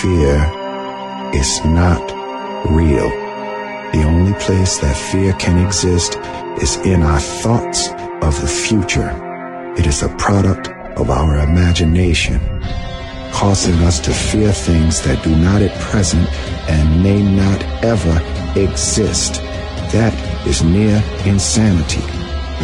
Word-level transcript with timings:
fear 0.00 0.36
is 1.34 1.62
not 1.64 2.00
real. 2.70 3.10
The 3.92 4.02
only 4.06 4.32
place 4.34 4.78
that 4.78 4.96
fear 4.96 5.34
can 5.34 5.62
exist 5.64 6.16
is 6.62 6.76
in 6.86 7.02
our 7.02 7.20
thoughts 7.20 7.90
of 8.22 8.40
the 8.40 8.48
future. 8.48 9.10
It 9.76 9.86
is 9.86 10.02
a 10.02 10.08
product 10.16 10.68
of 10.98 11.10
our 11.10 11.40
imagination, 11.40 12.40
causing 13.32 13.74
us 13.82 14.00
to 14.00 14.12
fear 14.12 14.52
things 14.52 15.02
that 15.02 15.22
do 15.22 15.36
not 15.36 15.60
at 15.60 15.78
present 15.80 16.26
and 16.70 17.02
may 17.02 17.22
not 17.22 17.62
ever 17.84 18.16
exist. 18.58 19.34
That 19.92 20.14
is 20.46 20.62
near 20.62 21.02
insanity. 21.26 22.06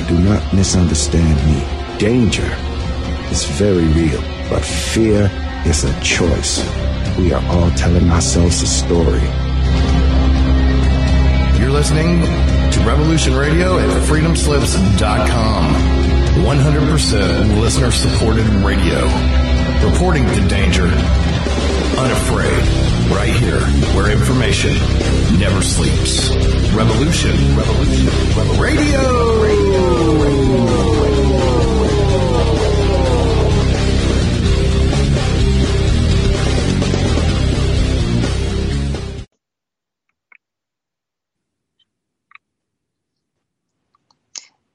Do 0.09 0.19
not 0.19 0.55
misunderstand 0.55 1.37
me. 1.47 1.61
Danger 1.99 2.51
is 3.31 3.45
very 3.45 3.89
real, 3.89 4.23
but 4.49 4.65
fear 4.65 5.31
is 5.67 5.85
a 5.85 6.01
choice. 6.01 6.65
We 7.19 7.33
are 7.33 7.43
all 7.49 7.71
telling 7.71 8.11
ourselves 8.11 8.61
a 8.63 8.67
story. 8.67 9.23
You're 11.59 11.71
listening 11.71 12.21
to 12.73 12.81
Revolution 12.87 13.35
Radio 13.35 13.79
at 13.79 13.89
freedomslips.com. 14.03 15.65
100% 16.45 17.61
listener 17.61 17.91
supported 17.91 18.47
radio. 18.63 19.07
Reporting 19.91 20.27
the 20.27 20.47
danger. 20.49 20.85
Unafraid. 21.99 22.87
Right 23.11 23.33
here, 23.33 23.61
where 23.97 24.11
information 24.11 24.75
never 25.39 25.63
sleeps. 25.63 26.29
Revolution. 26.75 27.57
Revolution. 27.57 28.07
Revolution. 28.37 28.61
Radio. 28.61 29.43
Radio. 29.43 30.23
Radio. 30.23 30.46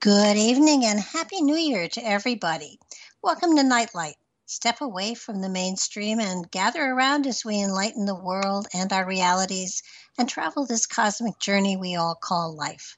Good 0.01 0.35
evening 0.35 0.83
and 0.83 0.99
Happy 0.99 1.43
New 1.43 1.55
Year 1.55 1.87
to 1.89 2.03
everybody. 2.03 2.79
Welcome 3.21 3.55
to 3.55 3.61
Nightlight. 3.61 4.15
Step 4.47 4.81
away 4.81 5.13
from 5.13 5.41
the 5.41 5.47
mainstream 5.47 6.19
and 6.19 6.49
gather 6.49 6.83
around 6.83 7.27
as 7.27 7.45
we 7.45 7.61
enlighten 7.61 8.05
the 8.07 8.15
world 8.15 8.67
and 8.73 8.91
our 8.91 9.05
realities 9.05 9.83
and 10.17 10.27
travel 10.27 10.65
this 10.65 10.87
cosmic 10.87 11.37
journey 11.37 11.77
we 11.77 11.95
all 11.95 12.15
call 12.15 12.55
life. 12.55 12.97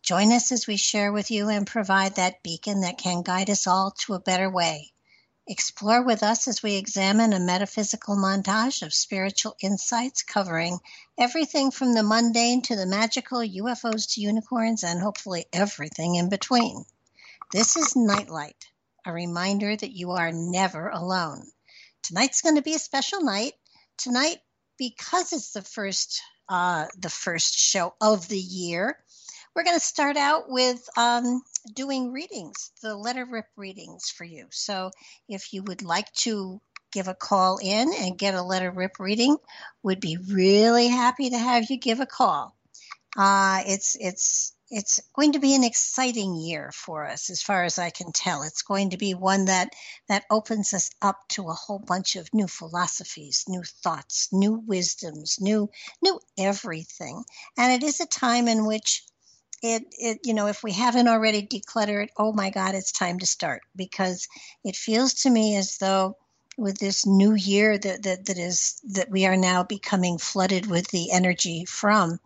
Join 0.00 0.30
us 0.30 0.52
as 0.52 0.68
we 0.68 0.76
share 0.76 1.10
with 1.10 1.28
you 1.28 1.48
and 1.48 1.66
provide 1.66 2.14
that 2.14 2.44
beacon 2.44 2.82
that 2.82 2.98
can 2.98 3.22
guide 3.22 3.50
us 3.50 3.66
all 3.66 3.90
to 4.02 4.14
a 4.14 4.20
better 4.20 4.48
way. 4.48 4.92
Explore 5.46 6.02
with 6.02 6.22
us 6.22 6.48
as 6.48 6.62
we 6.62 6.76
examine 6.76 7.34
a 7.34 7.38
metaphysical 7.38 8.16
montage 8.16 8.80
of 8.80 8.94
spiritual 8.94 9.54
insights 9.60 10.22
covering 10.22 10.80
everything 11.18 11.70
from 11.70 11.92
the 11.92 12.02
mundane 12.02 12.62
to 12.62 12.76
the 12.76 12.86
magical, 12.86 13.40
UFOs 13.40 14.14
to 14.14 14.22
unicorns, 14.22 14.82
and 14.82 15.02
hopefully 15.02 15.44
everything 15.52 16.14
in 16.14 16.30
between. 16.30 16.86
This 17.52 17.76
is 17.76 17.94
Nightlight, 17.94 18.70
a 19.04 19.12
reminder 19.12 19.76
that 19.76 19.92
you 19.92 20.12
are 20.12 20.32
never 20.32 20.88
alone. 20.88 21.46
Tonight's 22.02 22.40
going 22.40 22.56
to 22.56 22.62
be 22.62 22.74
a 22.74 22.78
special 22.78 23.20
night. 23.20 23.52
Tonight, 23.98 24.38
because 24.78 25.34
it's 25.34 25.52
the 25.52 25.62
first 25.62 26.22
uh, 26.48 26.86
the 26.96 27.10
first 27.10 27.58
show 27.58 27.94
of 28.00 28.28
the 28.28 28.38
year, 28.38 28.98
we're 29.54 29.64
going 29.64 29.76
to 29.76 29.84
start 29.84 30.16
out 30.16 30.48
with 30.48 30.88
um, 30.96 31.42
doing 31.74 32.12
readings, 32.12 32.72
the 32.82 32.96
letter 32.96 33.24
rip 33.24 33.46
readings 33.56 34.10
for 34.10 34.24
you. 34.24 34.46
So 34.50 34.90
if 35.28 35.52
you 35.52 35.62
would 35.62 35.82
like 35.82 36.12
to 36.14 36.60
give 36.92 37.08
a 37.08 37.14
call 37.14 37.58
in 37.62 37.92
and 37.94 38.18
get 38.18 38.34
a 38.34 38.42
letter 38.42 38.70
rip 38.70 38.98
reading, 38.98 39.36
would 39.82 40.00
be 40.00 40.16
really 40.16 40.88
happy 40.88 41.30
to 41.30 41.38
have 41.38 41.70
you 41.70 41.78
give 41.78 42.00
a 42.00 42.06
call. 42.06 42.56
Uh, 43.16 43.62
it's 43.66 43.96
it's 44.00 44.52
it's 44.70 45.00
going 45.14 45.32
to 45.32 45.38
be 45.38 45.54
an 45.54 45.62
exciting 45.62 46.34
year 46.34 46.72
for 46.72 47.06
us 47.06 47.30
as 47.30 47.42
far 47.42 47.62
as 47.62 47.78
I 47.78 47.90
can 47.90 48.10
tell. 48.12 48.42
It's 48.42 48.62
going 48.62 48.90
to 48.90 48.96
be 48.96 49.14
one 49.14 49.44
that 49.44 49.72
that 50.08 50.24
opens 50.30 50.72
us 50.72 50.90
up 51.00 51.18
to 51.30 51.48
a 51.48 51.52
whole 51.52 51.78
bunch 51.78 52.16
of 52.16 52.32
new 52.32 52.48
philosophies, 52.48 53.44
new 53.46 53.62
thoughts, 53.62 54.30
new 54.32 54.54
wisdoms, 54.54 55.38
new 55.40 55.70
new 56.02 56.18
everything. 56.36 57.24
And 57.56 57.72
it 57.72 57.86
is 57.86 58.00
a 58.00 58.06
time 58.06 58.48
in 58.48 58.66
which 58.66 59.04
it, 59.62 59.84
it 59.98 60.20
you 60.24 60.34
know 60.34 60.46
if 60.46 60.62
we 60.62 60.72
haven't 60.72 61.08
already 61.08 61.46
decluttered 61.46 62.08
oh 62.16 62.32
my 62.32 62.50
god 62.50 62.74
it's 62.74 62.92
time 62.92 63.18
to 63.18 63.26
start. 63.26 63.62
Because 63.76 64.28
it 64.64 64.76
feels 64.76 65.14
to 65.22 65.30
me 65.30 65.56
as 65.56 65.78
though 65.78 66.16
with 66.56 66.78
this 66.78 67.06
new 67.06 67.34
year 67.34 67.78
that 67.78 68.02
that, 68.02 68.26
that 68.26 68.38
is 68.38 68.80
that 68.92 69.10
we 69.10 69.26
are 69.26 69.36
now 69.36 69.62
becoming 69.62 70.18
flooded 70.18 70.66
with 70.66 70.88
the 70.88 71.10
energy 71.12 71.64
from 71.64 72.18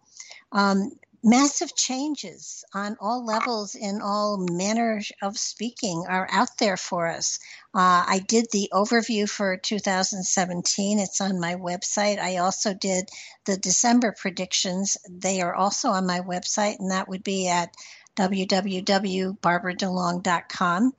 um, 0.52 0.92
massive 1.22 1.74
changes 1.74 2.64
on 2.74 2.96
all 3.00 3.24
levels 3.24 3.74
in 3.74 4.00
all 4.00 4.38
manner 4.38 5.02
of 5.20 5.36
speaking 5.36 6.06
are 6.08 6.28
out 6.30 6.56
there 6.58 6.76
for 6.76 7.08
us. 7.08 7.40
Uh, 7.74 8.04
I 8.06 8.20
did 8.26 8.46
the 8.50 8.70
overview 8.72 9.28
for 9.28 9.56
2017. 9.56 10.98
It's 10.98 11.20
on 11.20 11.40
my 11.40 11.56
website. 11.56 12.18
I 12.18 12.38
also 12.38 12.74
did 12.74 13.10
the 13.44 13.56
December 13.56 14.14
predictions. 14.16 14.96
They 15.08 15.40
are 15.40 15.54
also 15.54 15.90
on 15.90 16.06
my 16.06 16.20
website, 16.20 16.78
and 16.78 16.92
that 16.92 17.08
would 17.08 17.24
be 17.24 17.48
at 17.48 17.74
www.barbaradelong.com. 18.16 20.92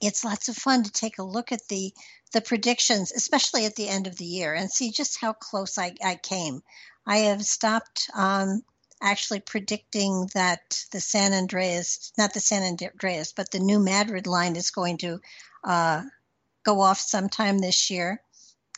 It's 0.00 0.24
lots 0.24 0.48
of 0.48 0.56
fun 0.56 0.82
to 0.82 0.90
take 0.90 1.18
a 1.18 1.22
look 1.22 1.52
at 1.52 1.68
the 1.68 1.92
the 2.32 2.40
predictions, 2.40 3.12
especially 3.12 3.66
at 3.66 3.76
the 3.76 3.88
end 3.88 4.06
of 4.06 4.16
the 4.16 4.24
year, 4.24 4.54
and 4.54 4.70
see 4.70 4.90
just 4.90 5.20
how 5.20 5.34
close 5.34 5.76
I, 5.76 5.92
I 6.02 6.16
came. 6.16 6.62
I 7.06 7.18
have 7.18 7.44
stopped 7.44 8.08
um, 8.14 8.62
actually 9.02 9.40
predicting 9.40 10.30
that 10.34 10.84
the 10.92 11.00
San 11.00 11.32
Andreas, 11.32 12.12
not 12.16 12.32
the 12.32 12.40
San 12.40 12.62
Andreas, 12.62 13.32
but 13.32 13.50
the 13.50 13.58
new 13.58 13.78
Madrid 13.78 14.26
line 14.26 14.56
is 14.56 14.70
going 14.70 14.98
to 14.98 15.20
uh, 15.64 16.02
go 16.64 16.80
off 16.80 16.98
sometime 16.98 17.58
this 17.58 17.90
year. 17.90 18.22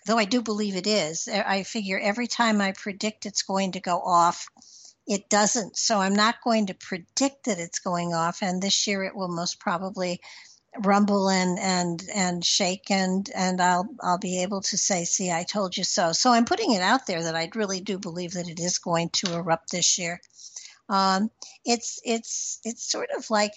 Though 0.07 0.19
I 0.19 0.25
do 0.25 0.43
believe 0.43 0.77
it 0.77 0.87
is. 0.87 1.29
I 1.29 1.63
figure 1.63 1.99
every 1.99 2.27
time 2.27 2.61
I 2.61 2.73
predict 2.73 3.25
it's 3.25 3.43
going 3.43 3.73
to 3.73 3.81
go 3.81 4.01
off, 4.01 4.47
it 5.07 5.29
doesn't. 5.31 5.77
So 5.79 5.99
I'm 5.99 6.15
not 6.15 6.43
going 6.45 6.67
to 6.67 6.75
predict 6.75 7.45
that 7.45 7.59
it's 7.59 7.79
going 7.79 8.13
off. 8.13 8.43
And 8.43 8.61
this 8.61 8.87
year 8.87 9.05
it 9.05 9.15
will 9.15 9.29
most 9.29 9.61
probably 9.61 10.21
rumble 10.83 11.31
and 11.31 11.59
and 11.59 12.09
and 12.13 12.45
shake 12.45 12.91
and 12.91 13.31
and 13.35 13.61
I'll 13.61 13.89
I'll 14.01 14.19
be 14.19 14.43
able 14.43 14.61
to 14.63 14.77
say 14.77 15.05
see 15.05 15.31
I 15.31 15.45
told 15.45 15.77
you 15.77 15.85
so. 15.85 16.13
So 16.13 16.33
I'm 16.33 16.45
putting 16.45 16.73
it 16.73 16.83
out 16.83 17.07
there 17.07 17.23
that 17.23 17.37
I 17.37 17.51
really 17.55 17.81
do 17.81 17.99
believe 17.99 18.33
that 18.33 18.49
it 18.49 18.61
is 18.61 18.79
going 18.79 19.11
to 19.11 19.35
erupt 19.35 19.71
this 19.71 19.99
year. 19.99 20.21
Um, 20.89 21.31
it's 21.65 22.01
it's 22.05 22.61
it's 22.65 22.91
sort 22.91 23.11
of 23.17 23.31
like 23.31 23.53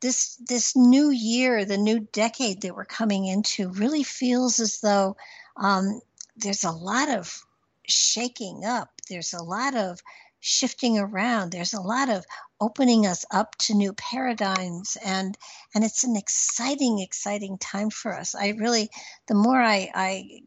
this 0.00 0.36
this 0.46 0.76
new 0.76 1.10
year 1.10 1.64
the 1.64 1.78
new 1.78 2.00
decade 2.00 2.62
that 2.62 2.74
we're 2.74 2.84
coming 2.84 3.26
into 3.26 3.70
really 3.70 4.02
feels 4.02 4.60
as 4.60 4.80
though 4.80 5.16
um, 5.56 6.00
there's 6.36 6.64
a 6.64 6.70
lot 6.70 7.08
of 7.08 7.42
shaking 7.88 8.64
up. 8.64 8.90
There's 9.08 9.32
a 9.32 9.42
lot 9.42 9.74
of 9.74 10.00
shifting 10.40 10.98
around. 10.98 11.50
There's 11.50 11.74
a 11.74 11.80
lot 11.80 12.08
of 12.10 12.24
opening 12.60 13.06
us 13.06 13.24
up 13.30 13.54
to 13.56 13.74
new 13.74 13.92
paradigms 13.92 14.96
and 15.04 15.36
and 15.74 15.84
it's 15.84 16.04
an 16.04 16.16
exciting 16.16 17.00
exciting 17.00 17.58
time 17.58 17.90
for 17.90 18.14
us. 18.14 18.34
I 18.34 18.50
really 18.50 18.90
the 19.28 19.34
more 19.34 19.60
i 19.60 19.90
i 19.94 20.40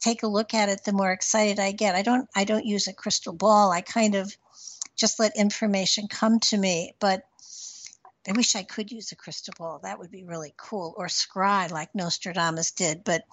take 0.00 0.22
a 0.22 0.28
look 0.28 0.54
at 0.54 0.70
it 0.70 0.84
the 0.84 0.92
more 0.92 1.12
excited 1.12 1.58
i 1.58 1.72
get. 1.72 1.94
I 1.94 2.02
don't 2.02 2.28
i 2.34 2.44
don't 2.44 2.64
use 2.64 2.88
a 2.88 2.92
crystal 2.94 3.32
ball. 3.34 3.70
I 3.70 3.82
kind 3.82 4.14
of 4.14 4.34
just 4.96 5.18
let 5.20 5.36
information 5.36 6.08
come 6.08 6.40
to 6.40 6.56
me 6.56 6.94
but 6.98 7.22
i 8.28 8.32
wish 8.32 8.56
i 8.56 8.62
could 8.62 8.90
use 8.90 9.12
a 9.12 9.16
crystal 9.16 9.54
ball. 9.58 9.80
That 9.82 9.98
would 9.98 10.10
be 10.10 10.24
really 10.24 10.54
cool. 10.56 10.94
Or 10.96 11.06
scry 11.06 11.70
like 11.70 11.94
nostradamus 11.94 12.70
did 12.72 13.04
but 13.04 13.24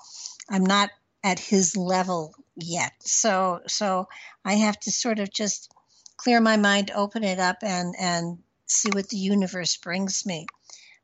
i'm 0.49 0.65
not 0.65 0.89
at 1.23 1.39
his 1.39 1.75
level 1.77 2.33
yet. 2.57 2.91
So 2.99 3.62
so 3.68 4.09
i 4.44 4.53
have 4.53 4.77
to 4.81 4.91
sort 4.91 5.19
of 5.19 5.31
just 5.31 5.71
clear 6.18 6.42
my 6.42 6.58
mind, 6.58 6.92
open 6.92 7.24
it 7.24 7.40
up, 7.40 7.58
and 7.62 7.96
and 8.00 8.40
see 8.66 8.90
what 8.94 9.10
the 9.10 9.18
universe 9.18 9.78
brings 9.78 10.25
me. 10.25 10.46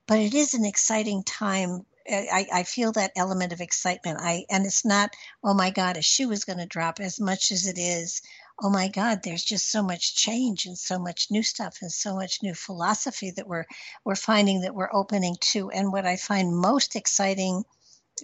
But 0.08 0.20
it 0.20 0.34
is 0.34 0.54
an 0.54 0.66
exciting 0.66 1.24
time. 1.24 1.86
I, 2.10 2.46
I 2.52 2.64
feel 2.64 2.92
that 2.94 3.14
element 3.16 3.54
of 3.54 3.62
excitement. 3.62 4.20
I 4.22 4.46
and 4.50 4.66
it's 4.66 4.84
not, 4.84 5.16
oh 5.44 5.54
my 5.54 5.70
God, 5.70 5.96
a 5.96 6.02
shoe 6.02 6.32
is 6.32 6.44
going 6.44 6.60
to 6.60 6.66
drop 6.66 7.00
as 7.00 7.20
much 7.20 7.52
as 7.52 7.66
it 7.66 7.78
is. 7.78 8.22
Oh 8.62 8.70
my 8.70 8.90
God, 8.90 9.22
there's 9.24 9.44
just 9.44 9.72
so 9.72 9.82
much 9.82 10.16
change 10.16 10.66
and 10.66 10.78
so 10.78 11.00
much 11.00 11.32
new 11.32 11.42
stuff 11.42 11.78
and 11.82 11.92
so 11.92 12.16
much 12.16 12.44
new 12.44 12.54
philosophy 12.54 13.32
that 13.32 13.48
we're 13.48 13.66
we're 14.04 14.16
finding 14.16 14.62
that 14.62 14.76
we're 14.76 14.94
opening 14.94 15.38
to. 15.54 15.70
And 15.70 15.94
what 15.94 16.06
I 16.06 16.18
find 16.18 16.56
most 16.56 16.96
exciting 16.98 17.64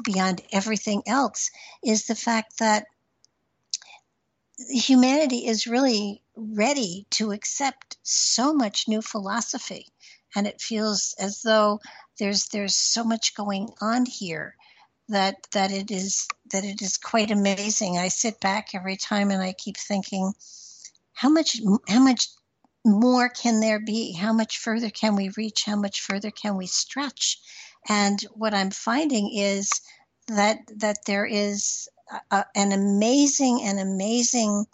beyond 0.04 0.42
everything 0.52 1.04
else 1.08 1.50
is 1.84 2.06
the 2.06 2.16
fact 2.16 2.60
that 2.60 2.86
humanity 4.68 5.48
is 5.48 5.68
really 5.68 6.22
ready 6.36 7.06
to 7.12 7.32
accept 7.32 7.98
so 8.04 8.54
much 8.54 8.88
new 8.88 9.02
philosophy 9.02 9.88
and 10.36 10.48
it 10.48 10.62
feels 10.62 11.16
as 11.20 11.42
though 11.42 11.80
there's 12.18 12.48
there's 12.50 12.76
so 12.76 13.04
much 13.04 13.36
going 13.36 13.70
on 13.82 14.06
here 14.06 14.56
that 15.08 15.36
that 15.52 15.72
it 15.72 15.92
is 15.92 16.28
that 16.52 16.64
it 16.64 16.82
is 16.82 16.98
quite 16.98 17.32
amazing. 17.32 17.98
I 17.98 18.08
sit 18.10 18.40
back 18.40 18.74
every 18.74 18.98
time 18.98 19.32
and 19.32 19.42
I 19.42 19.54
keep 19.54 19.78
thinking, 19.78 20.34
how 21.14 21.30
much 21.30 21.60
how 21.88 22.00
much 22.00 22.28
more 22.86 23.30
can 23.30 23.60
there 23.60 23.80
be? 23.80 24.14
How 24.14 24.34
much 24.34 24.60
further 24.60 24.90
can 24.90 25.16
we 25.16 25.32
reach? 25.36 25.66
How 25.66 25.76
much 25.76 26.02
further 26.02 26.32
can 26.32 26.56
we 26.58 26.68
stretch? 26.68 27.40
And 27.88 28.20
what 28.34 28.54
I'm 28.54 28.72
finding 28.72 29.32
is 29.34 29.70
that 30.28 30.60
that 30.78 31.06
there 31.06 31.26
is 31.26 31.90
an 32.56 32.72
amazing 32.72 33.62
and 33.64 33.80
amazing 33.80 34.66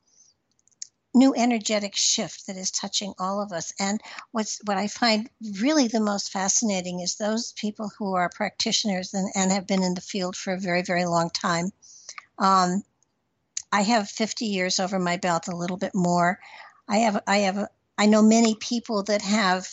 new 1.16 1.34
energetic 1.36 1.96
shift 1.96 2.46
that 2.46 2.58
is 2.58 2.70
touching 2.70 3.14
all 3.18 3.42
of 3.42 3.52
us. 3.52 3.74
And 3.80 4.02
what's 4.32 4.60
what 4.66 4.78
I 4.78 4.88
find 4.88 5.30
really 5.60 5.88
the 5.88 6.02
most 6.02 6.32
fascinating 6.32 7.00
is 7.00 7.16
those 7.16 7.54
people 7.54 7.90
who 7.98 8.14
are 8.14 8.30
practitioners 8.30 9.14
and, 9.14 9.32
and 9.34 9.52
have 9.52 9.66
been 9.66 9.82
in 9.82 9.96
the 9.96 10.02
field 10.02 10.36
for 10.36 10.54
a 10.54 10.60
very, 10.60 10.82
very 10.82 11.06
long 11.06 11.30
time. 11.30 11.72
Um, 12.38 12.84
I 13.72 13.81
have 13.81 14.10
50 14.10 14.46
years 14.46 14.80
over 14.80 15.00
my 15.00 15.18
belt, 15.18 15.48
a 15.48 15.56
little 15.56 15.78
bit 15.78 15.96
more. 15.96 16.40
I 16.88 16.98
have, 16.98 17.22
I 17.28 17.38
have, 17.38 17.68
I 17.98 18.06
know 18.06 18.22
many 18.22 18.56
people 18.56 19.04
that 19.04 19.22
have, 19.22 19.68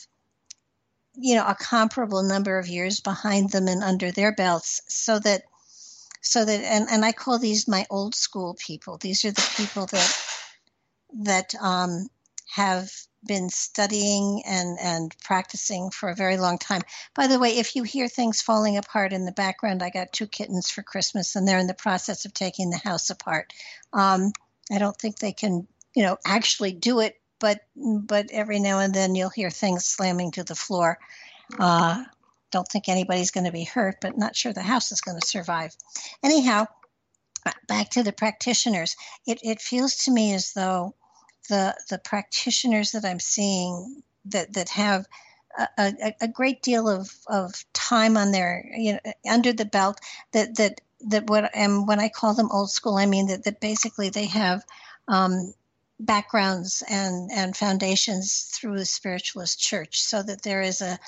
you 1.14 1.34
know, 1.34 1.46
a 1.46 1.54
comparable 1.54 2.22
number 2.22 2.58
of 2.58 2.68
years 2.68 3.00
behind 3.00 3.50
them 3.50 3.68
and 3.68 3.82
under 3.82 4.10
their 4.10 4.32
belts, 4.32 4.80
so 4.88 5.18
that, 5.20 5.42
so 6.22 6.44
that, 6.44 6.64
and, 6.64 6.88
and 6.90 7.04
I 7.04 7.12
call 7.12 7.38
these 7.38 7.68
my 7.68 7.84
old 7.90 8.14
school 8.14 8.56
people. 8.58 8.96
These 8.96 9.24
are 9.24 9.32
the 9.32 9.54
people 9.56 9.86
that 9.86 10.28
that 11.24 11.54
um, 11.60 12.06
have 12.54 12.90
been 13.24 13.48
studying 13.50 14.42
and, 14.46 14.78
and 14.80 15.14
practicing 15.22 15.90
for 15.90 16.08
a 16.08 16.14
very 16.14 16.36
long 16.36 16.58
time. 16.58 16.82
By 17.14 17.26
the 17.26 17.38
way, 17.38 17.58
if 17.58 17.76
you 17.76 17.82
hear 17.82 18.08
things 18.08 18.42
falling 18.42 18.76
apart 18.76 19.12
in 19.12 19.24
the 19.24 19.32
background, 19.32 19.82
I 19.82 19.90
got 19.90 20.12
two 20.12 20.26
kittens 20.26 20.70
for 20.70 20.82
Christmas 20.82 21.36
and 21.36 21.46
they're 21.46 21.58
in 21.58 21.66
the 21.66 21.74
process 21.74 22.24
of 22.24 22.34
taking 22.34 22.70
the 22.70 22.78
house 22.78 23.10
apart. 23.10 23.52
Um, 23.92 24.32
I 24.72 24.78
don't 24.78 24.96
think 24.96 25.18
they 25.18 25.32
can, 25.32 25.66
you 25.94 26.02
know, 26.02 26.16
actually 26.26 26.72
do 26.72 27.00
it, 27.00 27.20
but 27.38 27.60
but 27.76 28.30
every 28.30 28.60
now 28.60 28.80
and 28.80 28.94
then 28.94 29.14
you'll 29.14 29.30
hear 29.30 29.50
things 29.50 29.84
slamming 29.84 30.32
to 30.32 30.44
the 30.44 30.54
floor. 30.54 30.98
Uh, 31.58 32.04
don't 32.52 32.68
think 32.68 32.88
anybody's 32.88 33.30
going 33.30 33.46
to 33.46 33.52
be 33.52 33.64
hurt, 33.64 33.96
but 34.00 34.16
not 34.16 34.36
sure 34.36 34.52
the 34.52 34.62
house 34.62 34.92
is 34.92 35.00
going 35.00 35.18
to 35.18 35.26
survive. 35.26 35.74
Anyhow, 36.22 36.66
back 37.66 37.90
to 37.90 38.02
the 38.02 38.12
practitioners. 38.12 38.96
It, 39.26 39.40
it 39.42 39.60
feels 39.60 39.96
to 40.04 40.10
me 40.10 40.34
as 40.34 40.52
though 40.52 40.94
the 41.48 41.74
the 41.90 41.98
practitioners 41.98 42.92
that 42.92 43.04
I'm 43.04 43.20
seeing 43.20 44.02
that 44.26 44.52
that 44.52 44.68
have 44.68 45.06
a, 45.58 45.68
a, 45.78 46.14
a, 46.22 46.28
great 46.28 46.62
deal 46.62 46.88
of, 46.88 47.10
of 47.26 47.64
time 47.72 48.16
on 48.16 48.32
their 48.32 48.64
you 48.76 48.92
know 48.92 49.12
under 49.30 49.52
the 49.52 49.64
belt 49.64 49.98
that 50.32 50.56
that 50.56 50.80
that 51.08 51.28
what 51.28 51.50
and 51.54 51.86
when 51.88 51.98
I 51.98 52.08
call 52.08 52.34
them 52.34 52.50
old 52.52 52.70
school 52.70 52.96
I 52.96 53.06
mean 53.06 53.26
that 53.26 53.44
that 53.44 53.60
basically 53.60 54.08
they 54.08 54.26
have 54.26 54.64
um, 55.08 55.52
backgrounds 55.98 56.82
and 56.88 57.30
and 57.32 57.56
foundations 57.56 58.50
through 58.54 58.78
the 58.78 58.86
spiritualist 58.86 59.60
church 59.60 60.00
so 60.00 60.22
that 60.22 60.42
there 60.42 60.62
is 60.62 60.80
a 60.80 60.98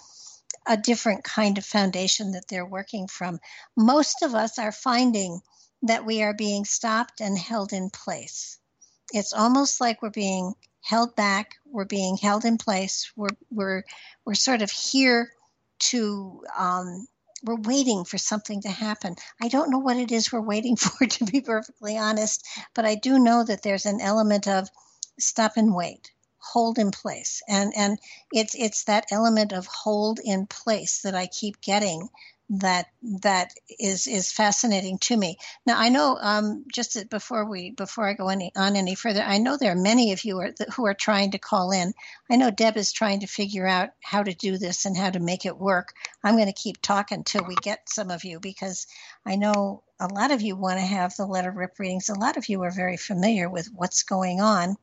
a 0.66 0.76
different 0.76 1.24
kind 1.24 1.58
of 1.58 1.64
foundation 1.64 2.32
that 2.32 2.48
they're 2.48 2.66
working 2.66 3.08
from. 3.08 3.40
Most 3.76 4.22
of 4.22 4.34
us 4.34 4.58
are 4.58 4.72
finding 4.72 5.40
that 5.82 6.06
we 6.06 6.22
are 6.22 6.34
being 6.34 6.64
stopped 6.64 7.20
and 7.20 7.38
held 7.38 7.72
in 7.72 7.90
place. 7.90 8.58
It's 9.12 9.32
almost 9.32 9.80
like 9.80 10.00
we're 10.00 10.10
being 10.10 10.54
held 10.80 11.14
back, 11.16 11.56
we're 11.66 11.84
being 11.84 12.16
held 12.16 12.44
in 12.44 12.58
place, 12.58 13.12
we're 13.16 13.36
we're 13.50 13.84
we're 14.24 14.34
sort 14.34 14.62
of 14.62 14.70
here 14.70 15.30
to 15.78 16.42
um, 16.56 17.06
we're 17.44 17.60
waiting 17.60 18.04
for 18.04 18.16
something 18.16 18.62
to 18.62 18.70
happen. 18.70 19.16
I 19.40 19.48
don't 19.48 19.70
know 19.70 19.78
what 19.78 19.98
it 19.98 20.10
is 20.10 20.32
we're 20.32 20.40
waiting 20.40 20.76
for, 20.76 21.06
to 21.06 21.24
be 21.24 21.40
perfectly 21.40 21.98
honest, 21.98 22.46
but 22.74 22.84
I 22.84 22.94
do 22.94 23.18
know 23.18 23.44
that 23.44 23.62
there's 23.62 23.86
an 23.86 24.00
element 24.00 24.48
of 24.48 24.68
stop 25.18 25.52
and 25.56 25.74
wait, 25.74 26.10
hold 26.52 26.78
in 26.78 26.90
place, 26.90 27.42
and 27.48 27.72
and 27.76 27.98
it's 28.32 28.54
it's 28.54 28.84
that 28.84 29.06
element 29.10 29.52
of 29.52 29.66
hold 29.66 30.20
in 30.22 30.46
place 30.46 31.02
that 31.02 31.14
I 31.14 31.26
keep 31.26 31.60
getting 31.60 32.08
that 32.50 32.88
that 33.22 33.54
is 33.80 34.06
is 34.06 34.30
fascinating 34.30 34.98
to 34.98 35.16
me. 35.16 35.38
Now 35.64 35.78
I 35.78 35.88
know 35.88 36.18
um, 36.20 36.64
just 36.72 37.08
before 37.08 37.46
we 37.48 37.70
before 37.70 38.06
I 38.06 38.12
go 38.12 38.28
any 38.28 38.52
on 38.54 38.76
any 38.76 38.94
further, 38.94 39.22
I 39.22 39.38
know 39.38 39.56
there 39.56 39.72
are 39.72 39.76
many 39.76 40.12
of 40.12 40.24
you 40.24 40.38
are, 40.40 40.52
who 40.74 40.86
are 40.86 40.94
trying 40.94 41.30
to 41.30 41.38
call 41.38 41.72
in. 41.72 41.94
I 42.30 42.36
know 42.36 42.50
Deb 42.50 42.76
is 42.76 42.92
trying 42.92 43.20
to 43.20 43.26
figure 43.26 43.66
out 43.66 43.90
how 44.00 44.22
to 44.22 44.34
do 44.34 44.58
this 44.58 44.84
and 44.84 44.96
how 44.96 45.10
to 45.10 45.20
make 45.20 45.46
it 45.46 45.58
work. 45.58 45.94
I'm 46.22 46.36
going 46.36 46.46
to 46.46 46.52
keep 46.52 46.82
talking 46.82 47.24
till 47.24 47.44
we 47.44 47.54
get 47.56 47.88
some 47.88 48.10
of 48.10 48.24
you 48.24 48.40
because 48.40 48.86
I 49.24 49.36
know 49.36 49.82
a 49.98 50.12
lot 50.12 50.30
of 50.30 50.42
you 50.42 50.54
want 50.54 50.78
to 50.78 50.84
have 50.84 51.16
the 51.16 51.26
letter 51.26 51.50
rip 51.50 51.78
readings. 51.78 52.10
A 52.10 52.18
lot 52.18 52.36
of 52.36 52.48
you 52.48 52.62
are 52.62 52.70
very 52.70 52.98
familiar 52.98 53.48
with 53.48 53.68
what's 53.74 54.02
going 54.02 54.40
on 54.42 54.76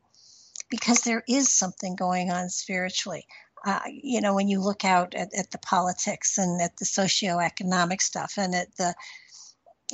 because 0.72 1.02
there 1.02 1.22
is 1.28 1.52
something 1.52 1.94
going 1.94 2.30
on 2.30 2.48
spiritually 2.48 3.26
uh, 3.64 3.80
you 3.86 4.20
know, 4.20 4.34
when 4.34 4.48
you 4.48 4.60
look 4.60 4.84
out 4.84 5.14
at, 5.14 5.32
at 5.34 5.50
the 5.50 5.58
politics 5.58 6.36
and 6.36 6.60
at 6.60 6.76
the 6.78 6.84
socioeconomic 6.84 8.02
stuff 8.02 8.34
and 8.36 8.54
at 8.54 8.74
the 8.76 8.94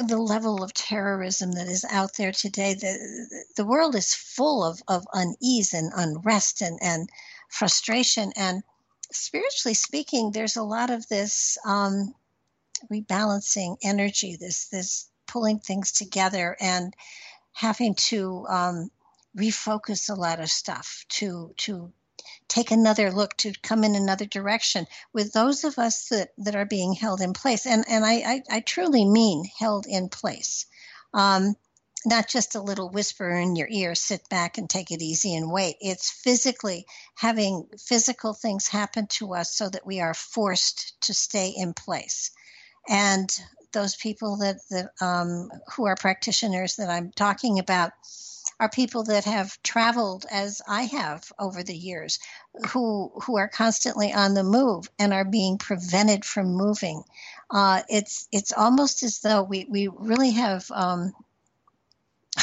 the 0.06 0.16
level 0.16 0.62
of 0.62 0.72
terrorism 0.72 1.50
that 1.52 1.66
is 1.66 1.84
out 1.90 2.10
there 2.16 2.32
today, 2.32 2.74
the 2.74 3.44
the 3.56 3.66
world 3.66 3.94
is 3.94 4.14
full 4.14 4.64
of, 4.64 4.80
of 4.88 5.04
unease 5.12 5.74
and 5.74 5.92
unrest 5.94 6.62
and, 6.62 6.78
and 6.80 7.08
frustration. 7.50 8.32
And 8.36 8.62
spiritually 9.12 9.74
speaking, 9.74 10.30
there's 10.30 10.56
a 10.56 10.62
lot 10.62 10.90
of 10.90 11.06
this 11.08 11.58
um, 11.66 12.14
rebalancing 12.90 13.76
energy, 13.82 14.36
this 14.36 14.68
this 14.68 15.10
pulling 15.26 15.58
things 15.58 15.92
together 15.92 16.56
and 16.58 16.94
having 17.52 17.94
to 17.96 18.46
um, 18.48 18.90
refocus 19.38 20.10
a 20.10 20.20
lot 20.20 20.40
of 20.40 20.50
stuff 20.50 21.04
to 21.08 21.54
to 21.58 21.92
take 22.48 22.70
another 22.70 23.10
look, 23.10 23.36
to 23.36 23.52
come 23.62 23.84
in 23.84 23.94
another 23.94 24.24
direction 24.24 24.86
with 25.12 25.32
those 25.32 25.64
of 25.64 25.78
us 25.78 26.08
that, 26.08 26.30
that 26.38 26.56
are 26.56 26.64
being 26.64 26.92
held 26.94 27.20
in 27.20 27.32
place. 27.32 27.66
And, 27.66 27.84
and 27.88 28.04
I, 28.04 28.14
I, 28.14 28.42
I 28.50 28.60
truly 28.60 29.04
mean 29.04 29.44
held 29.58 29.86
in 29.86 30.08
place. 30.08 30.66
Um, 31.14 31.54
not 32.06 32.28
just 32.28 32.54
a 32.54 32.62
little 32.62 32.90
whisper 32.90 33.28
in 33.28 33.56
your 33.56 33.68
ear, 33.70 33.94
sit 33.94 34.28
back 34.28 34.56
and 34.56 34.70
take 34.70 34.90
it 34.90 35.02
easy 35.02 35.34
and 35.34 35.50
wait. 35.50 35.76
It's 35.80 36.10
physically 36.10 36.86
having 37.14 37.68
physical 37.78 38.34
things 38.34 38.68
happen 38.68 39.08
to 39.08 39.34
us 39.34 39.52
so 39.54 39.68
that 39.68 39.86
we 39.86 40.00
are 40.00 40.14
forced 40.14 41.00
to 41.02 41.14
stay 41.14 41.52
in 41.56 41.74
place. 41.74 42.30
And 42.88 43.28
those 43.72 43.96
people 43.96 44.38
that, 44.38 44.56
that 44.70 44.90
um, 45.04 45.50
who 45.74 45.86
are 45.86 45.96
practitioners 45.96 46.76
that 46.76 46.88
I'm 46.88 47.10
talking 47.10 47.58
about, 47.58 47.90
are 48.60 48.68
people 48.68 49.04
that 49.04 49.24
have 49.24 49.62
traveled 49.62 50.26
as 50.30 50.60
I 50.66 50.82
have 50.82 51.30
over 51.38 51.62
the 51.62 51.76
years, 51.76 52.18
who 52.70 53.12
who 53.24 53.36
are 53.36 53.48
constantly 53.48 54.12
on 54.12 54.34
the 54.34 54.42
move 54.42 54.90
and 54.98 55.12
are 55.12 55.24
being 55.24 55.58
prevented 55.58 56.24
from 56.24 56.54
moving. 56.54 57.02
Uh, 57.50 57.82
it's 57.88 58.26
it's 58.32 58.52
almost 58.52 59.02
as 59.02 59.20
though 59.20 59.42
we 59.42 59.66
we 59.68 59.88
really 59.88 60.32
have 60.32 60.68
um, 60.72 61.12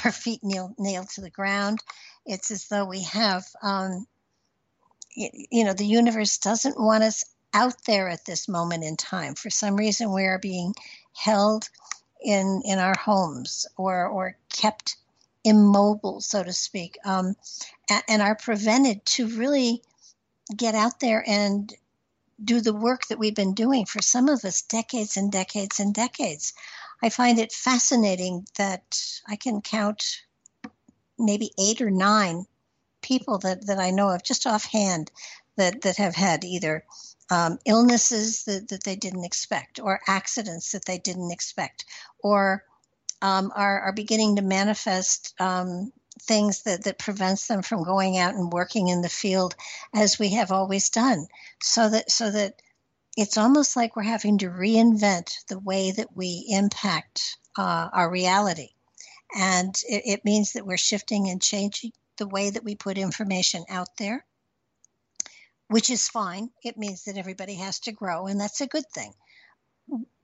our 0.05 0.11
feet 0.11 0.39
nailed 0.43 0.75
nailed 0.77 1.09
to 1.09 1.21
the 1.21 1.29
ground. 1.29 1.79
It's 2.25 2.51
as 2.51 2.67
though 2.67 2.85
we 2.85 3.03
have. 3.03 3.45
Um, 3.61 4.07
you 5.17 5.63
know, 5.63 5.73
the 5.73 5.85
universe 5.85 6.37
doesn't 6.39 6.77
want 6.77 7.03
us 7.03 7.23
out 7.53 7.85
there 7.87 8.09
at 8.09 8.25
this 8.25 8.49
moment 8.49 8.83
in 8.83 8.97
time. 8.97 9.33
For 9.33 9.49
some 9.49 9.77
reason, 9.77 10.13
we 10.13 10.23
are 10.23 10.39
being 10.39 10.73
held 11.13 11.69
in 12.21 12.61
in 12.65 12.79
our 12.79 12.97
homes 12.97 13.65
or 13.77 14.07
or 14.07 14.37
kept 14.49 14.97
immobile, 15.45 16.19
so 16.19 16.43
to 16.43 16.51
speak, 16.51 16.97
um, 17.05 17.35
and 18.09 18.21
are 18.21 18.35
prevented 18.35 19.05
to 19.05 19.27
really 19.27 19.81
get 20.55 20.75
out 20.75 20.99
there 20.99 21.23
and 21.27 21.73
do 22.43 22.59
the 22.59 22.73
work 22.73 23.07
that 23.07 23.19
we've 23.19 23.35
been 23.35 23.53
doing 23.53 23.85
for 23.85 24.01
some 24.01 24.27
of 24.27 24.43
us 24.43 24.63
decades 24.63 25.15
and 25.15 25.31
decades 25.31 25.79
and 25.79 25.93
decades. 25.93 26.53
I 27.01 27.09
find 27.09 27.39
it 27.39 27.53
fascinating 27.53 28.45
that 28.57 28.99
I 29.27 29.35
can 29.35 29.61
count 29.61 30.21
maybe 31.17 31.51
eight 31.57 31.81
or 31.81 31.91
nine 31.91 32.45
people 33.01 33.37
that, 33.39 33.67
that 33.67 33.79
I 33.79 33.91
know 33.91 34.09
of 34.09 34.23
just 34.23 34.47
offhand 34.47 35.11
that, 35.55 35.81
that 35.81 35.97
have 35.97 36.15
had 36.15 36.43
either 36.43 36.83
um, 37.29 37.59
illnesses 37.65 38.43
that, 38.43 38.67
that 38.69 38.83
they 38.83 38.95
didn't 38.95 39.23
expect 39.23 39.79
or 39.79 40.01
accidents 40.07 40.71
that 40.71 40.85
they 40.85 40.97
didn't 40.97 41.31
expect 41.31 41.85
or 42.19 42.63
um, 43.25 43.51
are, 43.55 43.81
are 43.81 43.91
beginning 43.91 44.35
to 44.35 44.43
manifest 44.43 45.33
um, 45.39 45.91
things 46.21 46.61
that, 46.61 46.83
that 46.83 46.99
prevents 46.99 47.47
them 47.47 47.63
from 47.63 47.83
going 47.83 48.19
out 48.19 48.35
and 48.35 48.53
working 48.53 48.89
in 48.89 49.01
the 49.01 49.09
field 49.09 49.55
as 49.95 50.19
we 50.19 50.29
have 50.29 50.51
always 50.51 50.91
done. 50.91 51.25
So 51.59 51.89
that 51.89 52.11
so 52.11 52.29
that 52.29 52.61
it's 53.17 53.37
almost 53.37 53.75
like 53.75 53.95
we're 53.95 54.03
having 54.03 54.37
to 54.39 54.49
reinvent 54.49 55.43
the 55.47 55.57
way 55.57 55.89
that 55.91 56.15
we 56.15 56.45
impact 56.49 57.37
uh, 57.57 57.89
our 57.91 58.11
reality. 58.11 58.69
And 59.35 59.73
it, 59.89 60.03
it 60.05 60.25
means 60.25 60.53
that 60.53 60.67
we're 60.67 60.77
shifting 60.77 61.27
and 61.27 61.41
changing 61.41 61.93
the 62.17 62.27
way 62.27 62.51
that 62.51 62.63
we 62.63 62.75
put 62.75 62.97
information 62.97 63.65
out 63.69 63.97
there 63.97 64.23
which 65.67 65.89
is 65.89 66.07
fine. 66.07 66.51
It 66.63 66.77
means 66.77 67.05
that 67.05 67.17
everybody 67.17 67.55
has 67.55 67.79
to 67.81 67.91
grow 67.91 68.27
and 68.27 68.39
that's 68.39 68.61
a 68.61 68.67
good 68.67 68.85
thing 68.93 69.11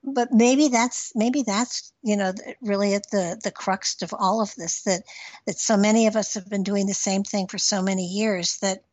but 0.03 0.31
maybe 0.31 0.67
that's 0.67 1.12
maybe 1.15 1.43
that's 1.43 1.93
you 2.01 2.17
know 2.17 2.34
really 2.62 2.93
at 2.96 3.10
the 3.12 3.39
the 3.43 3.51
crux 3.51 4.01
of 4.01 4.13
all 4.17 4.41
of 4.41 4.53
this 4.55 4.81
that 4.84 5.03
that 5.46 5.60
so 5.60 5.77
many 5.77 6.08
of 6.08 6.15
us 6.15 6.34
have 6.34 6.50
been 6.50 6.63
doing 6.63 6.88
the 6.88 6.93
same 6.93 7.24
thing 7.24 7.48
for 7.48 7.58
so 7.58 7.81
many 7.81 8.05
years 8.05 8.58
that 8.58 8.84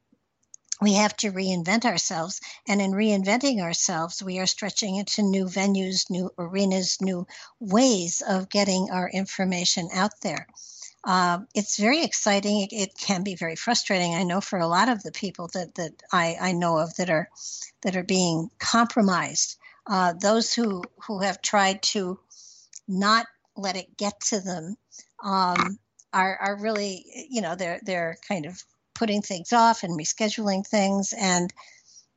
we 0.81 0.95
have 0.95 1.17
to 1.17 1.33
reinvent 1.33 1.85
ourselves. 1.85 2.41
And 2.69 2.81
in 2.81 2.93
reinventing 2.93 3.61
ourselves 3.61 4.23
we 4.23 4.38
are 4.38 4.47
stretching 4.47 4.97
into 4.97 5.23
new 5.23 5.47
venues 5.47 6.11
new 6.11 6.31
arenas 6.38 7.00
new 7.00 7.27
ways 7.59 8.23
of 8.27 8.49
getting 8.49 8.91
our 8.91 9.09
information 9.09 9.88
out 9.93 10.21
there. 10.23 10.47
Uh, 11.05 11.38
it's 11.55 11.79
very 11.79 12.03
exciting. 12.03 12.61
It, 12.61 12.73
it, 12.73 12.99
can 12.99 13.23
be 13.23 13.37
very 13.37 13.55
frustrating. 13.55 14.15
I 14.15 14.25
know 14.25 14.41
for 14.41 14.59
a 14.59 14.67
lot 14.67 14.88
of 14.88 15.03
the 15.03 15.12
people 15.12 15.49
that, 15.55 15.77
that 15.77 15.93
I, 16.12 16.37
I 16.41 16.53
know 16.53 16.79
of 16.79 16.95
that 16.97 17.09
are 17.09 17.31
that 17.83 17.97
are 17.97 18.03
being 18.03 18.50
compromised 18.59 19.58
uh, 19.88 20.12
those 20.12 20.52
who 20.52 20.85
who 21.07 21.21
have 21.21 21.40
tried 21.40 21.83
to 21.83 22.18
not 22.87 23.26
let 23.57 23.76
it 23.76 23.97
get 23.97 24.21
to 24.21 24.40
them 24.40 24.76
um, 25.25 25.78
are 26.12 26.37
are 26.37 26.59
really 26.61 27.04
you 27.30 27.40
know 27.40 27.54
they're 27.54 27.80
they're 27.83 28.16
kind 28.26 28.47
of 28.47 28.62
putting 28.95 29.23
things 29.23 29.52
off 29.52 29.83
and 29.83 29.99
rescheduling 29.99 30.66
things. 30.66 31.14
And 31.16 31.52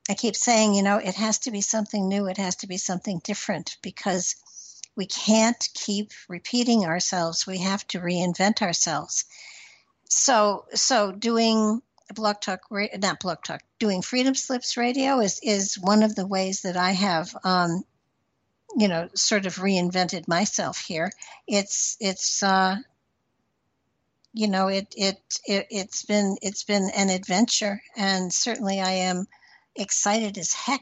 I 0.10 0.16
keep 0.16 0.36
saying 0.36 0.75
you 0.75 0.84
know 0.84 0.98
it 0.98 1.16
has 1.16 1.40
to 1.40 1.51
be 1.51 1.62
something 1.62 2.08
new. 2.08 2.28
It 2.28 2.38
has 2.38 2.58
to 2.58 2.68
be 2.68 2.78
something 2.78 3.22
different 3.24 3.78
because 3.82 4.36
we 4.98 5.06
can't 5.06 5.70
keep 5.74 6.12
repeating 6.28 6.84
ourselves. 6.84 7.48
We 7.48 7.60
have 7.60 7.88
to 7.88 8.00
reinvent 8.00 8.62
ourselves. 8.62 9.24
So 10.10 10.66
so 10.74 11.13
doing 11.13 11.82
Blog 12.13 12.41
Talk, 12.41 12.62
not 12.72 13.20
Blog 13.20 13.44
Talk, 13.44 13.62
doing 13.80 14.01
Freedom 14.01 14.36
Slips 14.36 14.77
Radio 14.77 15.20
is 15.20 15.39
is 15.44 15.75
one 15.80 16.03
of 16.03 16.15
the 16.15 16.27
ways 16.27 16.62
that 16.62 16.77
I 16.77 16.91
have, 16.91 17.36
um, 17.44 17.84
you 18.77 18.88
know, 18.88 19.10
sort 19.13 19.46
of 19.46 19.56
reinvented 19.56 20.27
myself 20.27 20.80
here. 20.80 21.12
It's 21.48 21.98
it's 22.00 22.44
uh, 22.44 22.77
you 24.34 24.48
know 24.48 24.68
it, 24.68 24.94
it 24.98 25.18
it 25.46 25.68
it's 25.70 26.03
been 26.03 26.38
it's 26.41 26.63
been 26.63 26.89
an 26.96 27.10
adventure, 27.10 27.82
and 27.96 28.34
certainly 28.34 28.80
I 28.80 28.91
am 28.91 29.27
excited 29.75 30.38
as 30.38 30.53
heck 30.53 30.82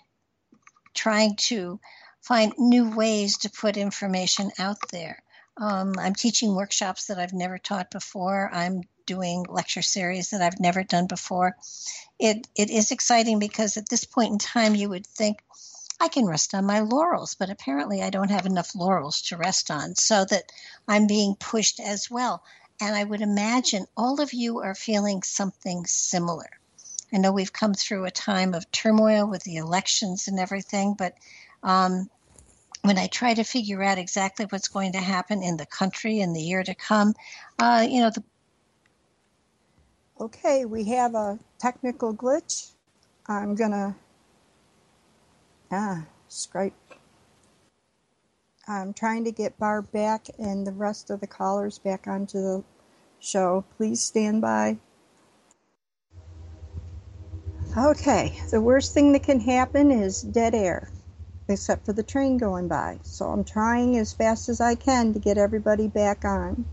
trying 0.94 1.36
to 1.36 1.80
find 2.22 2.54
new 2.58 2.90
ways 2.96 3.38
to 3.40 3.50
put 3.50 3.78
information 3.78 4.52
out 4.60 4.78
there. 4.92 5.22
Um, 5.58 5.94
I'm 6.00 6.16
teaching 6.16 6.56
workshops 6.56 7.08
that 7.08 7.20
I've 7.20 7.34
never 7.34 7.58
taught 7.58 7.92
before. 7.92 8.50
I'm 8.54 8.84
doing 9.10 9.44
lecture 9.50 9.82
series 9.82 10.30
that 10.30 10.42
I've 10.44 10.60
never 10.60 10.84
done 10.84 11.08
before. 11.08 11.58
It 12.20 12.48
it 12.56 12.70
is 12.70 12.92
exciting 12.92 13.40
because 13.40 13.76
at 13.76 13.90
this 13.90 14.06
point 14.06 14.32
in 14.34 14.38
time 14.38 14.76
you 14.76 14.88
would 14.90 15.08
think 15.08 15.40
I 16.00 16.10
can 16.10 16.28
rest 16.28 16.54
on 16.54 16.66
my 16.66 16.82
laurels, 16.82 17.34
but 17.34 17.50
apparently 17.50 18.04
I 18.04 18.12
don't 18.12 18.30
have 18.30 18.46
enough 18.46 18.76
laurels 18.76 19.22
to 19.24 19.38
rest 19.38 19.72
on, 19.72 19.96
so 19.96 20.26
that 20.26 20.44
I'm 20.88 21.08
being 21.08 21.36
pushed 21.36 21.80
as 21.80 22.10
well. 22.12 22.44
And 22.80 22.96
I 22.96 23.04
would 23.04 23.22
imagine 23.22 23.88
all 23.98 24.22
of 24.22 24.32
you 24.32 24.60
are 24.60 24.76
feeling 24.76 25.24
something 25.24 25.86
similar. 25.88 26.50
I 27.12 27.18
know 27.18 27.32
we've 27.32 27.52
come 27.62 27.74
through 27.74 28.06
a 28.06 28.12
time 28.12 28.54
of 28.54 28.72
turmoil 28.72 29.28
with 29.28 29.44
the 29.44 29.58
elections 29.58 30.28
and 30.28 30.40
everything, 30.40 30.94
but 30.94 31.16
um, 31.64 32.10
when 32.84 32.98
I 32.98 33.08
try 33.08 33.34
to 33.34 33.44
figure 33.44 33.84
out 33.84 33.98
exactly 33.98 34.46
what's 34.46 34.70
going 34.70 34.94
to 34.94 35.00
happen 35.00 35.44
in 35.44 35.58
the 35.58 35.66
country 35.66 36.20
in 36.20 36.34
the 36.34 36.42
year 36.42 36.64
to 36.64 36.76
come, 36.76 37.14
uh, 37.58 37.86
you 37.90 38.00
know, 38.02 38.12
the 38.12 38.24
Okay, 40.22 40.66
we 40.66 40.84
have 40.84 41.16
a 41.16 41.40
technical 41.60 42.14
glitch. 42.14 42.72
I'm 43.26 43.56
gonna, 43.56 43.96
ah, 45.72 46.04
Skype. 46.30 46.74
I'm 48.68 48.92
trying 48.92 49.24
to 49.24 49.32
get 49.32 49.58
Barb 49.58 49.90
back 49.94 50.28
and 50.38 50.68
the 50.68 50.74
rest 50.74 51.10
of 51.10 51.22
the 51.22 51.28
callers 51.28 51.80
back 51.80 52.06
onto 52.06 52.42
the 52.42 52.64
show. 53.22 53.64
Please 53.78 54.02
stand 54.02 54.42
by. 54.42 54.78
Okay, 57.78 58.42
the 58.52 58.60
worst 58.60 58.94
thing 58.94 59.14
that 59.14 59.24
can 59.24 59.40
happen 59.40 59.90
is 59.90 60.22
dead 60.22 60.54
air, 60.54 60.92
except 61.48 61.86
for 61.86 61.94
the 61.94 62.04
train 62.04 62.38
going 62.38 62.68
by. 62.68 63.00
So 63.04 63.28
I'm 63.30 63.46
trying 63.46 63.96
as 63.96 64.12
fast 64.12 64.50
as 64.50 64.60
I 64.60 64.76
can 64.76 65.14
to 65.14 65.20
get 65.20 65.38
everybody 65.38 65.88
back 65.88 66.26
on. 66.26 66.66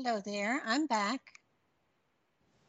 Hello 0.00 0.20
there, 0.24 0.62
I'm 0.64 0.86
back. 0.86 1.20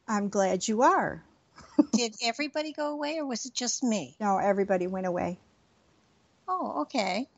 I'm 0.08 0.30
glad 0.30 0.66
you 0.66 0.82
are. 0.82 1.22
Did 1.92 2.16
everybody 2.24 2.72
go 2.72 2.92
away 2.92 3.18
or 3.18 3.24
was 3.24 3.46
it 3.46 3.54
just 3.54 3.84
me? 3.84 4.16
No, 4.18 4.38
everybody 4.38 4.88
went 4.88 5.06
away. 5.06 5.38
Oh, 6.48 6.80
okay. 6.82 7.28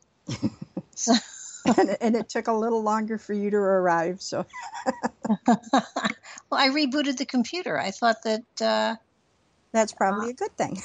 so 0.95 1.13
and, 1.77 1.99
and, 2.01 2.17
it 2.17 2.31
took 2.31 2.49
a 2.49 2.55
little 2.55 2.83
longer 2.83 3.19
for 3.19 3.35
you 3.35 3.51
to 3.51 3.59
arrive, 3.59 4.23
so 4.23 4.47
Well, 5.47 5.53
I 6.53 6.71
rebooted 6.71 7.19
the 7.19 7.27
computer. 7.27 7.79
I 7.79 7.91
thought 7.91 8.23
that 8.25 8.63
uh, 8.63 8.97
that's 9.73 9.93
probably 9.93 10.29
uh, 10.29 10.31
a 10.31 10.35
good 10.35 10.57
thing. 10.57 10.81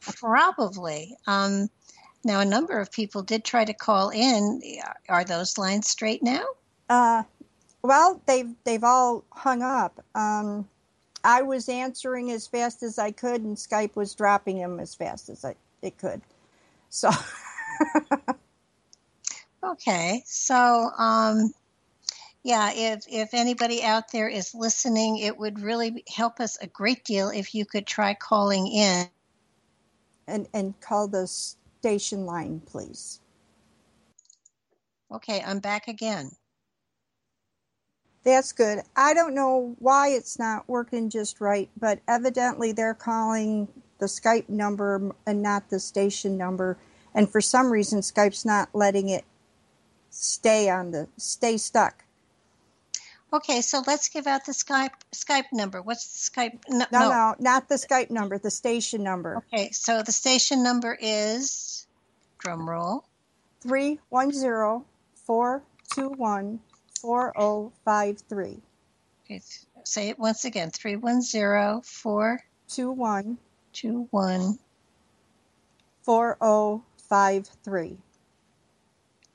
probably. 0.00 1.18
Um, 1.26 1.68
now, 2.24 2.40
a 2.40 2.46
number 2.46 2.80
of 2.80 2.90
people 2.90 3.20
did 3.20 3.44
try 3.44 3.66
to 3.66 3.74
call 3.74 4.08
in. 4.08 4.62
Are 5.06 5.24
those 5.24 5.58
lines 5.58 5.90
straight 5.90 6.22
now? 6.22 6.46
Uh, 6.88 7.24
well, 7.82 8.20
they've 8.26 8.54
they've 8.64 8.84
all 8.84 9.24
hung 9.30 9.62
up. 9.62 10.04
Um, 10.14 10.68
I 11.24 11.42
was 11.42 11.68
answering 11.68 12.30
as 12.30 12.46
fast 12.46 12.82
as 12.82 12.98
I 12.98 13.10
could, 13.10 13.42
and 13.42 13.56
Skype 13.56 13.96
was 13.96 14.14
dropping 14.14 14.58
them 14.58 14.80
as 14.80 14.94
fast 14.94 15.28
as 15.28 15.44
I, 15.44 15.54
it 15.82 15.98
could. 15.98 16.20
So. 16.88 17.10
okay, 19.64 20.22
so 20.26 20.90
um, 20.98 21.52
yeah, 22.42 22.70
if 22.74 23.04
if 23.08 23.34
anybody 23.34 23.82
out 23.82 24.12
there 24.12 24.28
is 24.28 24.54
listening, 24.54 25.18
it 25.18 25.38
would 25.38 25.60
really 25.60 26.04
help 26.14 26.40
us 26.40 26.58
a 26.60 26.66
great 26.66 27.04
deal 27.04 27.28
if 27.28 27.54
you 27.54 27.66
could 27.66 27.86
try 27.86 28.14
calling 28.14 28.66
in. 28.66 29.06
And 30.26 30.46
and 30.54 30.80
call 30.80 31.08
the 31.08 31.26
station 31.26 32.24
line, 32.24 32.60
please. 32.64 33.20
Okay, 35.12 35.42
I'm 35.44 35.58
back 35.58 35.88
again. 35.88 36.30
That's 38.22 38.52
good. 38.52 38.80
I 38.94 39.14
don't 39.14 39.34
know 39.34 39.76
why 39.78 40.08
it's 40.08 40.38
not 40.38 40.68
working 40.68 41.08
just 41.08 41.40
right, 41.40 41.70
but 41.78 42.00
evidently 42.06 42.72
they're 42.72 42.94
calling 42.94 43.68
the 43.98 44.06
Skype 44.06 44.48
number 44.48 45.12
and 45.26 45.42
not 45.42 45.70
the 45.70 45.80
station 45.80 46.36
number. 46.36 46.76
And 47.14 47.30
for 47.30 47.40
some 47.40 47.70
reason, 47.70 48.00
Skype's 48.00 48.44
not 48.44 48.68
letting 48.74 49.08
it 49.08 49.24
stay 50.10 50.68
on 50.68 50.90
the 50.90 51.08
stay 51.16 51.56
stuck. 51.56 52.04
Okay, 53.32 53.60
so 53.60 53.82
let's 53.86 54.08
give 54.08 54.26
out 54.26 54.44
the 54.44 54.52
Skype 54.52 54.90
Skype 55.14 55.52
number. 55.52 55.80
What's 55.80 56.30
the 56.30 56.40
Skype? 56.40 56.58
No, 56.68 56.84
no, 56.92 57.08
no, 57.08 57.34
not 57.38 57.68
the 57.68 57.76
Skype 57.76 58.10
number. 58.10 58.38
The 58.38 58.50
station 58.50 59.02
number. 59.02 59.36
Okay, 59.36 59.70
so 59.70 60.02
the 60.02 60.12
station 60.12 60.62
number 60.62 60.96
is 61.00 61.86
drum 62.38 62.68
roll 62.68 63.04
three 63.60 64.00
one 64.08 64.32
zero 64.32 64.84
four 65.14 65.62
two 65.94 66.08
one 66.08 66.60
4053. 67.00 68.60
Okay, 69.24 69.40
say 69.84 70.08
it 70.08 70.18
once 70.18 70.44
again 70.44 70.70
310 70.70 71.82
421 71.82 73.38
4053. 76.02 77.98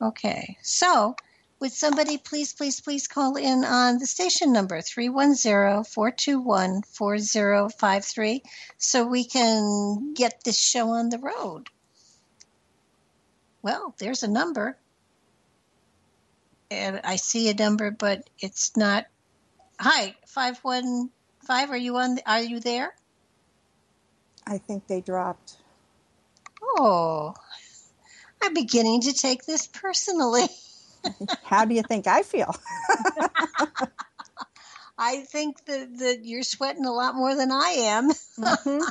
Okay, 0.02 0.58
so 0.62 1.16
would 1.58 1.72
somebody 1.72 2.18
please, 2.18 2.52
please, 2.52 2.80
please 2.80 3.08
call 3.08 3.36
in 3.36 3.64
on 3.64 3.98
the 3.98 4.06
station 4.06 4.52
number 4.52 4.82
310 4.82 5.84
421 5.84 6.82
4053 6.82 8.42
so 8.76 9.06
we 9.06 9.24
can 9.24 10.12
get 10.12 10.44
this 10.44 10.60
show 10.60 10.90
on 10.90 11.08
the 11.08 11.18
road? 11.18 11.68
Well, 13.62 13.94
there's 13.98 14.22
a 14.22 14.28
number 14.28 14.76
and 16.70 17.00
I 17.04 17.16
see 17.16 17.48
a 17.48 17.54
number, 17.54 17.90
but 17.90 18.28
it's 18.38 18.76
not. 18.76 19.06
Hi, 19.78 20.14
five 20.26 20.58
one 20.58 21.10
five. 21.44 21.70
Are 21.70 21.76
you 21.76 21.96
on? 21.96 22.18
Are 22.26 22.42
you 22.42 22.60
there? 22.60 22.94
I 24.46 24.58
think 24.58 24.86
they 24.86 25.00
dropped. 25.00 25.56
Oh, 26.62 27.34
I'm 28.42 28.54
beginning 28.54 29.02
to 29.02 29.12
take 29.12 29.44
this 29.44 29.66
personally. 29.66 30.46
How 31.44 31.64
do 31.64 31.74
you 31.74 31.82
think 31.82 32.06
I 32.06 32.22
feel? 32.22 32.54
I 34.98 35.20
think 35.20 35.64
that, 35.66 35.98
that 35.98 36.24
you're 36.24 36.42
sweating 36.42 36.86
a 36.86 36.92
lot 36.92 37.14
more 37.14 37.34
than 37.34 37.52
I 37.52 37.76
am. 37.78 38.10
mm-hmm. 38.10 38.84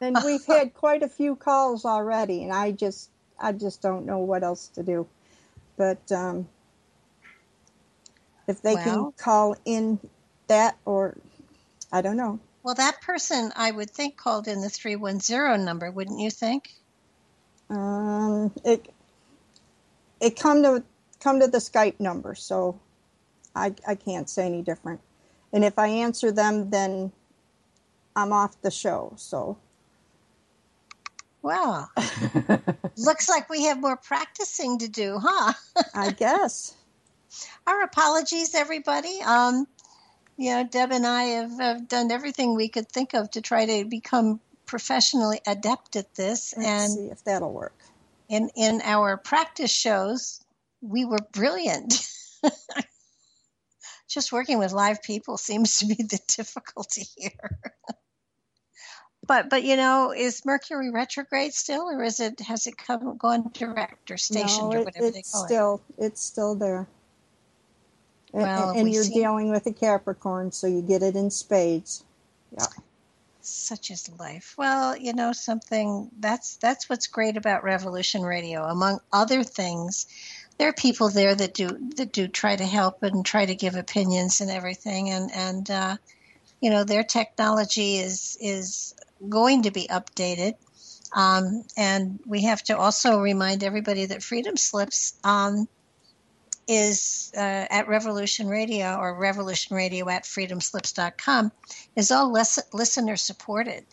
And 0.00 0.18
we've 0.24 0.44
had 0.44 0.74
quite 0.74 1.04
a 1.04 1.08
few 1.08 1.36
calls 1.36 1.84
already, 1.84 2.42
and 2.42 2.52
I 2.52 2.72
just 2.72 3.10
I 3.38 3.52
just 3.52 3.80
don't 3.80 4.06
know 4.06 4.18
what 4.18 4.42
else 4.42 4.66
to 4.74 4.82
do. 4.82 5.06
But 5.76 6.10
um, 6.10 6.48
if 8.48 8.62
they 8.62 8.74
can 8.74 9.12
call 9.12 9.54
in 9.64 10.00
that 10.48 10.76
or 10.84 11.16
I 11.92 12.00
don't 12.00 12.16
know. 12.16 12.40
Well, 12.62 12.74
that 12.74 13.00
person 13.02 13.52
I 13.54 13.70
would 13.70 13.90
think 13.90 14.16
called 14.16 14.48
in 14.48 14.60
the 14.60 14.68
310 14.68 15.64
number, 15.64 15.90
wouldn't 15.90 16.18
you 16.18 16.30
think? 16.30 16.70
Um, 17.70 18.52
it 18.64 18.88
it 20.20 20.38
come 20.38 20.62
to 20.62 20.82
come 21.20 21.40
to 21.40 21.46
the 21.46 21.58
Skype 21.58 22.00
number, 22.00 22.34
so 22.34 22.80
I 23.54 23.74
I 23.86 23.94
can't 23.94 24.28
say 24.28 24.46
any 24.46 24.62
different. 24.62 25.00
And 25.52 25.64
if 25.64 25.78
I 25.78 25.88
answer 25.88 26.32
them, 26.32 26.70
then 26.70 27.12
I'm 28.16 28.32
off 28.32 28.60
the 28.62 28.70
show. 28.70 29.12
So. 29.16 29.58
Well, 31.40 31.90
looks 32.96 33.28
like 33.28 33.48
we 33.48 33.64
have 33.64 33.80
more 33.80 33.96
practicing 33.96 34.78
to 34.80 34.88
do, 34.88 35.18
huh? 35.22 35.52
I 35.94 36.10
guess. 36.10 36.74
Our 37.66 37.82
apologies, 37.82 38.54
everybody. 38.54 39.20
Um, 39.24 39.66
you 40.38 40.50
know, 40.50 40.64
Deb 40.64 40.92
and 40.92 41.06
I 41.06 41.22
have, 41.24 41.58
have, 41.58 41.88
done 41.88 42.12
everything 42.12 42.54
we 42.54 42.68
could 42.68 42.88
think 42.88 43.12
of 43.12 43.30
to 43.32 43.42
try 43.42 43.66
to 43.66 43.84
become 43.84 44.40
professionally 44.66 45.40
adept 45.46 45.96
at 45.96 46.14
this. 46.14 46.54
Let's 46.56 46.68
and 46.68 46.92
see 46.92 47.06
if 47.06 47.24
that'll 47.24 47.52
work. 47.52 47.74
In 48.28 48.50
in 48.54 48.80
our 48.84 49.16
practice 49.16 49.72
shows, 49.72 50.40
we 50.80 51.04
were 51.04 51.18
brilliant. 51.32 52.06
Just 54.08 54.32
working 54.32 54.58
with 54.58 54.72
live 54.72 55.02
people 55.02 55.36
seems 55.36 55.78
to 55.78 55.86
be 55.86 55.94
the 55.94 56.20
difficulty 56.36 57.04
here. 57.16 57.58
but 59.26 59.50
but 59.50 59.64
you 59.64 59.76
know, 59.76 60.12
is 60.12 60.44
Mercury 60.44 60.90
retrograde 60.90 61.52
still, 61.52 61.90
or 61.90 62.04
is 62.04 62.20
it 62.20 62.40
has 62.40 62.66
it 62.66 62.76
come 62.76 63.16
gone 63.16 63.50
direct 63.52 64.10
or 64.10 64.16
stationed 64.16 64.70
no, 64.70 64.72
it, 64.72 64.80
or 64.82 64.84
whatever 64.84 65.10
they 65.10 65.22
call 65.22 65.46
still, 65.46 65.80
it? 65.98 66.04
It's 66.04 66.22
still 66.22 66.54
there. 66.54 66.86
Well, 68.32 68.70
and, 68.70 68.80
and 68.80 68.92
you're 68.92 69.04
dealing 69.04 69.50
with 69.50 69.66
a 69.66 69.72
Capricorn, 69.72 70.52
so 70.52 70.66
you 70.66 70.82
get 70.82 71.02
it 71.02 71.16
in 71.16 71.30
spades. 71.30 72.04
Yeah. 72.52 72.66
Such 73.40 73.90
is 73.90 74.10
life. 74.18 74.54
Well, 74.58 74.96
you 74.96 75.14
know 75.14 75.32
something. 75.32 76.10
That's 76.18 76.56
that's 76.56 76.90
what's 76.90 77.06
great 77.06 77.36
about 77.38 77.64
Revolution 77.64 78.22
Radio. 78.22 78.64
Among 78.64 79.00
other 79.10 79.42
things, 79.42 80.06
there 80.58 80.68
are 80.68 80.74
people 80.74 81.08
there 81.08 81.34
that 81.34 81.54
do 81.54 81.68
that 81.96 82.12
do 82.12 82.28
try 82.28 82.56
to 82.56 82.66
help 82.66 83.02
and 83.02 83.24
try 83.24 83.46
to 83.46 83.54
give 83.54 83.74
opinions 83.74 84.42
and 84.42 84.50
everything. 84.50 85.08
And 85.08 85.32
and 85.32 85.70
uh, 85.70 85.96
you 86.60 86.70
know 86.70 86.84
their 86.84 87.04
technology 87.04 87.96
is 87.96 88.36
is 88.40 88.94
going 89.26 89.62
to 89.62 89.70
be 89.70 89.86
updated. 89.88 90.54
Um, 91.14 91.64
and 91.76 92.20
we 92.26 92.42
have 92.42 92.62
to 92.64 92.76
also 92.76 93.20
remind 93.20 93.64
everybody 93.64 94.06
that 94.06 94.22
Freedom 94.22 94.58
Slips 94.58 95.14
um, 95.24 95.66
is 96.68 97.32
uh, 97.34 97.40
at 97.70 97.88
Revolution 97.88 98.46
Radio 98.46 98.96
or 98.96 99.14
Revolution 99.14 99.74
Radio 99.74 100.08
at 100.08 100.24
freedomslips.com 100.24 101.50
is 101.96 102.10
all 102.10 102.30
les- 102.30 102.62
listener 102.72 103.16
supported. 103.16 103.84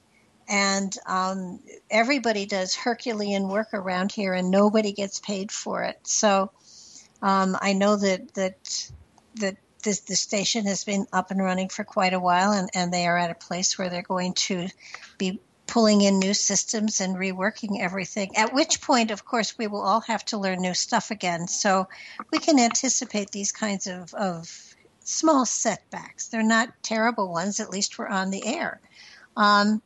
And 0.47 0.95
um, 1.07 1.59
everybody 1.89 2.45
does 2.45 2.75
Herculean 2.75 3.47
work 3.47 3.69
around 3.73 4.11
here, 4.11 4.33
and 4.33 4.51
nobody 4.51 4.91
gets 4.91 5.19
paid 5.19 5.51
for 5.51 5.83
it. 5.83 5.97
So 6.03 6.51
um, 7.21 7.57
I 7.59 7.73
know 7.73 7.95
that 7.95 8.33
that 8.35 8.91
that 9.37 9.57
this, 9.83 10.01
the 10.01 10.15
station 10.15 10.65
has 10.65 10.83
been 10.83 11.07
up 11.13 11.31
and 11.31 11.41
running 11.41 11.69
for 11.69 11.83
quite 11.83 12.13
a 12.13 12.19
while, 12.19 12.51
and, 12.51 12.69
and 12.75 12.93
they 12.93 13.07
are 13.07 13.17
at 13.17 13.31
a 13.31 13.35
place 13.35 13.77
where 13.77 13.89
they're 13.89 14.01
going 14.01 14.33
to 14.33 14.67
be 15.17 15.39
pulling 15.67 16.01
in 16.01 16.19
new 16.19 16.33
systems 16.33 17.01
and 17.01 17.15
reworking 17.15 17.79
everything. 17.79 18.35
At 18.37 18.53
which 18.53 18.81
point, 18.81 19.11
of 19.11 19.25
course, 19.25 19.57
we 19.57 19.67
will 19.67 19.81
all 19.81 20.01
have 20.01 20.23
to 20.25 20.37
learn 20.37 20.61
new 20.61 20.73
stuff 20.73 21.11
again. 21.11 21.47
So 21.47 21.87
we 22.31 22.39
can 22.39 22.59
anticipate 22.59 23.31
these 23.31 23.51
kinds 23.51 23.87
of, 23.87 24.13
of 24.13 24.75
small 24.99 25.45
setbacks. 25.45 26.27
They're 26.27 26.43
not 26.43 26.69
terrible 26.83 27.31
ones. 27.31 27.59
At 27.59 27.69
least 27.69 27.97
we're 27.97 28.07
on 28.07 28.29
the 28.29 28.45
air. 28.45 28.79
Um, 29.37 29.81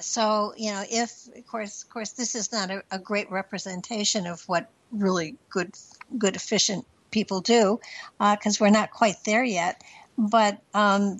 so 0.00 0.54
you 0.56 0.72
know, 0.72 0.84
if 0.90 1.28
of 1.36 1.46
course, 1.46 1.82
of 1.82 1.90
course, 1.90 2.12
this 2.12 2.34
is 2.34 2.52
not 2.52 2.70
a, 2.70 2.82
a 2.90 2.98
great 2.98 3.30
representation 3.30 4.26
of 4.26 4.42
what 4.48 4.70
really 4.90 5.36
good, 5.50 5.74
good, 6.18 6.36
efficient 6.36 6.86
people 7.10 7.40
do, 7.40 7.78
because 8.18 8.60
uh, 8.60 8.64
we're 8.64 8.70
not 8.70 8.90
quite 8.90 9.16
there 9.24 9.44
yet. 9.44 9.82
But 10.16 10.60
um, 10.74 11.18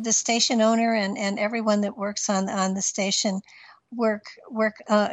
the 0.00 0.12
station 0.12 0.60
owner 0.60 0.94
and, 0.94 1.16
and 1.18 1.38
everyone 1.38 1.80
that 1.82 1.96
works 1.96 2.28
on 2.28 2.48
on 2.48 2.74
the 2.74 2.82
station 2.82 3.40
work 3.94 4.24
work 4.50 4.74
uh, 4.88 5.08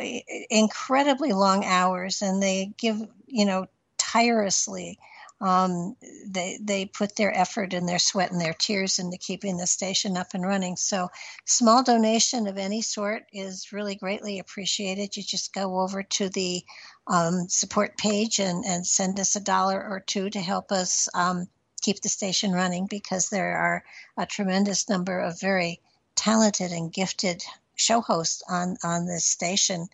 incredibly 0.49 1.31
long 1.31 1.63
hours 1.63 2.21
and 2.21 2.41
they 2.41 2.73
give 2.77 2.99
you 3.27 3.45
know 3.45 3.65
tirelessly 3.97 4.97
um, 5.43 5.97
they 6.25 6.57
they 6.61 6.85
put 6.85 7.17
their 7.17 7.37
effort 7.37 7.73
and 7.73 7.87
their 7.87 7.99
sweat 7.99 8.31
and 8.31 8.39
their 8.39 8.53
tears 8.53 8.97
into 8.97 9.17
keeping 9.17 9.57
the 9.57 9.67
station 9.67 10.15
up 10.15 10.27
and 10.33 10.45
running. 10.45 10.77
So, 10.77 11.09
small 11.45 11.83
donation 11.83 12.47
of 12.47 12.57
any 12.57 12.81
sort 12.81 13.23
is 13.33 13.73
really 13.73 13.95
greatly 13.95 14.39
appreciated. 14.39 15.17
You 15.17 15.23
just 15.23 15.53
go 15.53 15.81
over 15.81 16.01
to 16.01 16.29
the 16.29 16.63
um, 17.07 17.49
support 17.49 17.97
page 17.97 18.39
and, 18.39 18.63
and 18.63 18.87
send 18.87 19.19
us 19.19 19.35
a 19.35 19.41
dollar 19.41 19.85
or 19.85 19.99
two 19.99 20.29
to 20.29 20.39
help 20.39 20.71
us 20.71 21.09
um, 21.13 21.47
keep 21.83 22.01
the 22.01 22.09
station 22.09 22.51
running 22.51 22.87
because 22.87 23.29
there 23.29 23.57
are 23.57 23.83
a 24.17 24.25
tremendous 24.25 24.89
number 24.89 25.19
of 25.19 25.39
very 25.39 25.79
talented 26.15 26.71
and 26.71 26.93
gifted 26.93 27.43
show 27.75 28.01
hosts 28.01 28.41
on 28.49 28.77
on 28.83 29.05
this 29.05 29.25
station 29.25 29.87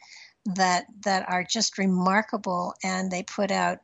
that 0.46 0.86
that 1.04 1.28
are 1.30 1.44
just 1.44 1.78
remarkable 1.78 2.74
and 2.84 3.12
they 3.12 3.24
put 3.24 3.52
out 3.52 3.80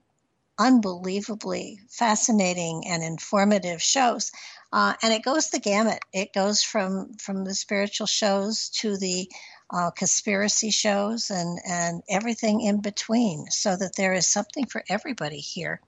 unbelievably 0.57 1.81
fascinating 1.89 2.87
and 2.87 3.03
informative 3.03 3.81
shows. 3.81 4.31
Uh, 4.71 4.93
and 5.01 5.13
it 5.13 5.23
goes 5.23 5.49
the 5.49 5.59
gamut. 5.59 5.99
It 6.13 6.33
goes 6.33 6.63
from 6.63 7.13
from 7.15 7.43
the 7.43 7.53
spiritual 7.53 8.07
shows 8.07 8.69
to 8.81 8.97
the 8.97 9.29
uh, 9.69 9.91
conspiracy 9.91 10.69
shows 10.69 11.29
and 11.29 11.59
and 11.67 12.03
everything 12.09 12.61
in 12.61 12.81
between 12.81 13.49
so 13.49 13.75
that 13.75 13.95
there 13.95 14.13
is 14.13 14.27
something 14.27 14.65
for 14.65 14.83
everybody 14.89 15.39
here 15.39 15.81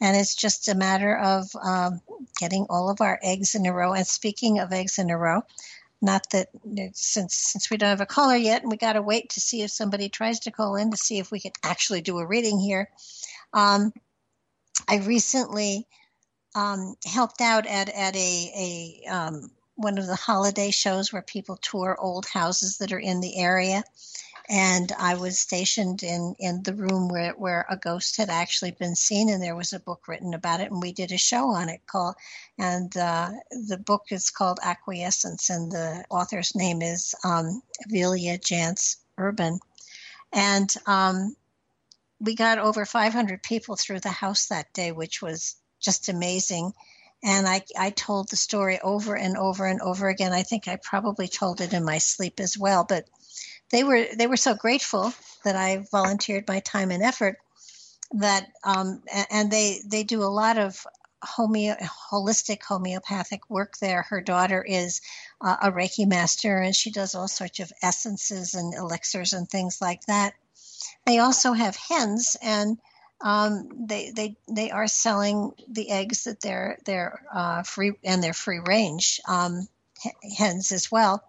and 0.00 0.16
it's 0.16 0.34
just 0.34 0.68
a 0.68 0.74
matter 0.74 1.16
of 1.16 1.48
um, 1.62 2.00
getting 2.38 2.66
all 2.70 2.90
of 2.90 3.00
our 3.00 3.18
eggs 3.22 3.54
in 3.54 3.66
a 3.66 3.72
row. 3.72 3.92
And 3.92 4.06
speaking 4.06 4.58
of 4.58 4.72
eggs 4.72 4.98
in 4.98 5.10
a 5.10 5.18
row, 5.18 5.42
not 6.00 6.30
that 6.30 6.48
since 6.92 7.34
since 7.34 7.70
we 7.70 7.76
don't 7.76 7.88
have 7.88 8.00
a 8.00 8.06
caller 8.06 8.36
yet, 8.36 8.62
and 8.62 8.70
we 8.70 8.76
got 8.76 8.92
to 8.92 9.02
wait 9.02 9.30
to 9.30 9.40
see 9.40 9.62
if 9.62 9.70
somebody 9.70 10.08
tries 10.08 10.40
to 10.40 10.52
call 10.52 10.76
in 10.76 10.90
to 10.90 10.96
see 10.96 11.18
if 11.18 11.30
we 11.32 11.40
can 11.40 11.52
actually 11.64 12.00
do 12.00 12.18
a 12.18 12.26
reading 12.26 12.60
here. 12.60 12.88
Um, 13.52 13.92
I 14.88 14.98
recently 14.98 15.86
um, 16.54 16.94
helped 17.04 17.40
out 17.40 17.66
at 17.66 17.88
at 17.88 18.14
a 18.14 19.00
a 19.04 19.10
um, 19.10 19.50
one 19.74 19.98
of 19.98 20.06
the 20.06 20.16
holiday 20.16 20.70
shows 20.70 21.12
where 21.12 21.22
people 21.22 21.56
tour 21.56 21.96
old 21.98 22.26
houses 22.26 22.78
that 22.78 22.92
are 22.92 22.98
in 22.98 23.20
the 23.20 23.36
area, 23.38 23.82
and 24.48 24.92
I 24.98 25.14
was 25.14 25.38
stationed 25.38 26.02
in 26.02 26.34
in 26.38 26.62
the 26.62 26.74
room 26.74 27.08
where 27.08 27.32
where 27.32 27.66
a 27.68 27.76
ghost 27.76 28.16
had 28.16 28.30
actually 28.30 28.70
been 28.70 28.94
seen, 28.94 29.28
and 29.28 29.42
there 29.42 29.56
was 29.56 29.72
a 29.72 29.80
book 29.80 30.08
written 30.08 30.32
about 30.34 30.60
it, 30.60 30.70
and 30.70 30.80
we 30.80 30.92
did 30.92 31.12
a 31.12 31.18
show 31.18 31.50
on 31.50 31.68
it 31.68 31.86
called, 31.86 32.14
and 32.58 32.96
uh, 32.96 33.30
the 33.68 33.78
book 33.78 34.06
is 34.10 34.30
called 34.30 34.58
Acquiescence, 34.62 35.50
and 35.50 35.70
the 35.70 36.04
author's 36.10 36.54
name 36.54 36.80
is 36.80 37.14
um, 37.24 37.62
Velia 37.88 38.38
Jantz 38.38 38.96
Urban, 39.18 39.60
and 40.32 40.72
um, 40.86 41.36
we 42.20 42.34
got 42.34 42.58
over 42.58 42.84
500 42.84 43.42
people 43.42 43.76
through 43.76 44.00
the 44.00 44.08
house 44.08 44.46
that 44.46 44.72
day, 44.72 44.92
which 44.92 45.22
was 45.22 45.56
just 45.80 46.08
amazing. 46.08 46.72
And 47.22 47.48
I, 47.48 47.62
I 47.76 47.90
told 47.90 48.28
the 48.28 48.36
story 48.36 48.80
over 48.80 49.16
and 49.16 49.36
over 49.36 49.66
and 49.66 49.80
over 49.80 50.08
again. 50.08 50.32
I 50.32 50.42
think 50.42 50.68
I 50.68 50.76
probably 50.76 51.26
told 51.26 51.60
it 51.60 51.72
in 51.72 51.84
my 51.84 51.98
sleep 51.98 52.38
as 52.38 52.56
well, 52.56 52.84
but 52.88 53.08
they 53.70 53.84
were 53.84 54.06
they 54.14 54.26
were 54.26 54.36
so 54.36 54.54
grateful 54.54 55.12
that 55.44 55.56
I 55.56 55.84
volunteered 55.90 56.48
my 56.48 56.60
time 56.60 56.90
and 56.90 57.02
effort 57.02 57.38
that 58.12 58.48
um, 58.64 59.02
and 59.30 59.50
they 59.50 59.80
they 59.86 60.04
do 60.04 60.22
a 60.22 60.24
lot 60.24 60.58
of 60.58 60.86
homeo 61.24 61.76
holistic 62.10 62.62
homeopathic 62.62 63.48
work 63.50 63.76
there. 63.78 64.02
Her 64.02 64.20
daughter 64.20 64.62
is 64.62 65.00
uh, 65.40 65.56
a 65.62 65.72
Reiki 65.72 66.06
master 66.06 66.58
and 66.58 66.74
she 66.74 66.90
does 66.90 67.14
all 67.14 67.28
sorts 67.28 67.60
of 67.60 67.72
essences 67.82 68.54
and 68.54 68.74
elixirs 68.74 69.32
and 69.32 69.48
things 69.48 69.80
like 69.80 70.06
that. 70.06 70.34
They 71.06 71.18
also 71.18 71.52
have 71.52 71.76
hens 71.76 72.36
and 72.40 72.78
um, 73.20 73.68
they 73.86 74.10
they 74.10 74.36
they 74.48 74.70
are 74.70 74.86
selling 74.86 75.52
the 75.68 75.90
eggs 75.90 76.24
that 76.24 76.40
they're 76.40 76.78
they're 76.84 77.22
uh, 77.32 77.62
free 77.64 77.92
and 78.04 78.22
they're 78.22 78.32
free 78.32 78.60
range 78.64 79.20
um, 79.28 79.66
hens 80.36 80.72
as 80.72 80.90
well. 80.90 81.24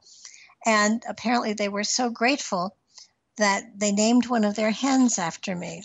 And 0.66 1.04
apparently, 1.08 1.54
they 1.54 1.70
were 1.70 1.84
so 1.84 2.10
grateful 2.10 2.76
that 3.38 3.64
they 3.80 3.92
named 3.92 4.28
one 4.28 4.44
of 4.44 4.56
their 4.56 4.72
hens 4.72 5.18
after 5.18 5.56
me. 5.56 5.84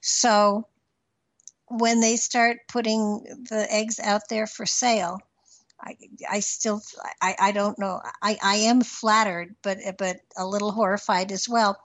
So 0.00 0.66
when 1.66 2.00
they 2.00 2.16
start 2.16 2.68
putting 2.68 3.22
the 3.48 3.66
eggs 3.70 4.00
out 4.00 4.22
there 4.28 4.46
for 4.46 4.66
sale, 4.66 5.20
I, 5.80 5.96
I 6.30 6.40
still 6.40 6.80
I, 7.20 7.34
I 7.38 7.52
don't 7.52 7.78
know 7.78 8.00
I, 8.22 8.38
I 8.42 8.56
am 8.56 8.82
flattered 8.82 9.56
but 9.62 9.78
but 9.98 10.20
a 10.36 10.46
little 10.46 10.70
horrified 10.70 11.32
as 11.32 11.48
well. 11.48 11.76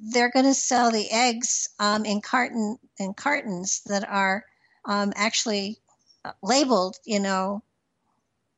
They're 0.00 0.30
going 0.30 0.46
to 0.46 0.54
sell 0.54 0.90
the 0.90 1.10
eggs 1.10 1.68
um, 1.78 2.04
in 2.04 2.20
carton 2.20 2.78
in 2.98 3.14
cartons 3.14 3.82
that 3.86 4.08
are 4.08 4.44
um, 4.84 5.12
actually 5.14 5.78
labeled, 6.42 6.96
you 7.04 7.20
know, 7.20 7.62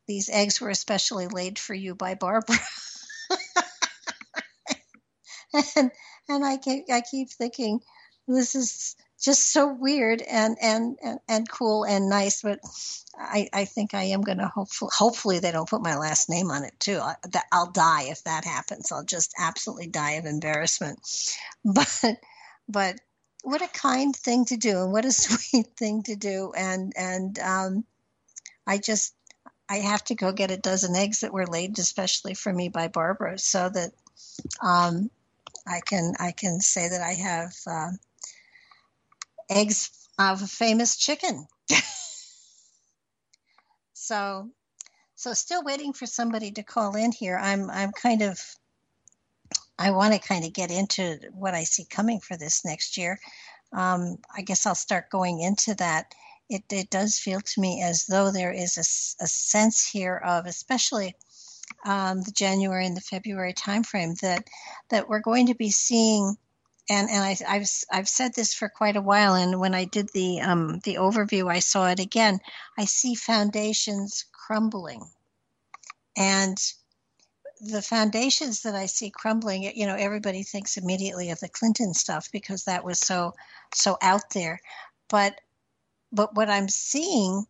these 0.07 0.29
eggs 0.29 0.61
were 0.61 0.69
especially 0.69 1.27
laid 1.27 1.59
for 1.59 1.73
you 1.73 1.95
by 1.95 2.15
Barbara. 2.15 2.57
and, 5.75 5.91
and 6.29 6.45
I 6.45 6.57
keep 6.57 6.85
I 6.91 7.01
keep 7.01 7.29
thinking 7.29 7.81
this 8.27 8.55
is 8.55 8.95
just 9.19 9.51
so 9.51 9.73
weird 9.73 10.21
and 10.21 10.57
and 10.61 10.97
and, 11.01 11.19
and 11.27 11.49
cool 11.49 11.83
and 11.83 12.09
nice. 12.09 12.41
But 12.41 12.59
I 13.17 13.47
I 13.53 13.65
think 13.65 13.93
I 13.93 14.03
am 14.03 14.21
going 14.21 14.37
to 14.37 14.47
hopefully 14.47 14.91
hopefully 14.95 15.39
they 15.39 15.51
don't 15.51 15.69
put 15.69 15.81
my 15.81 15.97
last 15.97 16.29
name 16.29 16.51
on 16.51 16.63
it 16.63 16.79
too. 16.79 16.99
I, 16.99 17.15
that 17.31 17.45
I'll 17.51 17.71
die 17.71 18.03
if 18.03 18.23
that 18.23 18.45
happens. 18.45 18.91
I'll 18.91 19.05
just 19.05 19.33
absolutely 19.39 19.87
die 19.87 20.11
of 20.13 20.25
embarrassment. 20.25 20.99
But 21.65 22.05
but 22.69 22.95
what 23.43 23.61
a 23.61 23.67
kind 23.67 24.15
thing 24.15 24.45
to 24.45 24.57
do 24.57 24.81
and 24.83 24.91
what 24.91 25.05
a 25.05 25.11
sweet 25.23 25.67
thing 25.77 26.03
to 26.03 26.15
do 26.15 26.53
and 26.55 26.93
and 26.95 27.39
um, 27.39 27.85
I 28.65 28.77
just 28.77 29.13
I 29.69 29.77
have 29.77 30.03
to 30.05 30.15
go 30.15 30.31
get 30.31 30.51
a 30.51 30.57
dozen 30.57 30.95
eggs 30.95 31.19
that 31.21 31.33
were 31.33 31.45
laid 31.45 31.77
especially 31.79 32.33
for 32.33 32.53
me 32.53 32.69
by 32.69 32.87
Barbara 32.87 33.37
so 33.37 33.69
that 33.69 33.91
um, 34.61 35.09
I 35.67 35.81
can 35.85 36.13
I 36.19 36.31
can 36.31 36.61
say 36.61 36.89
that 36.89 37.01
I 37.01 37.13
have 37.13 37.53
uh, 37.67 37.91
eggs 39.49 39.91
of 40.17 40.41
a 40.41 40.47
famous 40.47 40.95
chicken. 40.97 41.47
so 43.93 44.49
so 45.15 45.33
still 45.33 45.63
waiting 45.63 45.93
for 45.93 46.05
somebody 46.05 46.51
to 46.51 46.63
call 46.63 46.95
in 46.95 47.11
here. 47.11 47.37
I'm 47.37 47.69
I'm 47.69 47.91
kind 47.91 48.21
of 48.21 48.39
I 49.77 49.91
want 49.91 50.13
to 50.13 50.19
kind 50.19 50.45
of 50.45 50.53
get 50.53 50.71
into 50.71 51.19
what 51.33 51.53
I 51.53 51.63
see 51.63 51.85
coming 51.85 52.19
for 52.19 52.37
this 52.37 52.65
next 52.65 52.97
year. 52.97 53.19
Um, 53.73 54.17
I 54.35 54.41
guess 54.41 54.65
I'll 54.65 54.75
start 54.75 55.09
going 55.09 55.41
into 55.41 55.75
that. 55.75 56.13
It, 56.49 56.63
it 56.71 56.89
does 56.89 57.19
feel 57.19 57.41
to 57.41 57.61
me 57.61 57.81
as 57.81 58.05
though 58.05 58.31
there 58.31 58.53
is 58.53 58.77
a, 58.77 59.23
a 59.23 59.27
sense 59.27 59.87
here 59.87 60.15
of, 60.15 60.45
especially 60.45 61.15
um, 61.85 62.21
the 62.21 62.31
January 62.31 62.85
and 62.85 62.95
the 62.95 63.01
February 63.01 63.53
timeframe, 63.53 64.19
that 64.21 64.47
that 64.89 65.09
we're 65.09 65.19
going 65.19 65.47
to 65.47 65.55
be 65.55 65.71
seeing. 65.71 66.37
And, 66.89 67.09
and 67.09 67.21
I, 67.21 67.35
have 67.57 67.69
I've 67.91 68.07
said 68.07 68.33
this 68.33 68.53
for 68.53 68.69
quite 68.69 68.95
a 68.95 69.01
while, 69.01 69.35
and 69.35 69.59
when 69.59 69.75
I 69.75 69.83
did 69.83 70.09
the 70.13 70.39
um, 70.39 70.79
the 70.85 70.95
overview, 70.95 71.51
I 71.51 71.59
saw 71.59 71.87
it 71.89 71.99
again. 71.99 72.39
I 72.77 72.85
see 72.85 73.13
foundations 73.13 74.23
crumbling, 74.31 75.03
and 76.15 76.57
the 77.59 77.81
foundations 77.81 78.61
that 78.61 78.75
I 78.75 78.85
see 78.85 79.09
crumbling, 79.09 79.63
you 79.63 79.85
know, 79.85 79.95
everybody 79.95 80.43
thinks 80.43 80.77
immediately 80.77 81.31
of 81.31 81.39
the 81.39 81.49
Clinton 81.49 81.93
stuff 81.93 82.29
because 82.31 82.63
that 82.65 82.83
was 82.83 82.99
so 82.99 83.33
so 83.73 83.97
out 84.01 84.29
there. 84.33 84.61
But 85.09 85.39
but 86.11 86.35
what 86.35 86.49
I'm 86.49 86.69
seeing 86.69 87.45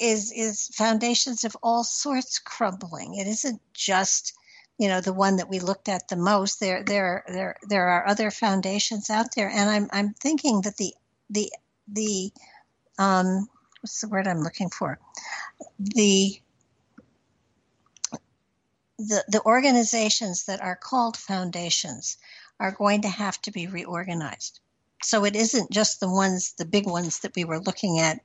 is 0.00 0.32
is 0.32 0.68
foundations 0.74 1.44
of 1.44 1.56
all 1.62 1.84
sorts 1.84 2.38
crumbling. 2.38 3.14
It 3.14 3.26
isn't 3.26 3.60
just 3.72 4.32
you 4.78 4.88
know 4.88 5.00
the 5.00 5.12
one 5.12 5.36
that 5.36 5.48
we 5.48 5.60
looked 5.60 5.88
at 5.88 6.08
the 6.08 6.16
most. 6.16 6.60
There 6.60 6.82
there 6.82 7.24
there 7.28 7.56
there 7.68 7.88
are 7.88 8.06
other 8.06 8.30
foundations 8.30 9.10
out 9.10 9.34
there, 9.34 9.48
and 9.48 9.70
I'm 9.70 9.88
I'm 9.92 10.14
thinking 10.14 10.62
that 10.62 10.76
the 10.76 10.94
the 11.30 11.52
the 11.88 12.32
um 12.98 13.48
what's 13.80 14.00
the 14.00 14.08
word 14.08 14.26
I'm 14.26 14.42
looking 14.42 14.70
for 14.70 14.98
the 15.78 16.40
the, 18.98 19.24
the 19.28 19.42
organizations 19.44 20.44
that 20.44 20.62
are 20.62 20.76
called 20.76 21.16
foundations 21.16 22.16
are 22.60 22.72
going 22.72 23.02
to 23.02 23.08
have 23.08 23.40
to 23.42 23.50
be 23.50 23.66
reorganized. 23.66 24.60
So 25.02 25.24
it 25.24 25.36
isn't 25.36 25.70
just 25.70 26.00
the 26.00 26.10
ones, 26.10 26.54
the 26.56 26.64
big 26.64 26.86
ones 26.86 27.20
that 27.20 27.34
we 27.36 27.44
were 27.44 27.60
looking 27.60 27.98
at. 27.98 28.20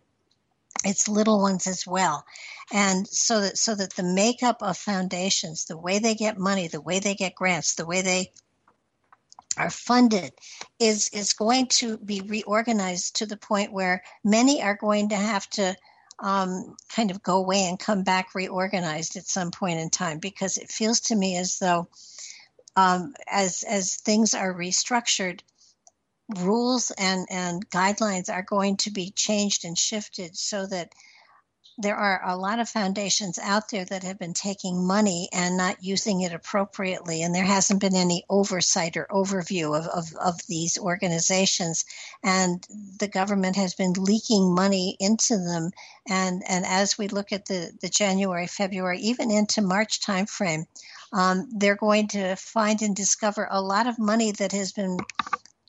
It's 0.85 1.09
little 1.09 1.41
ones 1.41 1.67
as 1.67 1.85
well. 1.85 2.25
And 2.71 3.07
so 3.07 3.41
that, 3.41 3.57
so 3.57 3.75
that 3.75 3.95
the 3.95 4.03
makeup 4.03 4.61
of 4.61 4.77
foundations, 4.77 5.65
the 5.65 5.77
way 5.77 5.99
they 5.99 6.15
get 6.15 6.37
money, 6.37 6.67
the 6.67 6.81
way 6.81 6.99
they 6.99 7.15
get 7.15 7.35
grants, 7.35 7.75
the 7.75 7.85
way 7.85 8.01
they 8.01 8.31
are 9.57 9.69
funded 9.69 10.31
is, 10.79 11.09
is 11.09 11.33
going 11.33 11.67
to 11.67 11.97
be 11.97 12.21
reorganized 12.21 13.17
to 13.17 13.25
the 13.25 13.35
point 13.35 13.73
where 13.73 14.03
many 14.23 14.61
are 14.61 14.75
going 14.75 15.09
to 15.09 15.17
have 15.17 15.49
to 15.49 15.75
um, 16.19 16.75
kind 16.93 17.11
of 17.11 17.23
go 17.23 17.37
away 17.37 17.65
and 17.65 17.79
come 17.79 18.03
back 18.03 18.35
reorganized 18.35 19.15
at 19.15 19.27
some 19.27 19.51
point 19.51 19.79
in 19.79 19.89
time 19.89 20.19
because 20.19 20.57
it 20.57 20.69
feels 20.69 20.99
to 20.99 21.15
me 21.15 21.37
as 21.37 21.59
though 21.59 21.87
um, 22.75 23.13
as 23.29 23.63
as 23.63 23.95
things 23.95 24.33
are 24.33 24.53
restructured 24.53 25.41
rules 26.37 26.91
and 26.97 27.27
and 27.29 27.69
guidelines 27.69 28.29
are 28.29 28.43
going 28.43 28.77
to 28.77 28.91
be 28.91 29.11
changed 29.11 29.65
and 29.65 29.77
shifted 29.77 30.37
so 30.37 30.65
that 30.67 30.93
there 31.81 31.95
are 31.95 32.21
a 32.25 32.35
lot 32.35 32.59
of 32.59 32.67
foundations 32.67 33.39
out 33.39 33.69
there 33.69 33.85
that 33.85 34.03
have 34.03 34.19
been 34.19 34.33
taking 34.33 34.85
money 34.85 35.29
and 35.31 35.55
not 35.55 35.81
using 35.81 36.19
it 36.19 36.33
appropriately, 36.33 37.23
and 37.23 37.33
there 37.33 37.45
hasn't 37.45 37.79
been 37.79 37.95
any 37.95 38.25
oversight 38.29 38.97
or 38.97 39.07
overview 39.09 39.77
of, 39.77 39.87
of, 39.87 40.13
of 40.17 40.35
these 40.47 40.77
organizations. 40.77 41.85
And 42.21 42.61
the 42.99 43.07
government 43.07 43.55
has 43.55 43.75
been 43.75 43.93
leaking 43.93 44.53
money 44.53 44.97
into 44.99 45.37
them. 45.37 45.71
And, 46.05 46.43
and 46.45 46.65
as 46.65 46.97
we 46.97 47.07
look 47.07 47.31
at 47.31 47.45
the, 47.45 47.71
the 47.81 47.89
January, 47.89 48.47
February, 48.47 48.99
even 48.99 49.31
into 49.31 49.61
March 49.61 50.01
timeframe, 50.01 50.65
um, 51.13 51.47
they're 51.55 51.77
going 51.77 52.09
to 52.09 52.35
find 52.35 52.81
and 52.81 52.93
discover 52.93 53.47
a 53.49 53.61
lot 53.61 53.87
of 53.87 53.97
money 53.97 54.33
that 54.33 54.51
has 54.51 54.73
been 54.73 54.97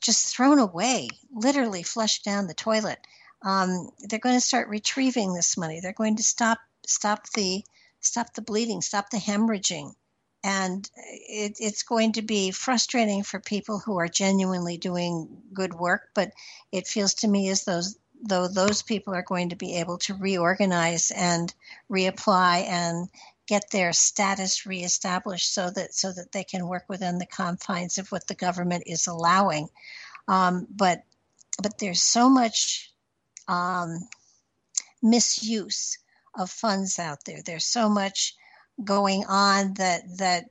just 0.01 0.35
thrown 0.35 0.59
away, 0.59 1.09
literally 1.33 1.83
flushed 1.83 2.25
down 2.25 2.47
the 2.47 2.55
toilet 2.55 2.99
um, 3.43 3.91
they're 4.01 4.19
going 4.19 4.37
to 4.37 4.41
start 4.41 4.69
retrieving 4.69 5.35
this 5.35 5.57
money. 5.57 5.81
They're 5.81 5.93
going 5.93 6.17
to 6.17 6.23
stop 6.23 6.59
stop 6.87 7.29
the 7.35 7.65
stop 8.01 8.35
the 8.35 8.43
bleeding, 8.43 8.83
stop 8.83 9.11
the 9.11 9.17
hemorrhaging, 9.17 9.95
and 10.45 10.89
it, 10.97 11.57
it's 11.59 11.83
going 11.83 12.13
to 12.13 12.23
be 12.23 12.51
frustrating 12.51 13.23
for 13.23 13.41
people 13.41 13.79
who 13.79 13.99
are 13.99 14.09
genuinely 14.09 14.77
doing 14.77 15.43
good 15.53 15.73
work. 15.75 16.11
But 16.15 16.33
it 16.73 16.87
feels 16.87 17.15
to 17.15 17.29
me 17.29 17.49
as 17.49 17.65
though 17.65 17.83
though 18.23 18.49
those 18.49 18.83
people 18.83 19.15
are 19.15 19.23
going 19.23 19.49
to 19.49 19.57
be 19.57 19.77
able 19.77 19.97
to 19.97 20.15
reorganize 20.15 21.11
and 21.11 21.53
reapply 21.91 22.65
and 22.69 23.09
get 23.51 23.69
their 23.73 23.93
status 23.93 24.65
reestablished 24.65 25.53
so 25.53 25.71
that 25.71 25.93
so 25.93 26.13
that 26.13 26.31
they 26.31 26.45
can 26.45 26.69
work 26.69 26.85
within 26.89 27.19
the 27.19 27.27
confines 27.27 27.99
of 27.99 28.07
what 28.13 28.25
the 28.29 28.35
government 28.37 28.85
is 28.87 29.09
allowing. 29.09 29.69
Um, 30.29 30.69
but 30.71 31.03
but 31.61 31.77
there's 31.79 32.01
so 32.01 32.31
much 32.31 32.93
um, 33.49 33.99
misuse 35.03 35.99
of 36.39 36.49
funds 36.49 37.01
out 37.01 37.25
there. 37.27 37.41
There's 37.45 37.65
so 37.65 37.89
much 37.89 38.37
going 38.85 39.25
on 39.29 39.75
that 39.75 40.03
that 40.19 40.45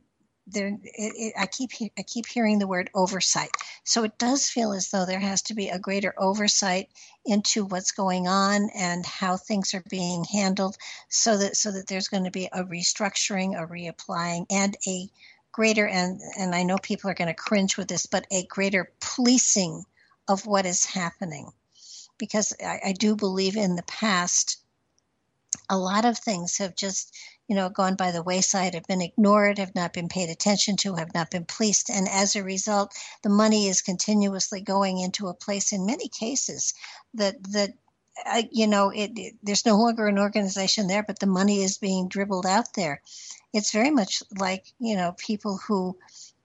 there. 0.52 0.78
It, 0.84 1.14
it, 1.16 1.34
I 1.38 1.46
keep 1.46 1.72
I 1.98 2.04
keep 2.04 2.26
hearing 2.26 2.60
the 2.60 2.68
word 2.68 2.90
oversight. 2.94 3.50
So 3.84 4.04
it 4.04 4.18
does 4.18 4.48
feel 4.48 4.74
as 4.74 4.90
though 4.90 5.06
there 5.06 5.20
has 5.20 5.42
to 5.44 5.54
be 5.54 5.70
a 5.70 5.80
greater 5.80 6.14
oversight 6.18 6.90
into 7.26 7.66
what's 7.66 7.92
going 7.92 8.28
on 8.28 8.70
and 8.76 9.06
how 9.06 9.38
things 9.38 9.74
are 9.74 9.84
being 9.90 10.24
handled, 10.26 10.78
so 11.10 11.38
that 11.38 11.58
so 11.58 11.72
that 11.72 11.88
there's 11.88 12.08
going 12.08 12.26
to 12.26 12.32
be 12.32 12.50
a 12.52 12.64
restructuring, 12.64 13.58
a 13.58 13.68
reapplying, 13.68 14.46
and 14.50 14.76
a 14.88 15.08
greater 15.52 15.88
and 15.88 16.22
and 16.38 16.56
I 16.56 16.64
know 16.64 16.78
people 16.78 17.10
are 17.10 17.16
going 17.16 17.28
to 17.28 17.34
cringe 17.34 17.78
with 17.78 17.88
this, 17.88 18.06
but 18.06 18.26
a 18.32 18.46
greater 18.46 18.92
policing 19.00 19.84
of 20.28 20.46
what 20.46 20.66
is 20.66 20.86
happening 20.86 21.52
because 22.18 22.54
I, 22.64 22.80
I 22.88 22.92
do 22.92 23.16
believe 23.16 23.58
in 23.58 23.76
the 23.76 23.84
past 23.84 24.58
a 25.70 25.78
lot 25.78 26.06
of 26.06 26.18
things 26.18 26.58
have 26.58 26.76
just 26.76 27.16
you 27.50 27.56
know 27.56 27.70
gone 27.70 27.96
by 27.96 28.12
the 28.12 28.24
wayside 28.24 28.76
have 28.76 28.86
been 28.86 29.02
ignored 29.02 29.58
have 29.58 29.76
not 29.76 29.92
been 29.92 30.08
paid 30.08 30.30
attention 30.30 30.78
to 30.78 30.96
have 30.96 31.14
not 31.14 31.32
been 31.32 31.46
policed. 31.46 31.90
And 31.90 32.08
as 32.08 32.36
a 32.36 32.44
result 32.44 32.94
the 33.24 33.30
money 33.30 33.68
is 33.68 33.82
continuously 33.82 34.62
going 34.62 35.00
into 35.00 35.28
a 35.28 35.34
place 35.34 35.74
in 35.74 35.86
many 35.86 36.08
cases 36.08 36.74
that 37.16 37.36
that 37.52 37.72
uh, 38.26 38.44
you 38.52 38.68
know 38.68 38.92
it, 38.92 39.12
it, 39.16 39.34
there's 39.44 39.66
no 39.66 39.78
longer 39.78 40.08
an 40.08 40.20
organization 40.20 40.88
there 40.88 41.04
but 41.04 41.20
the 41.20 41.26
money 41.26 41.64
is 41.64 41.78
being 41.80 42.08
dribbled 42.08 42.46
out 42.46 42.74
there. 42.76 43.02
It's 43.52 43.72
very 43.72 43.92
much 43.92 44.22
like 44.38 44.66
you 44.80 44.96
know 44.96 45.16
people 45.18 45.60
who 45.68 45.98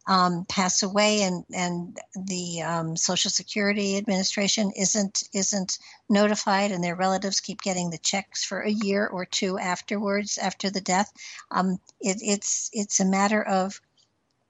um, 0.06 0.44
pass 0.48 0.82
away 0.82 1.22
and 1.22 1.44
and 1.54 1.98
the 2.14 2.62
um, 2.62 2.96
Social 2.96 3.30
Security 3.30 3.96
Administration 3.96 4.72
isn't 4.76 5.24
isn't 5.32 5.78
notified, 6.08 6.72
and 6.72 6.84
their 6.84 6.96
relatives 6.96 7.40
keep 7.40 7.62
getting 7.62 7.90
the 7.90 7.98
checks 7.98 8.44
for 8.44 8.60
a 8.60 8.70
year 8.70 9.06
or 9.06 9.24
two 9.24 9.58
afterwards 9.58 10.36
after 10.38 10.70
the 10.70 10.80
death. 10.80 11.10
Um, 11.50 11.78
it, 12.00 12.18
it's 12.20 12.70
it's 12.72 13.00
a 13.00 13.04
matter 13.04 13.42
of 13.42 13.80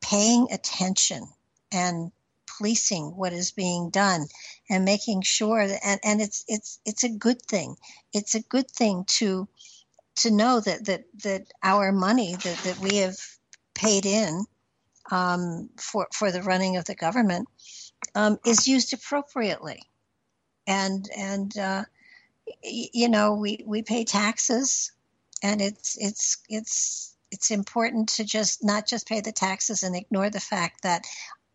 paying 0.01 0.49
attention 0.51 1.29
and 1.73 2.11
policing 2.59 3.17
what 3.17 3.33
is 3.33 3.53
being 3.53 3.90
done 3.90 4.27
and 4.69 4.85
making 4.85 5.23
sure 5.23 5.67
that 5.67 5.81
and, 5.85 6.01
and 6.05 6.21
it's 6.21 6.45
it's 6.49 6.81
it's 6.85 7.05
a 7.05 7.09
good 7.09 7.40
thing. 7.43 7.77
It's 8.12 8.35
a 8.35 8.43
good 8.43 8.71
thing 8.71 9.05
to 9.19 9.49
to 10.17 10.31
know 10.33 10.61
that 10.61 10.85
that 10.87 11.05
that 11.23 11.47
our 11.62 11.93
money 11.93 12.35
that, 12.35 12.59
that 12.64 12.79
we 12.79 12.97
have 12.97 13.17
paid 13.75 14.05
in 14.05 14.47
um, 15.11 15.71
for 15.77 16.09
for 16.12 16.31
the 16.31 16.43
running 16.43 16.77
of 16.77 16.85
the 16.85 16.95
government 16.95 17.49
um, 18.14 18.38
is 18.47 18.69
used 18.69 18.93
appropriately, 18.93 19.83
and 20.67 21.09
and 21.17 21.57
uh, 21.59 21.85
y- 22.47 22.88
you 22.93 23.09
know 23.09 23.35
we 23.35 23.64
we 23.67 23.83
pay 23.83 24.05
taxes, 24.05 24.93
and 25.43 25.61
it's 25.61 25.97
it's 25.99 26.38
it's 26.49 27.17
it's 27.31 27.51
important 27.51 28.09
to 28.11 28.25
just 28.25 28.64
not 28.64 28.87
just 28.87 29.09
pay 29.09 29.21
the 29.21 29.33
taxes 29.33 29.83
and 29.83 29.97
ignore 29.97 30.31
the 30.31 30.40
fact 30.40 30.83
that 30.83 31.05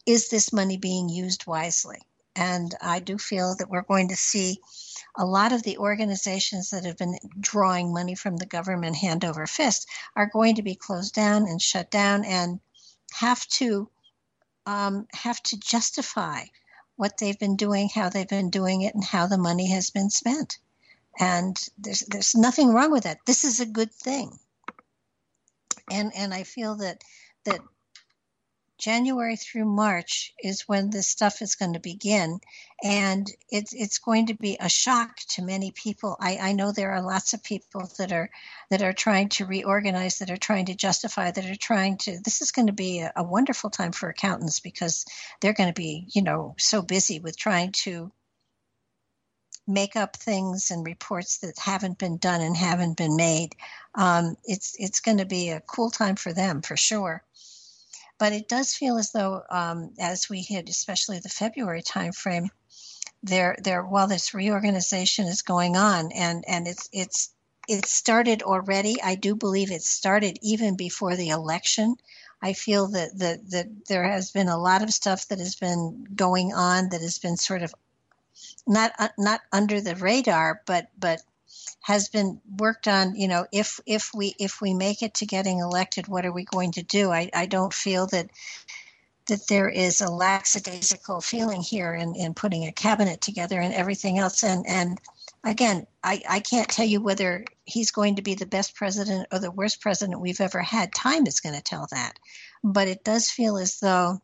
is 0.06 0.30
this 0.30 0.52
money 0.52 0.78
being 0.78 1.08
used 1.08 1.46
wisely? 1.48 2.00
And 2.36 2.74
I 2.82 3.00
do 3.00 3.18
feel 3.18 3.56
that 3.58 3.70
we're 3.70 3.84
going 3.84 4.10
to 4.10 4.16
see 4.16 4.60
a 5.16 5.26
lot 5.26 5.52
of 5.52 5.64
the 5.64 5.78
organizations 5.78 6.70
that 6.70 6.86
have 6.86 6.98
been 6.98 7.18
drawing 7.40 7.94
money 7.94 8.16
from 8.16 8.38
the 8.38 8.46
government 8.46 8.96
hand 8.96 9.26
over 9.26 9.46
fist 9.46 9.88
are 10.16 10.30
going 10.32 10.56
to 10.56 10.64
be 10.64 10.76
closed 10.76 11.14
down 11.14 11.44
and 11.44 11.62
shut 11.62 11.92
down 11.92 12.26
and 12.26 12.60
have 13.14 13.46
to 13.48 13.90
um, 14.66 15.08
have 15.14 15.42
to 15.44 15.60
justify 15.60 16.44
what 16.96 17.18
they've 17.18 17.40
been 17.40 17.56
doing, 17.56 17.90
how 17.90 18.10
they've 18.10 18.28
been 18.28 18.50
doing 18.50 18.82
it, 18.82 18.94
and 18.94 19.04
how 19.04 19.26
the 19.28 19.38
money 19.38 19.72
has 19.72 19.90
been 19.90 20.10
spent. 20.10 20.60
And 21.20 21.58
there's 21.78 22.02
there's 22.02 22.36
nothing 22.36 22.74
wrong 22.74 22.92
with 22.92 23.04
that. 23.04 23.20
This 23.26 23.44
is 23.44 23.60
a 23.60 23.66
good 23.66 23.92
thing. 23.94 24.38
And 25.90 26.12
and 26.16 26.34
I 26.34 26.44
feel 26.44 26.76
that 26.78 27.02
that 27.46 27.62
January 28.80 29.36
through 29.36 29.66
March 29.66 30.34
is 30.42 30.62
when 30.62 30.90
this 30.90 31.08
stuff 31.08 31.42
is 31.42 31.56
going 31.56 31.74
to 31.74 31.80
begin. 31.80 32.40
And 32.82 33.30
it's, 33.50 33.74
it's 33.74 34.00
going 34.00 34.28
to 34.28 34.34
be 34.34 34.58
a 34.60 34.70
shock 34.70 35.18
to 35.32 35.44
many 35.44 35.72
people. 35.72 36.16
I, 36.20 36.38
I 36.42 36.52
know 36.54 36.72
there 36.72 36.94
are 36.94 37.02
lots 37.02 37.34
of 37.34 37.44
people 37.44 37.92
that 37.98 38.12
are, 38.14 38.30
that 38.70 38.82
are 38.82 38.94
trying 38.94 39.30
to 39.30 39.46
reorganize, 39.46 40.20
that 40.20 40.32
are 40.32 40.38
trying 40.38 40.68
to 40.68 40.76
justify, 40.76 41.30
that 41.30 41.46
are 41.46 41.56
trying 41.56 41.98
to, 41.98 42.20
this 42.24 42.42
is 42.42 42.52
going 42.52 42.68
to 42.68 42.74
be 42.74 43.00
a, 43.00 43.12
a 43.18 43.24
wonderful 43.24 43.70
time 43.70 43.92
for 43.92 44.10
accountants 44.10 44.62
because 44.62 45.06
they're 45.42 45.54
going 45.54 45.70
to 45.70 45.80
be, 45.80 46.08
you 46.14 46.24
know, 46.24 46.56
so 46.58 46.82
busy 46.82 47.20
with 47.20 47.38
trying 47.38 47.74
to 47.84 48.12
make 49.70 49.96
up 49.96 50.16
things 50.16 50.72
and 50.72 50.86
reports 50.86 51.40
that 51.40 51.58
haven't 51.60 52.00
been 52.00 52.18
done 52.18 52.42
and 52.42 52.58
haven't 52.58 52.98
been 52.98 53.16
made. 53.16 53.56
Um, 53.94 54.36
it's 54.46 54.76
it's 54.80 55.00
going 55.00 55.20
to 55.20 55.26
be 55.26 55.50
a 55.50 55.62
cool 55.62 55.92
time 55.92 56.16
for 56.16 56.34
them 56.34 56.62
for 56.62 56.76
sure. 56.76 57.24
But 58.20 58.34
it 58.34 58.50
does 58.50 58.74
feel 58.74 58.98
as 58.98 59.12
though, 59.12 59.44
um, 59.50 59.94
as 59.98 60.30
we 60.30 60.42
hit, 60.42 60.70
especially 60.70 61.20
the 61.20 61.30
February 61.30 61.82
timeframe, 61.82 62.50
there, 63.24 63.56
there, 63.64 63.82
while 63.82 64.08
this 64.08 64.34
reorganization 64.34 65.26
is 65.26 65.42
going 65.42 65.76
on, 65.76 66.12
and 66.12 66.44
and 66.48 66.68
it's 66.68 66.90
it's 66.92 67.34
it 67.68 67.86
started 67.86 68.44
already. 68.44 69.02
I 69.02 69.16
do 69.16 69.36
believe 69.36 69.72
it 69.72 69.84
started 69.84 70.38
even 70.42 70.76
before 70.76 71.16
the 71.16 71.30
election. 71.30 71.96
I 72.42 72.54
feel 72.54 72.88
that, 72.88 73.18
that 73.20 73.50
that 73.52 73.68
there 73.88 74.04
has 74.04 74.32
been 74.32 74.48
a 74.48 74.58
lot 74.58 74.84
of 74.84 74.92
stuff 74.92 75.28
that 75.28 75.40
has 75.40 75.56
been 75.56 76.06
going 76.16 76.54
on 76.54 76.90
that 76.90 77.02
has 77.02 77.20
been 77.20 77.38
sort 77.38 77.62
of 77.62 77.74
not 78.66 78.92
uh, 79.00 79.10
not 79.18 79.42
under 79.52 79.82
the 79.82 79.96
radar, 79.96 80.62
but 80.66 80.90
but 80.98 81.22
has 81.82 82.10
been 82.10 82.40
worked 82.58 82.88
on 82.88 83.16
you 83.16 83.28
know 83.28 83.46
if 83.52 83.80
if 83.86 84.12
we 84.14 84.36
if 84.40 84.62
we 84.62 84.74
make 84.74 85.02
it 85.02 85.14
to 85.16 85.26
getting 85.26 85.60
elected 85.60 86.08
what 86.08 86.26
are 86.26 86.32
we 86.32 86.46
going 86.46 86.72
to 86.74 86.84
do? 86.84 87.12
I, 87.12 87.30
I 87.34 87.46
don't 87.46 87.74
feel 87.74 88.08
that 88.08 88.30
that 89.28 89.48
there 89.48 89.70
is 89.70 90.02
a 90.02 90.12
lackadaisical 90.12 91.22
feeling 91.22 91.62
here 91.62 91.94
in, 91.94 92.16
in 92.16 92.34
putting 92.34 92.66
a 92.66 92.72
cabinet 92.72 93.22
together 93.22 93.60
and 93.60 93.74
everything 93.74 94.18
else. 94.18 94.44
And 94.44 94.66
and 94.68 95.00
again 95.44 95.86
I, 96.04 96.22
I 96.28 96.40
can't 96.40 96.68
tell 96.68 96.86
you 96.86 97.02
whether 97.02 97.46
he's 97.66 97.92
going 97.92 98.16
to 98.16 98.22
be 98.22 98.36
the 98.36 98.46
best 98.46 98.76
president 98.76 99.28
or 99.32 99.40
the 99.40 99.52
worst 99.52 99.82
president 99.82 100.22
we've 100.22 100.42
ever 100.42 100.62
had. 100.62 100.94
Time 100.94 101.28
is 101.28 101.40
going 101.40 101.56
to 101.56 101.62
tell 101.62 101.88
that. 101.92 102.20
But 102.64 102.88
it 102.88 103.04
does 103.04 103.30
feel 103.30 103.58
as 103.58 103.80
though 103.80 104.22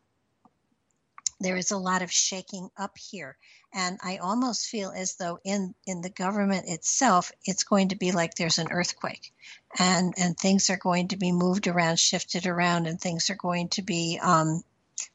there 1.40 1.58
is 1.58 1.72
a 1.72 1.78
lot 1.78 2.02
of 2.02 2.12
shaking 2.12 2.70
up 2.78 2.98
here 2.98 3.38
and 3.76 4.00
i 4.04 4.18
almost 4.18 4.68
feel 4.68 4.92
as 4.96 5.16
though 5.16 5.38
in 5.44 5.76
in 5.86 6.02
the 6.02 6.10
government 6.10 6.68
itself 6.68 7.32
it's 7.46 7.64
going 7.64 7.90
to 7.90 7.96
be 7.96 8.12
like 8.12 8.34
there's 8.34 8.58
an 8.58 8.72
earthquake. 8.72 9.34
And 9.78 10.14
and 10.18 10.38
things 10.38 10.70
are 10.70 10.78
going 10.78 11.10
to 11.10 11.18
be 11.18 11.32
moved 11.32 11.68
around 11.68 12.00
shifted 12.00 12.48
around 12.48 12.88
and 12.88 13.00
things 13.00 13.30
are 13.30 13.36
going 13.36 13.70
to 13.70 13.82
be 13.82 14.20
um, 14.22 14.64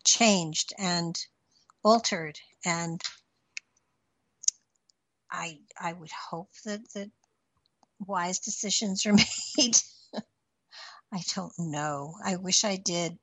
changed 0.04 0.72
and 0.78 1.18
altered. 1.82 2.38
And 2.64 3.00
i 5.30 5.58
i 5.80 5.92
would 5.92 6.10
hope 6.10 6.50
that 6.64 6.80
that 6.94 7.10
wise 8.06 8.40
decisions 8.40 9.06
are 9.06 9.12
made. 9.58 9.76
I 11.12 11.22
don't 11.34 11.52
know. 11.58 12.14
I 12.24 12.36
wish 12.36 12.64
i 12.64 12.76
did 12.76 13.18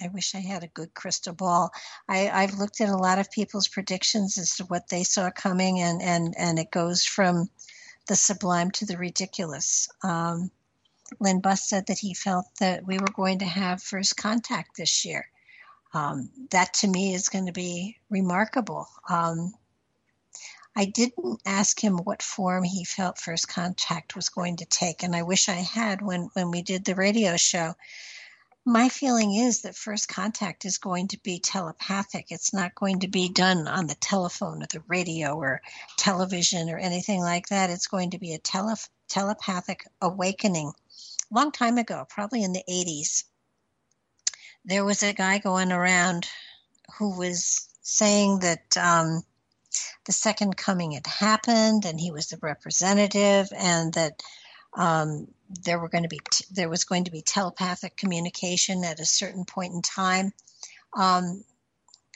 I 0.00 0.08
wish 0.08 0.34
I 0.34 0.40
had 0.40 0.62
a 0.62 0.68
good 0.68 0.94
crystal 0.94 1.32
ball. 1.32 1.70
I, 2.08 2.30
I've 2.30 2.58
looked 2.58 2.80
at 2.80 2.88
a 2.88 2.96
lot 2.96 3.18
of 3.18 3.30
people's 3.30 3.68
predictions 3.68 4.38
as 4.38 4.56
to 4.56 4.64
what 4.64 4.88
they 4.88 5.02
saw 5.02 5.30
coming, 5.30 5.80
and, 5.80 6.00
and, 6.00 6.34
and 6.38 6.58
it 6.58 6.70
goes 6.70 7.04
from 7.04 7.50
the 8.06 8.16
sublime 8.16 8.70
to 8.72 8.86
the 8.86 8.96
ridiculous. 8.96 9.88
Um, 10.02 10.50
Len 11.20 11.40
Buss 11.40 11.68
said 11.68 11.86
that 11.86 11.98
he 11.98 12.14
felt 12.14 12.46
that 12.60 12.86
we 12.86 12.98
were 12.98 13.12
going 13.14 13.40
to 13.40 13.44
have 13.44 13.82
first 13.82 14.16
contact 14.16 14.76
this 14.76 15.04
year. 15.04 15.28
Um, 15.94 16.30
that 16.50 16.74
to 16.74 16.88
me 16.88 17.14
is 17.14 17.28
going 17.28 17.46
to 17.46 17.52
be 17.52 17.96
remarkable. 18.10 18.88
Um, 19.08 19.54
I 20.76 20.84
didn't 20.84 21.40
ask 21.44 21.82
him 21.82 21.96
what 21.96 22.22
form 22.22 22.62
he 22.62 22.84
felt 22.84 23.18
first 23.18 23.48
contact 23.48 24.14
was 24.14 24.28
going 24.28 24.58
to 24.58 24.64
take, 24.66 25.02
and 25.02 25.16
I 25.16 25.22
wish 25.22 25.48
I 25.48 25.54
had 25.54 26.02
when, 26.02 26.30
when 26.34 26.50
we 26.52 26.62
did 26.62 26.84
the 26.84 26.94
radio 26.94 27.36
show 27.36 27.74
my 28.68 28.90
feeling 28.90 29.34
is 29.34 29.62
that 29.62 29.74
first 29.74 30.08
contact 30.08 30.66
is 30.66 30.76
going 30.76 31.08
to 31.08 31.18
be 31.22 31.40
telepathic. 31.40 32.26
It's 32.28 32.52
not 32.52 32.74
going 32.74 33.00
to 33.00 33.08
be 33.08 33.30
done 33.30 33.66
on 33.66 33.86
the 33.86 33.94
telephone 33.94 34.62
or 34.62 34.66
the 34.70 34.82
radio 34.86 35.34
or 35.36 35.62
television 35.96 36.68
or 36.68 36.76
anything 36.76 37.22
like 37.22 37.46
that. 37.46 37.70
It's 37.70 37.86
going 37.86 38.10
to 38.10 38.18
be 38.18 38.34
a 38.34 38.38
tele- 38.38 38.76
telepathic 39.08 39.86
awakening. 40.02 40.72
Long 41.30 41.50
time 41.50 41.78
ago, 41.78 42.06
probably 42.10 42.44
in 42.44 42.52
the 42.52 42.62
80s, 42.68 43.24
there 44.66 44.84
was 44.84 45.02
a 45.02 45.14
guy 45.14 45.38
going 45.38 45.72
around 45.72 46.28
who 46.98 47.16
was 47.16 47.70
saying 47.80 48.40
that 48.40 48.76
um, 48.76 49.22
the 50.04 50.12
second 50.12 50.58
coming 50.58 50.92
had 50.92 51.06
happened 51.06 51.86
and 51.86 51.98
he 51.98 52.10
was 52.10 52.26
the 52.26 52.38
representative 52.42 53.48
and 53.56 53.94
that 53.94 54.22
um, 54.76 55.26
there 55.48 55.78
were 55.78 55.88
going 55.88 56.04
to 56.04 56.08
be 56.08 56.20
t- 56.30 56.44
there 56.50 56.68
was 56.68 56.84
going 56.84 57.04
to 57.04 57.10
be 57.10 57.22
telepathic 57.22 57.96
communication 57.96 58.84
at 58.84 59.00
a 59.00 59.06
certain 59.06 59.44
point 59.44 59.74
in 59.74 59.82
time. 59.82 60.32
Um, 60.96 61.44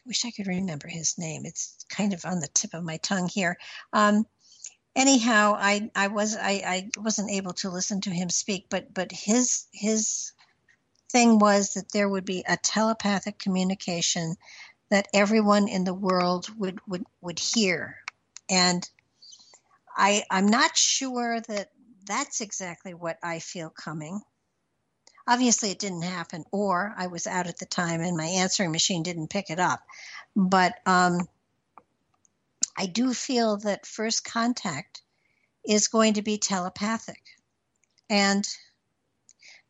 wish 0.07 0.25
I 0.25 0.31
could 0.31 0.47
remember 0.47 0.89
his 0.89 1.19
name. 1.19 1.43
It's 1.45 1.85
kind 1.89 2.13
of 2.13 2.25
on 2.25 2.41
the 2.41 2.49
tip 2.49 2.75
of 2.75 2.85
my 2.85 2.97
tongue 2.99 3.29
here. 3.29 3.59
Um, 3.93 4.27
anyhow, 4.95 5.55
I 5.57 5.91
I 5.95 6.09
was 6.09 6.37
I, 6.37 6.63
I 6.67 6.91
wasn't 6.99 7.31
able 7.31 7.53
to 7.55 7.71
listen 7.71 8.01
to 8.03 8.11
him 8.11 8.31
speak, 8.31 8.67
but 8.69 8.93
but 8.93 9.13
his 9.13 9.67
his 9.73 10.33
thing 11.11 11.39
was 11.39 11.75
that 11.75 11.93
there 11.93 12.09
would 12.09 12.25
be 12.25 12.45
a 12.47 12.57
telepathic 12.57 13.39
communication 13.39 14.37
that 14.91 15.09
everyone 15.15 15.69
in 15.69 15.85
the 15.85 15.95
world 15.95 16.49
would 16.59 16.81
would 16.87 17.05
would 17.21 17.39
hear, 17.39 17.97
and 18.51 18.89
I 19.97 20.25
I'm 20.31 20.47
not 20.47 20.77
sure 20.77 21.41
that 21.41 21.71
that's 22.13 22.43
exactly 22.43 22.93
what 22.93 23.19
I 23.23 23.39
feel 23.39 23.71
coming. 23.71 24.21
Obviously, 25.27 25.71
it 25.71 25.79
didn't 25.79 26.03
happen, 26.03 26.45
or 26.53 26.95
I 26.97 27.07
was 27.07 27.27
out 27.27 27.47
at 27.47 27.59
the 27.59 27.67
time 27.67 28.03
and 28.03 28.17
my 28.17 28.27
answering 28.27 28.73
machine 28.73 29.03
didn't 29.03 29.31
pick 29.31 29.51
it 29.51 29.59
up. 29.59 29.81
But 30.37 30.75
um, 30.85 31.27
I 32.77 32.87
do 32.87 33.15
feel 33.15 33.57
that 33.59 33.87
first 33.87 34.25
contact 34.25 35.03
is 35.65 35.89
going 35.89 36.15
to 36.15 36.23
be 36.23 36.39
telepathic. 36.39 37.23
And 38.11 38.47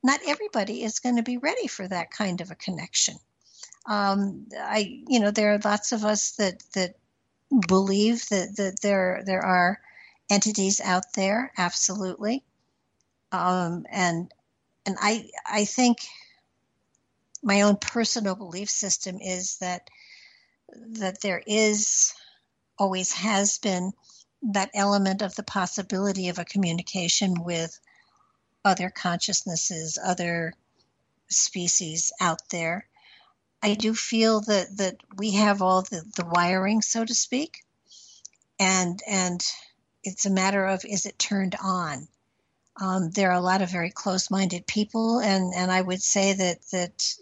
not 0.02 0.20
everybody 0.26 0.83
is 0.83 0.98
going 0.98 1.16
to 1.16 1.22
be 1.22 1.37
ready 1.37 1.68
for 1.68 1.87
that 1.87 2.11
kind 2.11 2.40
of 2.40 2.50
a 2.50 2.57
connection. 2.57 3.16
Um, 3.87 4.46
I, 4.59 5.02
you 5.07 5.20
know, 5.20 5.31
there 5.31 5.55
are 5.55 5.61
lots 5.62 5.92
of 5.92 6.05
us 6.05 6.33
that 6.33 6.62
that 6.74 6.94
believe 7.68 8.28
that 8.31 8.57
that 8.57 8.81
there 8.81 9.22
there 9.26 9.44
are 9.44 9.81
entities 10.33 10.81
out 10.81 11.12
there, 11.14 11.53
absolutely. 11.59 12.42
Um, 13.33 13.87
and 13.90 14.33
and 14.87 14.97
I 15.01 15.29
I 15.47 15.66
think 15.66 15.99
my 17.42 17.62
own 17.62 17.77
personal 17.77 18.35
belief 18.35 18.71
system 18.71 19.18
is 19.21 19.59
that 19.59 19.88
that 21.01 21.21
there 21.21 21.42
is 21.47 22.14
always 22.79 23.12
has 23.12 23.59
been 23.59 23.92
that 24.42 24.71
element 24.75 25.21
of 25.21 25.35
the 25.35 25.42
possibility 25.42 26.31
of 26.31 26.38
a 26.38 26.47
communication 26.47 27.45
with 27.45 27.79
other 28.64 28.90
consciousnesses, 28.90 29.99
other 30.03 30.55
species 31.29 32.11
out 32.21 32.40
there. 32.51 32.87
I 33.62 33.75
do 33.75 33.95
feel 33.95 34.40
that 34.42 34.79
that 34.79 34.97
we 35.16 35.33
have 35.33 35.61
all 35.61 35.83
the, 35.83 36.03
the 36.16 36.25
wiring, 36.25 36.81
so 36.81 37.05
to 37.05 37.14
speak, 37.14 37.64
and 38.59 38.99
and 39.07 39.45
it's 40.05 40.27
a 40.27 40.31
matter 40.31 40.65
of 40.67 40.85
is 40.85 41.07
it 41.07 41.19
turned 41.19 41.57
on? 41.62 42.09
Um, 42.81 43.11
there 43.11 43.31
are 43.31 43.38
a 43.38 43.41
lot 43.41 43.62
of 43.62 43.71
very 43.71 43.91
close-minded 43.91 44.67
people, 44.67 45.21
and, 45.21 45.53
and 45.55 45.71
I 45.71 45.81
would 45.81 46.03
say 46.03 46.33
that 46.33 46.59
that 46.73 47.15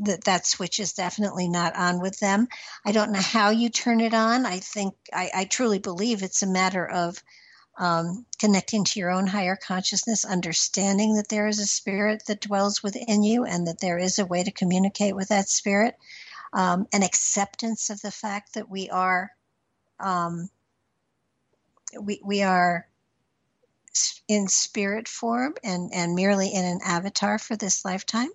that 0.00 0.24
that 0.24 0.46
switch 0.46 0.80
is 0.80 0.92
definitely 0.92 1.48
not 1.48 1.76
on 1.76 2.00
with 2.00 2.18
them. 2.20 2.48
I 2.84 2.92
don't 2.92 3.12
know 3.12 3.20
how 3.20 3.50
you 3.50 3.70
turn 3.70 4.00
it 4.00 4.12
on. 4.14 4.44
I 4.46 4.58
think 4.58 4.94
I, 5.12 5.30
I 5.34 5.44
truly 5.44 5.78
believe 5.78 6.22
it's 6.22 6.42
a 6.42 6.46
matter 6.46 6.84
of 6.86 7.22
um, 7.78 8.26
connecting 8.38 8.84
to 8.84 9.00
your 9.00 9.10
own 9.10 9.26
higher 9.26 9.56
consciousness, 9.56 10.24
understanding 10.24 11.14
that 11.14 11.28
there 11.28 11.46
is 11.46 11.60
a 11.60 11.66
spirit 11.66 12.24
that 12.26 12.40
dwells 12.40 12.82
within 12.82 13.22
you, 13.22 13.44
and 13.44 13.66
that 13.66 13.80
there 13.80 13.98
is 13.98 14.18
a 14.18 14.26
way 14.26 14.44
to 14.44 14.50
communicate 14.50 15.16
with 15.16 15.28
that 15.28 15.48
spirit. 15.48 15.96
um, 16.54 16.86
an 16.92 17.02
acceptance 17.02 17.90
of 17.90 18.00
the 18.00 18.12
fact 18.12 18.54
that 18.54 18.70
we 18.70 18.88
are 18.88 19.30
um, 19.98 20.48
we, 22.00 22.20
we 22.24 22.42
are 22.42 22.86
in 24.28 24.48
spirit 24.48 25.08
form 25.08 25.54
and, 25.62 25.90
and 25.94 26.14
merely 26.14 26.52
in 26.52 26.64
an 26.64 26.80
avatar 26.84 27.38
for 27.38 27.56
this 27.56 27.84
lifetime 27.84 28.30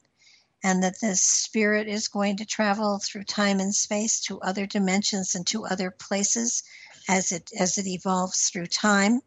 and 0.64 0.84
that 0.84 1.00
this 1.02 1.22
spirit 1.22 1.88
is 1.88 2.08
going 2.08 2.38
to 2.38 2.46
travel 2.46 3.00
through 3.00 3.24
time 3.24 3.60
and 3.60 3.74
space 3.74 4.20
to 4.22 4.42
other 4.42 4.66
dimensions 4.66 5.36
and 5.36 5.48
to 5.48 5.66
other 5.66 5.92
places 5.92 6.64
as 7.08 7.32
it 7.32 7.50
as 7.58 7.78
it 7.78 7.88
evolves 7.88 8.50
through 8.50 8.68
time. 8.68 9.22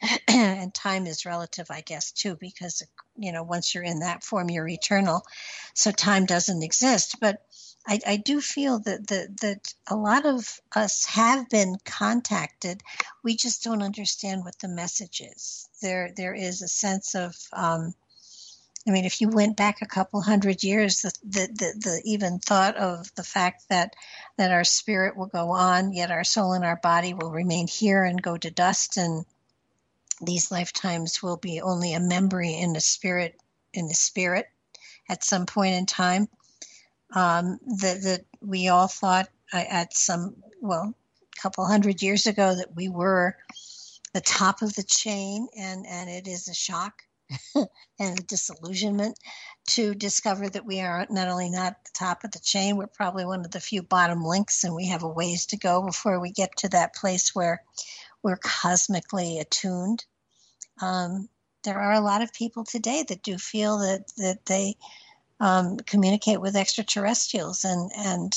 And 0.28 0.72
time 0.74 1.06
is 1.06 1.26
relative 1.26 1.66
i 1.70 1.80
guess 1.80 2.12
too 2.12 2.36
because 2.36 2.82
you 3.16 3.32
know 3.32 3.42
once 3.42 3.74
you're 3.74 3.84
in 3.84 4.00
that 4.00 4.22
form 4.22 4.50
you're 4.50 4.68
eternal. 4.68 5.22
So 5.74 5.90
time 5.90 6.26
doesn't 6.26 6.62
exist 6.62 7.16
but 7.20 7.46
I, 7.88 8.00
I 8.06 8.16
do 8.18 8.40
feel 8.42 8.80
that, 8.80 9.06
that 9.06 9.40
that 9.40 9.74
a 9.86 9.96
lot 9.96 10.26
of 10.26 10.60
us 10.76 11.06
have 11.06 11.48
been 11.48 11.76
contacted. 11.86 12.82
We 13.24 13.34
just 13.34 13.64
don't 13.64 13.82
understand 13.82 14.44
what 14.44 14.58
the 14.58 14.68
message 14.68 15.22
is. 15.22 15.68
There 15.80 16.12
there 16.14 16.34
is 16.34 16.60
a 16.60 16.68
sense 16.68 17.14
of 17.14 17.34
um, 17.54 17.94
I 18.86 18.90
mean, 18.90 19.06
if 19.06 19.20
you 19.20 19.28
went 19.28 19.56
back 19.56 19.80
a 19.80 19.86
couple 19.86 20.20
hundred 20.20 20.62
years, 20.62 21.02
the, 21.02 21.12
the, 21.24 21.46
the, 21.46 21.80
the, 21.80 22.02
even 22.04 22.38
thought 22.38 22.76
of 22.76 23.14
the 23.16 23.24
fact 23.24 23.64
that 23.70 23.94
that 24.36 24.52
our 24.52 24.64
spirit 24.64 25.16
will 25.16 25.26
go 25.26 25.50
on, 25.50 25.92
yet 25.92 26.10
our 26.10 26.24
soul 26.24 26.52
and 26.52 26.64
our 26.64 26.76
body 26.82 27.14
will 27.14 27.30
remain 27.30 27.66
here 27.66 28.04
and 28.04 28.22
go 28.22 28.36
to 28.36 28.50
dust, 28.50 28.98
and 28.98 29.24
these 30.20 30.50
lifetimes 30.50 31.22
will 31.22 31.38
be 31.38 31.62
only 31.62 31.94
a 31.94 32.00
memory 32.00 32.54
in 32.54 32.74
the 32.74 32.80
spirit 32.80 33.40
in 33.72 33.88
the 33.88 33.94
spirit 33.94 34.46
at 35.08 35.24
some 35.24 35.46
point 35.46 35.74
in 35.74 35.86
time 35.86 36.28
um, 37.14 37.58
that, 37.80 38.02
that 38.02 38.24
we 38.40 38.68
all 38.68 38.88
thought 38.88 39.28
uh, 39.52 39.64
at 39.68 39.94
some, 39.94 40.36
well, 40.60 40.94
a 41.36 41.40
couple 41.40 41.64
hundred 41.64 42.02
years 42.02 42.26
ago 42.26 42.54
that 42.54 42.74
we 42.74 42.88
were 42.88 43.36
the 44.14 44.20
top 44.20 44.62
of 44.62 44.74
the 44.74 44.82
chain, 44.82 45.48
and, 45.56 45.86
and 45.86 46.10
it 46.10 46.26
is 46.26 46.48
a 46.48 46.54
shock 46.54 47.02
and 47.54 48.18
a 48.18 48.22
disillusionment 48.22 49.18
to 49.66 49.94
discover 49.94 50.48
that 50.48 50.64
we 50.64 50.80
are 50.80 51.06
not 51.10 51.28
only 51.28 51.50
not 51.50 51.76
the 51.84 51.90
top 51.94 52.24
of 52.24 52.30
the 52.30 52.40
chain, 52.40 52.76
we're 52.76 52.86
probably 52.86 53.24
one 53.24 53.40
of 53.40 53.50
the 53.50 53.60
few 53.60 53.82
bottom 53.82 54.24
links, 54.24 54.64
and 54.64 54.74
we 54.74 54.88
have 54.88 55.02
a 55.02 55.08
ways 55.08 55.46
to 55.46 55.58
go 55.58 55.82
before 55.82 56.20
we 56.20 56.30
get 56.30 56.56
to 56.56 56.68
that 56.70 56.94
place 56.94 57.34
where 57.34 57.62
we're 58.22 58.38
cosmically 58.42 59.38
attuned. 59.38 60.04
Um, 60.80 61.28
there 61.64 61.78
are 61.78 61.92
a 61.92 62.00
lot 62.00 62.22
of 62.22 62.32
people 62.32 62.64
today 62.64 63.04
that 63.08 63.22
do 63.22 63.36
feel 63.36 63.78
that 63.78 64.04
that 64.16 64.46
they 64.46 64.76
um, 65.40 65.76
communicate 65.78 66.40
with 66.40 66.56
extraterrestrials, 66.56 67.64
and 67.64 67.90
and 67.96 68.32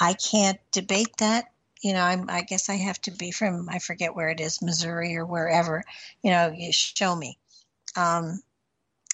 I 0.00 0.14
can't 0.14 0.58
debate 0.72 1.16
that. 1.18 1.46
You 1.82 1.92
know, 1.92 2.02
I'm, 2.02 2.30
I 2.30 2.42
guess 2.42 2.68
I 2.68 2.74
have 2.76 3.00
to 3.02 3.10
be 3.10 3.30
from 3.30 3.68
I 3.68 3.78
forget 3.78 4.14
where 4.14 4.30
it 4.30 4.40
is, 4.40 4.62
Missouri 4.62 5.16
or 5.16 5.26
wherever. 5.26 5.84
You 6.22 6.30
know, 6.30 6.52
you 6.56 6.72
show 6.72 7.14
me. 7.14 7.38
Um, 7.96 8.42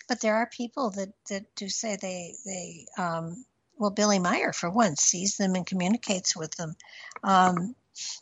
but 0.09 0.20
there 0.20 0.37
are 0.37 0.46
people 0.46 0.90
that 0.90 1.12
that 1.29 1.55
do 1.55 1.68
say 1.68 1.96
they 2.00 2.35
they 2.44 2.87
um, 2.96 3.44
well, 3.79 3.90
Billy 3.90 4.18
Meier 4.18 4.53
for 4.53 4.70
one 4.70 4.96
sees 4.96 5.37
them 5.37 5.55
and 5.55 5.66
communicates 5.66 6.37
with 6.37 6.55
them, 6.57 6.74
um, 7.22 7.74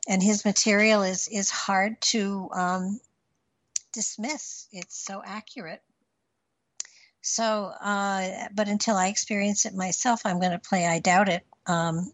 and 0.09 0.23
his 0.23 0.45
material 0.45 1.03
is 1.03 1.29
is 1.29 1.51
hard 1.51 2.01
to 2.01 2.49
um, 2.53 3.01
dismiss. 3.93 4.69
It's 4.73 4.99
so 4.99 5.23
accurate. 5.25 5.83
So, 7.29 7.75
uh, 7.81 8.49
but 8.55 8.69
until 8.69 8.97
I 8.97 9.09
experience 9.09 9.67
it 9.67 9.75
myself, 9.75 10.23
I'm 10.25 10.41
going 10.41 10.53
to 10.53 10.59
play 10.59 10.87
I 10.87 10.99
doubt 10.99 11.29
it. 11.29 11.45
Um, 11.67 12.11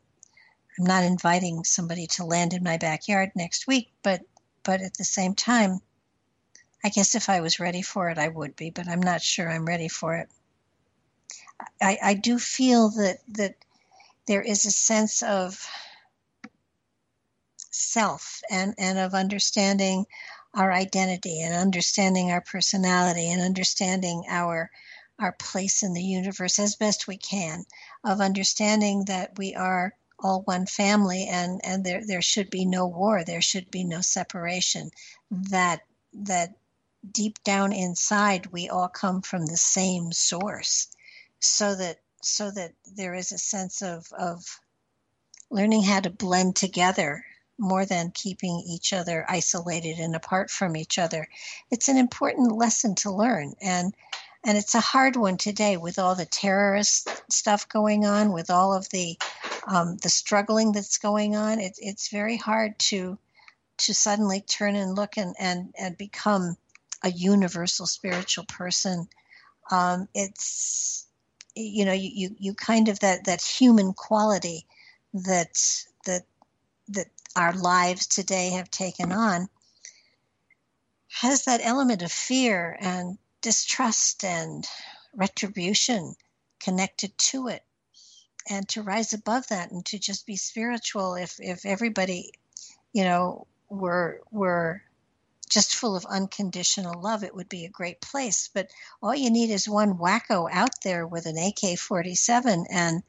I'm 0.77 0.85
not 0.85 1.05
inviting 1.05 1.62
somebody 1.62 2.09
to 2.09 2.24
land 2.24 2.53
in 2.53 2.64
my 2.64 2.79
backyard 2.79 3.31
next 3.37 3.68
week, 3.68 3.92
but 4.03 4.22
but 4.64 4.81
at 4.81 4.94
the 4.94 5.05
same 5.05 5.35
time, 5.35 5.81
I 6.83 6.88
guess 6.88 7.14
if 7.14 7.29
I 7.29 7.40
was 7.40 7.61
ready 7.61 7.81
for 7.81 8.11
it, 8.11 8.18
I 8.18 8.27
would 8.27 8.57
be. 8.57 8.70
But 8.70 8.88
I'm 8.88 9.00
not 9.00 9.22
sure 9.22 9.48
I'm 9.48 9.64
ready 9.64 9.87
for 9.87 10.16
it. 10.16 10.29
I, 11.81 11.96
I 12.03 12.14
do 12.14 12.37
feel 12.40 12.90
that 12.90 13.18
that 13.35 13.55
there 14.27 14.42
is 14.42 14.66
a 14.66 14.72
sense 14.72 15.22
of 15.22 15.64
self 17.70 18.42
and 18.50 18.74
and 18.79 18.98
of 18.98 19.14
understanding 19.14 20.07
our 20.55 20.72
identity 20.72 21.40
and 21.40 21.55
understanding 21.55 22.33
our 22.33 22.40
personality 22.40 23.31
and 23.31 23.40
understanding 23.40 24.24
our 24.29 24.72
our 25.18 25.33
place 25.33 25.83
in 25.83 25.94
the 25.94 26.03
universe 26.03 26.59
as 26.59 26.77
best 26.77 27.07
we 27.07 27.16
can, 27.16 27.64
of 28.03 28.20
understanding 28.20 29.05
that 29.07 29.38
we 29.38 29.55
are 29.55 29.94
all 30.18 30.42
one 30.42 30.66
family 30.66 31.27
and, 31.29 31.61
and 31.64 31.85
there, 31.85 32.03
there 32.07 32.22
should 32.22 32.50
be 32.50 32.64
no 32.64 32.87
war, 32.87 33.24
there 33.24 33.42
should 33.42 33.70
be 33.70 33.85
no 33.85 34.00
separation, 34.00 34.90
that 35.31 35.81
that 36.12 36.55
deep 37.11 37.42
down 37.44 37.72
inside 37.72 38.46
we 38.46 38.68
all 38.68 38.88
come 38.88 39.20
from 39.20 39.46
the 39.46 39.57
same 39.57 40.12
source. 40.12 40.88
So 41.40 41.74
that 41.74 41.98
so 42.22 42.50
that 42.53 42.72
there 42.96 43.14
is 43.14 43.33
a 43.33 43.38
sense 43.38 43.83
of, 43.83 44.11
of 44.12 44.61
learning 45.50 45.83
how 45.83 46.00
to 46.00 46.11
blend 46.11 46.57
together 46.57 47.24
more 47.59 47.85
than 47.85 48.11
keeping 48.12 48.62
each 48.66 48.92
other 48.92 49.24
isolated 49.29 49.98
and 49.98 50.16
apart 50.16 50.50
from 50.50 50.77
each 50.77 50.98
other. 50.98 51.29
It's 51.70 51.88
an 51.88 51.98
important 51.98 52.53
lesson 52.53 52.94
to 52.96 53.12
learn. 53.12 53.55
And 53.61 53.94
and 54.45 54.59
it's 54.59 54.75
a 54.75 54.81
hard 54.81 55.17
one 55.17 55.39
today 55.39 55.77
with 55.77 55.99
all 55.99 56.15
the 56.15 56.27
terrorist 56.27 57.09
stuff 57.33 57.69
going 57.69 58.05
on, 58.05 58.33
with 58.33 58.51
all 58.51 58.75
of 58.75 58.89
the 58.91 59.17
um, 59.67 59.97
the 60.03 60.11
struggling 60.11 60.73
that's 60.73 60.99
going 60.99 61.35
on. 61.35 61.61
It, 61.61 61.79
it's 61.79 62.09
very 62.09 62.37
hard 62.37 62.79
to 62.91 63.19
to 63.79 63.95
suddenly 63.95 64.41
turn 64.41 64.77
and 64.77 64.95
look 64.95 65.17
and 65.17 65.35
and, 65.39 65.75
and 65.79 65.97
become 65.97 66.57
a 67.03 67.11
universal 67.11 67.87
spiritual 67.87 68.45
person. 68.45 69.09
Um, 69.71 70.09
it's 70.15 71.07
you 71.55 71.87
know 71.87 71.93
you, 71.93 72.11
you 72.13 72.37
you 72.39 72.55
kind 72.55 72.89
of 72.89 73.01
that 73.01 73.25
that 73.25 73.41
human 73.41 73.95
quality 73.95 74.67
that 75.15 75.57
that 76.05 76.23
that 76.89 77.07
our 77.35 77.55
lives 77.55 78.07
today 78.07 78.51
have 78.51 78.71
taken 78.71 79.11
on 79.11 79.49
has 81.09 81.45
that 81.45 81.61
element 81.63 82.03
of 82.03 82.13
fear 82.13 82.77
and 82.81 83.17
distrust 83.45 84.25
and 84.25 84.67
retribution 85.15 86.15
connected 86.61 87.17
to 87.19 87.49
it 87.49 87.63
and 88.49 88.67
to 88.67 88.83
rise 88.83 89.13
above 89.13 89.47
that 89.49 89.71
and 89.71 89.85
to 89.85 89.99
just 89.99 90.27
be 90.27 90.37
spiritual 90.37 91.15
if 91.15 91.39
if 91.41 91.67
everybody 91.67 92.33
you 92.95 93.05
know 93.05 93.47
were 93.69 94.23
were 94.31 94.83
just 95.51 95.75
full 95.75 95.95
of 95.95 96.07
unconditional 96.07 97.03
love 97.03 97.23
it 97.23 97.35
would 97.35 97.51
be 97.51 97.67
a 97.67 97.79
great 97.81 98.01
place. 98.01 98.49
But 98.49 98.71
all 99.03 99.15
you 99.15 99.29
need 99.31 99.51
is 99.51 99.69
one 99.69 99.99
wacko 99.99 100.49
out 100.51 100.81
there 100.83 101.07
with 101.07 101.27
an 101.27 101.37
AK47 101.37 102.65
and 102.71 103.03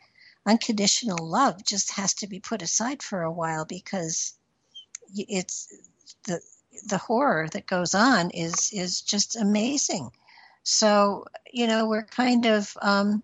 unconditional 0.45 1.25
love 1.25 1.63
just 1.63 1.91
has 1.91 2.13
to 2.15 2.27
be 2.27 2.41
put 2.41 2.61
aside 2.61 3.01
for 3.01 3.21
a 3.21 3.31
while 3.31 3.63
because 3.63 4.33
it's 5.15 5.73
the 6.25 6.41
the 6.89 6.97
horror 6.97 7.47
that 7.53 7.65
goes 7.67 7.95
on 7.95 8.31
is 8.31 8.71
is 8.73 8.99
just 8.99 9.37
amazing 9.37 10.11
so, 10.65 11.25
you 11.53 11.67
know, 11.67 11.87
we're 11.87 12.05
kind 12.05 12.47
of 12.47 12.75
um, 12.81 13.21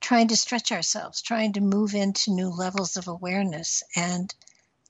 trying 0.00 0.26
to 0.28 0.36
stretch 0.36 0.72
ourselves, 0.72 1.22
trying 1.22 1.52
to 1.52 1.60
move 1.60 1.94
into 1.94 2.32
new 2.32 2.48
levels 2.48 2.96
of 2.96 3.06
awareness. 3.06 3.84
And 3.94 4.34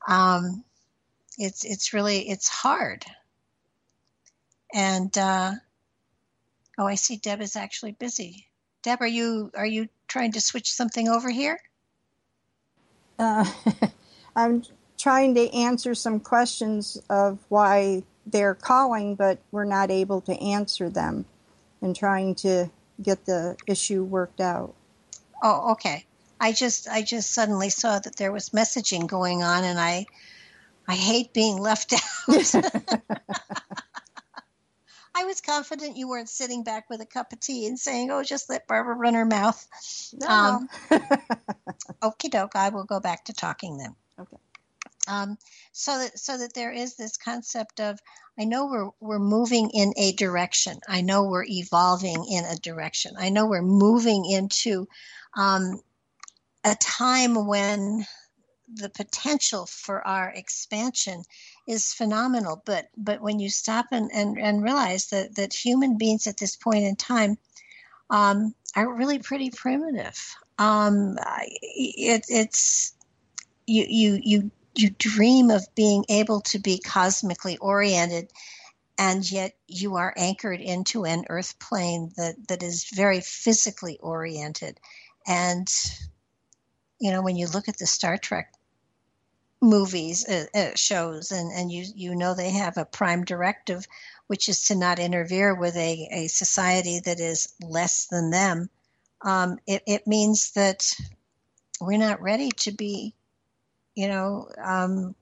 um, 0.08 0.64
it's, 1.36 1.64
it's 1.64 1.92
really, 1.92 2.26
it's 2.26 2.48
hard. 2.48 3.04
And, 4.72 5.16
uh, 5.18 5.52
oh, 6.78 6.86
I 6.86 6.94
see 6.94 7.18
Deb 7.18 7.42
is 7.42 7.56
actually 7.56 7.92
busy. 7.92 8.48
Deb, 8.82 9.02
are 9.02 9.06
you, 9.06 9.52
are 9.54 9.66
you 9.66 9.90
trying 10.08 10.32
to 10.32 10.40
switch 10.40 10.72
something 10.72 11.10
over 11.10 11.28
here? 11.28 11.60
Uh, 13.18 13.44
I'm 14.36 14.62
trying 14.96 15.34
to 15.34 15.54
answer 15.54 15.94
some 15.94 16.20
questions 16.20 16.96
of 17.10 17.38
why 17.50 18.02
they're 18.26 18.54
calling, 18.54 19.14
but 19.14 19.38
we're 19.52 19.64
not 19.64 19.90
able 19.90 20.20
to 20.22 20.32
answer 20.40 20.90
them 20.90 21.24
and 21.80 21.94
trying 21.94 22.34
to 22.34 22.70
get 23.02 23.24
the 23.26 23.56
issue 23.66 24.02
worked 24.02 24.40
out. 24.40 24.74
Oh, 25.42 25.72
okay. 25.72 26.04
I 26.40 26.52
just 26.52 26.88
I 26.88 27.02
just 27.02 27.32
suddenly 27.32 27.70
saw 27.70 27.98
that 27.98 28.16
there 28.16 28.32
was 28.32 28.50
messaging 28.50 29.06
going 29.06 29.42
on 29.42 29.64
and 29.64 29.78
I 29.78 30.06
I 30.88 30.94
hate 30.94 31.32
being 31.32 31.58
left 31.58 31.92
out. 32.28 32.54
I 35.14 35.24
was 35.24 35.40
confident 35.40 35.96
you 35.96 36.08
weren't 36.08 36.28
sitting 36.28 36.62
back 36.62 36.90
with 36.90 37.00
a 37.00 37.06
cup 37.06 37.32
of 37.32 37.40
tea 37.40 37.66
and 37.66 37.78
saying, 37.78 38.10
"Oh, 38.10 38.22
just 38.22 38.50
let 38.50 38.66
Barbara 38.66 38.94
run 38.94 39.14
her 39.14 39.24
mouth." 39.24 39.66
No. 40.12 40.28
Um, 40.28 40.68
Okie 42.02 42.30
doke. 42.30 42.54
I 42.54 42.68
will 42.68 42.84
go 42.84 43.00
back 43.00 43.24
to 43.24 43.32
talking 43.32 43.78
then. 43.78 43.96
Okay. 44.20 44.36
Um, 45.08 45.38
so 45.72 45.98
that 45.98 46.18
so 46.18 46.38
that 46.38 46.54
there 46.54 46.72
is 46.72 46.96
this 46.96 47.16
concept 47.16 47.80
of 47.80 47.98
I 48.38 48.44
know 48.44 48.66
we're 48.66 48.90
we're 49.00 49.18
moving 49.18 49.70
in 49.70 49.92
a 49.96 50.12
direction. 50.12 50.78
I 50.88 51.00
know 51.00 51.24
we're 51.24 51.44
evolving 51.44 52.24
in 52.30 52.44
a 52.44 52.56
direction. 52.56 53.14
I 53.18 53.30
know 53.30 53.46
we're 53.46 53.62
moving 53.62 54.24
into 54.24 54.88
um, 55.36 55.80
a 56.64 56.74
time 56.76 57.46
when 57.46 58.06
the 58.74 58.90
potential 58.90 59.66
for 59.66 60.06
our 60.06 60.30
expansion 60.30 61.22
is 61.66 61.92
phenomenal. 61.92 62.62
But 62.64 62.88
but 62.96 63.20
when 63.20 63.38
you 63.38 63.48
stop 63.48 63.86
and, 63.92 64.10
and, 64.12 64.38
and 64.38 64.62
realize 64.62 65.06
that, 65.08 65.36
that 65.36 65.54
human 65.54 65.96
beings 65.96 66.26
at 66.26 66.36
this 66.36 66.56
point 66.56 66.84
in 66.84 66.96
time 66.96 67.38
um, 68.10 68.54
are 68.74 68.92
really 68.92 69.18
pretty 69.18 69.50
primitive. 69.50 70.18
Um, 70.58 71.16
it, 71.62 72.24
it's 72.28 72.94
you 73.66 73.86
you 73.88 74.20
you 74.22 74.50
you 74.78 74.90
dream 74.90 75.50
of 75.50 75.66
being 75.74 76.04
able 76.08 76.40
to 76.42 76.58
be 76.58 76.78
cosmically 76.78 77.58
oriented 77.58 78.30
and 78.98 79.30
yet 79.30 79.54
you 79.68 79.96
are 79.96 80.14
anchored 80.16 80.60
into 80.60 81.04
an 81.04 81.26
earth 81.28 81.58
plane 81.58 82.12
that, 82.16 82.34
that 82.48 82.62
is 82.62 82.84
very 82.94 83.20
physically 83.20 83.98
oriented. 84.00 84.80
And 85.26 85.68
you 86.98 87.10
know 87.10 87.22
when 87.22 87.36
you 87.36 87.46
look 87.46 87.68
at 87.68 87.78
the 87.78 87.86
star 87.86 88.16
trek 88.16 88.52
movies 89.60 90.28
uh, 90.28 90.46
uh, 90.54 90.70
shows 90.74 91.32
and, 91.32 91.50
and 91.52 91.72
you 91.72 91.84
you 91.94 92.14
know 92.14 92.34
they 92.34 92.50
have 92.50 92.76
a 92.76 92.84
prime 92.84 93.24
directive 93.24 93.86
which 94.26 94.48
is 94.48 94.64
to 94.64 94.74
not 94.74 94.98
interfere 94.98 95.54
with 95.54 95.76
a, 95.76 96.08
a 96.12 96.26
society 96.26 97.00
that 97.04 97.20
is 97.20 97.54
less 97.62 98.06
than 98.06 98.30
them 98.30 98.68
um, 99.22 99.58
it, 99.66 99.82
it 99.86 100.06
means 100.06 100.52
that 100.52 100.92
we're 101.80 101.98
not 101.98 102.20
ready 102.20 102.50
to 102.50 102.70
be 102.70 103.14
you 103.96 104.06
know 104.06 104.48
um, 104.62 105.16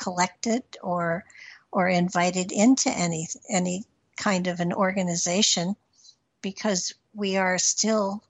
collected 0.00 0.62
or 0.82 1.24
or 1.70 1.88
invited 1.88 2.52
into 2.52 2.90
any 2.90 3.28
any 3.50 3.84
kind 4.16 4.46
of 4.46 4.60
an 4.60 4.72
organization 4.72 5.76
because 6.40 6.94
we 7.14 7.36
are 7.36 7.58
still 7.58 8.22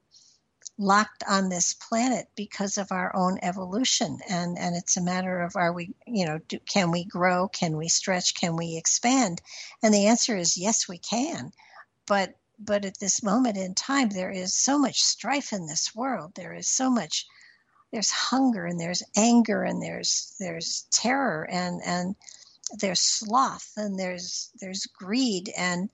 locked 0.78 1.22
on 1.28 1.48
this 1.48 1.72
planet 1.74 2.28
because 2.34 2.78
of 2.78 2.90
our 2.90 3.14
own 3.14 3.38
evolution. 3.42 4.18
And 4.28 4.58
and 4.58 4.74
it's 4.74 4.96
a 4.96 5.02
matter 5.02 5.40
of 5.40 5.56
are 5.56 5.72
we 5.72 5.94
you 6.06 6.26
know 6.26 6.38
do, 6.48 6.58
can 6.60 6.90
we 6.90 7.04
grow? 7.04 7.48
Can 7.48 7.76
we 7.76 7.88
stretch? 7.88 8.34
Can 8.34 8.56
we 8.56 8.76
expand? 8.76 9.40
And 9.82 9.94
the 9.94 10.06
answer 10.06 10.36
is 10.36 10.56
yes 10.56 10.88
we 10.88 10.98
can. 10.98 11.52
But 12.06 12.34
but 12.58 12.84
at 12.84 12.98
this 12.98 13.22
moment 13.22 13.56
in 13.56 13.74
time 13.74 14.08
there 14.08 14.30
is 14.30 14.54
so 14.54 14.78
much 14.78 15.02
strife 15.02 15.52
in 15.52 15.66
this 15.66 15.94
world. 15.94 16.32
There 16.34 16.54
is 16.54 16.68
so 16.68 16.90
much 16.90 17.26
there's 17.94 18.10
hunger 18.10 18.66
and 18.66 18.80
there's 18.80 19.04
anger 19.16 19.62
and 19.62 19.80
there's 19.80 20.34
there's 20.40 20.84
terror 20.90 21.46
and 21.48 21.80
and 21.86 22.16
there's 22.80 23.00
sloth 23.00 23.70
and 23.76 23.96
there's 23.96 24.50
there's 24.60 24.86
greed. 24.86 25.52
And 25.56 25.88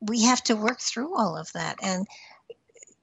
we 0.00 0.24
have 0.24 0.42
to 0.44 0.56
work 0.56 0.80
through 0.80 1.16
all 1.16 1.36
of 1.36 1.52
that. 1.52 1.76
And 1.80 2.08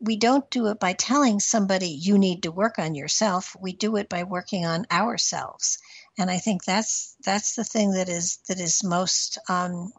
we 0.01 0.17
don't 0.17 0.49
do 0.51 0.67
it 0.67 0.81
by 0.81 0.91
telling 0.91 1.39
somebody 1.39 1.87
you 1.87 2.17
need 2.17 2.43
to 2.43 2.51
work 2.51 2.77
on 2.77 2.93
yourself. 2.93 3.55
We 3.57 3.71
do 3.71 3.95
it 3.95 4.09
by 4.09 4.23
working 4.23 4.65
on 4.65 4.85
ourselves. 4.91 5.79
And 6.17 6.29
i 6.29 6.37
think 6.37 6.65
that's 6.65 7.15
that's 7.23 7.55
the 7.55 7.63
thing 7.63 7.91
that 7.91 8.09
is 8.09 8.39
that 8.49 8.59
is 8.59 8.83
most 8.83 9.37
um, 9.47 9.93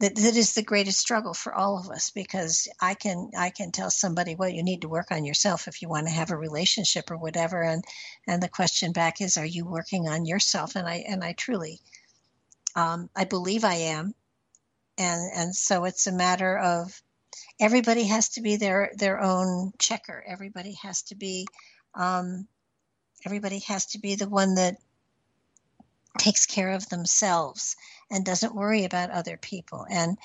that, 0.00 0.16
that 0.16 0.36
is 0.36 0.54
the 0.54 0.62
greatest 0.62 0.98
struggle 0.98 1.34
for 1.34 1.54
all 1.54 1.78
of 1.78 1.88
us 1.90 2.10
because 2.10 2.68
i 2.80 2.94
can 2.94 3.30
i 3.38 3.50
can 3.50 3.70
tell 3.70 3.90
somebody 3.90 4.34
well 4.34 4.48
you 4.48 4.62
need 4.62 4.82
to 4.82 4.88
work 4.88 5.06
on 5.10 5.24
yourself 5.24 5.68
if 5.68 5.80
you 5.82 5.88
want 5.88 6.06
to 6.06 6.12
have 6.12 6.30
a 6.30 6.36
relationship 6.36 7.10
or 7.10 7.16
whatever 7.16 7.62
and 7.62 7.84
and 8.26 8.42
the 8.42 8.48
question 8.48 8.92
back 8.92 9.20
is 9.20 9.36
are 9.36 9.44
you 9.44 9.66
working 9.66 10.08
on 10.08 10.24
yourself? 10.24 10.76
And 10.76 10.86
i 10.88 11.04
and 11.06 11.22
i 11.22 11.32
truly 11.32 11.80
um, 12.76 13.10
i 13.14 13.24
believe 13.24 13.64
i 13.64 13.74
am. 13.74 14.14
And 14.96 15.30
and 15.34 15.56
so 15.56 15.84
it's 15.84 16.06
a 16.06 16.12
matter 16.12 16.56
of 16.56 17.02
everybody 17.60 18.04
has 18.04 18.30
to 18.30 18.42
be 18.42 18.56
their 18.56 18.92
their 18.96 19.20
own 19.20 19.72
checker. 19.78 20.24
Everybody 20.26 20.76
has 20.82 21.02
to 21.04 21.16
be 21.16 21.46
um, 21.94 22.46
everybody 23.26 23.60
has 23.60 23.86
to 23.86 23.98
be 23.98 24.14
the 24.14 24.28
one 24.28 24.54
that 24.54 24.76
takes 26.18 26.46
care 26.46 26.70
of 26.70 26.88
themselves 26.88 27.76
and 28.10 28.24
doesn't 28.24 28.54
worry 28.54 28.84
about 28.84 29.10
other 29.10 29.36
people 29.36 29.86
and 29.90 30.16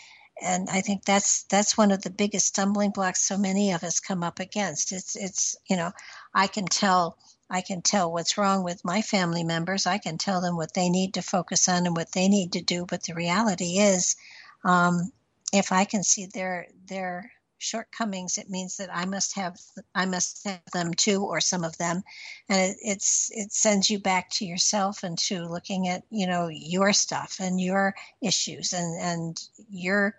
and 0.42 0.70
I 0.70 0.82
think 0.82 1.04
that's 1.04 1.44
that's 1.44 1.78
one 1.78 1.92
of 1.92 2.02
the 2.02 2.10
biggest 2.10 2.48
stumbling 2.48 2.92
blocks 2.92 3.22
so 3.22 3.38
many 3.38 3.74
of 3.74 3.84
us 3.84 4.00
come 4.00 4.24
up 4.24 4.40
against. 4.40 4.92
It's 4.92 5.16
it's 5.16 5.58
you 5.70 5.76
know 5.76 5.92
I 6.34 6.48
can 6.48 6.66
tell 6.66 7.18
I 7.50 7.62
can 7.62 7.82
tell 7.82 8.12
what's 8.12 8.38
wrong 8.38 8.64
with 8.64 8.86
my 8.86 9.02
family 9.02 9.44
members. 9.44 9.86
I 9.86 9.98
can 9.98 10.18
tell 10.18 10.40
them 10.40 10.56
what 10.56 10.74
they 10.74 10.90
need 10.90 11.16
to 11.16 11.22
focus 11.22 11.68
on 11.68 11.86
and 11.86 11.96
what 11.96 12.12
they 12.12 12.28
need 12.28 12.54
to 12.54 12.62
do. 12.62 12.86
But 12.86 13.04
the 13.04 13.16
reality 13.16 13.80
is, 13.80 14.16
um, 14.64 15.12
if 15.52 15.72
I 15.72 15.86
can 15.86 16.04
see 16.04 16.28
their 16.28 16.68
their 16.88 17.32
shortcomings, 17.60 18.38
it 18.38 18.50
means 18.50 18.78
that 18.78 18.90
I 18.92 19.06
must 19.06 19.36
have 19.36 19.60
I 19.94 20.06
must 20.06 20.46
have 20.48 20.62
them 20.74 20.94
too, 20.94 21.24
or 21.24 21.40
some 21.40 21.64
of 21.64 21.78
them, 21.78 22.02
and 22.50 22.72
it, 22.72 22.78
it's 22.82 23.30
it 23.32 23.52
sends 23.52 23.90
you 23.90 24.00
back 24.00 24.30
to 24.32 24.46
yourself 24.46 25.04
and 25.04 25.18
to 25.20 25.46
looking 25.46 25.88
at 25.88 26.04
you 26.10 26.26
know 26.26 26.48
your 26.48 26.94
stuff 26.94 27.38
and 27.40 27.62
your 27.62 27.94
issues 28.22 28.74
and 28.74 29.00
and 29.02 29.44
your 29.70 30.16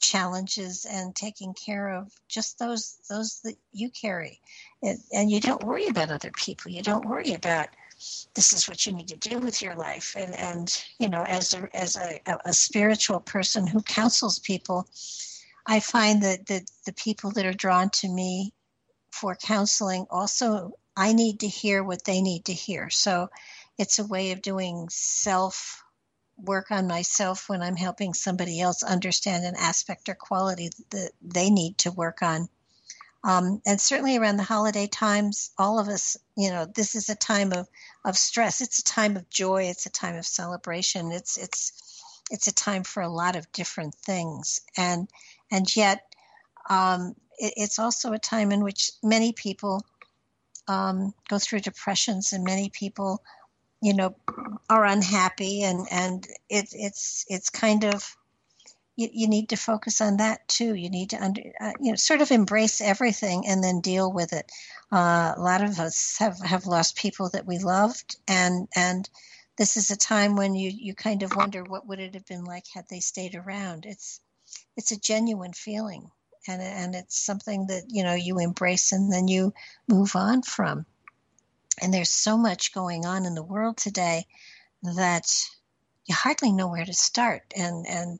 challenges 0.00 0.84
and 0.84 1.14
taking 1.14 1.54
care 1.54 1.88
of 1.88 2.12
just 2.28 2.58
those 2.58 2.98
those 3.08 3.40
that 3.44 3.56
you 3.72 3.88
carry, 3.90 4.40
it, 4.82 4.98
and 5.12 5.30
you 5.30 5.40
don't 5.40 5.64
worry 5.64 5.86
about 5.86 6.10
other 6.10 6.32
people. 6.32 6.70
You 6.70 6.82
don't 6.82 7.08
worry 7.08 7.32
about 7.32 7.68
this 8.34 8.52
is 8.52 8.68
what 8.68 8.84
you 8.84 8.92
need 8.92 9.08
to 9.08 9.16
do 9.16 9.38
with 9.38 9.62
your 9.62 9.76
life. 9.76 10.14
And 10.18 10.34
and 10.34 10.84
you 10.98 11.08
know 11.08 11.22
as 11.22 11.54
a 11.54 11.68
as 11.74 11.96
a, 11.96 12.20
a 12.44 12.52
spiritual 12.52 13.20
person 13.20 13.66
who 13.66 13.80
counsels 13.82 14.40
people 14.40 14.88
I 15.66 15.80
find 15.80 16.22
that 16.22 16.46
the, 16.46 16.66
the 16.86 16.92
people 16.92 17.30
that 17.32 17.46
are 17.46 17.52
drawn 17.52 17.90
to 17.90 18.08
me 18.08 18.52
for 19.10 19.36
counseling 19.36 20.06
also, 20.10 20.72
I 20.96 21.12
need 21.12 21.40
to 21.40 21.48
hear 21.48 21.84
what 21.84 22.04
they 22.04 22.20
need 22.20 22.46
to 22.46 22.52
hear. 22.52 22.90
So 22.90 23.28
it's 23.78 23.98
a 23.98 24.06
way 24.06 24.32
of 24.32 24.42
doing 24.42 24.88
self 24.90 25.82
work 26.36 26.70
on 26.70 26.86
myself 26.88 27.48
when 27.48 27.62
I'm 27.62 27.76
helping 27.76 28.14
somebody 28.14 28.60
else 28.60 28.82
understand 28.82 29.44
an 29.44 29.54
aspect 29.56 30.08
or 30.08 30.14
quality 30.14 30.70
that 30.90 31.12
they 31.20 31.50
need 31.50 31.78
to 31.78 31.92
work 31.92 32.22
on. 32.22 32.48
Um, 33.24 33.62
and 33.64 33.80
certainly 33.80 34.16
around 34.16 34.38
the 34.38 34.42
holiday 34.42 34.88
times, 34.88 35.50
all 35.56 35.78
of 35.78 35.88
us, 35.88 36.16
you 36.36 36.50
know, 36.50 36.66
this 36.66 36.96
is 36.96 37.08
a 37.08 37.14
time 37.14 37.52
of, 37.52 37.68
of 38.04 38.16
stress. 38.16 38.60
It's 38.60 38.80
a 38.80 38.84
time 38.84 39.16
of 39.16 39.30
joy. 39.30 39.64
It's 39.64 39.86
a 39.86 39.90
time 39.90 40.16
of 40.16 40.26
celebration. 40.26 41.12
It's 41.12 41.38
it's 41.38 41.72
it's 42.30 42.46
a 42.46 42.54
time 42.54 42.82
for 42.82 43.02
a 43.02 43.08
lot 43.08 43.36
of 43.36 43.50
different 43.52 43.94
things. 43.94 44.60
And 44.76 45.08
and 45.52 45.76
yet 45.76 46.02
um, 46.68 47.14
it, 47.38 47.54
it's 47.56 47.78
also 47.78 48.12
a 48.12 48.18
time 48.18 48.50
in 48.50 48.64
which 48.64 48.90
many 49.02 49.32
people 49.32 49.84
um, 50.66 51.12
go 51.28 51.38
through 51.38 51.60
depressions 51.60 52.32
and 52.32 52.42
many 52.44 52.70
people 52.70 53.22
you 53.80 53.94
know 53.94 54.14
are 54.70 54.84
unhappy 54.84 55.62
and 55.62 55.86
and 55.90 56.26
it, 56.48 56.68
it's 56.72 57.24
it's 57.28 57.50
kind 57.50 57.84
of 57.84 58.16
you, 58.96 59.08
you 59.12 59.28
need 59.28 59.48
to 59.48 59.56
focus 59.56 60.00
on 60.00 60.18
that 60.18 60.46
too. 60.48 60.74
You 60.74 60.90
need 60.90 61.10
to 61.10 61.22
under 61.22 61.42
uh, 61.60 61.72
you 61.80 61.92
know 61.92 61.96
sort 61.96 62.20
of 62.20 62.30
embrace 62.30 62.80
everything 62.80 63.46
and 63.46 63.62
then 63.62 63.80
deal 63.80 64.12
with 64.12 64.32
it. 64.32 64.50
Uh, 64.90 65.34
a 65.36 65.40
lot 65.40 65.64
of 65.64 65.78
us 65.78 66.16
have 66.18 66.38
have 66.40 66.66
lost 66.66 66.96
people 66.96 67.30
that 67.30 67.46
we 67.46 67.58
loved 67.58 68.16
and 68.28 68.68
and 68.76 69.08
this 69.58 69.76
is 69.76 69.90
a 69.90 69.96
time 69.96 70.36
when 70.36 70.54
you 70.54 70.70
you 70.70 70.94
kind 70.94 71.22
of 71.22 71.36
wonder 71.36 71.62
what 71.62 71.86
would 71.86 72.00
it 72.00 72.14
have 72.14 72.26
been 72.26 72.44
like 72.44 72.64
had 72.72 72.84
they 72.88 73.00
stayed 73.00 73.34
around. 73.34 73.84
It's 73.86 74.20
it's 74.76 74.92
a 74.92 75.00
genuine 75.00 75.52
feeling 75.52 76.10
and 76.48 76.62
and 76.62 76.94
it's 76.94 77.18
something 77.18 77.66
that 77.68 77.84
you 77.88 78.02
know 78.02 78.14
you 78.14 78.38
embrace 78.38 78.92
and 78.92 79.12
then 79.12 79.28
you 79.28 79.52
move 79.88 80.16
on 80.16 80.42
from. 80.42 80.86
And 81.80 81.92
there's 81.92 82.10
so 82.10 82.36
much 82.36 82.74
going 82.74 83.06
on 83.06 83.24
in 83.24 83.34
the 83.34 83.42
world 83.42 83.76
today 83.76 84.26
that 84.82 85.26
you 86.06 86.14
hardly 86.14 86.52
know 86.52 86.68
where 86.68 86.84
to 86.84 86.92
start. 86.92 87.42
And 87.56 87.86
and 87.86 88.18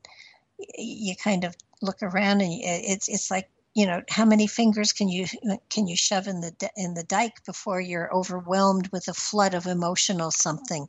you 0.77 1.15
kind 1.15 1.43
of 1.43 1.55
look 1.81 2.01
around 2.01 2.41
and 2.41 2.53
it's 2.63 3.09
it's 3.09 3.29
like 3.29 3.49
you 3.73 3.85
know 3.85 4.01
how 4.09 4.25
many 4.25 4.47
fingers 4.47 4.93
can 4.93 5.09
you 5.09 5.25
can 5.69 5.87
you 5.87 5.97
shove 5.97 6.27
in 6.27 6.41
the 6.41 6.69
in 6.77 6.93
the 6.93 7.03
dike 7.03 7.43
before 7.45 7.81
you're 7.81 8.13
overwhelmed 8.13 8.87
with 8.91 9.07
a 9.07 9.13
flood 9.13 9.53
of 9.53 9.65
emotional 9.65 10.31
something 10.31 10.87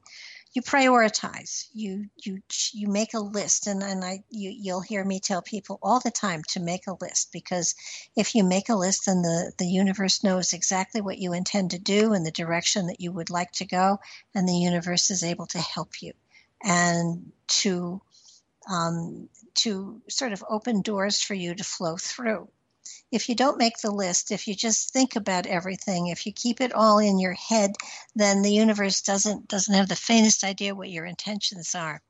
you 0.54 0.62
prioritize. 0.62 1.66
You 1.72 2.06
you 2.16 2.40
you 2.72 2.88
make 2.88 3.14
a 3.14 3.18
list 3.18 3.66
and, 3.66 3.82
and 3.82 4.04
i 4.04 4.22
you, 4.30 4.50
you'll 4.50 4.80
hear 4.80 5.04
me 5.04 5.18
tell 5.18 5.42
people 5.42 5.80
all 5.82 6.00
the 6.00 6.12
time 6.12 6.42
to 6.50 6.60
make 6.60 6.86
a 6.86 6.96
list 7.00 7.30
because 7.32 7.74
if 8.16 8.36
you 8.36 8.44
make 8.44 8.68
a 8.68 8.76
list 8.76 9.06
then 9.06 9.22
the 9.22 9.52
the 9.58 9.66
universe 9.66 10.22
knows 10.22 10.52
exactly 10.52 11.00
what 11.00 11.18
you 11.18 11.32
intend 11.32 11.72
to 11.72 11.78
do 11.78 12.12
and 12.12 12.24
the 12.24 12.30
direction 12.30 12.86
that 12.86 13.00
you 13.00 13.10
would 13.10 13.30
like 13.30 13.50
to 13.52 13.64
go 13.64 13.98
and 14.34 14.48
the 14.48 14.56
universe 14.56 15.10
is 15.10 15.24
able 15.24 15.46
to 15.46 15.58
help 15.58 16.00
you. 16.00 16.12
And 16.62 17.32
to 17.48 18.00
um, 18.70 19.28
to 19.56 20.00
sort 20.08 20.32
of 20.32 20.44
open 20.48 20.82
doors 20.82 21.20
for 21.20 21.34
you 21.34 21.54
to 21.54 21.64
flow 21.64 21.96
through 21.96 22.48
if 23.14 23.28
you 23.28 23.34
don't 23.34 23.58
make 23.58 23.78
the 23.78 23.90
list, 23.92 24.32
if 24.32 24.48
you 24.48 24.54
just 24.54 24.92
think 24.92 25.14
about 25.14 25.46
everything, 25.46 26.08
if 26.08 26.26
you 26.26 26.32
keep 26.32 26.60
it 26.60 26.72
all 26.72 26.98
in 26.98 27.18
your 27.20 27.34
head, 27.34 27.72
then 28.16 28.42
the 28.42 28.52
universe 28.52 29.02
doesn't 29.02 29.48
doesn't 29.48 29.74
have 29.74 29.88
the 29.88 29.96
faintest 29.96 30.42
idea 30.42 30.74
what 30.74 30.90
your 30.90 31.06
intentions 31.06 31.74
are. 31.74 32.02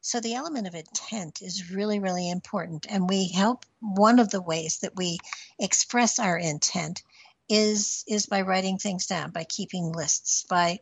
So 0.00 0.20
the 0.20 0.34
element 0.34 0.66
of 0.66 0.74
intent 0.74 1.42
is 1.42 1.70
really, 1.70 2.00
really 2.00 2.28
important. 2.30 2.86
And 2.88 3.08
we 3.08 3.28
help 3.28 3.64
one 3.80 4.18
of 4.18 4.30
the 4.30 4.42
ways 4.42 4.78
that 4.82 4.96
we 4.96 5.18
express 5.58 6.18
our 6.18 6.36
intent 6.36 7.02
is 7.48 8.04
is 8.08 8.26
by 8.26 8.42
writing 8.42 8.78
things 8.78 9.06
down, 9.06 9.30
by 9.30 9.44
keeping 9.44 9.92
lists, 9.92 10.44
by 10.48 10.80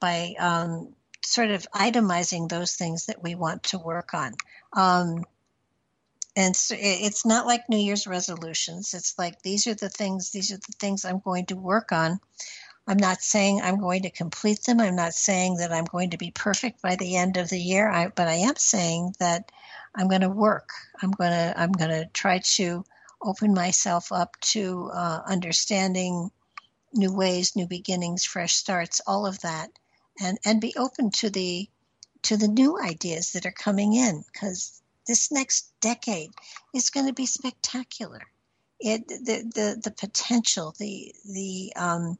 by 0.00 0.34
um, 0.38 0.94
sort 1.24 1.50
of 1.50 1.66
itemizing 1.74 2.48
those 2.48 2.74
things 2.74 3.06
that 3.06 3.22
we 3.22 3.34
want 3.34 3.62
to 3.64 3.78
work 3.78 4.14
on. 4.14 4.34
Um, 4.72 5.24
and 6.36 6.54
so 6.54 6.76
it's 6.78 7.24
not 7.24 7.46
like 7.46 7.68
New 7.70 7.78
Year's 7.78 8.06
resolutions. 8.06 8.92
It's 8.92 9.18
like 9.18 9.40
these 9.40 9.66
are 9.66 9.74
the 9.74 9.88
things, 9.88 10.30
these 10.30 10.52
are 10.52 10.58
the 10.58 10.74
things 10.78 11.04
I'm 11.04 11.20
going 11.20 11.46
to 11.46 11.56
work 11.56 11.92
on. 11.92 12.20
I'm 12.86 12.98
not 12.98 13.22
saying 13.22 13.62
I'm 13.62 13.80
going 13.80 14.02
to 14.02 14.10
complete 14.10 14.62
them. 14.64 14.78
I'm 14.78 14.94
not 14.94 15.14
saying 15.14 15.56
that 15.56 15.72
I'm 15.72 15.86
going 15.86 16.10
to 16.10 16.18
be 16.18 16.30
perfect 16.30 16.82
by 16.82 16.96
the 16.96 17.16
end 17.16 17.38
of 17.38 17.48
the 17.48 17.58
year. 17.58 17.90
I, 17.90 18.08
but 18.08 18.28
I 18.28 18.34
am 18.34 18.56
saying 18.56 19.14
that 19.18 19.50
I'm 19.94 20.08
going 20.08 20.20
to 20.20 20.28
work. 20.28 20.68
I'm 21.02 21.10
going 21.10 21.32
to 21.32 21.54
I'm 21.56 21.72
going 21.72 21.90
to 21.90 22.06
try 22.12 22.38
to 22.56 22.84
open 23.22 23.54
myself 23.54 24.12
up 24.12 24.38
to 24.40 24.90
uh, 24.92 25.22
understanding 25.26 26.30
new 26.92 27.14
ways, 27.14 27.56
new 27.56 27.66
beginnings, 27.66 28.26
fresh 28.26 28.54
starts, 28.54 29.00
all 29.06 29.26
of 29.26 29.40
that, 29.40 29.70
and 30.20 30.38
and 30.44 30.60
be 30.60 30.74
open 30.76 31.10
to 31.12 31.30
the 31.30 31.68
to 32.22 32.36
the 32.36 32.48
new 32.48 32.78
ideas 32.78 33.32
that 33.32 33.46
are 33.46 33.52
coming 33.52 33.94
in 33.94 34.22
because 34.32 34.82
this 35.06 35.30
next 35.30 35.72
decade 35.80 36.30
is 36.74 36.90
going 36.90 37.06
to 37.06 37.12
be 37.12 37.26
spectacular. 37.26 38.20
It 38.78 39.06
the 39.08 39.50
the, 39.54 39.80
the 39.82 39.90
potential 39.90 40.74
the 40.78 41.14
the 41.24 41.72
um, 41.76 42.18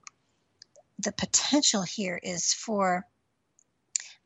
the 0.99 1.13
potential 1.13 1.83
here 1.83 2.19
is 2.23 2.53
for 2.55 3.07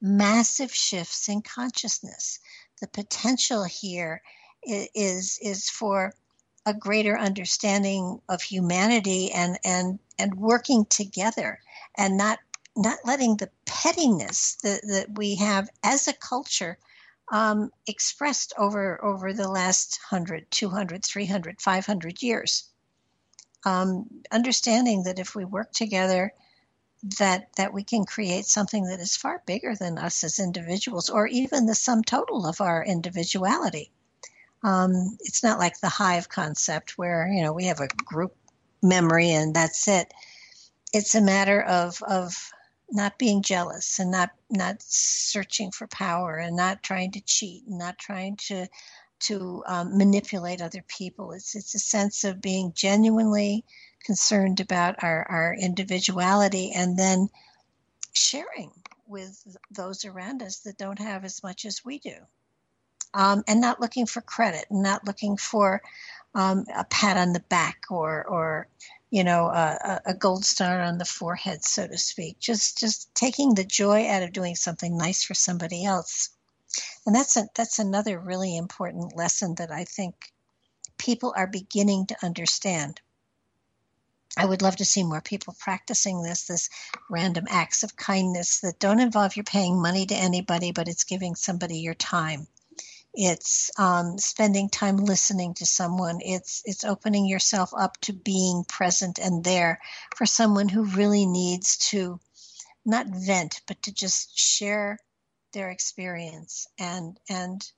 massive 0.00 0.72
shifts 0.72 1.28
in 1.28 1.42
consciousness. 1.42 2.38
The 2.80 2.88
potential 2.88 3.64
here 3.64 4.22
is 4.62 5.38
is 5.42 5.68
for 5.68 6.14
a 6.66 6.74
greater 6.74 7.18
understanding 7.18 8.20
of 8.28 8.42
humanity 8.42 9.32
and 9.32 9.58
and 9.64 9.98
and 10.18 10.34
working 10.34 10.84
together 10.84 11.58
and 11.96 12.16
not 12.16 12.38
not 12.76 12.98
letting 13.04 13.36
the 13.36 13.50
pettiness 13.66 14.56
that, 14.62 14.82
that 14.86 15.18
we 15.18 15.34
have 15.36 15.68
as 15.82 16.06
a 16.06 16.12
culture 16.12 16.78
um, 17.30 17.70
expressed 17.86 18.52
over 18.58 19.02
over 19.04 19.32
the 19.32 19.48
last 19.48 19.98
100 20.10 20.50
200 20.50 21.04
300 21.04 21.60
500 21.60 22.22
years. 22.22 22.64
Um, 23.64 24.06
understanding 24.32 25.02
that 25.04 25.18
if 25.18 25.34
we 25.34 25.44
work 25.44 25.72
together 25.72 26.32
that 27.18 27.48
that 27.56 27.72
we 27.72 27.82
can 27.82 28.04
create 28.04 28.44
something 28.44 28.84
that 28.84 29.00
is 29.00 29.16
far 29.16 29.42
bigger 29.46 29.74
than 29.74 29.98
us 29.98 30.22
as 30.22 30.38
individuals 30.38 31.08
or 31.08 31.26
even 31.26 31.66
the 31.66 31.74
sum 31.74 32.02
total 32.02 32.46
of 32.46 32.60
our 32.60 32.84
individuality. 32.84 33.90
Um, 34.62 35.16
it's 35.20 35.42
not 35.42 35.58
like 35.58 35.80
the 35.80 35.88
hive 35.88 36.28
concept 36.28 36.98
where 36.98 37.28
you 37.32 37.42
know 37.42 37.52
we 37.52 37.66
have 37.66 37.80
a 37.80 37.88
group 38.04 38.36
memory 38.82 39.30
and 39.30 39.54
that's 39.54 39.88
it. 39.88 40.12
It's 40.92 41.14
a 41.14 41.20
matter 41.20 41.62
of 41.62 42.02
of 42.02 42.52
not 42.92 43.18
being 43.18 43.42
jealous 43.42 43.98
and 43.98 44.10
not 44.10 44.30
not 44.50 44.76
searching 44.80 45.70
for 45.70 45.86
power 45.86 46.36
and 46.36 46.56
not 46.56 46.82
trying 46.82 47.12
to 47.12 47.20
cheat 47.20 47.64
and 47.66 47.78
not 47.78 47.98
trying 47.98 48.36
to 48.36 48.66
to 49.20 49.62
um, 49.66 49.96
manipulate 49.96 50.62
other 50.62 50.82
people. 50.88 51.32
It's 51.32 51.54
it's 51.54 51.74
a 51.74 51.78
sense 51.78 52.24
of 52.24 52.40
being 52.40 52.72
genuinely 52.74 53.64
concerned 54.04 54.60
about 54.60 55.02
our, 55.02 55.26
our 55.28 55.54
individuality 55.54 56.72
and 56.74 56.98
then 56.98 57.28
sharing 58.12 58.72
with 59.06 59.56
those 59.70 60.04
around 60.04 60.42
us 60.42 60.60
that 60.60 60.78
don't 60.78 60.98
have 60.98 61.24
as 61.24 61.42
much 61.42 61.64
as 61.64 61.84
we 61.84 61.98
do. 61.98 62.14
Um, 63.12 63.42
and 63.48 63.60
not 63.60 63.80
looking 63.80 64.06
for 64.06 64.20
credit, 64.20 64.66
and 64.70 64.84
not 64.84 65.04
looking 65.04 65.36
for 65.36 65.82
um, 66.34 66.64
a 66.74 66.84
pat 66.84 67.16
on 67.16 67.32
the 67.32 67.40
back 67.40 67.84
or 67.90 68.24
or 68.24 68.68
you 69.10 69.24
know, 69.24 69.46
a, 69.46 70.00
a, 70.06 70.14
gold 70.14 70.44
star 70.44 70.80
on 70.82 70.96
the 70.96 71.04
forehead, 71.04 71.64
so 71.64 71.86
to 71.86 71.98
speak. 71.98 72.38
Just 72.38 72.78
just 72.78 73.12
taking 73.14 73.54
the 73.54 73.64
joy 73.64 74.08
out 74.08 74.22
of 74.22 74.32
doing 74.32 74.54
something 74.54 74.96
nice 74.96 75.24
for 75.24 75.34
somebody 75.34 75.84
else, 75.84 76.30
and 77.04 77.14
that's 77.14 77.36
a, 77.36 77.48
that's 77.56 77.80
another 77.80 78.20
really 78.20 78.56
important 78.56 79.16
lesson 79.16 79.56
that 79.56 79.72
I 79.72 79.84
think 79.84 80.32
people 80.96 81.34
are 81.36 81.48
beginning 81.48 82.06
to 82.06 82.24
understand. 82.24 83.00
I 84.36 84.44
would 84.46 84.62
love 84.62 84.76
to 84.76 84.84
see 84.84 85.02
more 85.02 85.20
people 85.20 85.56
practicing 85.58 86.22
this, 86.22 86.46
this 86.46 86.70
random 87.08 87.46
acts 87.48 87.82
of 87.82 87.96
kindness 87.96 88.60
that 88.60 88.78
don't 88.78 89.00
involve 89.00 89.36
you 89.36 89.42
paying 89.42 89.82
money 89.82 90.06
to 90.06 90.14
anybody, 90.14 90.70
but 90.70 90.86
it's 90.86 91.02
giving 91.02 91.34
somebody 91.34 91.78
your 91.78 91.94
time 91.94 92.46
it's 93.14 93.70
um, 93.76 94.18
spending 94.18 94.68
time 94.68 94.96
listening 94.96 95.54
to 95.54 95.66
someone. 95.66 96.20
It's 96.20 96.62
it's 96.64 96.84
opening 96.84 97.26
yourself 97.26 97.72
up 97.76 98.00
to 98.02 98.12
being 98.12 98.64
present 98.68 99.18
and 99.18 99.42
there 99.42 99.80
for 100.16 100.26
someone 100.26 100.68
who 100.68 100.84
really 100.84 101.26
needs 101.26 101.76
to 101.90 102.20
not 102.84 103.06
vent 103.08 103.62
but 103.66 103.82
to 103.82 103.92
just 103.92 104.38
share 104.38 104.98
their 105.52 105.70
experience 105.70 106.68
and 106.78 107.18
and 107.28 107.72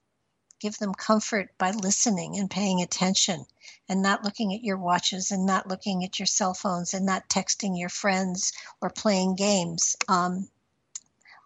give 0.61 0.79
them 0.79 0.95
comfort 0.95 1.57
by 1.59 1.71
listening 1.71 2.39
and 2.39 2.51
paying 2.51 2.83
attention 2.83 3.45
and 3.89 4.03
not 4.03 4.25
looking 4.25 4.55
at 4.55 4.63
your 4.63 4.77
watches 4.77 5.31
and 5.31 5.45
not 5.47 5.67
looking 5.67 6.05
at 6.05 6.19
your 6.19 6.27
cell 6.27 6.55
phones 6.55 6.95
and 6.95 7.07
not 7.07 7.29
texting 7.29 7.79
your 7.79 7.89
friends 7.89 8.53
or 8.81 8.91
playing 8.91 9.35
games. 9.35 9.97
Um, 10.09 10.49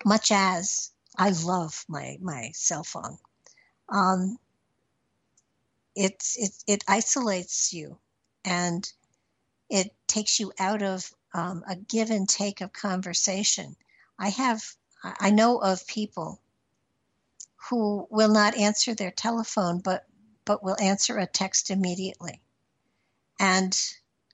much 0.04 0.30
as 0.30 0.90
i 1.18 1.30
love 1.30 1.84
my 1.88 2.18
my 2.20 2.50
cell 2.54 2.84
phone 2.84 3.18
um, 3.88 4.38
it's 5.94 6.36
it, 6.36 6.50
it 6.66 6.84
isolates 6.86 7.72
you 7.72 7.98
and 8.44 8.92
it 9.70 9.94
takes 10.06 10.38
you 10.38 10.52
out 10.58 10.82
of 10.82 11.10
um, 11.34 11.64
a 11.68 11.76
give 11.76 12.10
and 12.10 12.28
take 12.28 12.60
of 12.60 12.72
conversation. 12.72 13.76
I 14.18 14.28
have 14.30 14.62
I 15.02 15.30
know 15.30 15.58
of 15.58 15.86
people 15.86 16.40
who 17.68 18.06
will 18.10 18.28
not 18.28 18.56
answer 18.56 18.94
their 18.94 19.10
telephone 19.10 19.80
but 19.80 20.06
but 20.44 20.62
will 20.62 20.76
answer 20.80 21.18
a 21.18 21.26
text 21.26 21.70
immediately. 21.70 22.40
And 23.40 23.76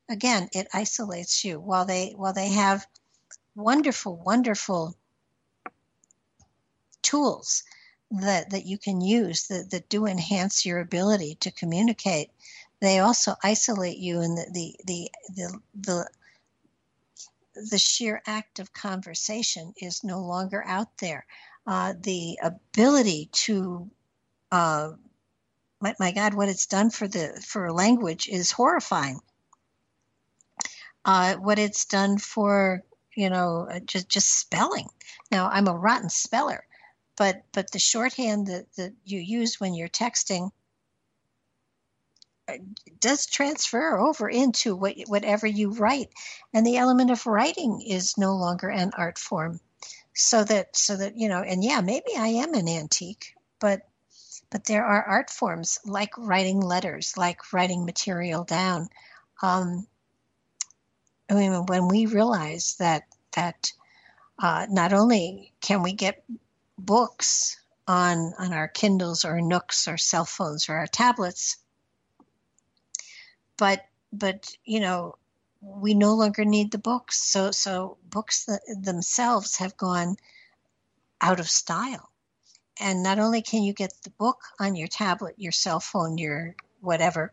again, 0.09 0.49
it 0.53 0.69
isolates 0.73 1.45
you 1.45 1.59
while 1.59 1.85
they 1.85 2.13
while 2.17 2.33
they 2.33 2.49
have 2.49 2.87
wonderful 3.55 4.17
wonderful 4.17 4.97
tools 7.03 7.65
that, 8.21 8.51
that 8.51 8.67
you 8.67 8.79
can 8.79 9.01
use 9.01 9.47
that, 9.49 9.71
that 9.71 9.89
do 9.89 10.07
enhance 10.07 10.67
your 10.67 10.81
ability 10.81 11.37
to 11.41 11.51
communicate. 11.51 12.31
They 12.81 12.99
also 12.99 13.35
isolate 13.43 13.99
you 13.99 14.21
in 14.21 14.35
the, 14.35 14.47
the, 14.53 14.77
the, 14.87 15.11
the, 15.35 15.61
the 15.75 16.09
the 17.55 17.79
sheer 17.79 18.23
act 18.27 18.59
of 18.59 18.73
conversation 18.73 19.75
is 19.77 20.05
no 20.05 20.21
longer 20.21 20.65
out 20.67 20.97
there. 20.99 21.27
Uh, 21.67 21.95
the 22.01 22.39
ability 22.43 23.29
to, 23.33 23.91
uh, 24.51 24.93
my, 25.81 25.95
my, 26.01 26.13
God, 26.13 26.35
what 26.35 26.49
it's 26.49 26.67
done 26.67 26.91
for 26.91 27.07
the 27.07 27.41
for 27.47 27.73
language 27.73 28.29
is 28.29 28.53
horrifying. 28.53 29.21
Uh, 31.05 31.35
what 31.37 31.59
it's 31.59 31.85
done 31.85 32.19
for 32.19 32.83
you 33.15 33.29
know 33.29 33.69
just 33.85 34.09
just 34.09 34.39
spelling. 34.39 34.89
Now 35.31 35.49
I'm 35.49 35.69
a 35.69 35.77
rotten 35.77 36.09
speller, 36.09 36.65
but 37.17 37.43
but 37.53 37.71
the 37.71 37.79
shorthand 37.79 38.47
that, 38.47 38.67
that 38.77 38.93
you 39.05 39.19
use 39.19 39.61
when 39.61 39.75
you're 39.75 39.89
texting 39.89 40.51
uh, 42.49 42.55
does 43.01 43.27
transfer 43.27 43.99
over 43.99 44.29
into 44.29 44.75
what, 44.75 44.97
whatever 45.07 45.47
you 45.47 45.71
write. 45.71 46.09
And 46.53 46.67
the 46.67 46.77
element 46.77 47.11
of 47.11 47.27
writing 47.27 47.81
is 47.83 48.19
no 48.19 48.35
longer 48.35 48.69
an 48.69 48.91
art 48.97 49.19
form. 49.19 49.61
So 50.15 50.45
that 50.45 50.77
so 50.77 50.97
that 50.97 51.17
you 51.17 51.29
know 51.29 51.41
and 51.41 51.65
yeah 51.65 51.81
maybe 51.81 52.15
i 52.19 52.29
am 52.29 52.53
an 52.53 52.69
antique 52.69 53.35
but 53.61 53.89
but 54.51 54.67
there 54.67 54.85
are 54.85 55.03
art 55.03 55.31
forms 55.31 55.79
like 55.87 56.19
writing 56.19 56.61
letters 56.61 57.17
like 57.17 57.53
writing 57.53 57.87
material 57.87 58.45
down. 58.45 58.89
Um, 59.43 59.87
i 61.31 61.35
mean 61.35 61.65
when 61.67 61.89
we 61.89 62.05
realize 62.07 62.77
that 62.79 63.05
that 63.33 63.73
uh, 64.39 64.67
not 64.69 64.93
only 64.93 65.53
can 65.61 65.83
we 65.83 65.93
get 65.93 66.25
books 66.85 67.57
on 67.87 68.33
on 68.39 68.53
our 68.53 68.69
Kindles 68.69 69.25
or 69.25 69.41
Nooks 69.41 69.89
or 69.89 69.97
cell 69.97 70.25
phones 70.25 70.69
or 70.69 70.77
our 70.77 70.87
tablets. 70.87 71.57
But 73.57 73.85
but 74.13 74.55
you 74.65 74.81
know 74.81 75.17
we 75.61 75.95
no 75.95 76.15
longer 76.15 76.45
need 76.45 76.71
the 76.71 76.79
books. 76.79 77.23
So 77.23 77.51
so 77.51 77.99
books 78.05 78.49
themselves 78.81 79.57
have 79.59 79.77
gone 79.77 80.17
out 81.21 81.41
of 81.41 81.49
style. 81.49 82.11
And 82.81 83.03
not 83.03 83.19
only 83.19 83.43
can 83.43 83.63
you 83.63 83.73
get 83.73 83.93
the 84.03 84.11
book 84.11 84.41
on 84.59 84.75
your 84.77 84.89
tablet, 84.89 85.35
your 85.39 85.53
cell 85.53 85.79
phone, 85.79 86.19
your 86.19 86.57
whatever, 86.81 87.33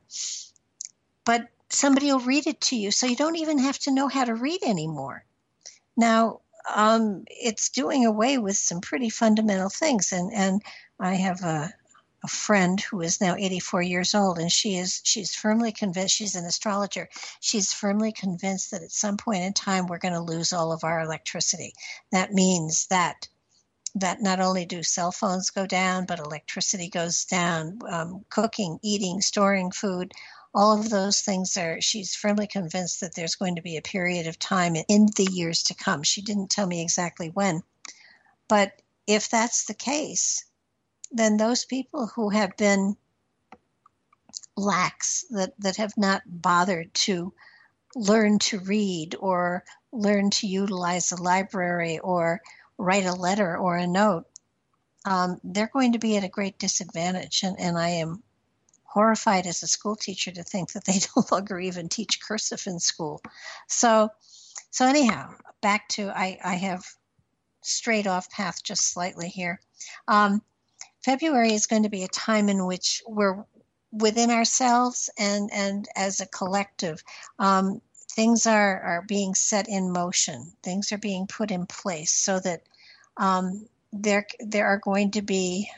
but 1.25 1.47
somebody 1.69 2.11
will 2.11 2.19
read 2.19 2.45
it 2.45 2.61
to 2.61 2.75
you 2.75 2.91
so 2.91 3.07
you 3.07 3.15
don't 3.15 3.35
even 3.35 3.57
have 3.59 3.79
to 3.79 3.91
know 3.91 4.07
how 4.07 4.25
to 4.25 4.35
read 4.35 4.61
anymore. 4.63 5.25
Now, 5.95 6.41
um, 6.74 7.24
it's 7.28 7.70
doing 7.70 8.05
away 8.05 8.38
with 8.38 8.57
some 8.57 8.82
pretty 8.82 9.10
fundamental 9.10 9.70
things. 9.70 10.12
And, 10.12 10.32
and 10.34 10.62
I 10.99 11.16
have 11.16 11.41
a, 11.43 11.74
a 12.24 12.28
friend 12.28 12.80
who 12.82 13.01
is 13.01 13.22
now 13.22 13.36
84 13.36 13.82
years 13.82 14.14
old 14.14 14.39
and 14.39 14.51
she 14.51 14.76
is 14.76 15.01
she's 15.03 15.34
firmly 15.34 15.72
convinced 15.72 16.16
she's 16.16 16.36
an 16.36 16.45
astrologer 16.45 17.07
she's 17.39 17.72
firmly 17.72 18.12
convinced 18.12 18.72
that 18.72 18.84
at 18.84 18.91
some 18.91 19.16
point 19.16 19.43
in 19.43 19.53
time 19.53 19.88
we're 19.88 19.97
going 19.97 20.14
to 20.14 20.20
lose 20.20 20.51
all 20.51 20.72
of 20.72 20.84
our 20.84 20.99
electricity 20.99 21.74
that 22.12 22.34
means 22.34 22.88
that 22.88 23.28
that 23.95 24.22
not 24.22 24.39
only 24.39 24.66
do 24.66 24.84
cell 24.84 25.12
phones 25.12 25.49
go 25.49 25.66
down 25.66 26.05
but 26.05 26.20
electricity 26.20 26.89
goes 26.89 27.24
down 27.26 27.80
um, 27.89 28.26
cooking 28.30 28.78
eating 28.84 29.22
storing 29.22 29.72
food 29.72 30.12
all 30.53 30.79
of 30.79 30.89
those 30.89 31.21
things 31.21 31.57
are 31.57 31.79
she's 31.81 32.15
firmly 32.15 32.47
convinced 32.47 33.01
that 33.01 33.15
there's 33.15 33.35
going 33.35 33.55
to 33.55 33.61
be 33.61 33.77
a 33.77 33.81
period 33.81 34.27
of 34.27 34.39
time 34.39 34.75
in 34.87 35.07
the 35.15 35.27
years 35.31 35.63
to 35.63 35.75
come 35.75 36.03
she 36.03 36.21
didn't 36.21 36.49
tell 36.49 36.67
me 36.67 36.81
exactly 36.81 37.29
when 37.29 37.61
but 38.47 38.73
if 39.07 39.29
that's 39.29 39.65
the 39.65 39.73
case 39.73 40.45
then 41.11 41.37
those 41.37 41.65
people 41.65 42.07
who 42.07 42.29
have 42.29 42.55
been 42.57 42.95
lax, 44.59 45.25
that, 45.31 45.53
that 45.59 45.77
have 45.77 45.93
not 45.97 46.21
bothered 46.25 46.93
to 46.93 47.33
learn 47.95 48.37
to 48.39 48.59
read 48.59 49.15
or 49.19 49.63
learn 49.91 50.29
to 50.29 50.47
utilize 50.47 51.11
a 51.11 51.21
library 51.21 51.99
or 51.99 52.41
write 52.77 53.05
a 53.05 53.13
letter 53.13 53.57
or 53.57 53.77
a 53.77 53.87
note, 53.87 54.25
um, 55.05 55.39
they're 55.43 55.71
going 55.73 55.93
to 55.93 55.99
be 55.99 56.17
at 56.17 56.23
a 56.23 56.29
great 56.29 56.59
disadvantage. 56.59 57.41
And, 57.43 57.59
and 57.59 57.77
I 57.77 57.89
am 57.89 58.21
horrified 58.89 59.45
as 59.45 59.61
a 59.61 59.67
school 59.67 59.95
teacher 59.95 60.31
to 60.31 60.43
think 60.43 60.73
that 60.73 60.85
they 60.85 60.99
no 61.15 61.23
longer 61.31 61.59
even 61.59 61.89
teach 61.89 62.21
cursive 62.21 62.63
in 62.65 62.79
school. 62.79 63.21
So, 63.67 64.09
so 64.71 64.85
anyhow, 64.85 65.33
back 65.61 65.87
to 65.89 66.09
I, 66.09 66.39
I 66.43 66.55
have 66.55 66.83
strayed 67.61 68.07
off 68.07 68.31
path 68.31 68.63
just 68.63 68.91
slightly 68.91 69.29
here. 69.29 69.59
Um, 70.07 70.41
February 71.03 71.53
is 71.53 71.67
going 71.67 71.83
to 71.83 71.89
be 71.89 72.03
a 72.03 72.09
time 72.09 72.49
in 72.49 72.65
which 72.65 73.01
we're 73.07 73.45
within 73.91 74.29
ourselves 74.29 75.09
and 75.17 75.49
and 75.53 75.87
as 75.95 76.19
a 76.19 76.25
collective. 76.25 77.03
Um, 77.37 77.81
things 78.11 78.45
are 78.45 78.81
are 78.81 79.05
being 79.07 79.35
set 79.35 79.69
in 79.69 79.91
motion. 79.91 80.51
Things 80.63 80.91
are 80.91 80.97
being 80.97 81.27
put 81.27 81.51
in 81.51 81.65
place 81.67 82.11
so 82.11 82.39
that 82.39 82.63
um, 83.17 83.67
there 83.93 84.25
there 84.39 84.67
are 84.67 84.79
going 84.79 85.11
to 85.11 85.21
be 85.21 85.69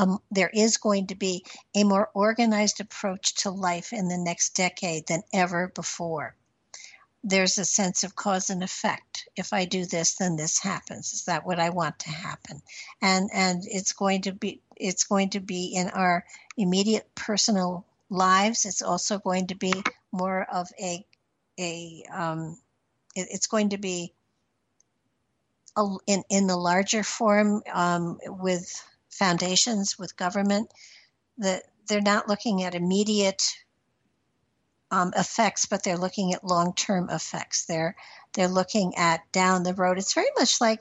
um, 0.00 0.18
there 0.30 0.50
is 0.52 0.78
going 0.78 1.08
to 1.08 1.14
be 1.14 1.44
a 1.74 1.84
more 1.84 2.10
organized 2.14 2.80
approach 2.80 3.34
to 3.42 3.50
life 3.50 3.92
in 3.92 4.08
the 4.08 4.18
next 4.18 4.54
decade 4.54 5.06
than 5.06 5.22
ever 5.32 5.68
before 5.74 6.34
there's 7.22 7.58
a 7.58 7.64
sense 7.64 8.02
of 8.02 8.16
cause 8.16 8.50
and 8.50 8.62
effect. 8.62 9.28
If 9.36 9.52
I 9.52 9.66
do 9.66 9.84
this, 9.84 10.14
then 10.14 10.36
this 10.36 10.58
happens. 10.58 11.12
Is 11.12 11.24
that 11.24 11.44
what 11.44 11.60
I 11.60 11.70
want 11.70 11.98
to 12.00 12.10
happen? 12.10 12.62
And 13.02 13.30
and 13.32 13.62
it's 13.66 13.92
going 13.92 14.22
to 14.22 14.32
be 14.32 14.60
it's 14.76 15.04
going 15.04 15.30
to 15.30 15.40
be 15.40 15.74
in 15.74 15.90
our 15.90 16.24
immediate 16.56 17.14
personal 17.14 17.84
lives. 18.08 18.64
It's 18.64 18.82
also 18.82 19.18
going 19.18 19.48
to 19.48 19.54
be 19.54 19.72
more 20.12 20.46
of 20.50 20.68
a 20.80 21.04
a 21.58 22.04
um, 22.10 22.58
it, 23.14 23.28
it's 23.30 23.46
going 23.46 23.70
to 23.70 23.78
be 23.78 24.14
a, 25.76 25.86
in 26.06 26.22
in 26.30 26.46
the 26.46 26.56
larger 26.56 27.02
form 27.02 27.62
um, 27.70 28.18
with 28.24 28.82
foundations 29.20 29.98
with 29.98 30.16
government 30.16 30.72
that 31.36 31.64
they're 31.86 32.00
not 32.00 32.26
looking 32.26 32.62
at 32.62 32.74
immediate 32.74 33.42
um, 34.90 35.12
effects, 35.14 35.66
but 35.66 35.84
they're 35.84 35.98
looking 35.98 36.32
at 36.32 36.42
long-term 36.42 37.10
effects. 37.10 37.66
They're 37.66 37.94
they're 38.32 38.48
looking 38.48 38.96
at 38.96 39.20
down 39.32 39.62
the 39.62 39.74
road. 39.74 39.98
It's 39.98 40.14
very 40.14 40.30
much 40.38 40.58
like 40.60 40.80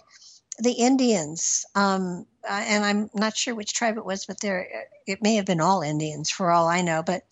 the 0.59 0.71
Indians, 0.71 1.65
um, 1.75 2.25
uh, 2.49 2.63
and 2.65 2.85
I'm 2.85 3.09
not 3.13 3.35
sure 3.35 3.55
which 3.55 3.73
tribe 3.73 3.97
it 3.97 4.05
was, 4.05 4.25
but 4.25 4.39
there 4.39 4.67
it 5.05 5.21
may 5.21 5.35
have 5.35 5.45
been 5.45 5.61
all 5.61 5.81
Indians 5.81 6.29
for 6.29 6.49
all 6.49 6.67
I 6.67 6.81
know. 6.81 7.03
But 7.03 7.23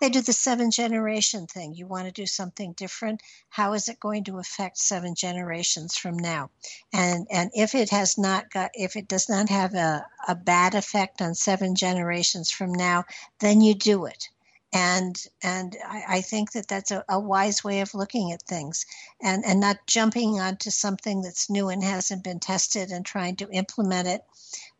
they 0.00 0.08
do 0.08 0.20
the 0.20 0.32
seven 0.32 0.70
generation 0.70 1.46
thing. 1.46 1.74
You 1.74 1.86
want 1.86 2.06
to 2.06 2.12
do 2.12 2.26
something 2.26 2.72
different. 2.72 3.22
How 3.48 3.72
is 3.72 3.88
it 3.88 4.00
going 4.00 4.24
to 4.24 4.38
affect 4.38 4.78
seven 4.78 5.14
generations 5.14 5.96
from 5.96 6.16
now? 6.16 6.50
And 6.92 7.26
and 7.30 7.50
if 7.54 7.74
it 7.74 7.90
has 7.90 8.16
not 8.16 8.50
got, 8.50 8.70
if 8.74 8.96
it 8.96 9.08
does 9.08 9.28
not 9.28 9.48
have 9.48 9.74
a, 9.74 10.06
a 10.28 10.34
bad 10.34 10.74
effect 10.74 11.20
on 11.20 11.34
seven 11.34 11.74
generations 11.74 12.50
from 12.50 12.72
now, 12.72 13.04
then 13.40 13.60
you 13.60 13.74
do 13.74 14.06
it 14.06 14.28
and 14.72 15.26
and 15.42 15.76
I, 15.86 16.02
I, 16.08 16.20
think 16.20 16.52
that 16.52 16.68
that's 16.68 16.90
a, 16.90 17.02
a, 17.08 17.18
wise 17.18 17.64
way 17.64 17.80
of 17.80 17.94
looking 17.94 18.32
at 18.32 18.42
things 18.42 18.84
and 19.22 19.42
and 19.44 19.60
not 19.60 19.86
jumping 19.86 20.40
onto 20.40 20.70
something 20.70 21.22
that's 21.22 21.48
new 21.48 21.68
and 21.68 21.82
hasn't 21.82 22.22
been 22.22 22.38
tested 22.38 22.90
and 22.90 23.04
trying 23.04 23.36
to 23.36 23.50
implement 23.50 24.08
it 24.08 24.22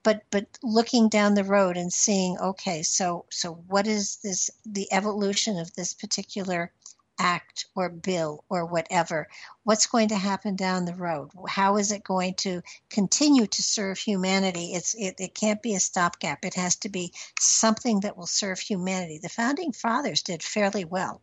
but 0.09 0.23
but 0.31 0.47
looking 0.63 1.11
down 1.11 1.35
the 1.35 1.45
road 1.45 1.77
and 1.77 1.93
seeing 1.93 2.39
okay 2.39 2.83
so 2.83 3.27
so 3.29 3.53
what 3.67 3.87
is 3.87 4.17
this 4.25 4.49
the 4.65 4.91
evolution 4.91 5.59
of 5.59 5.75
this 5.75 5.93
particular 5.93 6.73
act 7.19 7.67
or 7.75 7.91
bill 7.91 8.43
or 8.49 8.65
whatever? 8.65 9.29
What's 9.65 9.87
going 9.87 10.09
to 10.09 10.17
happen 10.17 10.57
down 10.57 10.87
the 10.87 10.95
road? 10.95 11.29
How 11.47 11.77
is 11.77 11.93
it 11.93 12.05
going 12.05 12.35
to 12.37 12.63
continue 12.89 13.47
to 13.49 13.63
serve 13.63 13.99
humanity? 13.99 14.73
It's 14.73 14.95
it, 14.95 15.17
it 15.19 15.35
can't 15.35 15.61
be 15.61 15.75
a 15.75 15.81
stopgap. 15.81 16.43
It 16.43 16.55
has 16.55 16.77
to 16.77 16.89
be 16.89 17.13
something 17.39 18.01
that 18.01 18.17
will 18.17 18.27
serve 18.27 18.61
humanity. 18.61 19.19
The 19.19 19.29
founding 19.29 19.73
fathers 19.73 20.23
did 20.23 20.43
fairly 20.43 20.87
well 20.87 21.21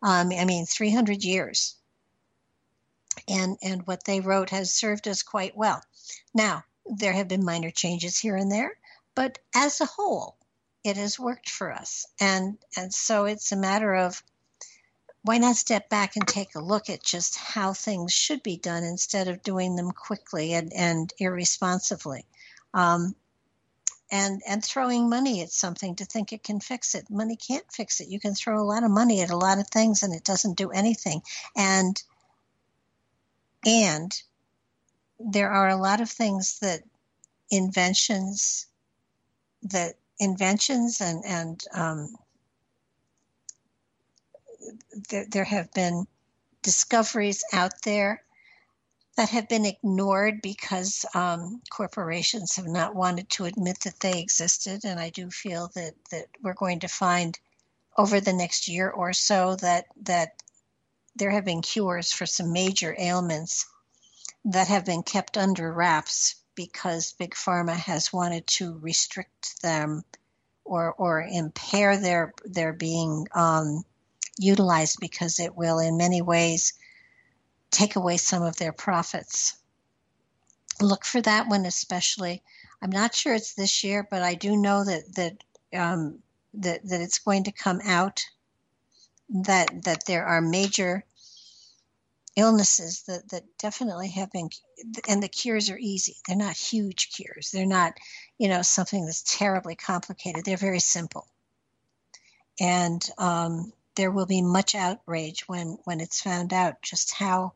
um, 0.00 0.30
i 0.30 0.44
mean 0.44 0.64
300 0.64 1.24
years. 1.24 1.74
And 3.26 3.58
and 3.62 3.84
what 3.84 4.04
they 4.04 4.20
wrote 4.20 4.50
has 4.50 4.72
served 4.72 5.08
us 5.08 5.24
quite 5.24 5.56
well. 5.56 5.82
Now 6.32 6.62
there 6.96 7.12
have 7.12 7.28
been 7.28 7.44
minor 7.44 7.70
changes 7.70 8.18
here 8.18 8.36
and 8.36 8.50
there 8.50 8.72
but 9.14 9.38
as 9.54 9.80
a 9.80 9.86
whole 9.86 10.36
it 10.84 10.96
has 10.96 11.18
worked 11.18 11.50
for 11.50 11.72
us 11.72 12.06
and 12.20 12.58
and 12.76 12.92
so 12.92 13.24
it's 13.24 13.52
a 13.52 13.56
matter 13.56 13.94
of 13.94 14.22
why 15.22 15.38
not 15.38 15.56
step 15.56 15.90
back 15.90 16.16
and 16.16 16.26
take 16.26 16.54
a 16.54 16.60
look 16.60 16.88
at 16.88 17.02
just 17.02 17.36
how 17.36 17.72
things 17.72 18.12
should 18.12 18.42
be 18.42 18.56
done 18.56 18.84
instead 18.84 19.28
of 19.28 19.42
doing 19.42 19.76
them 19.76 19.90
quickly 19.90 20.54
and, 20.54 20.72
and 20.72 21.12
irresponsibly? 21.18 22.24
Um, 22.72 23.14
and 24.10 24.40
and 24.48 24.64
throwing 24.64 25.10
money 25.10 25.42
at 25.42 25.50
something 25.50 25.96
to 25.96 26.06
think 26.06 26.32
it 26.32 26.42
can 26.42 26.60
fix 26.60 26.94
it. 26.94 27.10
Money 27.10 27.36
can't 27.36 27.70
fix 27.70 28.00
it. 28.00 28.08
You 28.08 28.18
can 28.18 28.34
throw 28.34 28.58
a 28.58 28.64
lot 28.64 28.84
of 28.84 28.90
money 28.90 29.20
at 29.20 29.28
a 29.28 29.36
lot 29.36 29.58
of 29.58 29.68
things 29.68 30.02
and 30.02 30.14
it 30.14 30.24
doesn't 30.24 30.56
do 30.56 30.70
anything. 30.70 31.20
And 31.54 32.02
and 33.66 34.18
there 35.18 35.50
are 35.50 35.68
a 35.68 35.76
lot 35.76 36.00
of 36.00 36.10
things 36.10 36.58
that 36.60 36.80
inventions 37.50 38.66
that 39.62 39.94
inventions 40.20 41.00
and 41.00 41.24
and 41.24 41.64
um, 41.74 42.14
there, 45.10 45.26
there 45.30 45.44
have 45.44 45.72
been 45.72 46.06
discoveries 46.62 47.42
out 47.52 47.72
there 47.84 48.22
that 49.16 49.30
have 49.30 49.48
been 49.48 49.66
ignored 49.66 50.40
because 50.42 51.04
um, 51.14 51.60
corporations 51.70 52.54
have 52.54 52.68
not 52.68 52.94
wanted 52.94 53.28
to 53.28 53.46
admit 53.46 53.80
that 53.80 53.98
they 53.98 54.20
existed. 54.20 54.84
And 54.84 55.00
I 55.00 55.10
do 55.10 55.28
feel 55.28 55.70
that, 55.74 55.94
that 56.12 56.26
we're 56.40 56.54
going 56.54 56.80
to 56.80 56.88
find 56.88 57.36
over 57.96 58.20
the 58.20 58.32
next 58.32 58.68
year 58.68 58.88
or 58.88 59.12
so 59.12 59.56
that 59.56 59.86
that 60.02 60.40
there 61.16 61.32
have 61.32 61.44
been 61.44 61.62
cures 61.62 62.12
for 62.12 62.26
some 62.26 62.52
major 62.52 62.94
ailments 62.96 63.66
that 64.44 64.68
have 64.68 64.84
been 64.84 65.02
kept 65.02 65.36
under 65.36 65.72
wraps 65.72 66.36
because 66.54 67.12
big 67.12 67.34
pharma 67.34 67.76
has 67.76 68.12
wanted 68.12 68.46
to 68.46 68.78
restrict 68.78 69.60
them 69.62 70.04
or 70.64 70.92
or 70.94 71.22
impair 71.22 71.96
their 71.96 72.32
their 72.44 72.72
being 72.72 73.26
um, 73.34 73.84
utilized 74.38 74.98
because 75.00 75.40
it 75.40 75.56
will, 75.56 75.78
in 75.78 75.96
many 75.96 76.22
ways, 76.22 76.74
take 77.70 77.96
away 77.96 78.16
some 78.16 78.42
of 78.42 78.56
their 78.56 78.72
profits. 78.72 79.56
Look 80.80 81.04
for 81.04 81.20
that 81.22 81.48
one 81.48 81.66
especially. 81.66 82.42
I'm 82.80 82.90
not 82.90 83.14
sure 83.14 83.34
it's 83.34 83.54
this 83.54 83.82
year, 83.82 84.06
but 84.08 84.22
I 84.22 84.34
do 84.34 84.56
know 84.56 84.84
that 84.84 85.14
that 85.14 85.44
um, 85.78 86.20
that 86.54 86.86
that 86.88 87.00
it's 87.00 87.18
going 87.18 87.44
to 87.44 87.52
come 87.52 87.80
out 87.84 88.24
that 89.28 89.84
that 89.84 90.06
there 90.06 90.24
are 90.24 90.40
major 90.40 91.04
illnesses 92.38 93.02
that, 93.02 93.28
that 93.30 93.44
definitely 93.58 94.08
have 94.08 94.30
been 94.30 94.48
and 95.08 95.22
the 95.22 95.28
cures 95.28 95.70
are 95.70 95.78
easy. 95.78 96.16
They're 96.26 96.36
not 96.36 96.56
huge 96.56 97.10
cures. 97.10 97.50
They're 97.50 97.66
not 97.66 97.94
you 98.38 98.48
know 98.48 98.62
something 98.62 99.04
that's 99.04 99.38
terribly 99.38 99.74
complicated. 99.74 100.44
They're 100.44 100.56
very 100.56 100.80
simple. 100.80 101.26
And 102.60 103.08
um, 103.18 103.72
there 103.98 104.10
will 104.12 104.26
be 104.26 104.42
much 104.42 104.76
outrage 104.76 105.48
when, 105.48 105.76
when 105.82 106.00
it's 106.00 106.20
found 106.20 106.52
out 106.52 106.82
just 106.82 107.12
how 107.12 107.52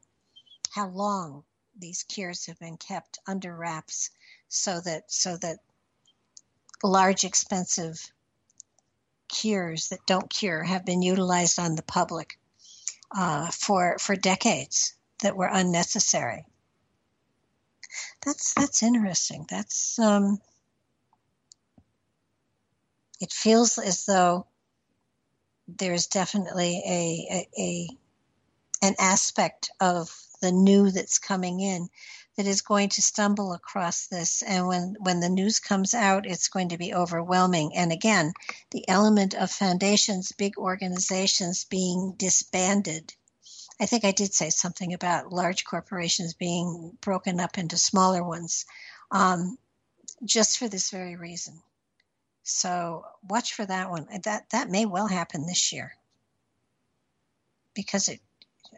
how 0.74 0.88
long 0.88 1.44
these 1.78 2.02
cures 2.02 2.46
have 2.46 2.58
been 2.58 2.76
kept 2.76 3.20
under 3.28 3.54
wraps 3.54 4.10
so 4.48 4.80
that 4.80 5.04
so 5.06 5.36
that 5.36 5.58
large 6.82 7.22
expensive 7.22 8.12
cures 9.28 9.88
that 9.88 10.04
don't 10.06 10.28
cure 10.30 10.64
have 10.64 10.84
been 10.84 11.00
utilized 11.00 11.58
on 11.60 11.76
the 11.76 11.82
public 11.82 12.38
uh, 13.14 13.50
for 13.50 13.98
for 13.98 14.16
decades 14.16 14.94
that 15.22 15.36
were 15.36 15.48
unnecessary. 15.50 16.44
That's 18.24 18.54
that's 18.54 18.82
interesting. 18.82 19.46
That's 19.48 19.98
um, 19.98 20.40
it 23.20 23.32
feels 23.32 23.78
as 23.78 24.04
though 24.04 24.46
there's 25.68 26.06
definitely 26.06 26.82
a, 26.86 27.26
a, 27.32 27.60
a 27.60 27.88
an 28.82 28.94
aspect 28.98 29.70
of 29.80 30.14
the 30.40 30.52
new 30.52 30.90
that's 30.90 31.18
coming 31.18 31.60
in 31.60 31.88
that 32.36 32.46
is 32.46 32.62
going 32.62 32.88
to 32.88 33.02
stumble 33.02 33.52
across 33.52 34.06
this 34.06 34.42
and 34.42 34.66
when 34.66 34.96
when 35.00 35.20
the 35.20 35.28
news 35.28 35.58
comes 35.60 35.92
out 35.92 36.26
it's 36.26 36.48
going 36.48 36.70
to 36.70 36.78
be 36.78 36.94
overwhelming. 36.94 37.76
And 37.76 37.92
again 37.92 38.32
the 38.70 38.88
element 38.88 39.34
of 39.34 39.50
foundations 39.50 40.32
big 40.32 40.56
organizations 40.56 41.64
being 41.64 42.14
disbanded. 42.16 43.14
I 43.80 43.86
think 43.86 44.04
i 44.04 44.12
did 44.12 44.32
say 44.32 44.50
something 44.50 44.94
about 44.94 45.32
large 45.32 45.64
corporations 45.64 46.34
being 46.34 46.96
broken 47.00 47.40
up 47.40 47.58
into 47.58 47.76
smaller 47.76 48.22
ones 48.24 48.64
um, 49.10 49.58
just 50.24 50.58
for 50.58 50.68
this 50.68 50.90
very 50.90 51.16
reason. 51.16 51.60
So 52.44 53.04
watch 53.22 53.54
for 53.54 53.66
that 53.66 53.90
one. 53.90 54.06
That 54.24 54.48
that 54.50 54.70
may 54.70 54.86
well 54.86 55.06
happen 55.06 55.46
this 55.46 55.72
year. 55.72 55.92
Because 57.74 58.08
it 58.08 58.20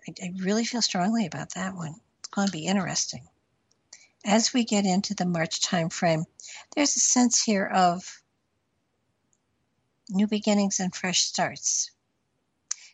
I, 0.09 0.13
I 0.25 0.33
really 0.39 0.65
feel 0.65 0.83
strongly 0.83 1.27
about 1.27 1.55
that 1.55 1.75
one. 1.75 1.95
It's 2.19 2.29
going 2.29 2.49
to 2.49 2.53
be 2.53 2.67
interesting 2.67 3.29
as 4.25 4.53
we 4.53 4.65
get 4.65 4.85
into 4.85 5.15
the 5.15 5.27
March 5.27 5.61
timeframe, 5.61 6.25
there's 6.75 6.97
a 6.97 7.01
sense 7.01 7.43
here 7.43 7.67
of 7.67 8.23
new 10.09 10.27
beginnings 10.27 10.81
and 10.81 10.95
fresh 10.95 11.23
starts. 11.23 11.91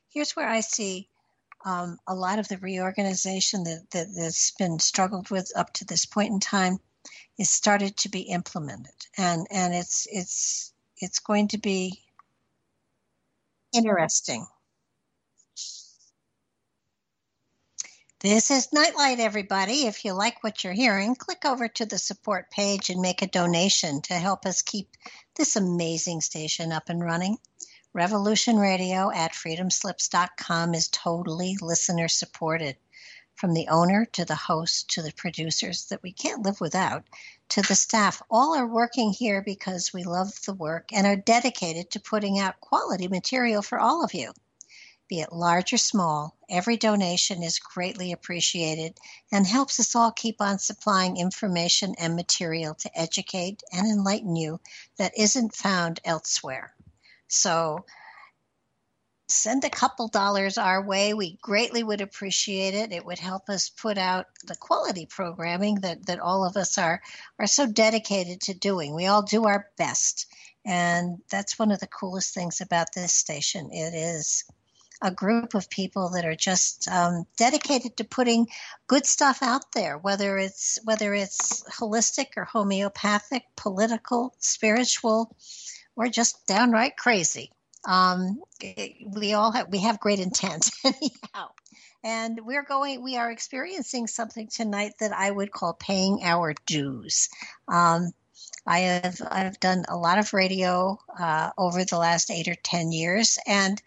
Here's 0.09 0.33
where 0.33 0.49
I 0.49 0.61
see 0.61 1.09
um, 1.65 1.99
a 2.07 2.15
lot 2.15 2.39
of 2.39 2.49
the 2.49 2.59
reorganization 2.59 3.65
that, 3.65 3.87
that, 3.93 4.07
that's 4.17 4.53
been 4.53 4.79
struggled 4.79 5.31
with 5.31 5.53
up 5.57 5.73
to 5.75 5.85
this 5.85 6.07
point 6.07 6.33
in 6.33 6.41
time 6.41 6.79
is 7.39 7.51
started 7.51 7.97
to 7.99 8.09
be 8.09 8.21
implemented, 8.21 9.07
and 9.17 9.47
and 9.51 9.75
it's 9.75 10.07
it's 10.11 10.73
it's 10.99 11.19
going 11.19 11.49
to 11.49 11.59
be 11.59 12.03
interesting 13.73 14.47
This 18.23 18.51
is 18.51 18.71
Nightlight, 18.71 19.19
everybody. 19.19 19.87
If 19.87 20.05
you 20.05 20.13
like 20.13 20.45
what 20.45 20.63
you're 20.63 20.75
hearing, 20.75 21.15
click 21.15 21.47
over 21.47 21.69
to 21.69 21.87
the 21.87 21.97
support 21.97 22.51
page 22.51 22.91
and 22.91 23.01
make 23.01 23.23
a 23.23 23.27
donation 23.27 24.03
to 24.03 24.13
help 24.13 24.45
us 24.45 24.61
keep 24.61 24.95
this 25.37 25.57
amazing 25.57 26.21
station 26.21 26.71
up 26.71 26.91
and 26.91 27.03
running. 27.03 27.39
Revolution 27.95 28.59
Radio 28.59 29.11
at 29.11 29.33
freedomslips.com 29.33 30.75
is 30.75 30.89
totally 30.89 31.57
listener 31.63 32.09
supported. 32.09 32.77
From 33.37 33.55
the 33.55 33.69
owner 33.69 34.05
to 34.13 34.27
the 34.27 34.35
host 34.35 34.91
to 34.91 35.03
the 35.03 35.15
producers 35.15 35.87
that 35.87 36.03
we 36.03 36.13
can't 36.13 36.43
live 36.43 36.61
without 36.61 37.05
to 37.49 37.63
the 37.63 37.75
staff, 37.75 38.21
all 38.31 38.55
are 38.55 38.67
working 38.67 39.15
here 39.15 39.41
because 39.41 39.95
we 39.95 40.05
love 40.05 40.31
the 40.45 40.53
work 40.53 40.91
and 40.93 41.07
are 41.07 41.17
dedicated 41.17 41.91
to 41.93 42.01
putting 42.01 42.39
out 42.39 42.61
quality 42.61 43.09
material 43.09 43.63
for 43.63 43.81
all 43.81 44.05
of 44.05 44.13
you 44.13 44.35
be 45.11 45.21
it 45.21 45.33
large 45.33 45.73
or 45.73 45.77
small, 45.77 46.37
every 46.49 46.77
donation 46.77 47.43
is 47.43 47.59
greatly 47.59 48.13
appreciated 48.13 48.97
and 49.33 49.45
helps 49.45 49.81
us 49.81 49.97
all 49.97 50.13
keep 50.13 50.41
on 50.41 50.57
supplying 50.61 51.17
information 51.17 51.97
and 51.99 52.15
material 52.15 52.75
to 52.77 52.99
educate 52.99 53.61
and 53.73 53.89
enlighten 53.89 54.37
you 54.37 54.61
that 54.99 55.19
isn't 55.19 55.53
found 55.53 55.99
elsewhere. 56.05 56.73
So, 57.27 57.85
send 59.27 59.65
a 59.65 59.71
couple 59.71 60.07
dollars 60.07 60.59
our 60.59 60.81
way. 60.81 61.13
We 61.13 61.39
greatly 61.43 61.83
would 61.83 62.01
appreciate 62.01 62.75
it. 62.75 62.93
It 62.93 63.05
would 63.05 63.19
help 63.19 63.49
us 63.49 63.69
put 63.69 63.99
out 63.99 64.27
the 64.45 64.57
quality 64.57 65.07
programming 65.07 65.81
that, 65.81 66.07
that 66.07 66.21
all 66.21 66.47
of 66.47 66.57
us 66.57 66.79
are, 66.79 67.03
are 67.39 67.49
so 67.49 67.67
dedicated 67.67 68.43
to 68.43 68.55
doing. 68.55 68.95
We 68.95 69.07
all 69.07 69.23
do 69.23 69.47
our 69.47 69.69
best. 69.77 70.27
And 70.65 71.19
that's 71.31 71.59
one 71.59 71.73
of 71.73 71.81
the 71.81 71.89
coolest 71.89 72.33
things 72.33 72.61
about 72.61 72.93
this 72.95 73.13
station. 73.13 73.71
It 73.73 73.95
is 73.95 74.45
a 75.03 75.11
group 75.11 75.55
of 75.55 75.71
people 75.71 76.11
that 76.11 76.25
are 76.25 76.37
just 76.37 76.89
um, 76.89 77.27
dedicated 77.37 77.97
to 77.97 78.05
putting 78.05 78.49
good 78.87 79.07
stuff 79.07 79.43
out 79.43 79.73
there, 79.73 79.97
whether 79.97 80.37
it's 80.37 80.79
whether 80.85 81.15
it's 81.15 81.63
holistic 81.65 82.37
or 82.37 82.45
homeopathic, 82.45 83.45
political, 83.57 84.35
spiritual, 84.39 85.35
or 85.97 86.09
just 86.09 86.47
downright 86.47 86.97
crazy. 86.97 87.51
Um, 87.87 88.43
we 89.15 89.33
all 89.33 89.53
have 89.53 89.69
we 89.71 89.79
have 89.81 90.01
great 90.01 90.21
intent 90.21 90.71
anyhow, 90.85 91.49
and 92.05 92.41
we're 92.45 92.65
going 92.65 93.03
we 93.03 93.17
are 93.17 93.31
experiencing 93.31 94.07
something 94.07 94.49
tonight 94.49 94.95
that 95.01 95.13
I 95.13 95.31
would 95.31 95.51
call 95.51 95.73
paying 95.73 96.21
our 96.23 96.55
dues. 96.67 97.31
Um, 97.69 98.13
I 98.67 98.81
have 98.81 99.21
I've 99.31 99.59
done 99.61 99.87
a 99.89 99.97
lot 99.97 100.19
of 100.19 100.35
radio 100.35 100.99
uh, 101.19 101.51
over 101.57 101.85
the 101.85 101.99
last 101.99 102.31
eight 102.31 102.49
or 102.49 102.55
ten 102.55 102.93
years, 102.93 103.39
and 103.47 103.81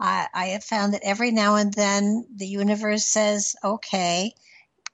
I, 0.00 0.28
I 0.32 0.46
have 0.46 0.64
found 0.64 0.94
that 0.94 1.02
every 1.04 1.30
now 1.30 1.56
and 1.56 1.72
then 1.74 2.26
the 2.34 2.46
universe 2.46 3.04
says, 3.04 3.54
okay, 3.62 4.32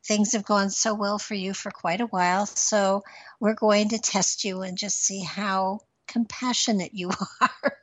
things 0.04 0.32
have 0.32 0.44
gone 0.44 0.70
so 0.70 0.94
well 0.94 1.18
for 1.18 1.34
you 1.34 1.54
for 1.54 1.70
quite 1.70 2.00
a 2.00 2.06
while, 2.06 2.46
so 2.46 3.02
we're 3.38 3.54
going 3.54 3.90
to 3.90 3.98
test 3.98 4.44
you 4.44 4.62
and 4.62 4.76
just 4.76 4.98
see 4.98 5.22
how 5.22 5.80
compassionate 6.08 6.92
you 6.92 7.10
are 7.40 7.78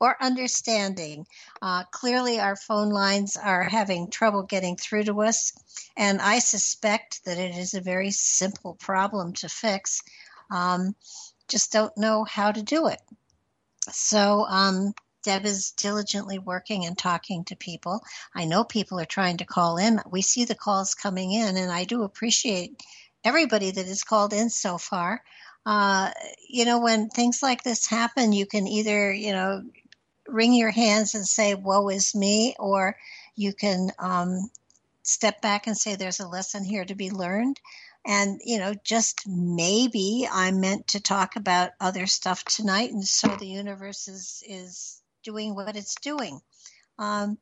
or 0.00 0.16
understanding. 0.20 1.26
Uh, 1.62 1.84
clearly, 1.92 2.40
our 2.40 2.56
phone 2.56 2.90
lines 2.90 3.36
are 3.36 3.62
having 3.62 4.10
trouble 4.10 4.42
getting 4.42 4.76
through 4.76 5.04
to 5.04 5.22
us, 5.22 5.52
and 5.96 6.20
I 6.20 6.40
suspect 6.40 7.24
that 7.24 7.38
it 7.38 7.56
is 7.56 7.74
a 7.74 7.80
very 7.80 8.10
simple 8.10 8.74
problem 8.74 9.34
to 9.34 9.48
fix. 9.48 10.02
Um, 10.50 10.96
just 11.48 11.72
don't 11.72 11.96
know 11.96 12.24
how 12.24 12.50
to 12.50 12.62
do 12.62 12.88
it. 12.88 13.00
So, 13.90 14.44
um, 14.48 14.94
Deb 15.26 15.44
is 15.44 15.72
diligently 15.72 16.38
working 16.38 16.86
and 16.86 16.96
talking 16.96 17.42
to 17.46 17.56
people. 17.56 18.00
I 18.32 18.44
know 18.44 18.62
people 18.62 19.00
are 19.00 19.04
trying 19.04 19.38
to 19.38 19.44
call 19.44 19.76
in. 19.76 20.00
We 20.08 20.22
see 20.22 20.44
the 20.44 20.54
calls 20.54 20.94
coming 20.94 21.32
in, 21.32 21.56
and 21.56 21.72
I 21.72 21.82
do 21.82 22.04
appreciate 22.04 22.80
everybody 23.24 23.72
that 23.72 23.86
has 23.86 24.04
called 24.04 24.32
in 24.32 24.50
so 24.50 24.78
far. 24.78 25.20
Uh, 25.66 26.12
you 26.48 26.64
know, 26.64 26.78
when 26.78 27.08
things 27.08 27.42
like 27.42 27.64
this 27.64 27.88
happen, 27.88 28.32
you 28.32 28.46
can 28.46 28.68
either, 28.68 29.12
you 29.12 29.32
know, 29.32 29.64
wring 30.28 30.54
your 30.54 30.70
hands 30.70 31.16
and 31.16 31.26
say, 31.26 31.56
Woe 31.56 31.88
is 31.88 32.14
me, 32.14 32.54
or 32.60 32.96
you 33.34 33.52
can 33.52 33.90
um, 33.98 34.48
step 35.02 35.42
back 35.42 35.66
and 35.66 35.76
say, 35.76 35.96
There's 35.96 36.20
a 36.20 36.28
lesson 36.28 36.62
here 36.62 36.84
to 36.84 36.94
be 36.94 37.10
learned. 37.10 37.58
And, 38.06 38.40
you 38.44 38.60
know, 38.60 38.74
just 38.84 39.26
maybe 39.26 40.28
I'm 40.30 40.60
meant 40.60 40.86
to 40.88 41.00
talk 41.00 41.34
about 41.34 41.72
other 41.80 42.06
stuff 42.06 42.44
tonight. 42.44 42.92
And 42.92 43.04
so 43.04 43.26
the 43.26 43.48
universe 43.48 44.06
is, 44.06 44.44
is 44.46 45.02
doing 45.26 45.54
what 45.54 45.76
it's 45.76 45.96
doing. 45.96 46.40
Um, 46.98 47.36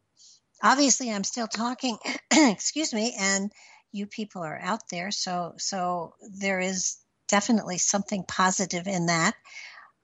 obviously, 0.62 1.12
I'm 1.12 1.24
still 1.24 1.46
talking. 1.46 1.98
excuse 2.32 2.92
me, 2.92 3.14
and 3.18 3.52
you 3.92 4.06
people 4.06 4.42
are 4.42 4.58
out 4.60 4.88
there, 4.90 5.10
so 5.10 5.54
so 5.58 6.14
there 6.40 6.58
is 6.58 6.96
definitely 7.28 7.78
something 7.78 8.24
positive 8.26 8.88
in 8.88 9.06
that. 9.06 9.34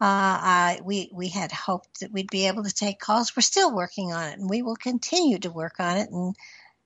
Uh, 0.01 0.39
I, 0.43 0.81
we 0.85 1.11
we 1.12 1.28
had 1.28 1.53
hoped 1.53 2.01
that 2.01 2.12
we'd 2.12 2.31
be 2.31 2.47
able 2.47 2.64
to 2.64 2.72
take 2.72 3.01
calls. 3.01 3.35
We're 3.37 3.43
still 3.43 3.74
working 3.74 4.12
on 4.12 4.28
it, 4.28 4.39
and 4.39 4.49
we 4.49 4.62
will 4.62 4.76
continue 4.76 5.39
to 5.41 5.51
work 5.51 5.81
on 5.81 5.97
it, 5.97 6.11
and 6.11 6.37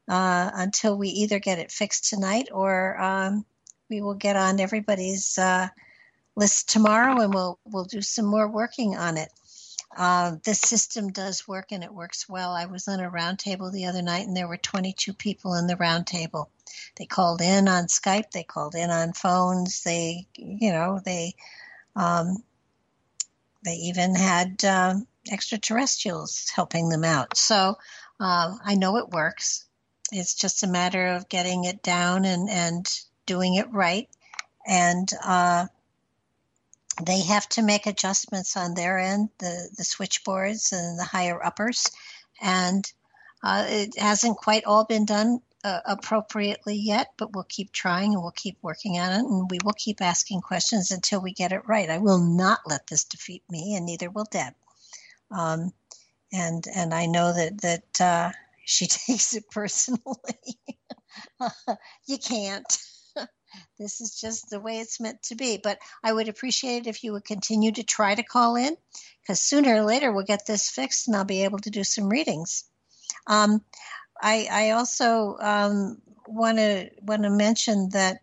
uh, 0.09 0.51
until 0.55 0.97
we 0.97 1.09
either 1.09 1.39
get 1.39 1.59
it 1.59 1.71
fixed 1.71 2.09
tonight 2.09 2.49
or 2.53 3.01
um, 3.01 3.45
we 3.91 4.01
will 4.01 4.15
get 4.15 4.37
on 4.37 4.61
everybody's 4.61 5.39
uh, 5.39 5.69
list 6.37 6.71
tomorrow, 6.71 7.21
and 7.21 7.35
we'll 7.35 7.59
we'll 7.65 7.85
do 7.85 8.01
some 8.01 8.27
more 8.27 8.49
working 8.49 8.97
on 8.97 9.17
it. 9.17 9.29
Uh, 9.97 10.37
the 10.45 10.55
system 10.55 11.11
does 11.11 11.47
work 11.47 11.71
and 11.71 11.85
it 11.85 11.93
works 11.93 12.29
well. 12.29 12.53
I 12.53 12.67
was 12.67 12.89
on 12.89 13.01
a 13.01 13.11
roundtable 13.11 13.73
the 13.73 13.87
other 13.87 14.03
night 14.03 14.27
and 14.27 14.37
there 14.37 14.49
were 14.49 14.57
22 14.57 15.13
people 15.13 15.55
in 15.55 15.67
the 15.67 15.77
roundtable. 15.77 16.47
They 16.97 17.07
called 17.07 17.41
in 17.41 17.69
on 17.69 17.85
Skype, 17.85 18.31
they 18.33 18.43
called 18.43 18.75
in 18.75 18.91
on 18.91 19.13
phones, 19.13 19.83
they, 19.83 20.27
you 20.37 20.73
know, 20.73 21.01
they, 21.05 21.35
um, 21.95 22.43
they 23.65 23.75
even 23.75 24.15
had 24.15 24.65
uh, 24.65 24.95
extraterrestrials 25.31 26.51
helping 26.55 26.89
them 26.89 27.05
out. 27.05 27.37
So 27.37 27.77
uh, 28.21 28.57
I 28.65 28.75
know 28.75 28.97
it 28.97 29.11
works. 29.11 29.65
It's 30.13 30.35
just 30.35 30.63
a 30.63 30.69
matter 30.69 31.09
of 31.09 31.29
getting 31.29 31.65
it 31.65 31.83
down 31.83 32.25
and, 32.25 32.51
and 32.51 32.87
doing 33.27 33.55
it 33.55 33.73
right. 33.73 34.09
And 34.67 35.09
uh, 35.25 35.67
they 37.03 37.23
have 37.23 37.49
to 37.51 37.63
make 37.63 37.87
adjustments 37.87 38.57
on 38.57 38.75
their 38.75 38.99
end, 38.99 39.31
the, 39.39 39.69
the 39.77 39.85
switchboards 39.85 40.73
and 40.73 40.99
the 40.99 41.05
higher 41.05 41.45
uppers. 41.45 41.91
And 42.41 42.91
uh, 43.43 43.67
it 43.69 43.99
hasn't 43.99 44.37
quite 44.37 44.65
all 44.65 44.85
been 44.85 45.05
done 45.05 45.41
uh, 45.65 45.81
appropriately 45.87 46.77
yet, 46.77 47.13
but 47.17 47.33
we'll 47.33 47.47
keep 47.49 47.73
trying 47.73 48.13
and 48.13 48.23
we'll 48.23 48.33
keep 48.33 48.59
working 48.63 48.99
on 48.99 49.13
it 49.13 49.25
and 49.25 49.51
we 49.51 49.59
will 49.65 49.73
keep 49.73 50.03
asking 50.03 50.43
questions 50.43 50.91
until 50.91 51.21
we 51.21 51.33
get 51.33 51.53
it 51.53 51.67
right. 51.67 51.89
I 51.89 51.99
will 51.99 52.19
not 52.19 52.61
let 52.67 52.87
this 52.87 53.05
defeat 53.05 53.43
me, 53.49 53.75
and 53.75 53.87
neither 53.87 54.11
will 54.11 54.27
Deb. 54.31 54.53
Um, 55.31 55.73
and 56.33 56.67
and 56.75 56.93
I 56.93 57.07
know 57.07 57.33
that 57.33 57.61
that 57.63 58.01
uh, 58.01 58.33
she 58.65 58.87
takes 58.87 59.35
it 59.35 59.51
personally. 59.51 60.01
you 62.07 62.19
can't. 62.19 62.79
This 63.79 64.01
is 64.01 64.21
just 64.21 64.51
the 64.51 64.61
way 64.61 64.79
it's 64.79 65.01
meant 65.01 65.23
to 65.25 65.35
be. 65.35 65.59
But 65.63 65.79
I 66.03 66.13
would 66.13 66.29
appreciate 66.29 66.87
it 66.87 66.91
if 66.91 67.05
you 67.05 67.13
would 67.13 67.25
continue 67.25 67.73
to 67.73 67.83
try 67.83 68.15
to 68.15 68.23
call 68.23 68.57
in, 68.57 68.77
because 69.21 69.41
sooner 69.41 69.75
or 69.75 69.83
later 69.83 70.13
we'll 70.13 70.25
get 70.25 70.47
this 70.47 70.71
fixed 70.71 71.09
and 71.09 71.17
I'll 71.17 71.25
be 71.25 71.45
able 71.45 71.59
to 71.61 71.71
do 71.71 71.85
some 71.85 72.09
readings. 72.09 72.65
Um, 73.27 73.63
I, 74.21 74.49
I 74.51 74.71
also 74.71 75.37
want 76.27 76.59
to 76.59 76.91
want 77.03 77.23
to 77.23 77.31
mention 77.31 77.91
that, 77.91 78.19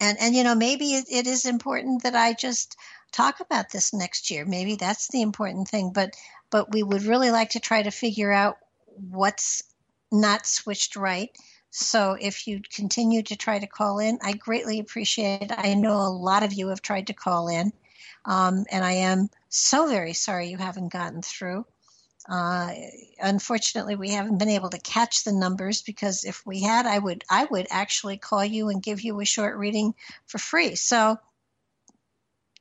and 0.00 0.18
and 0.20 0.34
you 0.34 0.44
know 0.44 0.54
maybe 0.54 0.94
it, 0.94 1.06
it 1.10 1.26
is 1.26 1.44
important 1.44 2.04
that 2.04 2.14
I 2.14 2.32
just 2.32 2.76
talk 3.12 3.40
about 3.40 3.70
this 3.70 3.92
next 3.92 4.30
year. 4.30 4.44
Maybe 4.44 4.76
that's 4.76 5.08
the 5.08 5.22
important 5.22 5.68
thing. 5.68 5.92
But 5.92 6.14
but 6.50 6.72
we 6.72 6.82
would 6.82 7.02
really 7.02 7.30
like 7.30 7.50
to 7.50 7.60
try 7.60 7.82
to 7.82 7.90
figure 7.90 8.32
out 8.32 8.56
what's 8.86 9.62
not 10.10 10.46
switched 10.46 10.96
right. 10.96 11.30
So 11.74 12.18
if 12.20 12.46
you 12.46 12.60
continue 12.70 13.22
to 13.22 13.34
try 13.34 13.58
to 13.58 13.66
call 13.66 13.98
in, 13.98 14.18
I 14.22 14.34
greatly 14.34 14.78
appreciate 14.78 15.50
it. 15.50 15.54
I 15.56 15.72
know 15.72 15.96
a 15.96 16.12
lot 16.12 16.42
of 16.42 16.52
you 16.52 16.68
have 16.68 16.82
tried 16.82 17.06
to 17.06 17.14
call 17.14 17.48
in, 17.48 17.72
um, 18.26 18.66
and 18.70 18.84
I 18.84 18.92
am 18.92 19.30
so 19.48 19.88
very 19.88 20.12
sorry 20.12 20.50
you 20.50 20.58
haven't 20.58 20.92
gotten 20.92 21.22
through. 21.22 21.64
Uh, 22.28 22.74
unfortunately, 23.18 23.96
we 23.96 24.10
haven't 24.10 24.36
been 24.36 24.50
able 24.50 24.68
to 24.68 24.78
catch 24.78 25.24
the 25.24 25.32
numbers 25.32 25.80
because 25.80 26.24
if 26.24 26.44
we 26.44 26.60
had, 26.60 26.84
I 26.84 26.98
would 26.98 27.24
I 27.30 27.46
would 27.46 27.66
actually 27.70 28.18
call 28.18 28.44
you 28.44 28.68
and 28.68 28.82
give 28.82 29.00
you 29.00 29.18
a 29.18 29.24
short 29.24 29.56
reading 29.56 29.94
for 30.26 30.36
free. 30.36 30.74
So, 30.74 31.18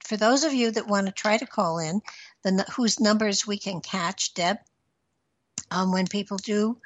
for 0.05 0.15
those 0.15 0.45
of 0.45 0.53
you 0.53 0.71
that 0.71 0.87
want 0.87 1.07
to 1.07 1.11
try 1.11 1.35
to 1.35 1.45
call 1.45 1.79
in, 1.79 2.01
the 2.43 2.65
whose 2.77 3.01
numbers 3.01 3.45
we 3.45 3.57
can 3.57 3.81
catch, 3.81 4.33
Deb, 4.35 4.57
um, 5.69 5.91
when 5.91 6.07
people 6.07 6.37
do 6.37 6.77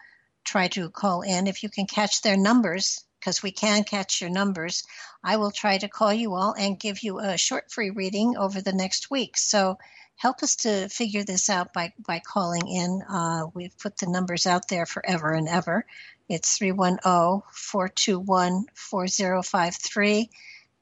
try 0.45 0.67
to 0.69 0.89
call 0.89 1.21
in, 1.21 1.47
if 1.47 1.63
you 1.63 1.69
can 1.69 1.87
catch 1.87 2.21
their 2.21 2.37
numbers, 2.37 3.03
because 3.19 3.41
we 3.41 3.51
can 3.51 3.83
catch 3.83 4.21
your 4.21 4.29
numbers, 4.29 4.83
I 5.23 5.37
will 5.37 5.51
try 5.51 5.79
to 5.79 5.87
call 5.87 6.13
you 6.13 6.35
all 6.35 6.53
and 6.53 6.79
give 6.79 7.01
you 7.01 7.19
a 7.19 7.37
short 7.37 7.71
free 7.71 7.89
reading 7.89 8.37
over 8.37 8.61
the 8.61 8.71
next 8.71 9.09
week. 9.09 9.35
So 9.35 9.79
help 10.15 10.43
us 10.43 10.57
to 10.57 10.87
figure 10.89 11.23
this 11.23 11.49
out 11.49 11.73
by, 11.73 11.91
by 11.99 12.19
calling 12.19 12.67
in. 12.67 13.01
Uh, 13.01 13.47
we've 13.53 13.77
put 13.79 13.97
the 13.97 14.05
numbers 14.05 14.45
out 14.45 14.67
there 14.67 14.85
forever 14.85 15.31
and 15.31 15.47
ever. 15.47 15.85
It's 16.29 16.57
310 16.57 17.41
421 17.51 18.65
4053. 18.75 20.29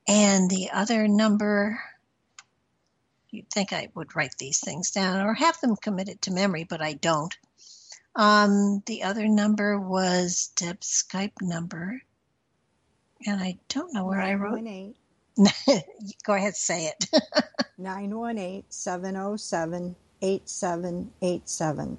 And 0.07 0.49
the 0.49 0.71
other 0.71 1.07
number, 1.07 1.79
you'd 3.31 3.49
think 3.49 3.71
I 3.71 3.89
would 3.95 4.15
write 4.17 4.35
these 4.37 4.59
things 4.59 4.91
down 4.91 5.25
or 5.25 5.33
have 5.33 5.59
them 5.61 5.77
committed 5.77 6.21
to 6.23 6.31
memory, 6.31 6.65
but 6.65 6.81
I 6.81 6.93
don't. 6.93 7.33
Um, 8.15 8.83
the 8.85 9.03
other 9.03 9.27
number 9.27 9.79
was 9.79 10.51
Deb's 10.55 10.87
Skype 10.87 11.41
number. 11.41 12.01
And 13.25 13.41
I 13.41 13.57
don't 13.69 13.93
know 13.93 14.05
where 14.05 14.21
I 14.21 14.33
wrote. 14.35 14.63
Go 16.25 16.33
ahead, 16.33 16.55
say 16.55 16.87
it. 16.87 17.05
918 17.77 18.63
707 18.69 19.95
8787. 20.21 21.97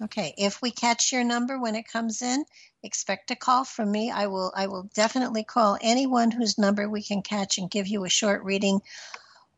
Okay, 0.00 0.32
if 0.38 0.62
we 0.62 0.70
catch 0.70 1.12
your 1.12 1.24
number 1.24 1.58
when 1.58 1.74
it 1.74 1.88
comes 1.88 2.22
in, 2.22 2.44
expect 2.82 3.32
a 3.32 3.36
call 3.36 3.64
from 3.64 3.90
me. 3.90 4.10
I 4.10 4.28
will 4.28 4.52
I 4.54 4.68
will 4.68 4.88
definitely 4.94 5.42
call 5.42 5.76
anyone 5.80 6.30
whose 6.30 6.56
number 6.56 6.88
we 6.88 7.02
can 7.02 7.22
catch 7.22 7.58
and 7.58 7.70
give 7.70 7.88
you 7.88 8.04
a 8.04 8.08
short 8.08 8.44
reading 8.44 8.80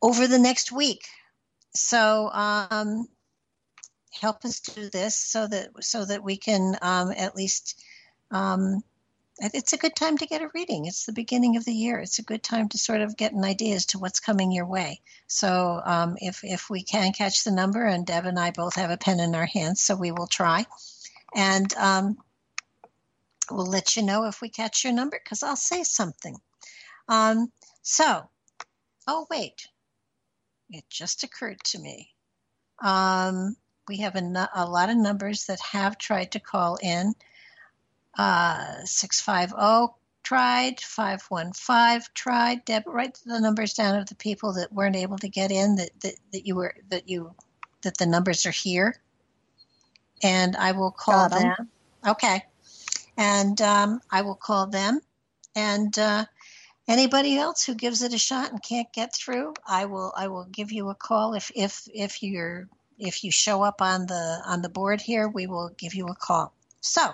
over 0.01 0.27
the 0.27 0.39
next 0.39 0.71
week. 0.71 1.05
So 1.75 2.29
um, 2.33 3.07
help 4.19 4.45
us 4.45 4.59
do 4.59 4.89
this 4.89 5.15
so 5.15 5.47
that 5.47 5.69
so 5.81 6.05
that 6.05 6.23
we 6.23 6.37
can 6.37 6.77
um, 6.81 7.11
at 7.11 7.35
least 7.35 7.81
um, 8.31 8.83
it's 9.39 9.73
a 9.73 9.77
good 9.77 9.95
time 9.95 10.17
to 10.19 10.27
get 10.27 10.43
a 10.43 10.51
reading. 10.53 10.85
It's 10.85 11.05
the 11.05 11.13
beginning 11.13 11.57
of 11.57 11.65
the 11.65 11.73
year. 11.73 11.99
It's 11.99 12.19
a 12.19 12.23
good 12.23 12.43
time 12.43 12.69
to 12.69 12.77
sort 12.77 13.01
of 13.01 13.17
get 13.17 13.33
an 13.33 13.43
idea 13.43 13.75
as 13.75 13.87
to 13.87 13.99
what's 13.99 14.19
coming 14.19 14.51
your 14.51 14.67
way. 14.67 15.01
So 15.27 15.81
um, 15.83 16.15
if 16.19 16.43
if 16.43 16.69
we 16.69 16.83
can 16.83 17.11
catch 17.11 17.43
the 17.43 17.51
number, 17.51 17.83
and 17.83 18.05
Deb 18.05 18.25
and 18.25 18.39
I 18.39 18.51
both 18.51 18.75
have 18.75 18.91
a 18.91 18.97
pen 18.97 19.19
in 19.19 19.33
our 19.33 19.47
hands, 19.47 19.81
so 19.81 19.95
we 19.95 20.11
will 20.11 20.27
try, 20.27 20.65
and 21.35 21.73
um, 21.75 22.17
we'll 23.49 23.65
let 23.65 23.95
you 23.95 24.03
know 24.03 24.25
if 24.25 24.41
we 24.41 24.49
catch 24.49 24.83
your 24.83 24.93
number 24.93 25.19
because 25.23 25.41
I'll 25.41 25.55
say 25.55 25.83
something. 25.83 26.37
Um, 27.07 27.51
so, 27.81 28.29
oh 29.07 29.25
wait, 29.29 29.67
it 30.69 30.83
just 30.89 31.23
occurred 31.23 31.63
to 31.65 31.79
me. 31.79 32.09
Um, 32.83 33.55
we 33.91 33.97
have 33.97 34.15
a, 34.15 34.49
a 34.55 34.65
lot 34.65 34.89
of 34.89 34.95
numbers 34.95 35.47
that 35.47 35.59
have 35.59 35.97
tried 35.97 36.31
to 36.31 36.39
call 36.39 36.77
in. 36.81 37.13
Uh, 38.17 38.85
650 38.85 39.93
tried, 40.23 40.79
515 40.79 42.01
tried. 42.13 42.63
Deb, 42.63 42.83
write 42.87 43.19
the 43.25 43.41
numbers 43.41 43.73
down 43.73 43.99
of 43.99 44.07
the 44.07 44.15
people 44.15 44.53
that 44.53 44.71
weren't 44.71 44.95
able 44.95 45.17
to 45.17 45.27
get 45.27 45.51
in 45.51 45.75
that, 45.75 45.89
that, 46.03 46.13
that 46.31 46.47
you 46.47 46.55
were 46.55 46.73
that 46.89 47.09
you 47.09 47.33
that 47.81 47.97
the 47.97 48.05
numbers 48.05 48.45
are 48.45 48.51
here. 48.51 48.95
And 50.23 50.55
I 50.55 50.71
will 50.71 50.91
call 50.91 51.27
them. 51.27 51.53
them. 51.57 51.69
Okay. 52.07 52.45
And 53.17 53.61
um, 53.61 53.99
I 54.09 54.21
will 54.21 54.35
call 54.35 54.67
them. 54.67 55.01
And 55.53 55.97
uh, 55.99 56.23
anybody 56.87 57.37
else 57.37 57.65
who 57.65 57.75
gives 57.75 58.03
it 58.03 58.13
a 58.13 58.17
shot 58.17 58.51
and 58.51 58.63
can't 58.63 58.93
get 58.93 59.13
through, 59.13 59.53
I 59.67 59.83
will 59.83 60.13
I 60.15 60.29
will 60.29 60.45
give 60.45 60.71
you 60.71 60.87
a 60.89 60.95
call 60.95 61.33
if 61.33 61.51
if 61.53 61.89
if 61.93 62.23
you're 62.23 62.69
if 63.01 63.23
you 63.23 63.31
show 63.31 63.63
up 63.63 63.81
on 63.81 64.05
the 64.05 64.41
on 64.45 64.61
the 64.61 64.69
board 64.69 65.01
here, 65.01 65.27
we 65.27 65.47
will 65.47 65.71
give 65.77 65.95
you 65.95 66.07
a 66.07 66.15
call. 66.15 66.53
So 66.79 67.13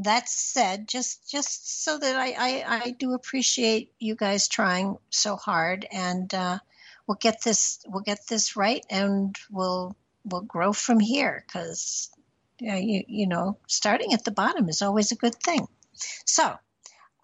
that 0.00 0.28
said, 0.28 0.88
just 0.88 1.30
just 1.30 1.84
so 1.84 1.98
that 1.98 2.16
I, 2.16 2.34
I, 2.36 2.80
I 2.84 2.90
do 2.92 3.14
appreciate 3.14 3.92
you 4.00 4.16
guys 4.16 4.48
trying 4.48 4.96
so 5.10 5.36
hard, 5.36 5.86
and 5.92 6.32
uh, 6.34 6.58
we'll 7.06 7.18
get 7.20 7.42
this 7.42 7.84
we'll 7.86 8.02
get 8.02 8.26
this 8.28 8.56
right, 8.56 8.84
and 8.90 9.36
we'll 9.50 9.94
we'll 10.24 10.40
grow 10.40 10.72
from 10.72 10.98
here 10.98 11.44
because 11.46 12.10
know, 12.60 12.76
you 12.76 13.04
you 13.06 13.26
know 13.26 13.58
starting 13.68 14.14
at 14.14 14.24
the 14.24 14.30
bottom 14.32 14.68
is 14.68 14.82
always 14.82 15.12
a 15.12 15.16
good 15.16 15.34
thing. 15.36 15.68
So 16.24 16.54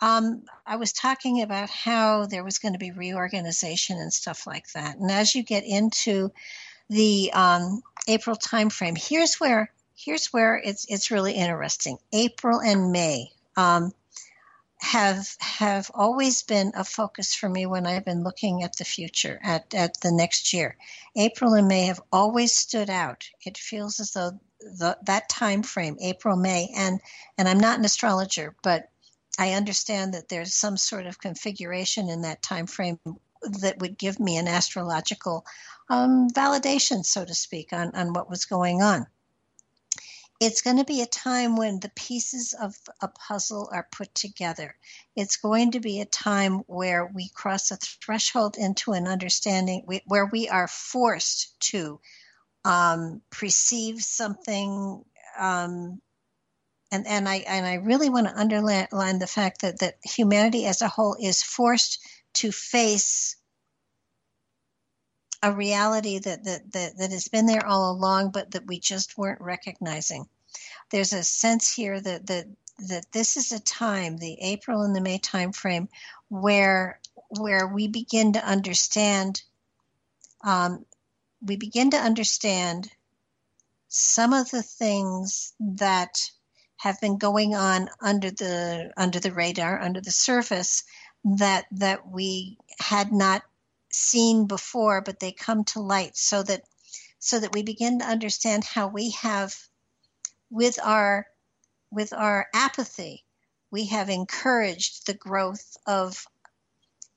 um, 0.00 0.42
I 0.66 0.76
was 0.76 0.92
talking 0.92 1.42
about 1.42 1.70
how 1.70 2.26
there 2.26 2.44
was 2.44 2.58
going 2.58 2.74
to 2.74 2.78
be 2.78 2.92
reorganization 2.92 3.98
and 3.98 4.12
stuff 4.12 4.46
like 4.46 4.70
that, 4.74 4.98
and 4.98 5.10
as 5.10 5.34
you 5.34 5.42
get 5.42 5.64
into 5.64 6.30
the 6.90 7.30
um, 7.32 7.82
April 8.08 8.36
timeframe, 8.36 8.98
here's 8.98 9.36
where 9.36 9.72
here's 9.94 10.26
where 10.32 10.60
it's 10.62 10.84
it's 10.88 11.10
really 11.10 11.32
interesting. 11.32 11.96
April 12.12 12.60
and 12.60 12.90
May 12.90 13.30
um, 13.56 13.92
have 14.80 15.28
have 15.38 15.90
always 15.94 16.42
been 16.42 16.72
a 16.74 16.84
focus 16.84 17.34
for 17.34 17.48
me 17.48 17.64
when 17.64 17.86
I've 17.86 18.04
been 18.04 18.24
looking 18.24 18.64
at 18.64 18.76
the 18.76 18.84
future 18.84 19.38
at 19.42 19.72
at 19.72 20.00
the 20.00 20.10
next 20.10 20.52
year. 20.52 20.76
April 21.16 21.54
and 21.54 21.68
May 21.68 21.86
have 21.86 22.02
always 22.12 22.56
stood 22.56 22.90
out. 22.90 23.28
It 23.46 23.56
feels 23.56 24.00
as 24.00 24.10
though 24.12 24.32
the, 24.60 24.98
that 25.04 25.28
time 25.28 25.62
frame, 25.62 25.96
April 26.00 26.36
May, 26.36 26.72
and 26.76 27.00
and 27.38 27.48
I'm 27.48 27.60
not 27.60 27.78
an 27.78 27.84
astrologer, 27.84 28.56
but 28.64 28.90
I 29.38 29.52
understand 29.52 30.14
that 30.14 30.28
there's 30.28 30.54
some 30.54 30.76
sort 30.76 31.06
of 31.06 31.20
configuration 31.20 32.08
in 32.08 32.22
that 32.22 32.42
time 32.42 32.66
frame 32.66 32.98
that 33.60 33.78
would 33.78 33.96
give 33.96 34.20
me 34.20 34.36
an 34.36 34.48
astrological 34.48 35.46
um, 35.90 36.30
validation, 36.30 37.04
so 37.04 37.24
to 37.24 37.34
speak, 37.34 37.72
on, 37.72 37.90
on 37.94 38.12
what 38.14 38.30
was 38.30 38.46
going 38.46 38.80
on. 38.80 39.06
It's 40.40 40.62
going 40.62 40.78
to 40.78 40.84
be 40.84 41.02
a 41.02 41.06
time 41.06 41.56
when 41.56 41.80
the 41.80 41.90
pieces 41.90 42.54
of 42.54 42.74
a 43.02 43.08
puzzle 43.08 43.68
are 43.72 43.88
put 43.92 44.14
together. 44.14 44.74
It's 45.14 45.36
going 45.36 45.72
to 45.72 45.80
be 45.80 46.00
a 46.00 46.06
time 46.06 46.60
where 46.66 47.10
we 47.12 47.28
cross 47.28 47.70
a 47.70 47.76
threshold 47.76 48.56
into 48.56 48.92
an 48.92 49.06
understanding 49.06 49.84
where 50.06 50.24
we 50.24 50.48
are 50.48 50.68
forced 50.68 51.60
to 51.72 52.00
um, 52.64 53.20
perceive 53.28 54.00
something. 54.00 55.04
Um, 55.38 56.00
and, 56.90 57.06
and 57.06 57.28
I 57.28 57.36
and 57.46 57.66
I 57.66 57.74
really 57.74 58.08
want 58.08 58.26
to 58.26 58.38
underline 58.38 59.18
the 59.18 59.26
fact 59.26 59.60
that, 59.60 59.80
that 59.80 59.98
humanity 60.02 60.66
as 60.66 60.80
a 60.80 60.88
whole 60.88 61.16
is 61.20 61.42
forced 61.42 62.00
to 62.34 62.50
face 62.50 63.36
a 65.42 65.52
reality 65.52 66.18
that, 66.18 66.44
that, 66.44 66.72
that, 66.72 66.98
that 66.98 67.10
has 67.10 67.28
been 67.28 67.46
there 67.46 67.66
all 67.66 67.90
along, 67.90 68.30
but 68.30 68.50
that 68.50 68.66
we 68.66 68.78
just 68.78 69.16
weren't 69.16 69.40
recognizing. 69.40 70.26
There's 70.90 71.12
a 71.12 71.22
sense 71.22 71.72
here 71.72 72.00
that, 72.00 72.26
that, 72.26 72.46
that 72.88 73.06
this 73.12 73.36
is 73.36 73.52
a 73.52 73.60
time, 73.60 74.16
the 74.16 74.38
April 74.40 74.82
and 74.82 74.94
the 74.94 75.00
May 75.00 75.18
timeframe, 75.18 75.88
where 76.28 77.00
where 77.38 77.68
we 77.68 77.86
begin 77.86 78.32
to 78.32 78.44
understand 78.44 79.42
um, 80.42 80.84
we 81.42 81.56
begin 81.56 81.90
to 81.90 81.96
understand 81.96 82.90
some 83.88 84.32
of 84.32 84.50
the 84.50 84.62
things 84.62 85.52
that 85.60 86.30
have 86.76 87.00
been 87.00 87.18
going 87.18 87.54
on 87.54 87.88
under 88.00 88.30
the 88.30 88.92
under 88.96 89.20
the 89.20 89.32
radar, 89.32 89.80
under 89.80 90.00
the 90.00 90.10
surface, 90.10 90.84
that 91.24 91.66
that 91.72 92.08
we 92.08 92.56
had 92.78 93.12
not 93.12 93.42
seen 93.92 94.46
before, 94.46 95.00
but 95.00 95.20
they 95.20 95.32
come 95.32 95.64
to 95.64 95.80
light 95.80 96.16
so 96.16 96.42
that 96.42 96.62
so 97.18 97.38
that 97.38 97.52
we 97.52 97.62
begin 97.62 97.98
to 97.98 98.04
understand 98.06 98.64
how 98.64 98.88
we 98.88 99.10
have 99.10 99.54
with 100.50 100.78
our 100.82 101.26
with 101.90 102.12
our 102.12 102.46
apathy 102.54 103.24
we 103.70 103.86
have 103.86 104.08
encouraged 104.08 105.06
the 105.06 105.14
growth 105.14 105.76
of 105.86 106.26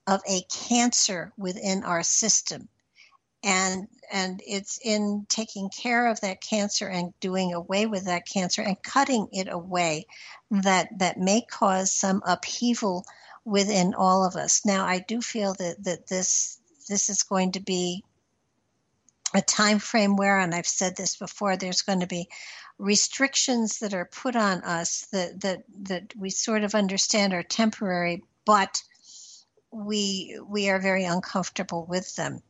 of 0.06 0.22
a 0.28 0.42
cancer 0.68 1.32
within 1.38 1.84
our 1.84 2.04
system. 2.04 2.68
And 3.44 3.88
and 4.12 4.42
it's 4.46 4.80
in 4.84 5.26
taking 5.28 5.70
care 5.70 6.08
of 6.08 6.22
that 6.22 6.42
cancer 6.42 6.88
and 6.88 7.14
doing 7.20 7.54
away 7.54 7.86
with 7.86 8.06
that 8.06 8.28
cancer 8.28 8.62
and 8.62 8.82
cutting 8.82 9.28
it 9.32 9.48
away 9.50 10.06
that 10.52 10.90
that 11.00 11.18
may 11.20 11.42
cause 11.42 11.92
some 11.92 12.22
upheaval 12.26 13.06
within 13.44 13.94
all 13.96 14.26
of 14.26 14.36
us. 14.36 14.66
Now 14.66 14.86
i 14.86 15.00
do 15.00 15.22
feel 15.22 15.54
that 15.56 15.84
that 15.84 16.08
this 16.08 16.60
this 16.88 17.10
is 17.10 17.24
going 17.24 17.52
to 17.52 17.60
be 17.60 18.04
a 19.36 19.42
time 19.42 19.80
frame 19.80 20.16
where 20.16 20.40
and 20.40 20.54
i've 20.54 20.68
said 20.68 20.96
this 20.96 21.16
before 21.16 21.58
there's 21.58 21.82
going 21.82 22.00
to 22.00 22.08
be 22.08 22.28
restrictions 22.78 23.80
that 23.80 23.94
are 23.94 24.06
put 24.06 24.36
on 24.36 24.62
us 24.64 25.08
that 25.12 25.40
that 25.42 25.64
that 25.84 26.14
we 26.18 26.30
sort 26.30 26.64
of 26.64 26.76
understand 26.76 27.34
are 27.34 27.44
temporary 27.44 28.24
but 28.46 28.82
we 29.72 30.40
we 30.48 30.70
are 30.70 30.80
very 30.80 31.04
uncomfortable 31.04 31.86
with 31.90 32.16
them. 32.16 32.42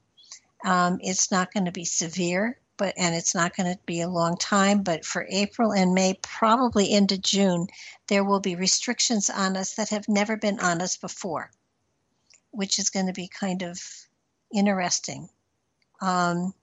Um, 0.65 0.99
it's 1.01 1.31
not 1.31 1.53
going 1.53 1.65
to 1.65 1.71
be 1.71 1.85
severe 1.85 2.59
but 2.77 2.93
and 2.97 3.13
it's 3.13 3.35
not 3.35 3.55
going 3.55 3.71
to 3.71 3.79
be 3.85 4.01
a 4.01 4.09
long 4.09 4.37
time 4.37 4.81
but 4.81 5.05
for 5.05 5.27
april 5.29 5.73
and 5.73 5.93
may 5.93 6.17
probably 6.21 6.91
into 6.91 7.17
june 7.17 7.67
there 8.07 8.23
will 8.23 8.39
be 8.39 8.55
restrictions 8.55 9.29
on 9.29 9.55
us 9.57 9.75
that 9.75 9.89
have 9.89 10.07
never 10.07 10.37
been 10.37 10.59
on 10.59 10.81
us 10.81 10.97
before 10.97 11.51
which 12.51 12.79
is 12.79 12.89
going 12.89 13.05
to 13.05 13.13
be 13.13 13.27
kind 13.27 13.61
of 13.61 13.79
interesting 14.53 15.29
um, 16.01 16.53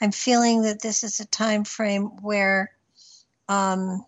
I'm 0.00 0.12
feeling 0.12 0.62
that 0.62 0.80
this 0.82 1.04
is 1.04 1.20
a 1.20 1.26
time 1.26 1.64
frame 1.64 2.06
where 2.20 2.70
um, 3.48 4.04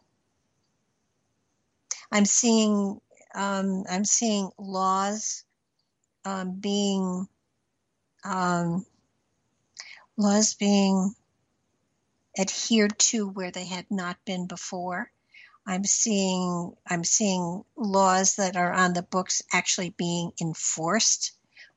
I'm 2.10 2.24
seeing 2.24 3.00
um, 3.34 3.84
I'm 3.88 4.04
seeing 4.04 4.50
laws 4.58 5.44
um, 6.24 6.52
being 6.58 7.28
um, 8.24 8.84
laws 10.16 10.54
being 10.54 11.14
adhered 12.38 12.98
to 12.98 13.28
where 13.28 13.50
they 13.50 13.64
had 13.64 13.86
not 13.90 14.16
been 14.24 14.46
before. 14.46 15.10
I'm 15.66 15.84
seeing 15.84 16.74
I'm 16.86 17.04
seeing 17.04 17.64
laws 17.76 18.36
that 18.36 18.56
are 18.56 18.72
on 18.72 18.92
the 18.92 19.02
books 19.02 19.42
actually 19.52 19.90
being 19.90 20.32
enforced 20.40 21.35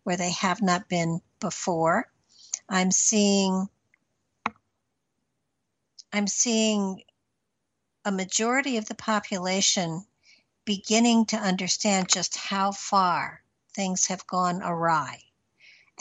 where 0.09 0.17
they 0.17 0.31
have 0.31 0.59
not 0.59 0.89
been 0.89 1.21
before. 1.39 2.11
I'm 2.67 2.89
seeing 2.89 3.69
I'm 6.11 6.25
seeing 6.25 7.03
a 8.03 8.11
majority 8.11 8.77
of 8.77 8.87
the 8.87 8.95
population 8.95 10.03
beginning 10.65 11.27
to 11.27 11.37
understand 11.37 12.09
just 12.09 12.35
how 12.35 12.71
far 12.71 13.43
things 13.75 14.07
have 14.07 14.25
gone 14.25 14.63
awry 14.63 15.21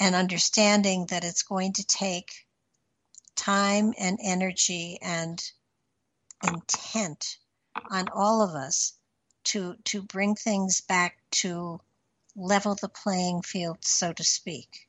and 0.01 0.15
understanding 0.15 1.05
that 1.11 1.25
it's 1.25 1.43
going 1.43 1.75
to 1.75 1.87
take 1.87 2.31
time 3.37 3.93
and 3.99 4.19
energy 4.23 4.99
and 5.03 5.53
intent 6.43 7.37
on 7.91 8.09
all 8.15 8.41
of 8.41 8.55
us 8.55 8.95
to 9.45 9.77
to 9.85 10.01
bring 10.01 10.35
things 10.35 10.81
back 10.81 11.19
to 11.31 11.79
level 12.39 12.75
the 12.81 12.89
playing 12.89 13.43
field 13.43 13.79
so 13.81 14.13
to 14.13 14.25
speak 14.25 14.89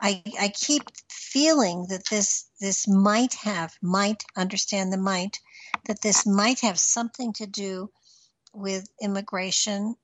I, 0.00 0.22
I 0.40 0.48
keep 0.48 0.82
feeling 1.10 1.86
that 1.88 2.06
this 2.08 2.46
this 2.60 2.86
might 2.86 3.34
have 3.34 3.74
might 3.82 4.22
understand 4.36 4.92
the 4.92 4.98
might 4.98 5.40
that 5.86 6.02
this 6.02 6.26
might 6.26 6.60
have 6.60 6.78
something 6.78 7.32
to 7.34 7.46
do 7.46 7.90
with 8.52 8.88
immigration, 9.00 9.96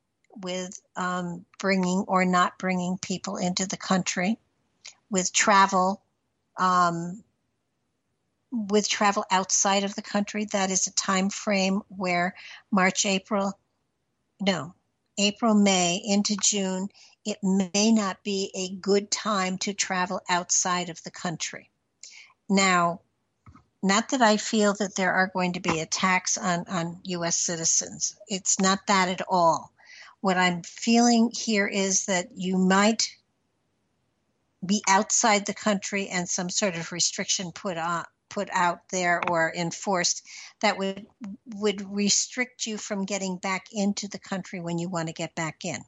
with 0.42 0.80
um, 0.96 1.44
bringing 1.58 2.04
or 2.08 2.24
not 2.24 2.58
bringing 2.58 2.98
people 2.98 3.36
into 3.36 3.66
the 3.66 3.76
country, 3.76 4.38
with 5.10 5.32
travel, 5.32 6.02
um, 6.56 7.22
with 8.50 8.88
travel 8.88 9.24
outside 9.30 9.84
of 9.84 9.94
the 9.94 10.02
country. 10.02 10.46
That 10.46 10.70
is 10.70 10.86
a 10.86 10.94
time 10.94 11.30
frame 11.30 11.82
where 11.88 12.34
March, 12.70 13.06
April, 13.06 13.58
no, 14.40 14.74
April, 15.18 15.54
May 15.54 16.02
into 16.04 16.36
June 16.36 16.88
it 17.24 17.38
may 17.42 17.90
not 17.90 18.22
be 18.22 18.50
a 18.54 18.76
good 18.80 19.10
time 19.10 19.56
to 19.58 19.72
travel 19.72 20.20
outside 20.28 20.90
of 20.90 21.02
the 21.04 21.10
country. 21.10 21.70
Now, 22.48 23.00
not 23.82 24.10
that 24.10 24.22
I 24.22 24.36
feel 24.36 24.74
that 24.74 24.96
there 24.96 25.12
are 25.12 25.30
going 25.32 25.54
to 25.54 25.60
be 25.60 25.80
attacks 25.80 26.36
on, 26.36 26.66
on 26.68 27.00
U.S. 27.04 27.36
citizens. 27.36 28.16
It's 28.28 28.60
not 28.60 28.86
that 28.86 29.08
at 29.08 29.22
all. 29.28 29.72
What 30.20 30.36
I'm 30.36 30.62
feeling 30.62 31.30
here 31.34 31.66
is 31.66 32.06
that 32.06 32.28
you 32.34 32.56
might 32.56 33.10
be 34.64 34.82
outside 34.88 35.44
the 35.44 35.54
country 35.54 36.08
and 36.08 36.28
some 36.28 36.48
sort 36.48 36.76
of 36.76 36.92
restriction 36.92 37.52
put 37.52 37.76
on 37.76 38.04
put 38.35 38.49
out 38.53 38.80
there 38.91 39.20
or 39.28 39.53
enforced 39.55 40.26
that 40.61 40.76
would 40.76 41.07
would 41.55 41.89
restrict 41.95 42.66
you 42.66 42.76
from 42.76 43.05
getting 43.05 43.37
back 43.37 43.68
into 43.72 44.09
the 44.09 44.18
country 44.18 44.61
when 44.61 44.76
you 44.76 44.89
want 44.89 45.07
to 45.07 45.14
get 45.14 45.35
back 45.37 45.64
in. 45.64 45.80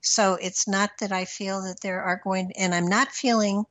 So 0.00 0.34
it's 0.40 0.68
not 0.68 0.90
that 1.00 1.10
I 1.10 1.24
feel 1.24 1.62
that 1.62 1.80
there 1.80 2.02
are 2.02 2.20
going, 2.22 2.52
and 2.56 2.74
I'm 2.74 2.86
not 2.86 3.12
feeling 3.12 3.64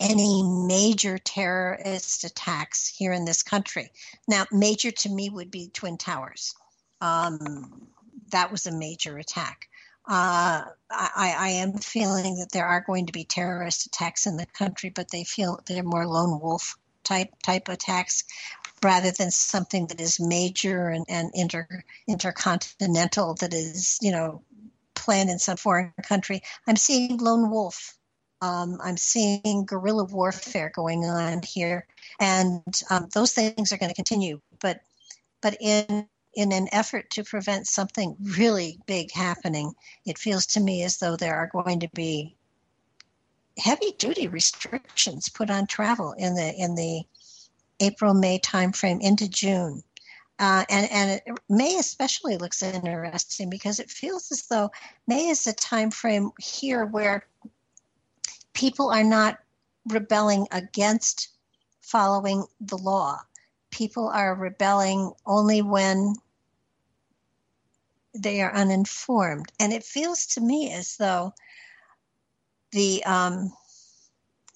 any 0.00 0.42
major 0.42 1.16
terrorist 1.18 2.24
attacks 2.24 2.86
here 2.88 3.12
in 3.12 3.24
this 3.24 3.42
country. 3.42 3.90
Now, 4.28 4.44
major 4.52 4.90
to 4.90 5.08
me 5.08 5.30
would 5.30 5.50
be 5.50 5.70
Twin 5.72 5.96
Towers. 5.96 6.54
Um, 7.00 7.88
that 8.30 8.50
was 8.50 8.66
a 8.66 8.72
major 8.72 9.18
attack. 9.18 9.68
Uh, 10.06 10.64
I, 10.90 11.34
I, 11.38 11.48
am 11.48 11.78
feeling 11.78 12.36
that 12.36 12.52
there 12.52 12.66
are 12.66 12.82
going 12.82 13.06
to 13.06 13.12
be 13.12 13.24
terrorist 13.24 13.86
attacks 13.86 14.26
in 14.26 14.36
the 14.36 14.44
country, 14.44 14.90
but 14.90 15.10
they 15.10 15.24
feel 15.24 15.60
they're 15.66 15.82
more 15.82 16.06
lone 16.06 16.40
wolf 16.40 16.76
type 17.04 17.30
type 17.42 17.68
attacks 17.68 18.24
rather 18.82 19.10
than 19.10 19.30
something 19.30 19.86
that 19.86 20.02
is 20.02 20.20
major 20.20 20.88
and, 20.88 21.06
and 21.08 21.30
inter, 21.32 21.66
intercontinental 22.06 23.34
that 23.36 23.54
is 23.54 23.98
you 24.02 24.12
know 24.12 24.42
planned 24.94 25.30
in 25.30 25.38
some 25.38 25.56
foreign 25.56 25.92
country. 26.02 26.42
I'm 26.66 26.76
seeing 26.76 27.16
lone 27.16 27.50
wolf. 27.50 27.96
Um, 28.42 28.78
I'm 28.84 28.98
seeing 28.98 29.64
guerrilla 29.64 30.04
warfare 30.04 30.70
going 30.74 31.04
on 31.04 31.40
here, 31.42 31.86
and 32.20 32.62
um, 32.90 33.08
those 33.14 33.32
things 33.32 33.72
are 33.72 33.78
going 33.78 33.88
to 33.88 33.96
continue. 33.96 34.40
But 34.60 34.80
but 35.40 35.56
in 35.60 36.08
in 36.36 36.52
an 36.52 36.68
effort 36.72 37.10
to 37.10 37.24
prevent 37.24 37.66
something 37.66 38.16
really 38.20 38.78
big 38.86 39.12
happening, 39.12 39.72
it 40.04 40.18
feels 40.18 40.46
to 40.46 40.60
me 40.60 40.82
as 40.82 40.98
though 40.98 41.16
there 41.16 41.36
are 41.36 41.50
going 41.52 41.80
to 41.80 41.88
be 41.94 42.36
heavy 43.58 43.92
duty 43.98 44.26
restrictions 44.26 45.28
put 45.28 45.50
on 45.50 45.66
travel 45.66 46.12
in 46.18 46.34
the 46.34 46.54
in 46.54 46.74
the 46.74 47.02
April 47.80 48.14
May 48.14 48.38
timeframe 48.38 49.00
into 49.00 49.28
June. 49.28 49.82
Uh, 50.38 50.64
and 50.68 50.90
and 50.90 51.10
it, 51.10 51.38
May 51.48 51.76
especially 51.76 52.36
looks 52.36 52.62
interesting 52.62 53.48
because 53.48 53.78
it 53.78 53.90
feels 53.90 54.32
as 54.32 54.46
though 54.46 54.70
May 55.06 55.28
is 55.28 55.46
a 55.46 55.52
time 55.52 55.90
frame 55.90 56.32
here 56.40 56.86
where 56.86 57.24
people 58.52 58.90
are 58.90 59.04
not 59.04 59.38
rebelling 59.86 60.48
against 60.50 61.28
following 61.82 62.44
the 62.60 62.78
law. 62.78 63.18
People 63.70 64.08
are 64.08 64.34
rebelling 64.34 65.12
only 65.26 65.62
when 65.62 66.14
they 68.14 68.40
are 68.40 68.52
uninformed, 68.52 69.50
and 69.58 69.72
it 69.72 69.84
feels 69.84 70.26
to 70.26 70.40
me 70.40 70.72
as 70.72 70.96
though 70.96 71.32
the 72.72 73.04
um, 73.04 73.52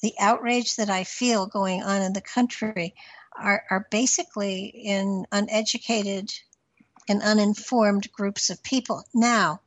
the 0.01 0.15
outrage 0.21 0.77
that 0.77 0.91
I 0.91 1.05
feel 1.05 1.47
going 1.47 1.83
on 1.83 2.03
in 2.03 2.13
the 2.13 2.21
country 2.21 2.95
are, 3.37 3.65
are 3.71 3.87
basically 3.91 4.67
in 4.67 5.27
uneducated 5.33 6.31
and 7.09 7.23
uninformed 7.23 8.11
groups 8.13 8.51
of 8.51 8.63
people. 8.63 9.05
Now, 9.15 9.61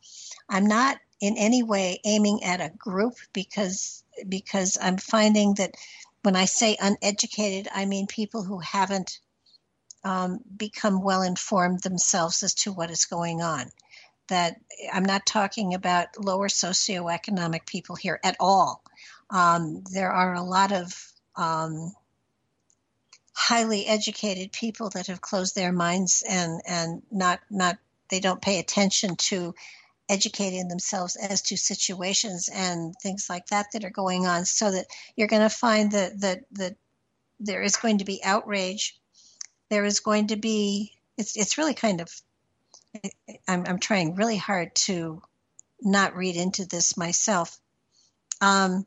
I'm 0.49 0.67
not 0.67 0.97
in 1.19 1.37
any 1.37 1.63
way 1.63 1.99
aiming 2.05 2.43
at 2.43 2.61
a 2.61 2.73
group 2.77 3.15
because 3.33 4.03
because 4.27 4.77
I'm 4.81 4.97
finding 4.97 5.55
that 5.55 5.75
when 6.23 6.35
I 6.35 6.45
say 6.45 6.77
uneducated, 6.79 7.67
I 7.73 7.85
mean 7.85 8.07
people 8.07 8.43
who 8.43 8.59
haven't 8.59 9.19
um, 10.03 10.39
become 10.55 11.01
well 11.01 11.21
informed 11.21 11.81
themselves 11.81 12.43
as 12.43 12.53
to 12.55 12.71
what 12.71 12.91
is 12.91 13.05
going 13.05 13.41
on. 13.41 13.71
That 14.31 14.55
I'm 14.93 15.03
not 15.03 15.25
talking 15.25 15.73
about 15.73 16.07
lower 16.17 16.47
socioeconomic 16.47 17.65
people 17.65 17.97
here 17.97 18.17
at 18.23 18.37
all. 18.39 18.81
Um, 19.29 19.83
there 19.91 20.11
are 20.11 20.33
a 20.33 20.41
lot 20.41 20.71
of 20.71 21.11
um, 21.35 21.93
highly 23.33 23.85
educated 23.87 24.53
people 24.53 24.89
that 24.91 25.07
have 25.07 25.19
closed 25.19 25.53
their 25.53 25.73
minds 25.73 26.23
and 26.27 26.61
and 26.65 27.01
not 27.11 27.41
not 27.49 27.77
they 28.09 28.21
don't 28.21 28.41
pay 28.41 28.59
attention 28.59 29.17
to 29.17 29.53
educating 30.07 30.69
themselves 30.69 31.17
as 31.17 31.41
to 31.41 31.57
situations 31.57 32.49
and 32.53 32.93
things 33.03 33.29
like 33.29 33.47
that 33.47 33.65
that 33.73 33.83
are 33.83 33.89
going 33.89 34.25
on 34.25 34.45
so 34.45 34.71
that 34.71 34.85
you're 35.17 35.27
going 35.27 35.41
to 35.41 35.49
find 35.49 35.91
that 35.91 36.21
that 36.21 36.39
that 36.51 36.75
there 37.39 37.61
is 37.61 37.75
going 37.75 37.97
to 37.97 38.05
be 38.05 38.23
outrage 38.23 38.97
there 39.69 39.85
is 39.85 39.99
going 40.01 40.27
to 40.27 40.35
be 40.35 40.93
it's 41.17 41.35
it's 41.35 41.57
really 41.57 41.73
kind 41.73 41.99
of 41.99 42.09
I'm 43.47 43.65
I'm 43.67 43.79
trying 43.79 44.15
really 44.15 44.37
hard 44.37 44.75
to 44.87 45.21
not 45.81 46.15
read 46.15 46.35
into 46.35 46.65
this 46.65 46.97
myself. 46.97 47.59
Um, 48.39 48.85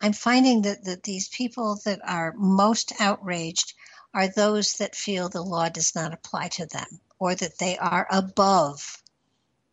I'm 0.00 0.12
finding 0.12 0.62
that, 0.62 0.84
that 0.84 1.04
these 1.04 1.28
people 1.28 1.78
that 1.84 2.00
are 2.04 2.34
most 2.36 2.92
outraged 3.00 3.74
are 4.12 4.28
those 4.28 4.74
that 4.74 4.96
feel 4.96 5.28
the 5.28 5.42
law 5.42 5.68
does 5.68 5.94
not 5.94 6.12
apply 6.12 6.48
to 6.48 6.66
them 6.66 7.00
or 7.18 7.34
that 7.34 7.58
they 7.58 7.78
are 7.78 8.06
above 8.10 9.00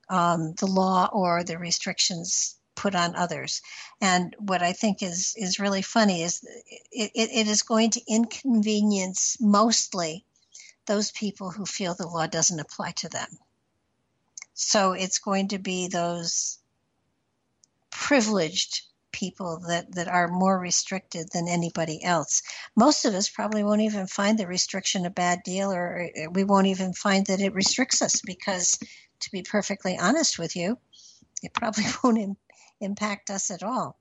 um, 0.08 0.54
the 0.54 0.68
law 0.68 1.10
or 1.12 1.44
the 1.44 1.58
restrictions 1.58 2.56
put 2.76 2.96
on 2.96 3.16
others. 3.16 3.62
And 4.02 4.36
what 4.40 4.62
I 4.62 4.74
think 4.74 5.04
is 5.04 5.34
is 5.36 5.60
really 5.60 5.82
funny 5.82 6.24
is 6.24 6.44
it, 6.92 7.12
it, 7.14 7.30
it 7.32 7.48
is 7.48 7.64
going 7.64 7.90
to 7.92 8.02
inconvenience 8.08 9.38
mostly 9.42 10.26
those 10.90 11.12
people 11.12 11.52
who 11.52 11.68
feel 11.68 11.94
the 11.94 12.08
law 12.08 12.26
doesn't 12.26 12.60
apply 12.60 12.90
to 12.90 13.08
them. 13.08 13.38
So 14.56 14.94
it's 14.94 15.20
going 15.20 15.50
to 15.50 15.60
be 15.60 15.88
those 15.88 16.58
privileged 17.92 18.82
people 19.12 19.60
that, 19.68 19.94
that 19.94 20.08
are 20.08 20.28
more 20.28 20.58
restricted 20.58 21.30
than 21.32 21.48
anybody 21.48 22.04
else. 22.04 22.42
Most 22.76 23.06
of 23.06 23.14
us 23.14 23.30
probably 23.30 23.64
won't 23.64 23.82
even 23.82 24.08
find 24.08 24.40
the 24.40 24.48
restriction 24.48 25.06
a 25.06 25.12
bad 25.12 25.44
deal, 25.46 25.72
or 25.72 26.10
we 26.32 26.44
won't 26.44 26.66
even 26.66 26.94
find 26.94 27.28
that 27.28 27.40
it 27.40 27.54
restricts 27.54 28.02
us 28.02 28.22
because, 28.26 28.80
to 29.20 29.32
be 29.32 29.44
perfectly 29.44 29.96
honest 29.96 30.40
with 30.40 30.56
you, 30.56 30.80
it 31.44 31.54
probably 31.54 31.86
won't 32.04 32.18
Im- 32.18 32.38
impact 32.82 33.30
us 33.30 33.52
at 33.52 33.62
all. 33.62 34.00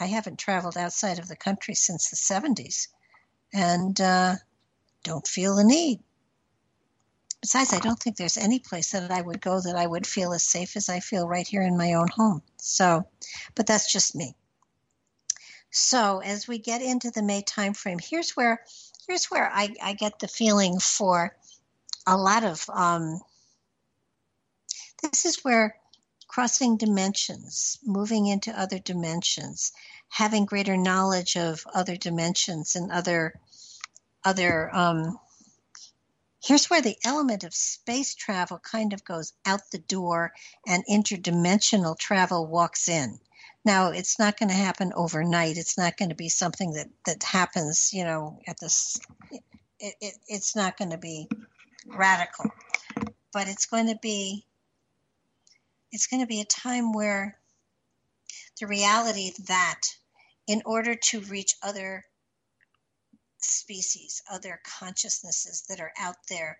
I 0.00 0.06
haven't 0.06 0.40
traveled 0.40 0.76
outside 0.76 1.20
of 1.20 1.28
the 1.28 1.36
country 1.36 1.74
since 1.74 2.10
the 2.10 2.16
70s 2.16 2.88
and 3.54 4.00
uh, 4.00 4.34
don't 5.02 5.26
feel 5.26 5.56
the 5.56 5.64
need. 5.64 6.00
Besides, 7.40 7.72
I 7.72 7.80
don't 7.80 7.98
think 7.98 8.16
there's 8.16 8.36
any 8.36 8.60
place 8.60 8.92
that 8.92 9.10
I 9.10 9.20
would 9.20 9.40
go 9.40 9.60
that 9.60 9.74
I 9.74 9.86
would 9.86 10.06
feel 10.06 10.32
as 10.32 10.44
safe 10.44 10.76
as 10.76 10.88
I 10.88 11.00
feel 11.00 11.26
right 11.26 11.46
here 11.46 11.62
in 11.62 11.76
my 11.76 11.94
own 11.94 12.06
home. 12.08 12.42
So, 12.58 13.04
but 13.56 13.66
that's 13.66 13.92
just 13.92 14.14
me. 14.14 14.36
So, 15.70 16.20
as 16.20 16.46
we 16.46 16.58
get 16.58 16.82
into 16.82 17.10
the 17.10 17.22
May 17.22 17.42
timeframe, 17.42 18.00
here's 18.00 18.32
where 18.32 18.62
here's 19.08 19.26
where 19.26 19.50
I, 19.52 19.74
I 19.82 19.94
get 19.94 20.20
the 20.20 20.28
feeling 20.28 20.78
for 20.78 21.34
a 22.06 22.16
lot 22.16 22.44
of 22.44 22.64
um, 22.70 23.20
this 25.02 25.24
is 25.24 25.42
where 25.42 25.76
crossing 26.28 26.76
dimensions, 26.76 27.78
moving 27.84 28.26
into 28.26 28.58
other 28.58 28.78
dimensions, 28.78 29.72
having 30.08 30.44
greater 30.44 30.76
knowledge 30.76 31.36
of 31.36 31.66
other 31.74 31.96
dimensions 31.96 32.76
and 32.76 32.92
other 32.92 33.34
other 34.24 34.74
um, 34.74 35.18
here's 36.44 36.68
where 36.68 36.82
the 36.82 36.96
element 37.04 37.44
of 37.44 37.54
space 37.54 38.14
travel 38.14 38.58
kind 38.58 38.92
of 38.92 39.04
goes 39.04 39.32
out 39.46 39.60
the 39.70 39.78
door 39.78 40.32
and 40.66 40.84
interdimensional 40.90 41.96
travel 41.96 42.46
walks 42.46 42.88
in. 42.88 43.18
Now, 43.64 43.92
it's 43.92 44.18
not 44.18 44.38
going 44.38 44.48
to 44.48 44.54
happen 44.54 44.92
overnight. 44.94 45.56
It's 45.56 45.78
not 45.78 45.96
going 45.96 46.08
to 46.08 46.16
be 46.16 46.28
something 46.28 46.72
that, 46.72 46.88
that 47.06 47.22
happens, 47.22 47.92
you 47.92 48.04
know, 48.04 48.40
at 48.48 48.58
this, 48.58 48.98
it, 49.30 49.94
it, 50.00 50.14
it's 50.26 50.56
not 50.56 50.76
going 50.76 50.90
to 50.90 50.98
be 50.98 51.28
radical, 51.86 52.50
but 53.32 53.46
it's 53.46 53.66
going 53.66 53.86
to 53.86 53.98
be, 54.02 54.44
it's 55.92 56.08
going 56.08 56.22
to 56.22 56.26
be 56.26 56.40
a 56.40 56.44
time 56.44 56.92
where 56.92 57.38
the 58.60 58.66
reality 58.66 59.30
that 59.46 59.80
in 60.48 60.62
order 60.66 60.96
to 60.96 61.20
reach 61.20 61.54
other 61.62 62.04
species, 63.44 64.22
other 64.30 64.60
consciousnesses 64.64 65.62
that 65.68 65.80
are 65.80 65.92
out 65.98 66.16
there. 66.28 66.58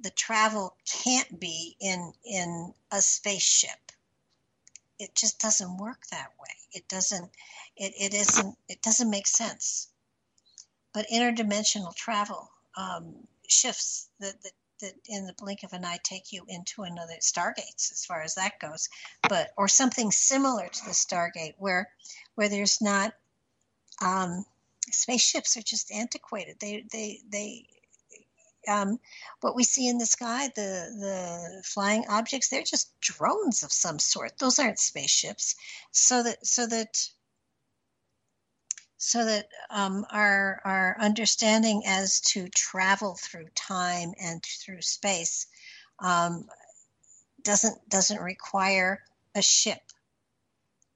The 0.00 0.10
travel 0.10 0.76
can't 0.86 1.40
be 1.40 1.76
in 1.80 2.12
in 2.24 2.74
a 2.90 3.00
spaceship. 3.00 3.92
It 4.98 5.14
just 5.14 5.38
doesn't 5.38 5.78
work 5.78 6.06
that 6.10 6.32
way. 6.40 6.54
It 6.72 6.88
doesn't. 6.88 7.30
It, 7.76 7.94
it 7.98 8.14
isn't. 8.14 8.56
It 8.68 8.82
doesn't 8.82 9.10
make 9.10 9.26
sense. 9.26 9.88
But 10.92 11.08
interdimensional 11.08 11.94
travel 11.94 12.50
um, 12.76 13.26
shifts 13.48 14.08
that, 14.20 14.42
that 14.42 14.52
that 14.80 14.92
in 15.08 15.26
the 15.26 15.34
blink 15.38 15.62
of 15.62 15.72
an 15.72 15.84
eye 15.84 15.98
take 16.02 16.32
you 16.32 16.44
into 16.48 16.82
another 16.82 17.16
stargates 17.20 17.90
as 17.92 18.04
far 18.06 18.20
as 18.20 18.34
that 18.34 18.60
goes 18.60 18.90
but 19.26 19.48
or 19.56 19.68
something 19.68 20.10
similar 20.10 20.68
to 20.68 20.84
the 20.84 20.90
stargate 20.90 21.54
where 21.56 21.88
where 22.34 22.50
there's 22.50 22.82
not 22.82 23.14
um, 24.02 24.44
spaceships 24.90 25.56
are 25.56 25.62
just 25.62 25.92
antiquated. 25.92 26.56
They 26.60 26.84
they 26.90 27.20
they 27.30 27.66
um, 28.68 28.98
what 29.40 29.54
we 29.54 29.64
see 29.64 29.88
in 29.88 29.98
the 29.98 30.06
sky, 30.06 30.48
the 30.54 30.90
the 31.00 31.62
flying 31.64 32.04
objects, 32.08 32.48
they're 32.48 32.62
just 32.62 32.98
drones 33.00 33.62
of 33.62 33.72
some 33.72 33.98
sort. 33.98 34.38
Those 34.38 34.58
aren't 34.58 34.78
spaceships. 34.78 35.54
So 35.92 36.22
that 36.22 36.44
so 36.46 36.66
that 36.66 37.08
so 38.98 39.24
that 39.24 39.48
um, 39.70 40.04
our 40.10 40.60
our 40.64 40.96
understanding 41.00 41.82
as 41.86 42.20
to 42.20 42.48
travel 42.48 43.16
through 43.20 43.48
time 43.54 44.12
and 44.20 44.42
through 44.42 44.82
space 44.82 45.46
um, 46.00 46.48
doesn't 47.42 47.88
doesn't 47.88 48.20
require 48.20 49.02
a 49.34 49.42
ship. 49.42 49.82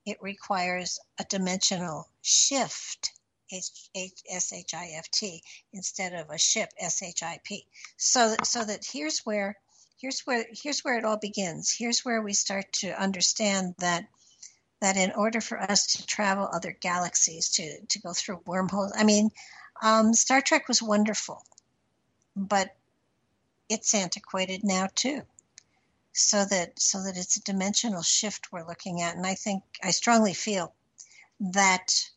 It 0.07 0.17
requires 0.23 0.99
a 1.19 1.25
dimensional 1.25 2.09
shift 2.23 3.13
S-H-I-F-T 3.53 5.43
instead 5.73 6.15
of 6.15 6.31
a 6.31 6.39
ship 6.39 6.71
S-H-I-P. 6.79 7.67
So, 7.97 8.35
so 8.45 8.65
that 8.65 8.85
here's 8.91 9.21
where, 9.21 9.57
here's 10.01 10.21
where, 10.21 10.47
here's 10.51 10.81
where 10.81 10.99
it 10.99 11.05
all 11.05 11.19
begins. 11.19 11.75
Here's 11.77 12.05
where 12.05 12.23
we 12.23 12.33
start 12.33 12.73
to 12.75 13.01
understand 13.01 13.75
that, 13.79 14.07
that 14.81 14.97
in 14.97 15.13
order 15.13 15.41
for 15.41 15.61
us 15.61 15.87
to 15.95 16.07
travel 16.07 16.49
other 16.53 16.77
galaxies, 16.81 17.51
to, 17.51 17.87
to 17.87 18.01
go 18.01 18.13
through 18.13 18.41
wormholes, 18.47 18.93
I 18.97 19.05
mean, 19.05 19.31
um, 19.83 20.15
Star 20.15 20.41
Trek 20.41 20.69
was 20.69 20.83
wonderful, 20.83 21.43
but 22.37 22.77
it's 23.69 23.95
antiquated 23.95 24.65
now 24.65 24.89
too 24.95 25.23
so 26.13 26.45
that 26.45 26.79
so 26.79 27.03
that 27.03 27.17
it's 27.17 27.37
a 27.37 27.43
dimensional 27.43 28.03
shift 28.03 28.53
we're 28.53 28.67
looking 28.67 29.01
at 29.01 29.17
and 29.17 29.27
i 29.27 29.35
think 29.35 29.63
i 29.83 29.91
strongly 29.91 30.35
feel 30.35 30.75
that 31.39 32.11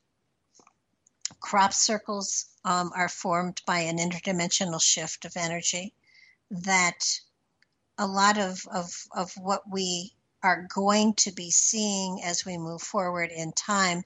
crop 1.44 1.74
circles 1.74 2.46
um, 2.64 2.92
are 2.96 3.10
formed 3.10 3.62
by 3.68 3.80
an 3.80 3.98
interdimensional 3.98 4.82
shift 4.82 5.26
of 5.26 5.34
energy 5.36 5.94
that 6.50 7.20
a 7.98 8.08
lot 8.08 8.40
of, 8.40 8.66
of, 8.74 8.90
of 9.14 9.34
what 9.34 9.62
we 9.70 10.14
are 10.42 10.66
going 10.74 11.14
to 11.16 11.34
be 11.34 11.52
seeing 11.52 12.22
as 12.24 12.46
we 12.46 12.58
move 12.58 12.82
forward 12.82 13.30
in 13.30 13.52
time 13.52 14.04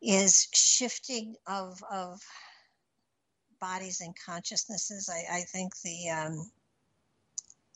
is 0.00 0.46
shifting 0.54 1.34
of, 1.48 1.82
of 1.90 2.20
bodies 3.60 4.00
and 4.00 4.14
consciousnesses. 4.24 5.10
I, 5.12 5.38
I 5.38 5.40
think 5.40 5.72
the 5.80 6.10
um, 6.10 6.50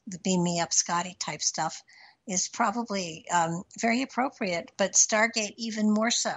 the 0.06 0.18
beam 0.20 0.42
me 0.42 0.60
up 0.60 0.72
Scotty 0.72 1.16
type 1.18 1.42
stuff 1.42 1.82
is 2.26 2.48
probably 2.48 3.26
um, 3.32 3.62
very 3.80 4.02
appropriate, 4.02 4.70
but 4.78 4.92
Stargate 4.92 5.54
even 5.56 5.90
more 5.90 6.10
so 6.10 6.32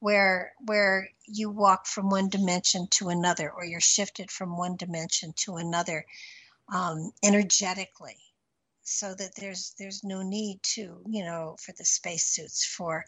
where 0.00 0.52
where 0.66 1.08
you 1.26 1.50
walk 1.50 1.86
from 1.86 2.10
one 2.10 2.28
dimension 2.28 2.86
to 2.90 3.08
another 3.08 3.50
or 3.50 3.64
you're 3.64 3.80
shifted 3.80 4.30
from 4.30 4.56
one 4.56 4.76
dimension 4.76 5.32
to 5.36 5.56
another 5.56 6.04
um, 6.72 7.10
energetically 7.22 8.16
so 8.82 9.14
that 9.14 9.34
there's 9.36 9.74
there's 9.78 10.02
no 10.02 10.22
need 10.22 10.58
to 10.62 11.00
you 11.06 11.24
know 11.24 11.56
for 11.60 11.72
the 11.78 11.84
spacesuits 11.84 12.64
for 12.64 13.04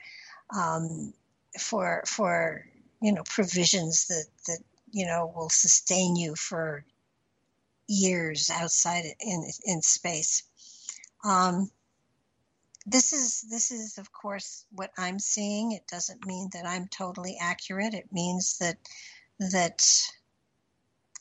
um, 0.56 1.12
for 1.58 2.02
for 2.06 2.64
you 3.00 3.12
know 3.12 3.22
provisions 3.24 4.06
that 4.06 4.26
that 4.46 4.58
you 4.90 5.06
know 5.06 5.32
will 5.34 5.48
sustain 5.48 6.14
you 6.14 6.34
for 6.36 6.84
years 7.88 8.50
outside 8.50 9.04
in 9.20 9.50
in 9.64 9.82
space. 9.82 10.44
Um, 11.24 11.70
this 12.86 13.12
is 13.12 13.42
this 13.50 13.70
is 13.70 13.98
of 13.98 14.12
course 14.12 14.64
what 14.72 14.90
i'm 14.98 15.18
seeing. 15.18 15.72
It 15.72 15.86
doesn't 15.86 16.26
mean 16.26 16.48
that 16.52 16.66
i'm 16.66 16.88
totally 16.88 17.36
accurate. 17.40 17.94
It 17.94 18.12
means 18.12 18.58
that 18.58 18.78
that 19.38 19.82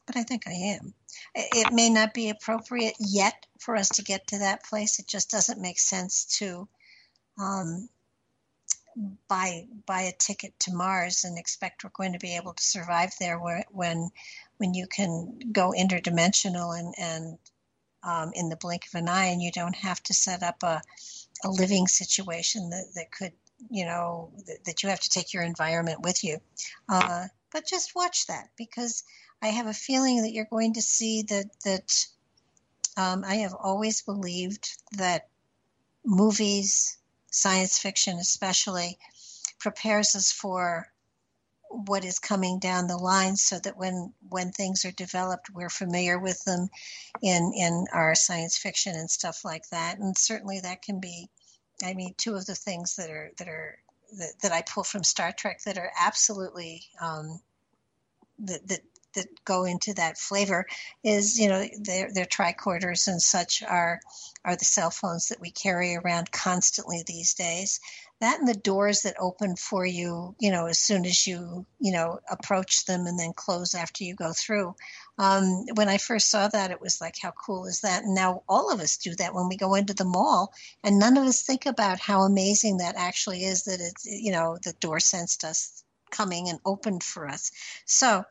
but 0.05 0.17
i 0.17 0.23
think 0.23 0.47
i 0.47 0.51
am. 0.51 0.93
It 1.35 1.71
may 1.73 1.89
not 1.89 2.13
be 2.13 2.29
appropriate 2.29 2.95
yet 2.99 3.45
for 3.59 3.75
us 3.75 3.89
to 3.89 4.03
get 4.03 4.27
to 4.27 4.39
that 4.39 4.63
place. 4.63 4.99
It 4.99 5.07
just 5.07 5.29
doesn't 5.29 5.61
make 5.61 5.79
sense 5.79 6.25
to 6.39 6.67
um, 7.39 7.89
buy 9.27 9.65
buy 9.85 10.01
a 10.01 10.11
ticket 10.11 10.57
to 10.59 10.73
mars 10.73 11.23
and 11.23 11.37
expect 11.37 11.83
we're 11.83 11.91
going 11.93 12.13
to 12.13 12.19
be 12.19 12.35
able 12.35 12.53
to 12.53 12.63
survive 12.63 13.11
there 13.19 13.39
when 13.71 14.09
when 14.57 14.73
you 14.73 14.87
can 14.87 15.39
go 15.51 15.73
interdimensional 15.77 16.77
and 16.77 16.93
and 16.97 17.37
um, 18.03 18.31
in 18.33 18.49
the 18.49 18.55
blink 18.55 18.87
of 18.87 18.95
an 18.99 19.09
eye 19.09 19.27
and 19.27 19.41
you 19.41 19.51
don't 19.51 19.75
have 19.75 20.01
to 20.03 20.13
set 20.13 20.43
up 20.43 20.63
a 20.63 20.81
a 21.43 21.49
living 21.49 21.87
situation 21.87 22.69
that, 22.69 22.85
that 22.95 23.11
could, 23.11 23.33
you 23.69 23.85
know, 23.85 24.31
that, 24.47 24.63
that 24.65 24.83
you 24.83 24.89
have 24.89 24.99
to 24.99 25.09
take 25.09 25.33
your 25.33 25.43
environment 25.43 26.01
with 26.01 26.23
you. 26.23 26.37
Uh, 26.87 27.27
but 27.51 27.65
just 27.65 27.95
watch 27.95 28.27
that 28.27 28.49
because 28.57 29.03
I 29.41 29.47
have 29.47 29.67
a 29.67 29.73
feeling 29.73 30.21
that 30.21 30.31
you're 30.31 30.45
going 30.45 30.73
to 30.75 30.81
see 30.81 31.23
that 31.23 31.49
that 31.65 32.05
um, 32.97 33.23
I 33.25 33.35
have 33.35 33.55
always 33.55 34.01
believed 34.01 34.69
that 34.97 35.29
movies, 36.05 36.97
science 37.31 37.79
fiction 37.79 38.17
especially, 38.17 38.97
prepares 39.59 40.15
us 40.15 40.31
for 40.31 40.90
what 41.85 42.05
is 42.05 42.19
coming 42.19 42.59
down 42.59 42.87
the 42.87 42.97
line 42.97 43.35
so 43.35 43.59
that 43.59 43.77
when 43.77 44.13
when 44.29 44.51
things 44.51 44.85
are 44.85 44.91
developed 44.91 45.49
we're 45.53 45.69
familiar 45.69 46.19
with 46.19 46.43
them 46.43 46.69
in 47.21 47.53
in 47.55 47.85
our 47.93 48.15
science 48.15 48.57
fiction 48.57 48.95
and 48.95 49.09
stuff 49.09 49.43
like 49.45 49.67
that. 49.71 49.99
And 49.99 50.17
certainly 50.17 50.59
that 50.61 50.81
can 50.81 50.99
be 50.99 51.29
i 51.83 51.93
mean 51.93 52.13
two 52.17 52.35
of 52.35 52.45
the 52.45 52.55
things 52.55 52.95
that 52.95 53.09
are 53.09 53.31
that 53.37 53.47
are 53.47 53.77
that, 54.17 54.33
that 54.43 54.51
i 54.51 54.61
pull 54.61 54.83
from 54.83 55.03
star 55.03 55.31
trek 55.31 55.61
that 55.65 55.77
are 55.77 55.91
absolutely 55.99 56.83
um, 57.01 57.39
that, 58.39 58.67
that 58.67 58.81
that 59.13 59.27
go 59.45 59.65
into 59.65 59.93
that 59.93 60.17
flavor 60.17 60.65
is 61.03 61.39
you 61.39 61.49
know 61.49 61.65
their 61.79 62.11
their 62.13 62.25
tricorders 62.25 63.07
and 63.07 63.21
such 63.21 63.63
are 63.63 63.99
are 64.43 64.55
the 64.55 64.65
cell 64.65 64.89
phones 64.89 65.27
that 65.27 65.39
we 65.39 65.51
carry 65.51 65.95
around 65.95 66.31
constantly 66.31 67.03
these 67.05 67.33
days. 67.33 67.79
That 68.21 68.39
and 68.39 68.47
the 68.47 68.53
doors 68.53 69.01
that 69.01 69.15
open 69.19 69.55
for 69.55 69.85
you 69.85 70.35
you 70.39 70.51
know 70.51 70.67
as 70.67 70.79
soon 70.79 71.05
as 71.05 71.25
you 71.27 71.65
you 71.79 71.91
know 71.91 72.19
approach 72.29 72.85
them 72.85 73.05
and 73.07 73.19
then 73.19 73.33
close 73.33 73.75
after 73.75 74.03
you 74.03 74.15
go 74.15 74.33
through. 74.33 74.75
Um, 75.17 75.65
when 75.75 75.89
i 75.89 75.97
first 75.97 76.31
saw 76.31 76.47
that 76.47 76.71
it 76.71 76.81
was 76.81 77.01
like 77.01 77.15
how 77.21 77.31
cool 77.31 77.65
is 77.65 77.81
that? 77.81 78.03
And 78.03 78.15
now 78.15 78.43
all 78.47 78.71
of 78.71 78.79
us 78.79 78.97
do 78.97 79.13
that 79.15 79.33
when 79.33 79.47
we 79.49 79.57
go 79.57 79.75
into 79.75 79.93
the 79.93 80.05
mall 80.05 80.53
and 80.83 80.99
none 80.99 81.17
of 81.17 81.25
us 81.25 81.43
think 81.43 81.65
about 81.65 81.99
how 81.99 82.21
amazing 82.21 82.77
that 82.77 82.95
actually 82.97 83.43
is 83.43 83.63
that 83.63 83.79
it's 83.81 84.05
you 84.05 84.31
know 84.31 84.57
the 84.63 84.73
door 84.79 84.99
sensed 84.99 85.43
us 85.43 85.83
coming 86.11 86.49
and 86.49 86.59
opened 86.65 87.03
for 87.03 87.27
us. 87.27 87.51
So 87.85 88.23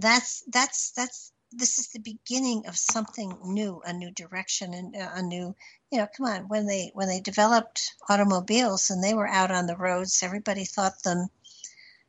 that's 0.00 0.42
that's 0.48 0.92
that's 0.92 1.32
this 1.52 1.78
is 1.78 1.88
the 1.88 2.00
beginning 2.00 2.66
of 2.66 2.76
something 2.76 3.36
new, 3.42 3.80
a 3.84 3.92
new 3.92 4.10
direction, 4.10 4.74
and 4.74 4.94
uh, 4.94 5.10
a 5.14 5.22
new, 5.22 5.54
you 5.90 5.98
know, 5.98 6.06
come 6.14 6.26
on. 6.26 6.48
When 6.48 6.66
they 6.66 6.90
when 6.94 7.08
they 7.08 7.20
developed 7.20 7.94
automobiles 8.08 8.90
and 8.90 9.02
they 9.02 9.14
were 9.14 9.28
out 9.28 9.50
on 9.50 9.66
the 9.66 9.76
roads, 9.76 10.22
everybody 10.22 10.64
thought 10.64 11.02
them, 11.02 11.28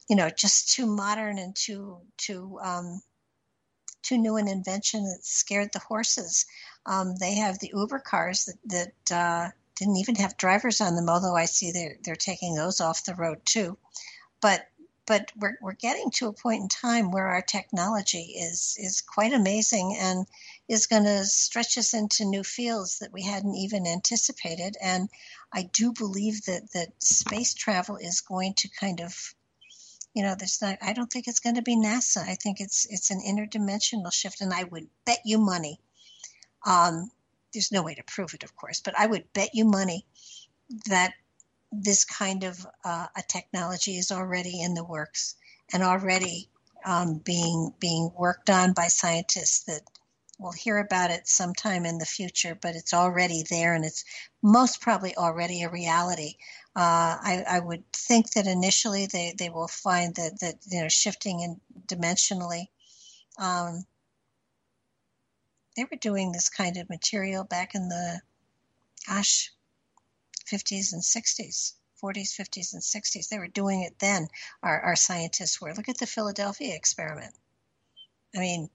you 0.09 0.15
know, 0.15 0.29
just 0.29 0.73
too 0.73 0.85
modern 0.85 1.37
and 1.37 1.55
too 1.55 1.99
too 2.17 2.59
um, 2.61 3.01
too 4.03 4.17
new 4.17 4.35
an 4.37 4.47
invention 4.47 5.03
that 5.03 5.23
scared 5.23 5.69
the 5.73 5.79
horses. 5.79 6.45
Um, 6.85 7.15
they 7.17 7.35
have 7.35 7.59
the 7.59 7.71
Uber 7.73 7.99
cars 7.99 8.45
that 8.45 8.93
that 9.07 9.15
uh, 9.15 9.49
didn't 9.75 9.97
even 9.97 10.15
have 10.15 10.37
drivers 10.37 10.81
on 10.81 10.95
them, 10.95 11.09
although 11.09 11.35
I 11.35 11.45
see 11.45 11.71
they're 11.71 11.97
they're 12.03 12.15
taking 12.15 12.55
those 12.55 12.81
off 12.81 13.05
the 13.05 13.15
road 13.15 13.39
too. 13.45 13.77
But 14.41 14.67
but 15.09 15.31
we're, 15.35 15.57
we're 15.59 15.73
getting 15.73 16.11
to 16.11 16.27
a 16.27 16.33
point 16.33 16.61
in 16.61 16.69
time 16.69 17.09
where 17.09 17.25
our 17.25 17.41
technology 17.41 18.35
is 18.37 18.77
is 18.77 19.01
quite 19.01 19.33
amazing 19.33 19.97
and 19.99 20.27
is 20.67 20.85
going 20.85 21.03
to 21.03 21.25
stretch 21.25 21.79
us 21.79 21.95
into 21.95 22.23
new 22.23 22.43
fields 22.43 22.99
that 22.99 23.11
we 23.11 23.23
hadn't 23.23 23.55
even 23.55 23.87
anticipated. 23.87 24.77
And 24.81 25.09
i 25.51 25.63
do 25.73 25.91
believe 25.91 26.45
that 26.45 26.71
that 26.73 26.89
space 26.99 27.55
travel 27.55 27.97
is 27.97 28.21
going 28.21 28.53
to 28.53 28.69
kind 28.79 29.01
of 29.01 29.33
you 30.13 30.21
know 30.21 30.35
there's 30.37 30.61
not 30.61 30.77
i 30.81 30.93
don't 30.93 31.11
think 31.11 31.27
it's 31.27 31.39
going 31.39 31.55
to 31.55 31.63
be 31.63 31.75
nasa. 31.75 32.21
I 32.21 32.35
think 32.35 32.61
it's 32.61 32.85
it's 32.89 33.09
an 33.09 33.21
interdimensional 33.27 34.13
shift 34.13 34.41
and 34.41 34.53
i 34.53 34.63
would 34.63 34.87
bet 35.05 35.21
you 35.25 35.39
money 35.39 35.79
um, 36.67 37.09
there's 37.51 37.71
no 37.71 37.81
way 37.81 37.95
to 37.95 38.03
prove 38.03 38.35
it 38.35 38.43
of 38.43 38.55
course 38.55 38.79
but 38.79 38.93
i 38.97 39.07
would 39.07 39.33
bet 39.33 39.55
you 39.55 39.65
money 39.65 40.05
that 40.87 41.13
this 41.71 42.05
kind 42.05 42.43
of 42.43 42.65
uh, 42.83 43.07
a 43.15 43.21
technology 43.27 43.97
is 43.97 44.11
already 44.11 44.61
in 44.61 44.73
the 44.73 44.83
works 44.83 45.35
and 45.71 45.83
already 45.83 46.49
um, 46.85 47.17
being 47.19 47.73
being 47.79 48.11
worked 48.17 48.49
on 48.49 48.73
by 48.73 48.87
scientists 48.87 49.63
that 49.65 49.81
we'll 50.39 50.53
hear 50.53 50.77
about 50.77 51.11
it 51.11 51.27
sometime 51.27 51.85
in 51.85 51.97
the 51.97 52.05
future, 52.05 52.57
but 52.61 52.75
it's 52.75 52.93
already 52.93 53.43
there 53.49 53.73
and 53.73 53.83
it's 53.83 54.05
most 54.41 54.81
probably 54.81 55.15
already 55.17 55.63
a 55.63 55.69
reality. 55.69 56.35
Uh, 56.75 57.19
I, 57.21 57.43
I, 57.49 57.59
would 57.59 57.83
think 57.91 58.31
that 58.31 58.47
initially 58.47 59.07
they, 59.07 59.33
they 59.37 59.49
will 59.49 59.67
find 59.67 60.15
that, 60.15 60.39
that 60.39 60.55
you 60.69 60.81
know 60.81 60.87
shifting 60.87 61.41
in 61.41 61.59
dimensionally. 61.87 62.67
Um, 63.37 63.83
they 65.75 65.83
were 65.83 65.97
doing 65.99 66.31
this 66.31 66.47
kind 66.47 66.77
of 66.77 66.89
material 66.89 67.43
back 67.43 67.75
in 67.75 67.89
the 67.89 68.21
gosh 69.07 69.51
50s 70.49 70.93
and 70.93 71.01
60s, 71.01 71.73
40s, 72.01 72.33
50s, 72.35 72.73
and 72.73 72.81
60s. 72.81 73.27
They 73.27 73.37
were 73.37 73.47
doing 73.47 73.83
it 73.83 73.99
then, 73.99 74.27
our, 74.63 74.81
our 74.81 74.95
scientists 74.95 75.61
were. 75.61 75.73
Look 75.73 75.89
at 75.89 75.99
the 75.99 76.07
Philadelphia 76.07 76.75
experiment. 76.75 77.35
I 78.35 78.39
mean, 78.39 78.69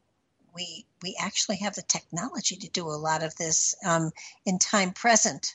we 0.55 0.87
we 1.03 1.17
actually 1.21 1.57
have 1.57 1.75
the 1.75 1.83
technology 1.83 2.57
to 2.57 2.69
do 2.69 2.87
a 2.89 2.93
lot 3.09 3.23
of 3.23 3.35
this 3.37 3.75
um, 3.85 4.13
in 4.47 4.59
time 4.59 4.93
present, 4.93 5.55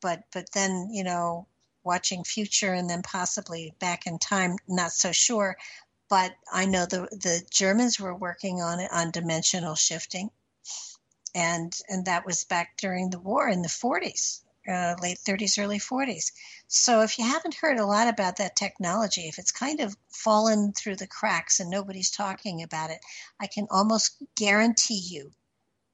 but 0.00 0.24
but 0.32 0.50
then 0.52 0.90
you 0.92 1.04
know 1.04 1.46
watching 1.84 2.24
future 2.24 2.72
and 2.72 2.90
then 2.90 3.02
possibly 3.02 3.74
back 3.78 4.06
in 4.06 4.18
time, 4.18 4.56
not 4.68 4.92
so 4.92 5.12
sure. 5.12 5.56
But 6.08 6.34
I 6.52 6.66
know 6.66 6.86
the 6.86 7.02
the 7.12 7.42
Germans 7.50 8.00
were 8.00 8.14
working 8.14 8.60
on 8.60 8.80
it 8.80 8.90
on 8.92 9.12
dimensional 9.12 9.76
shifting, 9.76 10.30
and 11.34 11.72
and 11.88 12.04
that 12.06 12.26
was 12.26 12.44
back 12.44 12.76
during 12.76 13.10
the 13.10 13.20
war 13.20 13.48
in 13.48 13.62
the 13.62 13.68
40s 13.68 14.40
uh, 14.70 14.96
late 15.02 15.18
30s, 15.18 15.58
early 15.58 15.78
40s. 15.78 16.32
So 16.68 17.02
if 17.02 17.18
you 17.18 17.24
haven't 17.24 17.54
heard 17.54 17.78
a 17.78 17.86
lot 17.86 18.08
about 18.08 18.36
that 18.36 18.56
technology, 18.56 19.22
if 19.28 19.38
it's 19.38 19.52
kind 19.52 19.80
of 19.80 19.96
fallen 20.10 20.72
through 20.72 20.96
the 20.96 21.06
cracks 21.06 21.60
and 21.60 21.70
nobody's 21.70 22.10
talking 22.10 22.62
about 22.62 22.90
it, 22.90 23.00
I 23.40 23.46
can 23.46 23.66
almost 23.70 24.22
guarantee 24.36 25.02
you 25.10 25.32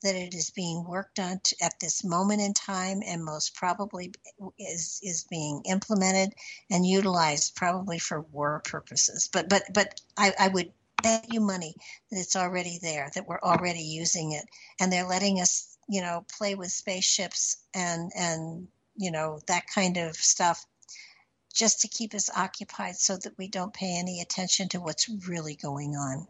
that 0.03 0.15
it 0.15 0.35
is 0.35 0.51
being 0.51 0.85
worked 0.87 1.19
on 1.19 1.41
to, 1.43 1.57
at 1.63 1.81
this 1.81 2.05
moment 2.05 2.41
in 2.41 2.53
time 2.55 3.01
and 3.05 3.25
most 3.25 3.55
probably 3.55 4.13
is 4.59 5.01
is 5.03 5.25
being 5.31 5.63
implemented 5.65 6.33
and 6.71 6.87
utilized 6.87 7.57
probably 7.57 7.99
for 7.99 8.21
war 8.21 8.63
purposes. 8.65 9.29
But 9.33 9.49
but 9.49 9.65
but 9.73 10.01
I, 10.17 10.33
I 10.39 10.49
would 10.49 10.73
bet 11.03 11.33
you 11.33 11.41
money 11.41 11.75
that 12.11 12.21
it's 12.21 12.37
already 12.37 12.79
there, 12.81 13.11
that 13.15 13.27
we're 13.27 13.41
already 13.41 13.83
using 13.83 14.33
it, 14.33 14.45
and 14.81 14.93
they're 14.93 15.09
letting 15.09 15.41
us 15.41 15.76
you 15.89 16.01
know, 16.01 16.25
play 16.37 16.55
with 16.55 16.73
spaceships 16.73 17.59
and 17.75 18.13
and 18.17 18.69
you 18.97 19.11
know 19.11 19.41
that 19.47 19.67
kind 19.73 19.97
of 19.97 20.17
stuff 20.17 20.65
just 21.55 21.81
to 21.81 21.89
keep 21.89 22.15
us 22.15 22.29
occupied 22.37 22.97
so 22.97 23.17
that 23.17 23.37
we 23.39 23.49
don't 23.49 23.73
pay 23.73 23.97
any 23.99 24.21
attention 24.21 24.69
to 24.69 24.81
what's 24.81 25.09
really 25.27 25.57
going 25.57 25.97
on. 25.97 26.27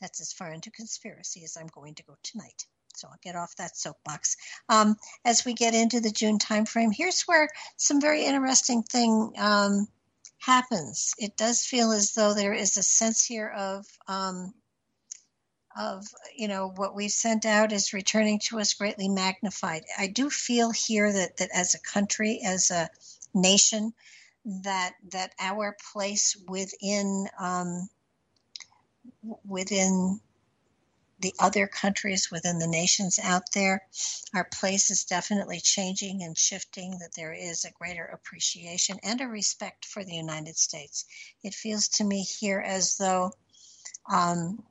That's 0.00 0.20
as 0.20 0.32
far 0.32 0.52
into 0.52 0.70
conspiracy 0.70 1.44
as 1.44 1.56
I'm 1.56 1.68
going 1.68 1.94
to 1.94 2.02
go 2.02 2.16
tonight. 2.22 2.66
So 2.96 3.08
I'll 3.08 3.18
get 3.22 3.36
off 3.36 3.54
that 3.56 3.76
soapbox. 3.76 4.36
Um, 4.68 4.96
as 5.24 5.44
we 5.44 5.54
get 5.54 5.74
into 5.74 6.00
the 6.00 6.10
June 6.10 6.38
timeframe, 6.38 6.92
here's 6.94 7.22
where 7.22 7.48
some 7.76 8.00
very 8.00 8.24
interesting 8.24 8.82
thing 8.82 9.32
um, 9.38 9.86
happens. 10.38 11.14
It 11.18 11.36
does 11.36 11.64
feel 11.64 11.92
as 11.92 12.12
though 12.14 12.34
there 12.34 12.54
is 12.54 12.76
a 12.76 12.82
sense 12.82 13.24
here 13.24 13.48
of 13.48 13.86
um, 14.08 14.54
of 15.78 16.06
you 16.34 16.48
know 16.48 16.72
what 16.76 16.94
we've 16.94 17.10
sent 17.10 17.44
out 17.44 17.72
is 17.72 17.92
returning 17.92 18.38
to 18.38 18.58
us 18.58 18.74
greatly 18.74 19.08
magnified. 19.08 19.84
I 19.98 20.06
do 20.08 20.30
feel 20.30 20.70
here 20.70 21.12
that 21.12 21.36
that 21.38 21.50
as 21.54 21.74
a 21.74 21.80
country, 21.80 22.40
as 22.44 22.70
a 22.70 22.88
nation, 23.34 23.92
that 24.44 24.94
that 25.10 25.32
our 25.38 25.76
place 25.92 26.36
within 26.48 27.28
um, 27.38 27.88
within 29.44 30.20
the 31.20 31.34
other 31.38 31.66
countries 31.66 32.30
within 32.30 32.58
the 32.58 32.66
nations 32.66 33.18
out 33.22 33.50
there, 33.54 33.82
our 34.34 34.44
place 34.44 34.90
is 34.90 35.04
definitely 35.04 35.60
changing 35.60 36.22
and 36.22 36.36
shifting, 36.36 36.98
that 36.98 37.14
there 37.16 37.32
is 37.32 37.64
a 37.64 37.70
greater 37.72 38.04
appreciation 38.04 38.98
and 39.02 39.20
a 39.20 39.26
respect 39.26 39.86
for 39.86 40.04
the 40.04 40.14
United 40.14 40.56
States. 40.56 41.06
It 41.42 41.54
feels 41.54 41.88
to 41.88 42.04
me 42.04 42.22
here 42.22 42.60
as 42.60 42.96
though 42.98 43.32
um, 44.12 44.62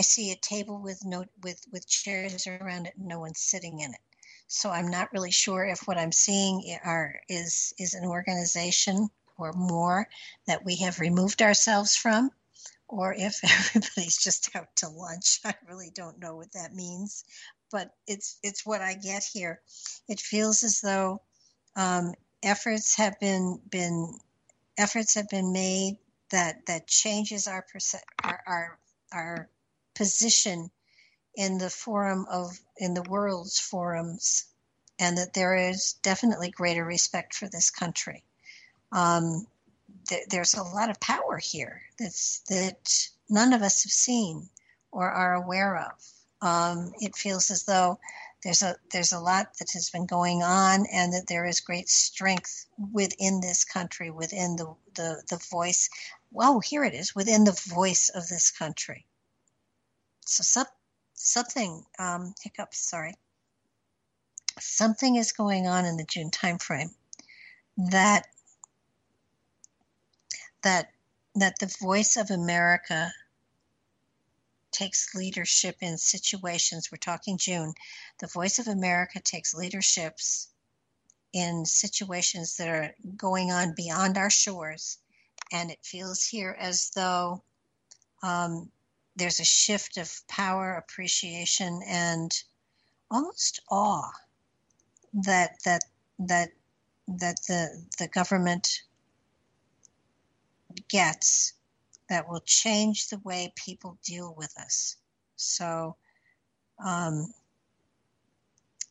I 0.00 0.02
see 0.02 0.32
a 0.32 0.36
table 0.36 0.80
with 0.80 1.04
no 1.04 1.26
with 1.42 1.62
with 1.70 1.86
chairs 1.86 2.46
around 2.46 2.86
it, 2.86 2.94
and 2.96 3.06
no 3.06 3.20
one's 3.20 3.42
sitting 3.42 3.80
in 3.80 3.92
it. 3.92 4.00
So 4.46 4.70
I'm 4.70 4.88
not 4.88 5.12
really 5.12 5.30
sure 5.30 5.66
if 5.66 5.86
what 5.86 5.98
I'm 5.98 6.10
seeing 6.10 6.74
are 6.82 7.20
is 7.28 7.74
is 7.78 7.92
an 7.92 8.06
organization 8.06 9.10
or 9.36 9.52
more 9.52 10.08
that 10.46 10.64
we 10.64 10.76
have 10.76 11.00
removed 11.00 11.42
ourselves 11.42 11.96
from, 11.96 12.30
or 12.88 13.12
if 13.12 13.40
everybody's 13.44 14.16
just 14.16 14.56
out 14.56 14.74
to 14.76 14.88
lunch. 14.88 15.38
I 15.44 15.52
really 15.68 15.90
don't 15.94 16.18
know 16.18 16.34
what 16.34 16.52
that 16.52 16.72
means, 16.72 17.22
but 17.70 17.90
it's 18.06 18.38
it's 18.42 18.64
what 18.64 18.80
I 18.80 18.94
get 18.94 19.22
here. 19.22 19.60
It 20.08 20.18
feels 20.18 20.62
as 20.62 20.80
though 20.80 21.20
um, 21.76 22.14
efforts 22.42 22.96
have 22.96 23.20
been 23.20 23.60
been 23.70 24.18
efforts 24.78 25.12
have 25.16 25.28
been 25.28 25.52
made 25.52 25.98
that 26.30 26.64
that 26.68 26.86
changes 26.86 27.46
our 27.46 27.66
perce- 27.70 28.06
our, 28.24 28.40
our 28.46 28.78
our 29.12 29.50
position 29.94 30.70
in 31.34 31.58
the 31.58 31.70
forum 31.70 32.26
of 32.30 32.58
in 32.76 32.94
the 32.94 33.02
world's 33.02 33.58
forums 33.58 34.44
and 34.98 35.16
that 35.16 35.34
there 35.34 35.56
is 35.56 35.94
definitely 36.02 36.50
greater 36.50 36.84
respect 36.84 37.34
for 37.34 37.48
this 37.48 37.70
country 37.70 38.24
um, 38.92 39.46
th- 40.08 40.26
there's 40.28 40.54
a 40.54 40.62
lot 40.62 40.90
of 40.90 41.00
power 41.00 41.38
here 41.38 41.82
that's 41.98 42.40
that 42.48 43.08
none 43.28 43.52
of 43.52 43.62
us 43.62 43.84
have 43.84 43.92
seen 43.92 44.48
or 44.90 45.10
are 45.10 45.34
aware 45.34 45.76
of. 45.76 45.92
Um, 46.42 46.92
it 47.00 47.16
feels 47.16 47.50
as 47.50 47.64
though 47.64 47.98
there's 48.42 48.62
a 48.62 48.76
there's 48.92 49.12
a 49.12 49.20
lot 49.20 49.58
that 49.58 49.70
has 49.72 49.90
been 49.90 50.06
going 50.06 50.42
on, 50.42 50.86
and 50.86 51.12
that 51.12 51.26
there 51.28 51.44
is 51.44 51.60
great 51.60 51.88
strength 51.88 52.66
within 52.92 53.40
this 53.40 53.64
country, 53.64 54.10
within 54.10 54.56
the 54.56 54.74
the, 54.94 55.22
the 55.28 55.36
voice. 55.50 55.88
Well, 56.32 56.60
here 56.60 56.84
it 56.84 56.94
is, 56.94 57.14
within 57.14 57.44
the 57.44 57.60
voice 57.68 58.08
of 58.08 58.28
this 58.28 58.50
country. 58.50 59.06
So 60.26 60.42
some, 60.42 60.66
something 61.14 61.84
um, 61.98 62.34
hiccups. 62.42 62.78
Sorry, 62.78 63.14
something 64.58 65.16
is 65.16 65.32
going 65.32 65.66
on 65.66 65.84
in 65.84 65.96
the 65.96 66.04
June 66.04 66.30
timeframe 66.30 66.90
that 67.76 68.26
that 70.62 70.90
that 71.34 71.58
the 71.58 71.74
voice 71.80 72.16
of 72.16 72.30
America 72.30 73.12
takes 74.72 75.14
leadership 75.14 75.76
in 75.80 75.96
situations. 75.96 76.90
We're 76.90 76.98
talking 76.98 77.38
June. 77.38 77.74
The 78.18 78.26
voice 78.26 78.58
of 78.58 78.68
America 78.68 79.20
takes 79.20 79.54
leaderships 79.54 80.48
in 81.32 81.64
situations 81.64 82.56
that 82.56 82.68
are 82.68 82.94
going 83.16 83.50
on 83.50 83.74
beyond 83.76 84.18
our 84.18 84.30
shores, 84.30 84.98
and 85.52 85.70
it 85.70 85.78
feels 85.84 86.24
here 86.24 86.56
as 86.58 86.90
though 86.90 87.42
um, 88.22 88.70
there's 89.16 89.40
a 89.40 89.44
shift 89.44 89.96
of 89.96 90.10
power, 90.28 90.74
appreciation, 90.74 91.82
and 91.86 92.32
almost 93.10 93.60
awe 93.70 94.10
that 95.12 95.58
that 95.64 95.82
that 96.18 96.50
that 97.08 97.36
the 97.48 97.84
the 97.98 98.08
government 98.08 98.82
gets 100.88 101.54
that 102.08 102.28
will 102.28 102.40
change 102.40 103.08
the 103.08 103.18
way 103.18 103.52
people 103.56 103.98
deal 104.04 104.34
with 104.36 104.52
us. 104.58 104.96
So, 105.36 105.96
um, 106.84 107.32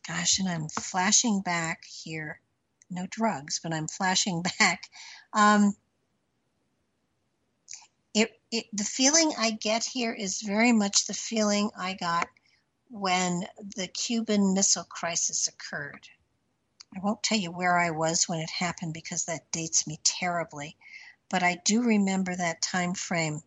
gosh, 0.06 0.38
and 0.38 0.48
I'm 0.48 0.68
flashing 0.68 1.42
back 1.42 1.84
here. 1.84 2.40
No 2.90 3.06
drugs, 3.10 3.60
but 3.62 3.72
I'm 3.72 3.88
flashing 3.88 4.42
back. 4.58 4.84
Um, 5.32 5.74
it, 8.14 8.40
it, 8.50 8.66
the 8.72 8.84
feeling 8.84 9.32
I 9.38 9.50
get 9.50 9.84
here 9.84 10.12
is 10.12 10.42
very 10.42 10.72
much 10.72 11.06
the 11.06 11.14
feeling 11.14 11.70
I 11.78 11.94
got 11.94 12.28
when 12.88 13.46
the 13.76 13.86
Cuban 13.86 14.54
Missile 14.54 14.84
Crisis 14.84 15.48
occurred. 15.48 16.08
I 16.96 17.00
won't 17.02 17.22
tell 17.22 17.38
you 17.38 17.52
where 17.52 17.78
I 17.78 17.90
was 17.90 18.28
when 18.28 18.40
it 18.40 18.50
happened 18.50 18.94
because 18.94 19.26
that 19.26 19.52
dates 19.52 19.86
me 19.86 20.00
terribly 20.02 20.76
but 21.30 21.42
I 21.44 21.54
do 21.64 21.82
remember 21.82 22.34
that 22.34 22.60
time 22.60 22.92
frame 22.92 23.42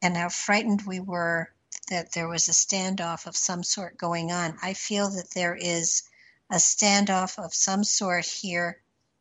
and 0.00 0.16
how 0.16 0.30
frightened 0.30 0.82
we 0.82 1.00
were 1.00 1.52
that 1.90 2.12
there 2.12 2.28
was 2.28 2.48
a 2.48 2.52
standoff 2.52 3.26
of 3.26 3.36
some 3.36 3.62
sort 3.62 3.98
going 3.98 4.32
on. 4.32 4.58
I 4.62 4.74
feel 4.74 5.10
that 5.10 5.30
there 5.34 5.54
is 5.54 6.02
a 6.50 6.56
standoff 6.56 7.38
of 7.38 7.54
some 7.54 7.84
sort 7.84 8.24
here 8.24 8.80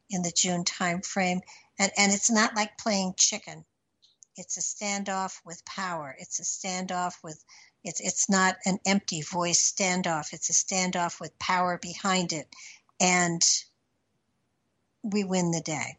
in 0.09 0.21
the 0.21 0.31
June 0.31 0.63
time 0.63 1.01
frame 1.01 1.41
and, 1.77 1.91
and 1.97 2.13
it's 2.13 2.31
not 2.31 2.55
like 2.55 2.77
playing 2.77 3.15
chicken. 3.17 3.65
It's 4.37 4.57
a 4.57 4.61
standoff 4.61 5.39
with 5.45 5.65
power. 5.65 6.15
It's 6.19 6.39
a 6.39 6.43
standoff 6.43 7.15
with 7.23 7.43
it's 7.83 7.99
it's 7.99 8.29
not 8.29 8.57
an 8.65 8.79
empty 8.85 9.21
voice 9.21 9.71
standoff. 9.71 10.33
It's 10.33 10.49
a 10.49 10.53
standoff 10.53 11.19
with 11.19 11.37
power 11.39 11.77
behind 11.77 12.33
it. 12.33 12.47
And 12.99 13.43
we 15.03 15.23
win 15.23 15.51
the 15.51 15.61
day 15.61 15.97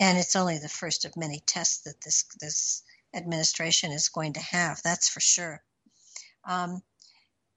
and 0.00 0.16
it's 0.16 0.34
only 0.34 0.58
the 0.58 0.68
first 0.68 1.04
of 1.04 1.16
many 1.16 1.40
tests 1.46 1.84
that 1.84 2.00
this 2.00 2.24
this 2.40 2.82
administration 3.14 3.92
is 3.92 4.08
going 4.08 4.32
to 4.32 4.40
have. 4.40 4.80
That's 4.82 5.08
for 5.08 5.20
sure. 5.20 5.62
Um, 6.44 6.82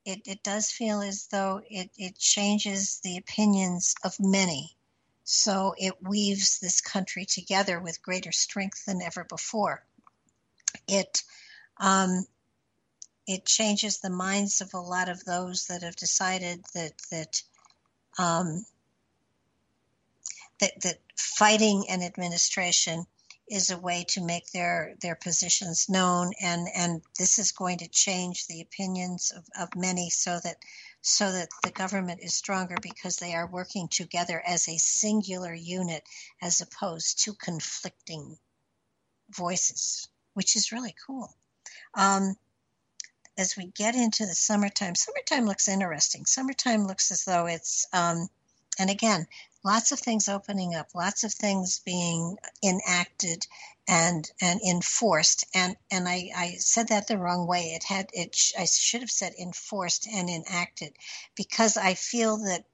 it, 0.06 0.22
it 0.26 0.44
does 0.44 0.70
feel 0.70 1.02
as 1.02 1.28
though 1.28 1.62
it, 1.70 1.90
it 1.98 2.18
changes 2.18 3.00
the 3.04 3.18
opinions 3.18 3.96
of 4.04 4.14
many. 4.20 4.76
So 5.24 5.74
it 5.78 6.02
weaves 6.02 6.60
this 6.60 6.82
country 6.82 7.26
together 7.26 7.80
with 7.80 8.02
greater 8.02 8.32
strength 8.32 8.86
than 8.86 9.02
ever 9.02 9.24
before. 9.24 9.86
It 10.88 11.24
um, 11.78 12.26
it 13.26 13.46
changes 13.46 14.00
the 14.00 14.10
minds 14.10 14.60
of 14.60 14.74
a 14.74 14.80
lot 14.80 15.08
of 15.08 15.24
those 15.24 15.66
that 15.68 15.82
have 15.82 15.96
decided 15.96 16.66
that 16.74 16.94
that 17.10 17.42
um, 18.20 18.66
that, 20.60 20.82
that 20.82 21.00
fighting 21.18 21.86
an 21.90 22.02
administration 22.02 23.06
is 23.50 23.70
a 23.70 23.78
way 23.78 24.06
to 24.08 24.24
make 24.24 24.52
their 24.52 24.96
their 25.02 25.16
positions 25.16 25.90
known 25.90 26.32
and 26.42 26.68
and 26.76 27.02
this 27.20 27.38
is 27.38 27.52
going 27.52 27.78
to 27.78 27.88
change 27.90 28.48
the 28.48 28.62
opinions 28.62 29.32
of, 29.36 29.46
of 29.60 29.70
many 29.76 30.10
so 30.10 30.40
that 30.44 30.58
so 31.04 31.32
that 31.32 31.50
the 31.64 31.72
government 31.72 32.22
is 32.24 32.34
stronger 32.34 32.76
because 32.82 33.18
they 33.18 33.36
are 33.36 33.46
working 33.46 33.88
together 33.88 34.42
as 34.48 34.68
a 34.68 34.78
singular 34.78 35.54
unit 35.54 36.04
as 36.42 36.62
opposed 36.62 37.24
to 37.24 37.34
conflicting 37.34 38.38
voices 39.30 40.08
which 40.34 40.56
is 40.56 40.72
really 40.72 40.96
cool. 41.06 41.34
Um, 41.94 42.36
as 43.38 43.56
we 43.58 43.68
get 43.68 43.96
into 43.96 44.26
the 44.26 44.36
summertime 44.36 44.96
summertime 44.96 45.46
looks 45.46 45.68
interesting. 45.68 46.26
Summertime 46.26 46.86
looks 46.86 47.12
as 47.12 47.24
though 47.24 47.48
it's 47.48 47.88
um, 47.94 48.28
and 48.78 48.90
again 48.90 49.26
lots 49.64 49.92
of 49.92 50.00
things 50.00 50.28
opening 50.28 50.76
up, 50.76 50.90
lots 50.94 51.24
of 51.24 51.34
things 51.34 51.80
being 51.80 52.38
enacted 52.64 53.48
and 53.88 54.30
and 54.42 54.62
enforced. 54.62 55.46
And 55.54 55.76
and 55.92 56.08
I, 56.08 56.30
I 56.36 56.56
said 56.60 56.90
that 56.90 57.08
the 57.08 57.18
wrong 57.18 57.48
way. 57.48 57.74
It 57.76 57.84
had 57.84 58.10
it. 58.14 58.38
I 58.58 58.66
should 58.66 59.02
have 59.02 59.12
said 59.12 59.34
enforced 59.40 60.08
and 60.08 60.30
enacted, 60.30 60.94
because 61.36 61.78
I 61.78 61.94
feel 61.94 62.38
that 62.38 62.66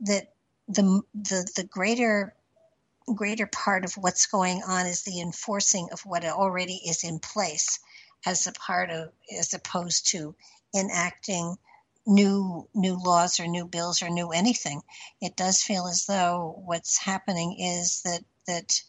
that 0.00 0.32
the 0.68 1.02
the 1.14 1.50
the 1.56 1.64
greater 1.64 2.34
greater 3.14 3.46
part 3.46 3.84
of 3.84 3.94
what's 3.94 4.26
going 4.26 4.62
on 4.66 4.86
is 4.86 5.02
the 5.02 5.20
enforcing 5.20 5.88
of 5.92 6.00
what 6.06 6.24
already 6.24 6.80
is 6.86 7.04
in 7.04 7.18
place 7.18 7.78
as 8.26 8.46
a 8.46 8.52
part 8.52 8.90
of 8.90 9.12
as 9.38 9.52
opposed 9.52 10.08
to 10.08 10.34
enacting 10.74 11.56
new 12.06 12.68
new 12.74 12.96
laws 13.02 13.40
or 13.40 13.46
new 13.46 13.66
bills 13.66 14.02
or 14.02 14.10
new 14.10 14.30
anything. 14.30 14.82
It 15.20 15.36
does 15.36 15.62
feel 15.62 15.86
as 15.86 16.06
though 16.06 16.62
what's 16.64 16.98
happening 16.98 17.58
is 17.58 18.02
that 18.02 18.24
that 18.46 18.82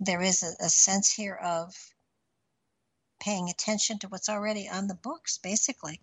there 0.00 0.20
is 0.20 0.42
a, 0.42 0.52
a 0.64 0.68
sense 0.68 1.12
here 1.12 1.34
of 1.34 1.74
paying 3.20 3.48
attention 3.48 3.98
to 4.00 4.08
what's 4.08 4.28
already 4.28 4.68
on 4.68 4.88
the 4.88 4.94
books, 4.94 5.38
basically. 5.38 6.00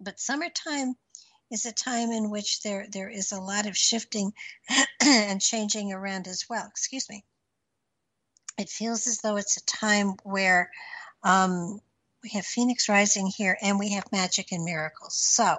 But 0.00 0.20
summertime 0.20 0.96
is 1.50 1.64
a 1.64 1.72
time 1.72 2.10
in 2.10 2.30
which 2.30 2.62
there 2.62 2.86
there 2.90 3.08
is 3.08 3.32
a 3.32 3.40
lot 3.40 3.66
of 3.66 3.76
shifting 3.76 4.32
and 5.00 5.40
changing 5.40 5.92
around 5.92 6.26
as 6.26 6.48
well. 6.48 6.66
Excuse 6.66 7.08
me. 7.08 7.24
It 8.58 8.70
feels 8.70 9.06
as 9.06 9.18
though 9.18 9.36
it's 9.36 9.58
a 9.58 9.64
time 9.64 10.16
where 10.22 10.70
um, 11.22 11.80
we 12.22 12.30
have 12.30 12.46
Phoenix 12.46 12.88
Rising 12.88 13.26
here, 13.26 13.56
and 13.62 13.78
we 13.78 13.92
have 13.92 14.10
Magic 14.12 14.52
and 14.52 14.64
Miracles. 14.64 15.16
So 15.16 15.56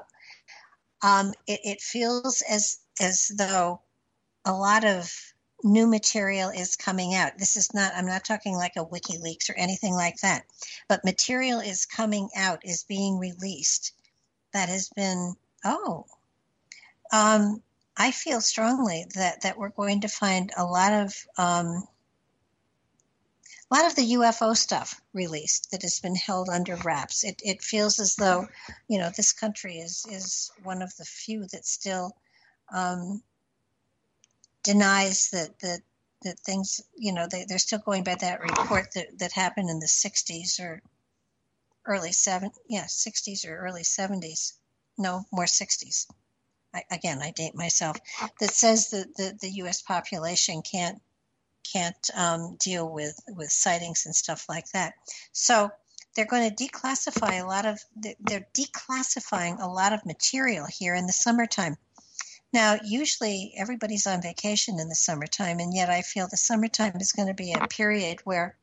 um, 1.01 1.33
it, 1.45 1.59
it 1.63 1.81
feels 1.81 2.41
as 2.49 2.79
as 2.99 3.31
though 3.37 3.81
a 4.45 4.51
lot 4.53 4.85
of 4.85 5.11
new 5.63 5.87
material 5.87 6.49
is 6.49 6.75
coming 6.75 7.15
out. 7.15 7.37
This 7.37 7.55
is 7.55 7.73
not, 7.73 7.93
I'm 7.95 8.05
not 8.05 8.23
talking 8.23 8.55
like 8.55 8.75
a 8.77 8.85
WikiLeaks 8.85 9.49
or 9.49 9.53
anything 9.53 9.93
like 9.93 10.17
that, 10.21 10.43
but 10.87 11.03
material 11.03 11.59
is 11.59 11.85
coming 11.85 12.29
out, 12.35 12.61
is 12.63 12.83
being 12.83 13.17
released 13.17 13.93
that 14.53 14.69
has 14.69 14.89
been, 14.95 15.35
oh, 15.65 16.05
um, 17.11 17.61
I 17.97 18.11
feel 18.11 18.41
strongly 18.41 19.05
that, 19.15 19.41
that 19.41 19.57
we're 19.57 19.69
going 19.69 20.01
to 20.01 20.07
find 20.07 20.51
a 20.55 20.63
lot 20.63 20.93
of 20.93 21.15
um, 21.37 21.87
a 23.69 23.75
lot 23.75 23.85
of 23.85 23.95
the 23.95 24.13
UFO 24.13 24.55
stuff 24.55 25.01
released 25.13 25.71
that 25.71 25.81
has 25.81 25.99
been 25.99 26.15
held 26.15 26.47
under 26.49 26.75
wraps. 26.77 27.23
It, 27.23 27.41
it 27.43 27.61
feels 27.61 27.99
as 27.99 28.15
though, 28.15 28.47
you 28.87 28.97
know, 28.97 29.09
this 29.09 29.33
country 29.33 29.77
is 29.77 30.05
is 30.09 30.51
one 30.63 30.81
of 30.81 30.95
the 30.95 31.05
few 31.05 31.45
that 31.51 31.65
still 31.65 32.15
um, 32.73 33.21
denies 34.63 35.29
that 35.31 35.59
that 35.59 35.81
that 36.23 36.39
things, 36.39 36.81
you 36.95 37.13
know, 37.13 37.27
they, 37.29 37.45
they're 37.47 37.59
still 37.59 37.79
going 37.79 38.03
by 38.03 38.15
that 38.15 38.41
report 38.41 38.87
that, 38.95 39.19
that 39.19 39.31
happened 39.31 39.69
in 39.69 39.79
the 39.79 39.85
60s 39.85 40.59
or 40.59 40.81
early 41.85 42.11
seven, 42.11 42.51
yeah, 42.67 42.85
60s 42.85 43.47
or 43.47 43.55
early 43.57 43.83
70s. 43.83 44.53
No, 44.97 45.25
more 45.31 45.45
60s. 45.45 46.07
I, 46.73 46.83
again, 46.89 47.21
I 47.21 47.31
date 47.31 47.55
myself. 47.55 47.97
That 48.39 48.51
says 48.51 48.89
that 48.89 49.15
the, 49.15 49.37
the 49.39 49.49
U.S. 49.57 49.81
population 49.81 50.63
can't 50.63 50.99
can't 51.73 52.09
um, 52.15 52.57
deal 52.59 52.87
with 52.89 53.19
with 53.27 53.51
sightings 53.51 54.05
and 54.05 54.15
stuff 54.15 54.45
like 54.49 54.69
that. 54.73 54.93
So 55.31 55.71
they're 56.15 56.25
going 56.25 56.49
to 56.49 56.67
declassify 56.67 57.41
a 57.41 57.45
lot 57.45 57.65
of 57.65 57.79
they're 57.95 58.47
declassifying 58.57 59.61
a 59.61 59.67
lot 59.67 59.93
of 59.93 60.05
material 60.05 60.65
here 60.65 60.95
in 60.95 61.05
the 61.05 61.13
summertime. 61.13 61.77
Now, 62.53 62.79
usually 62.83 63.53
everybody's 63.57 64.07
on 64.07 64.21
vacation 64.21 64.79
in 64.79 64.89
the 64.89 64.95
summertime, 64.95 65.59
and 65.59 65.73
yet 65.73 65.89
I 65.89 66.01
feel 66.01 66.27
the 66.27 66.37
summertime 66.37 66.95
is 66.95 67.11
going 67.11 67.27
to 67.27 67.33
be 67.33 67.53
a 67.53 67.67
period 67.67 68.19
where 68.23 68.55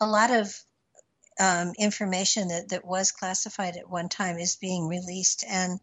a 0.00 0.06
lot 0.06 0.30
of 0.30 0.54
um, 1.40 1.72
information 1.78 2.48
that, 2.48 2.68
that 2.68 2.84
was 2.84 3.12
classified 3.12 3.76
at 3.76 3.88
one 3.88 4.08
time 4.08 4.38
is 4.38 4.56
being 4.56 4.86
released, 4.86 5.44
and 5.48 5.80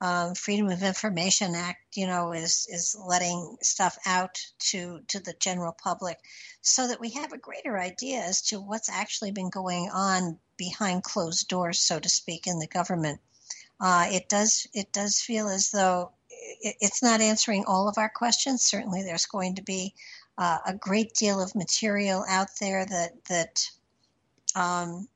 um, 0.00 0.34
Freedom 0.34 0.68
of 0.68 0.82
Information 0.82 1.54
Act, 1.54 1.96
you 1.96 2.06
know, 2.06 2.32
is 2.32 2.66
is 2.70 2.96
letting 2.98 3.56
stuff 3.62 3.98
out 4.06 4.38
to 4.70 5.00
to 5.08 5.20
the 5.20 5.34
general 5.40 5.72
public, 5.72 6.18
so 6.60 6.86
that 6.86 7.00
we 7.00 7.10
have 7.10 7.32
a 7.32 7.38
greater 7.38 7.78
idea 7.78 8.20
as 8.20 8.42
to 8.42 8.60
what's 8.60 8.88
actually 8.88 9.32
been 9.32 9.50
going 9.50 9.90
on 9.92 10.38
behind 10.56 11.02
closed 11.02 11.48
doors, 11.48 11.80
so 11.80 11.98
to 11.98 12.08
speak, 12.08 12.46
in 12.46 12.58
the 12.58 12.68
government. 12.68 13.20
Uh, 13.80 14.06
it 14.10 14.28
does 14.28 14.66
it 14.72 14.92
does 14.92 15.20
feel 15.20 15.48
as 15.48 15.70
though 15.70 16.12
it, 16.30 16.76
it's 16.80 17.02
not 17.02 17.20
answering 17.20 17.64
all 17.66 17.88
of 17.88 17.98
our 17.98 18.10
questions. 18.14 18.62
Certainly, 18.62 19.02
there's 19.02 19.26
going 19.26 19.56
to 19.56 19.62
be 19.62 19.94
uh, 20.36 20.58
a 20.66 20.74
great 20.74 21.14
deal 21.14 21.40
of 21.40 21.56
material 21.56 22.24
out 22.28 22.48
there 22.60 22.86
that 22.86 23.24
that 23.28 23.68
um, 24.54 25.08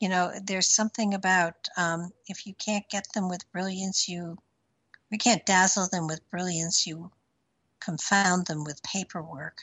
you 0.00 0.08
know, 0.08 0.32
there's 0.42 0.68
something 0.68 1.14
about 1.14 1.54
um, 1.76 2.10
if 2.26 2.46
you 2.46 2.54
can't 2.54 2.88
get 2.90 3.06
them 3.14 3.28
with 3.28 3.50
brilliance, 3.52 4.08
you 4.08 4.36
we 5.10 5.18
can't 5.18 5.46
dazzle 5.46 5.88
them 5.90 6.06
with 6.06 6.28
brilliance, 6.30 6.86
you 6.86 7.10
confound 7.80 8.46
them 8.46 8.64
with 8.64 8.82
paperwork. 8.82 9.58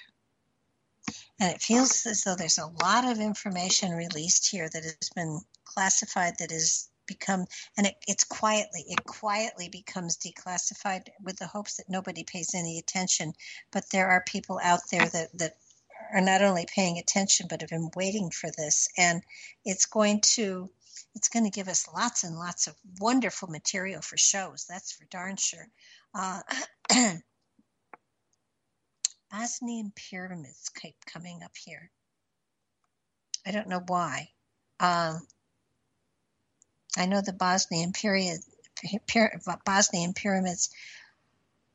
And 1.40 1.54
it 1.54 1.62
feels 1.62 2.06
as 2.06 2.24
though 2.24 2.36
there's 2.36 2.58
a 2.58 2.72
lot 2.82 3.06
of 3.06 3.20
information 3.20 3.92
released 3.92 4.50
here 4.50 4.70
that 4.72 4.84
has 4.84 5.10
been 5.14 5.42
classified 5.66 6.36
that 6.40 6.52
has 6.52 6.90
become 7.06 7.46
and 7.78 7.88
it, 7.88 7.96
it's 8.08 8.24
quietly 8.24 8.86
it 8.88 9.04
quietly 9.04 9.68
becomes 9.68 10.18
declassified 10.18 11.10
with 11.22 11.38
the 11.38 11.48
hopes 11.48 11.76
that 11.76 11.90
nobody 11.90 12.24
pays 12.24 12.56
any 12.56 12.80
attention 12.80 13.34
but 13.72 13.84
there 13.92 14.08
are 14.08 14.24
people 14.26 14.58
out 14.64 14.80
there 14.90 15.10
that 15.10 15.28
that 15.38 15.58
are 16.14 16.22
not 16.22 16.44
only 16.44 16.66
paying 16.74 16.98
attention 16.98 17.48
but 17.50 17.62
have 17.62 17.70
been 17.70 17.90
waiting 17.96 18.30
for 18.30 18.50
this. 18.58 18.88
And 18.98 19.22
it's 19.66 19.86
going 19.86 20.22
to 20.36 20.70
it's 21.16 21.30
going 21.30 21.46
to 21.46 21.52
give 21.52 21.68
us 21.68 21.88
lots 21.94 22.24
and 22.24 22.36
lots 22.38 22.68
of 22.68 22.76
wonderful 23.00 23.48
material 23.48 24.02
for 24.02 24.18
shows 24.18 24.66
that's 24.70 24.92
for 24.92 25.06
darn 25.06 25.36
sure. 25.36 25.68
Uh, 26.16 26.42
bosnian 29.32 29.92
pyramids 29.96 30.70
keep 30.70 30.96
coming 31.06 31.42
up 31.44 31.56
here. 31.56 31.90
I 33.46 33.52
don't 33.52 33.68
know 33.68 33.84
why. 33.86 34.30
Um, 34.80 35.28
i 36.98 37.06
know 37.06 37.22
the 37.22 37.34
bosnian 37.34 37.92
period 37.92 38.40
bosnian 39.66 40.14
pyramids 40.14 40.70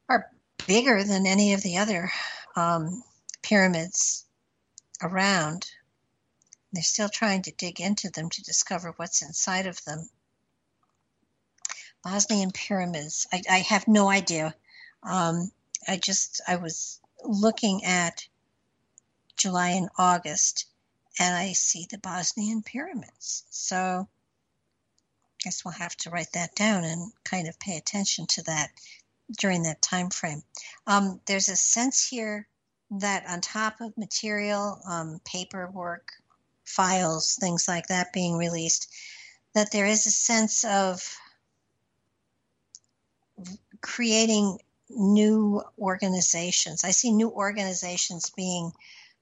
are 0.09 0.31
bigger 0.67 1.03
than 1.05 1.27
any 1.27 1.55
of 1.55 1.63
the 1.63 1.79
other 1.79 2.11
um, 2.57 3.03
pyramids 3.43 4.25
around. 5.03 5.71
They're 6.73 6.83
still 6.83 7.09
trying 7.09 7.43
to 7.43 7.53
dig 7.53 7.81
into 7.81 8.11
them 8.11 8.29
to 8.31 8.43
discover 8.43 8.93
what's 8.97 9.23
inside 9.23 9.67
of 9.67 9.83
them. 9.85 10.11
Bosnian 12.03 12.53
pyramids. 12.53 13.27
I, 13.33 13.43
I 13.51 13.59
have 13.61 13.89
no 13.89 14.09
idea. 14.09 14.55
Um, 15.03 15.51
I 15.87 15.97
just 15.97 16.41
I 16.47 16.57
was 16.57 17.01
looking 17.25 17.85
at 17.85 18.27
July 19.37 19.71
and 19.71 19.89
August, 19.97 20.67
and 21.19 21.35
I 21.35 21.53
see 21.53 21.87
the 21.91 21.99
Bosnian 21.99 22.63
pyramids. 22.63 23.45
So 23.51 24.09
I 24.09 25.37
guess 25.43 25.65
we'll 25.65 25.73
have 25.73 25.97
to 25.99 26.11
write 26.11 26.33
that 26.33 26.55
down 26.55 26.85
and 26.85 27.13
kind 27.25 27.49
of 27.49 27.59
pay 27.59 27.77
attention 27.77 28.27
to 28.29 28.43
that 28.43 28.71
during 29.39 29.63
that 29.63 29.83
time 29.83 30.11
frame. 30.11 30.43
Um, 30.87 31.21
there's 31.27 31.49
a 31.49 31.57
sense 31.57 32.07
here 32.07 32.49
that 32.91 33.25
on 33.29 33.41
top 33.41 33.81
of 33.81 33.97
material, 33.99 34.81
um, 34.89 35.21
paperwork, 35.25 36.13
files, 36.65 37.37
things 37.41 37.69
like 37.69 37.87
that 37.89 38.13
being 38.13 38.37
released, 38.37 38.93
that 39.55 39.73
there 39.73 39.87
is 39.87 40.07
a 40.07 40.11
sense 40.11 40.65
of 40.65 41.17
creating 43.81 44.59
new 44.91 45.63
organizations. 45.79 46.85
I 46.85 46.91
see 46.91 47.13
new 47.13 47.31
organizations 47.31 48.31
being 48.31 48.73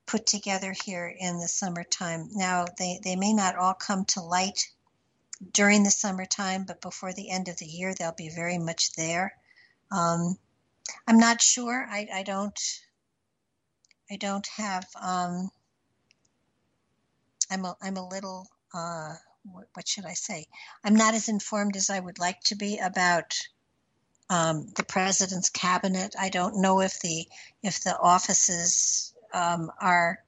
put 0.07 0.27
together 0.27 0.75
here 0.85 1.13
in 1.19 1.39
the 1.39 1.49
summertime. 1.49 2.31
Now, 2.33 2.67
they, 2.79 3.01
they 3.03 3.17
may 3.17 3.33
not 3.33 3.57
all 3.57 3.75
come 3.75 4.05
to 4.07 4.21
light 4.21 4.69
during 5.53 5.83
the 5.83 5.91
summertime, 5.91 6.65
but 6.65 6.81
before 6.81 7.13
the 7.13 7.31
end 7.31 7.49
of 7.49 7.57
the 7.59 7.67
year, 7.67 7.95
they'll 7.95 8.13
be 8.13 8.29
very 8.29 8.59
much 8.59 8.93
there. 8.93 9.35
Um, 9.91 10.39
I'm 11.07 11.19
not 11.19 11.43
sure. 11.43 11.87
I, 11.91 12.09
I 12.13 12.23
don't 12.23 12.59
I 14.11 14.17
don't 14.17 14.47
have. 14.57 14.87
Um, 15.01 15.51
I'm 17.51 17.65
a, 17.65 17.77
I'm 17.83 17.97
a 17.97 18.09
little. 18.09 18.47
Uh, 18.75 19.15
what, 19.53 19.67
what, 19.75 19.89
should 19.89 20.05
I 20.05 20.15
say? 20.15 20.47
I'm 20.85 20.97
not 20.97 21.15
as 21.15 21.29
informed 21.29 21.77
as 21.77 21.91
I 21.91 22.01
would 22.01 22.19
like 22.19 22.41
to 22.45 22.57
be 22.57 22.79
about 22.79 23.37
um, 24.29 24.69
the 24.77 24.83
president's 24.83 25.51
cabinet. 25.51 26.15
I 26.19 26.29
don't 26.29 26.61
know 26.61 26.81
if 26.81 27.01
the 27.01 27.27
if 27.63 27.83
the 27.83 27.97
offices 27.99 29.15
um, 29.33 29.71
are 29.81 30.23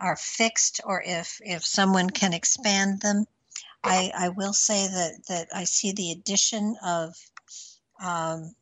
are 0.00 0.16
fixed 0.16 0.80
or 0.84 1.02
if 1.04 1.40
if 1.44 1.64
someone 1.64 2.10
can 2.10 2.32
expand 2.32 3.00
them. 3.00 3.26
I, 3.84 4.10
I 4.16 4.28
will 4.30 4.52
say 4.52 4.88
that 4.88 5.26
that 5.28 5.48
I 5.54 5.64
see 5.64 5.92
the 5.92 6.10
addition 6.10 6.76
of 6.84 7.14
um, 8.02 8.54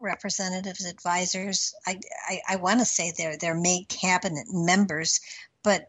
representatives, 0.00 0.84
advisors. 0.84 1.74
I, 1.86 2.00
I, 2.28 2.40
I 2.50 2.56
want 2.56 2.80
to 2.80 2.86
say 2.86 3.12
they're 3.16 3.36
they're 3.36 3.54
made 3.54 3.88
cabinet 3.88 4.46
members, 4.50 5.20
but 5.62 5.88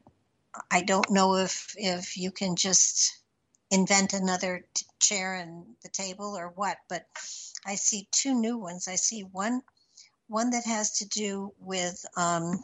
I 0.71 0.81
don't 0.81 1.09
know 1.11 1.35
if 1.35 1.75
if 1.77 2.17
you 2.17 2.31
can 2.31 2.55
just 2.55 3.19
invent 3.69 4.13
another 4.13 4.65
t- 4.73 4.85
chair 4.99 5.35
and 5.35 5.65
the 5.83 5.89
table 5.89 6.37
or 6.37 6.49
what. 6.49 6.77
But 6.89 7.05
I 7.65 7.75
see 7.75 8.07
two 8.11 8.33
new 8.33 8.57
ones. 8.57 8.87
I 8.87 8.95
see 8.95 9.21
one 9.21 9.61
one 10.27 10.51
that 10.51 10.65
has 10.65 10.97
to 10.99 11.07
do 11.07 11.53
with 11.59 12.05
um, 12.15 12.63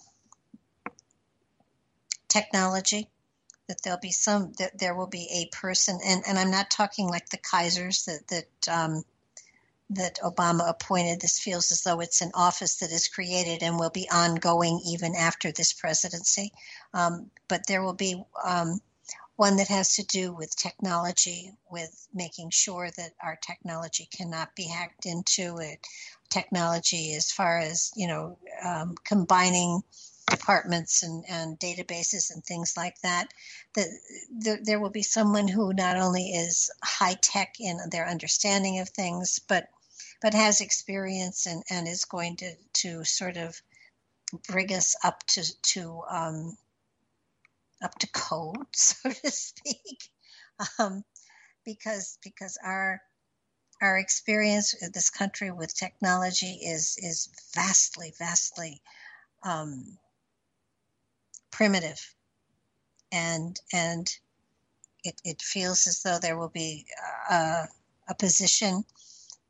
technology. 2.27 3.09
That 3.67 3.81
there'll 3.81 3.99
be 3.99 4.11
some 4.11 4.51
that 4.57 4.77
there 4.77 4.93
will 4.93 5.07
be 5.07 5.29
a 5.31 5.55
person, 5.55 5.99
and, 6.05 6.21
and 6.27 6.37
I'm 6.37 6.51
not 6.51 6.69
talking 6.69 7.07
like 7.07 7.29
the 7.29 7.37
Kaisers 7.37 8.05
that 8.05 8.27
that 8.27 8.69
um, 8.69 9.03
that 9.89 10.19
Obama 10.23 10.69
appointed. 10.69 11.21
This 11.21 11.39
feels 11.39 11.71
as 11.71 11.83
though 11.83 11.99
it's 11.99 12.21
an 12.21 12.31
office 12.33 12.77
that 12.77 12.91
is 12.91 13.07
created 13.07 13.63
and 13.63 13.77
will 13.77 13.89
be 13.89 14.09
ongoing 14.11 14.81
even 14.85 15.15
after 15.15 15.51
this 15.51 15.73
presidency. 15.73 16.51
Um, 16.93 17.29
but 17.47 17.67
there 17.67 17.83
will 17.83 17.93
be 17.93 18.23
um, 18.43 18.79
one 19.35 19.57
that 19.57 19.67
has 19.67 19.95
to 19.95 20.05
do 20.05 20.33
with 20.33 20.55
technology, 20.55 21.51
with 21.71 22.07
making 22.13 22.49
sure 22.51 22.89
that 22.97 23.11
our 23.21 23.37
technology 23.41 24.07
cannot 24.15 24.55
be 24.55 24.63
hacked 24.67 25.05
into 25.05 25.57
it. 25.57 25.79
Technology, 26.29 27.13
as 27.13 27.31
far 27.31 27.59
as 27.59 27.91
you 27.95 28.07
know, 28.07 28.37
um, 28.63 28.95
combining 29.03 29.81
departments 30.29 31.03
and, 31.03 31.23
and, 31.29 31.59
databases 31.59 32.33
and 32.33 32.43
things 32.43 32.73
like 32.77 32.99
that. 33.01 33.27
That 33.75 33.87
the, 34.37 34.59
there 34.63 34.79
will 34.79 34.89
be 34.89 35.03
someone 35.03 35.47
who 35.47 35.73
not 35.73 35.97
only 35.97 36.29
is 36.31 36.71
high 36.83 37.15
tech 37.21 37.55
in 37.59 37.77
their 37.91 38.07
understanding 38.07 38.79
of 38.79 38.89
things, 38.89 39.39
but 39.39 39.67
but 40.21 40.33
has 40.33 40.61
experience 40.61 41.45
and, 41.45 41.63
and 41.69 41.87
is 41.87 42.05
going 42.05 42.37
to, 42.37 42.53
to 42.73 43.03
sort 43.03 43.35
of 43.35 43.61
bring 44.47 44.73
us 44.73 44.95
up 45.03 45.21
to 45.27 45.43
to 45.61 46.01
um, 46.09 46.57
up 47.83 47.97
to 47.99 48.07
code, 48.11 48.55
so 48.73 49.09
to 49.09 49.31
speak, 49.31 50.09
um, 50.79 51.03
because 51.65 52.17
because 52.23 52.57
our 52.63 53.01
our 53.81 53.97
experience 53.97 54.73
in 54.81 54.91
this 54.93 55.09
country 55.09 55.51
with 55.51 55.75
technology 55.75 56.59
is 56.63 56.97
is 56.99 57.29
vastly 57.53 58.13
vastly 58.17 58.81
um, 59.43 59.97
primitive, 61.53 62.13
and 63.11 63.59
and 63.71 64.07
it, 65.03 65.21
it 65.23 65.41
feels 65.41 65.87
as 65.87 66.01
though 66.01 66.17
there 66.19 66.37
will 66.37 66.49
be 66.49 66.85
a, 67.29 67.67
a 68.09 68.15
position 68.15 68.83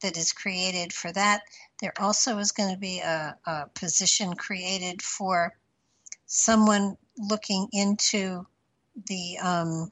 that 0.02 0.18
is 0.18 0.34
created 0.34 0.92
for 0.92 1.12
that. 1.14 1.42
There 1.82 1.94
also 2.00 2.38
is 2.40 2.52
going 2.52 2.72
to 2.72 2.80
be 2.80 3.00
a, 3.00 3.36
a 3.46 3.68
position 3.74 4.36
created 4.36 5.02
for 5.02 5.54
someone 6.26 6.98
looking 7.18 7.68
into 7.72 8.46
the. 9.08 9.38
Um, 9.42 9.92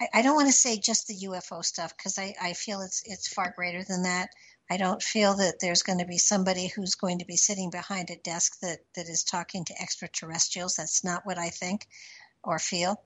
I, 0.00 0.08
I, 0.14 0.22
don't 0.22 0.36
want 0.36 0.48
to 0.48 0.52
say 0.52 0.78
just 0.78 1.08
the 1.08 1.26
UFO 1.28 1.64
stuff 1.64 1.96
because 1.96 2.18
I, 2.18 2.34
I 2.40 2.52
feel 2.52 2.80
it's 2.80 3.02
it's 3.06 3.32
far 3.32 3.52
greater 3.56 3.82
than 3.82 4.02
that. 4.04 4.28
I 4.68 4.76
don't 4.76 5.02
feel 5.02 5.34
that 5.34 5.60
there's 5.60 5.82
going 5.82 6.00
to 6.00 6.06
be 6.06 6.18
somebody 6.18 6.66
who's 6.66 6.96
going 6.96 7.20
to 7.20 7.24
be 7.24 7.36
sitting 7.36 7.70
behind 7.70 8.10
a 8.10 8.16
desk 8.16 8.58
that, 8.60 8.80
that 8.94 9.08
is 9.08 9.22
talking 9.22 9.64
to 9.66 9.80
extraterrestrials. 9.80 10.74
That's 10.74 11.04
not 11.04 11.24
what 11.24 11.38
I 11.38 11.50
think 11.50 11.86
or 12.42 12.58
feel. 12.58 13.00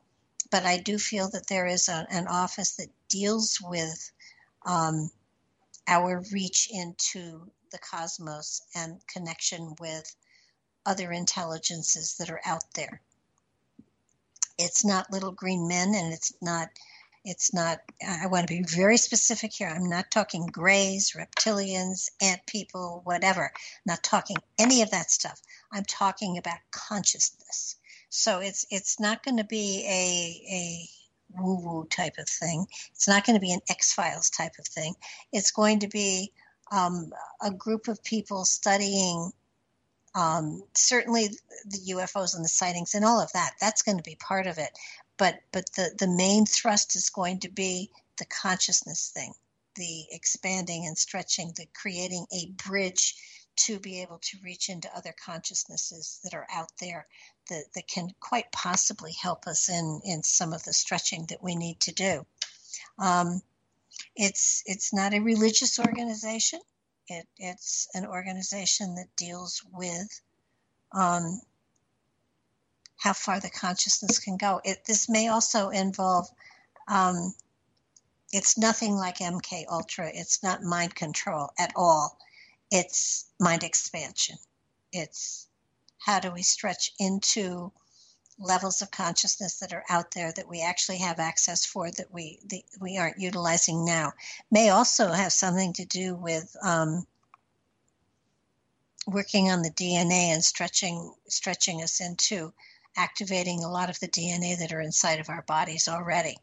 But 0.51 0.65
I 0.65 0.79
do 0.79 0.99
feel 0.99 1.29
that 1.31 1.47
there 1.49 1.67
is 1.67 1.89
a, 1.89 2.07
an 2.11 2.27
office 2.29 2.77
that 2.77 2.89
deals 3.09 3.59
with 3.61 4.11
um, 4.65 5.11
our 5.87 6.23
reach 6.33 6.69
into 6.73 7.51
the 7.71 7.79
cosmos 7.79 8.63
and 8.75 9.07
connection 9.07 9.75
with 9.79 10.15
other 10.87 11.13
intelligences 11.13 12.17
that 12.17 12.31
are 12.31 12.41
out 12.45 12.65
there. 12.75 13.01
It's 14.59 14.85
not 14.85 15.13
little 15.13 15.33
green 15.33 15.69
men 15.69 15.95
and 15.95 16.13
it's 16.13 16.33
not 16.41 16.69
it's 17.25 17.53
not 17.53 17.81
I 18.07 18.27
want 18.29 18.47
to 18.49 18.55
be 18.55 18.63
very 18.63 18.97
specific 18.97 19.53
here. 19.53 19.69
I'm 19.69 19.89
not 19.89 20.11
talking 20.11 20.47
grays, 20.47 21.13
reptilians, 21.17 22.09
ant 22.23 22.41
people, 22.47 23.03
whatever. 23.05 23.45
I'm 23.45 23.87
not 23.87 24.03
talking 24.03 24.37
any 24.59 24.83
of 24.83 24.91
that 24.91 25.11
stuff. 25.11 25.41
I'm 25.73 25.85
talking 25.85 26.39
about 26.39 26.59
consciousness. 26.71 27.77
So 28.09 28.41
it's 28.41 28.67
it's 28.71 28.99
not 28.99 29.23
going 29.23 29.37
to 29.37 29.45
be 29.45 29.85
a 29.87 30.55
a 30.55 30.89
woo 31.41 31.61
woo 31.63 31.87
type 31.87 32.19
of 32.19 32.29
thing. 32.29 32.67
It's 32.93 33.09
not 33.09 33.25
going 33.25 33.37
to 33.37 33.41
be 33.41 33.53
an 33.53 33.61
X 33.69 33.93
Files 33.93 34.31
type 34.31 34.55
of 34.59 34.67
thing. 34.67 34.95
It's 35.33 35.51
going 35.51 35.81
to 35.81 35.89
be 35.89 36.33
um, 36.73 37.13
a 37.43 37.51
group 37.51 37.89
of 37.89 38.03
people 38.03 38.45
studying 38.45 39.33
um, 40.15 40.63
certainly 40.75 41.29
the 41.67 41.95
UFOs 41.95 42.35
and 42.35 42.45
the 42.45 42.49
sightings 42.49 42.95
and 42.95 43.05
all 43.05 43.21
of 43.21 43.33
that. 43.33 43.53
That's 43.61 43.83
going 43.83 43.99
to 43.99 44.03
be 44.03 44.17
part 44.17 44.47
of 44.47 44.59
it. 44.59 44.71
But 45.21 45.41
but 45.53 45.71
the 45.77 45.95
the 45.99 46.09
main 46.09 46.47
thrust 46.47 46.97
is 46.97 47.11
going 47.11 47.41
to 47.41 47.51
be 47.51 47.91
the 48.17 48.25
consciousness 48.25 49.11
thing, 49.11 49.35
the 49.75 50.07
expanding 50.11 50.87
and 50.87 50.97
stretching, 50.97 51.53
the 51.57 51.67
creating 51.75 52.27
a 52.33 52.47
bridge 52.67 53.15
to 53.67 53.79
be 53.79 54.01
able 54.01 54.19
to 54.23 54.39
reach 54.43 54.71
into 54.71 54.97
other 54.97 55.15
consciousnesses 55.23 56.21
that 56.25 56.33
are 56.33 56.47
out 56.51 56.73
there 56.81 57.07
that, 57.51 57.65
that 57.75 57.87
can 57.87 58.09
quite 58.21 58.51
possibly 58.51 59.13
help 59.13 59.47
us 59.47 59.69
in, 59.69 60.01
in 60.07 60.23
some 60.23 60.55
of 60.55 60.65
the 60.65 60.73
stretching 60.73 61.27
that 61.27 61.43
we 61.43 61.55
need 61.55 61.79
to 61.81 61.93
do. 61.93 62.25
Um, 62.99 63.43
it's 64.17 64.63
it's 64.65 64.95
not 64.95 65.13
a 65.13 65.21
religious 65.21 65.79
organization. 65.79 66.61
It, 67.09 67.27
it's 67.37 67.89
an 67.93 68.07
organization 68.07 68.95
that 68.95 69.15
deals 69.17 69.63
with 69.71 70.23
um, 70.93 71.43
how 73.01 73.15
far 73.15 73.41
the 73.41 73.51
consciousness 73.51 74.19
can 74.19 74.37
go. 74.37 74.61
It, 74.63 74.85
this 74.85 75.09
may 75.09 75.29
also 75.29 75.71
involve. 75.71 76.29
Um, 76.87 77.35
it's 78.31 78.59
nothing 78.59 78.95
like 78.95 79.19
MK 79.19 79.65
Ultra. 79.69 80.11
It's 80.13 80.43
not 80.43 80.63
mind 80.63 80.95
control 80.95 81.51
at 81.59 81.73
all. 81.75 82.19
It's 82.71 83.27
mind 83.41 83.65
expansion. 83.65 84.37
It's 84.93 85.49
how 85.99 86.21
do 86.21 86.31
we 86.31 86.43
stretch 86.43 86.93
into 86.99 87.73
levels 88.39 88.83
of 88.83 88.91
consciousness 88.91 89.59
that 89.59 89.73
are 89.73 89.85
out 89.89 90.11
there 90.13 90.33
that 90.33 90.49
we 90.49 90.63
actually 90.63 90.99
have 90.99 91.19
access 91.19 91.65
for 91.65 91.91
that 91.91 92.13
we 92.13 92.39
the, 92.47 92.65
we 92.81 92.97
aren't 92.97 93.21
utilizing 93.21 93.85
now 93.85 94.13
may 94.51 94.71
also 94.71 95.09
have 95.09 95.33
something 95.33 95.75
to 95.75 95.85
do 95.85 96.15
with 96.15 96.57
um, 96.63 97.07
working 99.07 99.51
on 99.51 99.61
the 99.61 99.71
DNA 99.71 100.33
and 100.33 100.43
stretching 100.43 101.13
stretching 101.29 101.83
us 101.83 102.01
into 102.01 102.51
activating 102.97 103.63
a 103.63 103.71
lot 103.71 103.91
of 103.91 103.99
the 104.01 104.09
DNA 104.09 104.59
that 104.59 104.73
are 104.73 104.81
inside 104.81 105.21
of 105.21 105.29
our 105.29 105.43
bodies 105.43 105.89
already. 105.89 106.37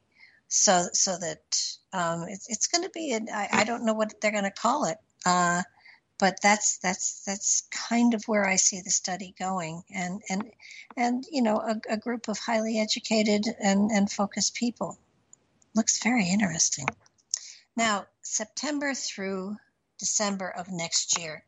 So 0.48 0.88
so 0.94 1.18
that 1.18 1.78
um, 1.94 2.26
it's 2.28 2.50
it's 2.50 2.68
going 2.68 2.84
to 2.84 2.90
be 2.90 3.14
an, 3.14 3.28
I, 3.34 3.50
I 3.52 3.64
don't 3.64 3.86
know 3.86 3.94
what 3.94 4.20
they're 4.22 4.32
going 4.32 4.44
to 4.44 4.52
call 4.52 4.86
it. 4.86 4.98
Uh, 5.26 5.64
but 6.20 6.40
that's 6.42 6.78
that's 6.80 7.24
that's 7.26 7.68
kind 7.70 8.14
of 8.14 8.24
where 8.28 8.48
I 8.48 8.56
see 8.56 8.82
the 8.82 8.90
study 8.90 9.36
going, 9.38 9.84
and 9.94 10.22
and 10.30 10.52
and 10.96 11.26
you 11.32 11.42
know 11.42 11.58
a, 11.58 11.80
a 11.90 11.98
group 11.98 12.28
of 12.28 12.40
highly 12.40 12.80
educated 12.80 13.46
and 13.60 13.92
and 13.92 14.12
focused 14.12 14.56
people 14.56 14.98
looks 15.76 16.02
very 16.02 16.28
interesting. 16.30 16.88
Now 17.76 18.08
September 18.22 18.94
through 18.94 19.58
December 20.00 20.50
of 20.50 20.72
next 20.72 21.20
year 21.20 21.44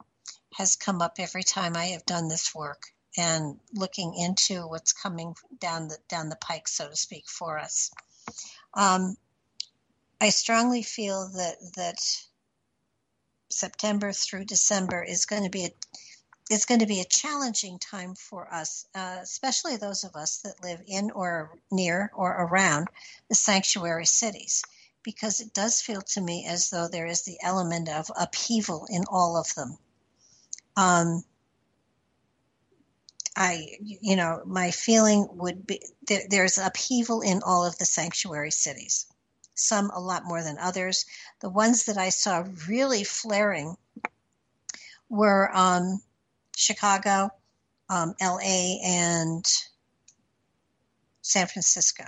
has 0.55 0.75
come 0.75 1.01
up 1.01 1.15
every 1.19 1.43
time 1.43 1.75
I 1.75 1.85
have 1.85 2.05
done 2.05 2.27
this 2.27 2.53
work 2.53 2.83
and 3.19 3.59
looking 3.73 4.15
into 4.15 4.61
what's 4.61 4.93
coming 4.93 5.35
down 5.59 5.89
the 5.89 5.97
down 6.07 6.29
the 6.29 6.37
pike, 6.37 6.67
so 6.67 6.89
to 6.89 6.95
speak, 6.95 7.27
for 7.27 7.59
us. 7.59 7.91
Um, 8.73 9.17
I 10.21 10.29
strongly 10.29 10.83
feel 10.83 11.29
that 11.35 11.57
that 11.75 11.99
September 13.49 14.13
through 14.13 14.45
December 14.45 15.03
is 15.03 15.25
going 15.25 15.43
to 15.43 15.49
be 15.49 15.65
a 15.65 15.71
it's 16.49 16.65
going 16.65 16.79
to 16.79 16.87
be 16.87 17.01
a 17.01 17.05
challenging 17.05 17.77
time 17.77 18.15
for 18.15 18.51
us, 18.51 18.87
uh, 18.95 19.19
especially 19.21 19.77
those 19.77 20.03
of 20.03 20.15
us 20.15 20.39
that 20.39 20.63
live 20.63 20.81
in 20.87 21.11
or 21.11 21.51
near 21.71 22.11
or 22.15 22.31
around 22.31 22.87
the 23.27 23.35
sanctuary 23.35 24.05
cities, 24.05 24.63
because 25.03 25.41
it 25.41 25.53
does 25.53 25.81
feel 25.81 26.01
to 26.01 26.21
me 26.21 26.47
as 26.47 26.69
though 26.69 26.87
there 26.87 27.05
is 27.05 27.21
the 27.23 27.37
element 27.43 27.87
of 27.87 28.09
upheaval 28.19 28.87
in 28.89 29.03
all 29.11 29.37
of 29.37 29.53
them. 29.53 29.77
Um, 30.75 31.23
I, 33.35 33.77
you 33.81 34.15
know, 34.15 34.41
my 34.45 34.71
feeling 34.71 35.27
would 35.33 35.65
be 35.65 35.81
there, 36.07 36.23
there's 36.29 36.57
upheaval 36.57 37.21
in 37.21 37.41
all 37.43 37.65
of 37.65 37.77
the 37.77 37.85
sanctuary 37.85 38.51
cities 38.51 39.05
some 39.59 39.89
a 39.91 39.99
lot 39.99 40.25
more 40.25 40.43
than 40.43 40.57
others. 40.57 41.05
The 41.41 41.49
ones 41.49 41.85
that 41.85 41.97
I 41.97 42.09
saw 42.09 42.45
really 42.67 43.03
flaring 43.03 43.75
were 45.09 45.55
um, 45.55 46.01
Chicago, 46.55 47.29
um, 47.89 48.15
LA, 48.21 48.79
and 48.83 49.45
San 51.21 51.47
Francisco. 51.47 52.05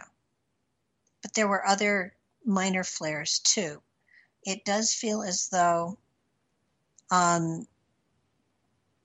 But 1.22 1.34
there 1.34 1.48
were 1.48 1.68
other 1.68 2.16
minor 2.46 2.84
flares 2.84 3.40
too. 3.40 3.82
It 4.44 4.66
does 4.66 4.94
feel 4.94 5.22
as 5.22 5.50
though 5.50 5.98
um, 7.12 7.68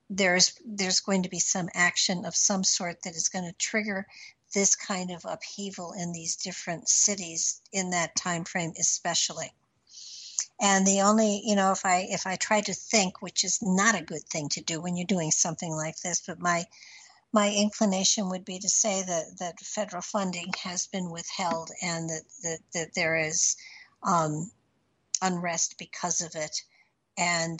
there's 0.09 0.53
there's 0.65 0.99
going 0.99 1.23
to 1.23 1.29
be 1.29 1.39
some 1.39 1.69
action 1.73 2.25
of 2.25 2.35
some 2.35 2.63
sort 2.63 3.01
that 3.03 3.15
is 3.15 3.29
going 3.29 3.45
to 3.45 3.57
trigger 3.57 4.07
this 4.53 4.75
kind 4.75 5.11
of 5.11 5.25
upheaval 5.25 5.93
in 5.93 6.11
these 6.11 6.37
different 6.37 6.87
cities 6.87 7.61
in 7.73 7.89
that 7.89 8.15
time 8.15 8.45
frame 8.45 8.73
especially. 8.79 9.51
And 10.59 10.87
the 10.87 11.01
only 11.01 11.41
you 11.45 11.55
know 11.55 11.71
if 11.71 11.85
i 11.85 12.07
if 12.09 12.25
i 12.25 12.35
try 12.35 12.61
to 12.61 12.73
think 12.73 13.21
which 13.21 13.43
is 13.43 13.59
not 13.61 13.99
a 13.99 14.03
good 14.03 14.23
thing 14.23 14.49
to 14.49 14.61
do 14.61 14.81
when 14.81 14.95
you're 14.95 15.05
doing 15.05 15.31
something 15.31 15.71
like 15.71 15.97
this 16.01 16.21
but 16.25 16.39
my 16.39 16.65
my 17.33 17.53
inclination 17.53 18.29
would 18.29 18.45
be 18.45 18.57
to 18.59 18.69
say 18.69 19.03
that 19.03 19.37
that 19.39 19.59
federal 19.59 20.01
funding 20.01 20.51
has 20.63 20.87
been 20.87 21.11
withheld 21.11 21.69
and 21.83 22.09
that 22.09 22.23
that, 22.43 22.59
that 22.73 22.95
there 22.95 23.17
is 23.17 23.55
um, 24.03 24.49
unrest 25.21 25.75
because 25.77 26.21
of 26.21 26.35
it. 26.35 26.61
And 27.17 27.59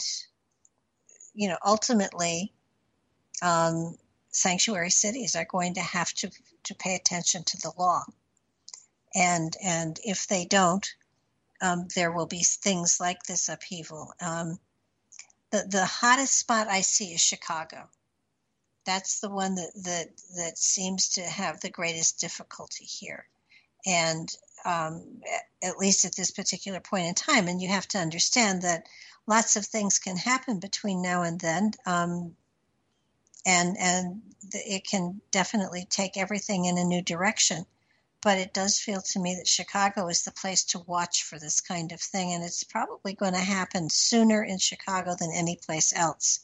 you 1.38 1.48
know 1.48 1.56
ultimately 1.64 2.52
um, 3.42 3.96
sanctuary 4.30 4.90
cities 4.90 5.36
are 5.36 5.44
going 5.44 5.74
to 5.74 5.80
have 5.80 6.12
to, 6.14 6.30
to 6.64 6.74
pay 6.74 6.94
attention 6.94 7.44
to 7.44 7.56
the 7.58 7.72
law. 7.78 8.04
And, 9.14 9.56
and 9.64 9.98
if 10.04 10.26
they 10.26 10.44
don't, 10.44 10.86
um, 11.60 11.88
there 11.94 12.12
will 12.12 12.26
be 12.26 12.42
things 12.42 12.98
like 13.00 13.22
this 13.22 13.48
upheaval. 13.48 14.12
Um, 14.20 14.58
the, 15.50 15.66
the 15.68 15.84
hottest 15.84 16.38
spot 16.38 16.68
I 16.68 16.82
see 16.82 17.14
is 17.14 17.20
Chicago. 17.20 17.88
That's 18.84 19.20
the 19.20 19.30
one 19.30 19.54
that, 19.56 19.72
that, 19.84 20.08
that 20.36 20.58
seems 20.58 21.08
to 21.10 21.22
have 21.22 21.60
the 21.60 21.70
greatest 21.70 22.20
difficulty 22.20 22.84
here. 22.84 23.26
And 23.86 24.28
um, 24.64 25.20
at 25.62 25.78
least 25.78 26.04
at 26.04 26.16
this 26.16 26.30
particular 26.30 26.80
point 26.80 27.06
in 27.06 27.14
time. 27.14 27.48
And 27.48 27.62
you 27.62 27.68
have 27.68 27.88
to 27.88 27.98
understand 27.98 28.62
that 28.62 28.86
lots 29.28 29.56
of 29.56 29.66
things 29.66 29.98
can 29.98 30.16
happen 30.16 30.58
between 30.58 31.02
now 31.02 31.22
and 31.22 31.38
then. 31.38 31.70
Um, 31.86 32.34
and 33.46 33.76
and 33.78 34.22
it 34.52 34.86
can 34.86 35.20
definitely 35.30 35.86
take 35.88 36.16
everything 36.16 36.64
in 36.64 36.78
a 36.78 36.84
new 36.84 37.02
direction. 37.02 37.64
But 38.20 38.38
it 38.38 38.52
does 38.52 38.80
feel 38.80 39.00
to 39.00 39.20
me 39.20 39.36
that 39.36 39.46
Chicago 39.46 40.08
is 40.08 40.24
the 40.24 40.32
place 40.32 40.64
to 40.64 40.80
watch 40.80 41.22
for 41.22 41.38
this 41.38 41.60
kind 41.60 41.92
of 41.92 42.00
thing, 42.00 42.32
and 42.32 42.42
it's 42.42 42.64
probably 42.64 43.14
going 43.14 43.34
to 43.34 43.38
happen 43.38 43.88
sooner 43.90 44.42
in 44.42 44.58
Chicago 44.58 45.14
than 45.16 45.30
any 45.32 45.56
place 45.64 45.92
else. 45.94 46.40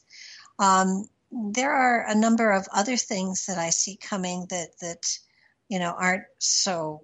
Um, 0.57 1.09
there 1.31 1.73
are 1.73 2.05
a 2.07 2.15
number 2.15 2.51
of 2.51 2.67
other 2.71 2.95
things 2.95 3.47
that 3.47 3.57
I 3.57 3.71
see 3.71 3.97
coming 3.97 4.45
that 4.51 4.69
that 4.79 5.19
you 5.67 5.79
know 5.79 5.93
aren't 5.97 6.27
so 6.37 7.01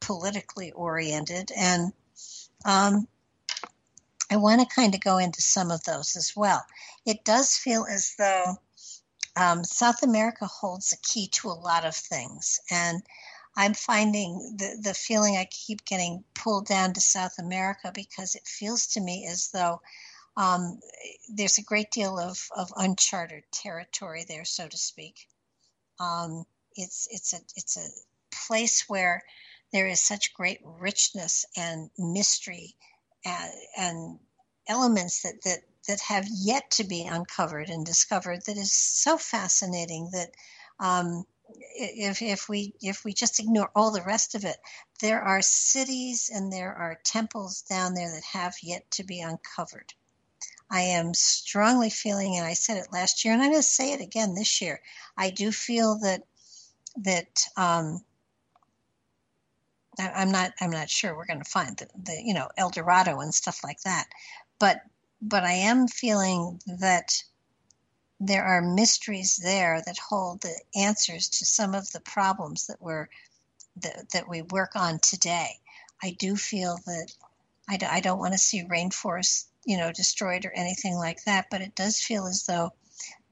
politically 0.00 0.72
oriented, 0.72 1.50
and 1.54 1.92
um, 2.64 3.06
I 4.30 4.36
want 4.36 4.60
to 4.60 4.74
kind 4.74 4.94
of 4.94 5.00
go 5.00 5.18
into 5.18 5.40
some 5.40 5.70
of 5.70 5.84
those 5.84 6.16
as 6.16 6.34
well. 6.34 6.64
It 7.04 7.24
does 7.24 7.56
feel 7.56 7.86
as 7.88 8.14
though 8.18 8.56
um, 9.36 9.62
South 9.64 10.02
America 10.02 10.46
holds 10.46 10.90
the 10.90 10.96
key 10.96 11.28
to 11.28 11.48
a 11.48 11.52
lot 11.52 11.84
of 11.84 11.94
things. 11.94 12.58
And 12.70 13.02
I'm 13.56 13.74
finding 13.74 14.56
the, 14.58 14.78
the 14.82 14.94
feeling 14.94 15.36
I 15.36 15.46
keep 15.50 15.84
getting 15.84 16.24
pulled 16.34 16.66
down 16.66 16.92
to 16.94 17.00
South 17.00 17.38
America 17.38 17.92
because 17.94 18.34
it 18.34 18.46
feels 18.46 18.86
to 18.88 19.00
me 19.00 19.26
as 19.30 19.50
though 19.50 19.80
um, 20.36 20.80
there's 21.28 21.58
a 21.58 21.62
great 21.62 21.90
deal 21.90 22.18
of, 22.18 22.48
of 22.54 22.72
uncharted 22.76 23.44
territory 23.52 24.24
there, 24.28 24.44
so 24.44 24.68
to 24.68 24.76
speak. 24.76 25.28
Um, 25.98 26.44
it's 26.74 27.08
it's 27.10 27.32
a 27.32 27.38
it's 27.54 27.76
a 27.78 27.88
place 28.46 28.84
where 28.86 29.22
there 29.72 29.86
is 29.86 30.00
such 30.00 30.34
great 30.34 30.60
richness 30.62 31.46
and 31.56 31.90
mystery 31.96 32.76
and, 33.26 33.52
and 33.76 34.18
elements 34.68 35.22
that 35.22 35.42
that 35.42 35.58
that 35.88 36.00
have 36.00 36.26
yet 36.28 36.70
to 36.70 36.84
be 36.84 37.06
uncovered 37.06 37.68
and 37.68 37.86
discovered 37.86 38.40
that 38.46 38.56
is 38.56 38.72
so 38.72 39.16
fascinating 39.16 40.08
that 40.12 40.30
um, 40.80 41.24
if 41.74 42.22
if 42.22 42.48
we 42.48 42.74
if 42.80 43.04
we 43.04 43.12
just 43.12 43.38
ignore 43.38 43.70
all 43.74 43.90
the 43.90 44.02
rest 44.02 44.34
of 44.34 44.44
it, 44.44 44.56
there 45.00 45.22
are 45.22 45.42
cities 45.42 46.30
and 46.32 46.52
there 46.52 46.74
are 46.74 47.00
temples 47.04 47.62
down 47.62 47.94
there 47.94 48.10
that 48.10 48.24
have 48.24 48.54
yet 48.62 48.90
to 48.92 49.04
be 49.04 49.20
uncovered. 49.20 49.92
I 50.68 50.80
am 50.80 51.14
strongly 51.14 51.90
feeling, 51.90 52.36
and 52.36 52.44
I 52.44 52.54
said 52.54 52.78
it 52.78 52.92
last 52.92 53.24
year, 53.24 53.32
and 53.32 53.42
I'm 53.42 53.50
going 53.50 53.62
to 53.62 53.68
say 53.68 53.92
it 53.92 54.00
again 54.00 54.34
this 54.34 54.60
year. 54.60 54.80
I 55.16 55.30
do 55.30 55.52
feel 55.52 55.98
that 56.00 56.22
that 56.96 57.46
um, 57.56 58.04
I, 59.98 60.22
am 60.22 60.30
not 60.30 60.52
I'm 60.60 60.70
not 60.70 60.90
sure 60.90 61.16
we're 61.16 61.26
going 61.26 61.42
to 61.42 61.50
find 61.50 61.76
the, 61.76 61.88
the 62.02 62.20
you 62.22 62.34
know 62.34 62.48
El 62.56 62.70
Dorado 62.70 63.20
and 63.20 63.34
stuff 63.34 63.62
like 63.64 63.80
that, 63.82 64.06
but 64.58 64.82
but 65.22 65.44
I 65.44 65.52
am 65.52 65.88
feeling 65.88 66.60
that 66.66 67.22
there 68.20 68.44
are 68.44 68.62
mysteries 68.62 69.36
there 69.36 69.82
that 69.84 69.98
hold 69.98 70.40
the 70.40 70.58
answers 70.74 71.28
to 71.28 71.44
some 71.44 71.74
of 71.74 71.90
the 71.92 72.00
problems 72.00 72.66
that 72.66 72.80
we're 72.80 73.08
that, 73.76 74.10
that 74.10 74.28
we 74.28 74.42
work 74.42 74.74
on 74.74 74.98
today. 75.00 75.60
I 76.02 76.10
do 76.18 76.36
feel 76.36 76.78
that 76.86 77.12
I, 77.68 77.78
I 77.90 78.00
don't 78.00 78.18
want 78.18 78.32
to 78.32 78.38
see 78.38 78.64
rainforests, 78.64 79.46
you 79.64 79.76
know, 79.76 79.92
destroyed 79.92 80.44
or 80.44 80.52
anything 80.52 80.94
like 80.94 81.24
that, 81.24 81.46
but 81.50 81.60
it 81.60 81.74
does 81.74 82.00
feel 82.00 82.26
as 82.26 82.44
though 82.44 82.72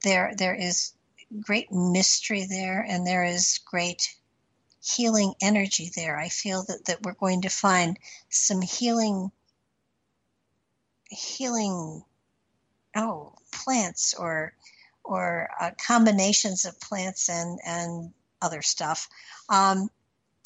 there 0.03 0.35
there 0.37 0.55
is 0.55 0.93
great 1.41 1.73
mystery 1.73 2.47
there 2.47 2.85
and 2.87 3.07
there 3.07 3.25
is 3.25 3.59
great 3.65 4.15
healing 4.85 5.35
energy 5.41 5.91
there. 5.95 6.19
I 6.19 6.29
feel 6.29 6.65
that, 6.65 6.85
that 6.87 7.03
we're 7.03 7.15
going 7.15 7.43
to 7.43 7.49
find 7.49 7.99
some 8.29 8.61
healing 8.61 9.31
healing 11.11 12.03
oh 12.97 13.33
plants 13.53 14.15
or 14.15 14.53
or 15.05 15.49
uh, 15.61 15.71
combinations 15.87 16.65
of 16.65 16.81
plants 16.81 17.29
and, 17.29 17.61
and 17.65 18.13
other 18.41 18.63
stuff 18.63 19.09
um, 19.51 19.91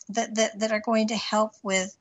that, 0.08 0.34
that, 0.34 0.58
that 0.58 0.72
are 0.72 0.80
going 0.80 1.08
to 1.08 1.16
help 1.16 1.52
with 1.62 1.96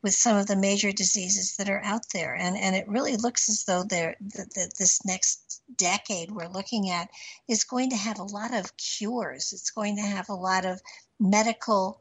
with 0.00 0.14
some 0.14 0.36
of 0.36 0.46
the 0.46 0.56
major 0.56 0.92
diseases 0.92 1.56
that 1.56 1.68
are 1.68 1.82
out 1.82 2.04
there. 2.14 2.32
And, 2.34 2.56
and 2.56 2.76
it 2.76 2.86
really 2.88 3.16
looks 3.16 3.48
as 3.48 3.64
though 3.64 3.82
there 3.82 4.14
that 4.20 4.72
this 4.78 5.04
next 5.04 5.60
decade 5.76 6.30
we're 6.30 6.48
looking 6.48 6.90
at 6.90 7.08
is 7.48 7.64
going 7.64 7.90
to 7.90 7.96
have 7.96 8.20
a 8.20 8.22
lot 8.22 8.54
of 8.54 8.76
cures. 8.76 9.52
It's 9.52 9.72
going 9.72 9.96
to 9.96 10.02
have 10.02 10.28
a 10.28 10.34
lot 10.34 10.64
of 10.64 10.80
medical 11.20 12.00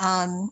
um, 0.00 0.50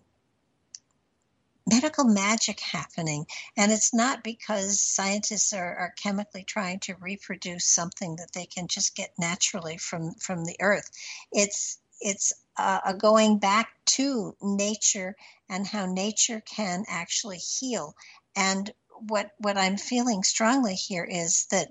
medical 1.68 2.04
magic 2.04 2.60
happening. 2.60 3.26
And 3.56 3.72
it's 3.72 3.92
not 3.92 4.22
because 4.22 4.80
scientists 4.80 5.52
are, 5.52 5.76
are 5.76 5.94
chemically 6.00 6.44
trying 6.44 6.78
to 6.80 6.94
reproduce 7.00 7.64
something 7.64 8.16
that 8.16 8.32
they 8.32 8.46
can 8.46 8.68
just 8.68 8.94
get 8.94 9.12
naturally 9.18 9.76
from, 9.76 10.14
from 10.14 10.44
the 10.44 10.56
earth. 10.60 10.90
It's 11.32 11.78
it's 12.00 12.32
uh, 12.58 12.80
a 12.84 12.94
going 12.94 13.38
back 13.38 13.70
to 13.86 14.36
nature 14.42 15.16
and 15.48 15.66
how 15.66 15.86
nature 15.86 16.40
can 16.40 16.84
actually 16.88 17.38
heal. 17.38 17.94
And 18.36 18.70
what 19.08 19.30
what 19.38 19.56
I'm 19.56 19.76
feeling 19.76 20.22
strongly 20.22 20.74
here 20.74 21.04
is 21.04 21.46
that 21.50 21.68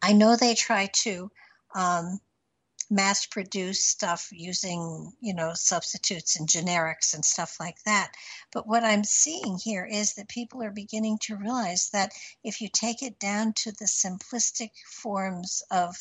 I 0.00 0.12
know 0.12 0.36
they 0.36 0.54
try 0.54 0.90
to 1.04 1.30
um, 1.74 2.20
mass 2.92 3.24
produce 3.24 3.82
stuff 3.82 4.28
using, 4.30 5.12
you 5.20 5.34
know, 5.34 5.52
substitutes 5.54 6.38
and 6.38 6.46
generics 6.46 7.14
and 7.14 7.24
stuff 7.24 7.56
like 7.58 7.82
that. 7.84 8.12
But 8.52 8.66
what 8.66 8.84
I'm 8.84 9.02
seeing 9.02 9.58
here 9.58 9.86
is 9.86 10.14
that 10.14 10.28
people 10.28 10.62
are 10.62 10.70
beginning 10.70 11.18
to 11.22 11.36
realize 11.36 11.88
that 11.90 12.12
if 12.44 12.60
you 12.60 12.68
take 12.68 13.02
it 13.02 13.18
down 13.18 13.54
to 13.54 13.72
the 13.72 13.86
simplistic 13.86 14.70
forms 14.86 15.62
of 15.70 15.96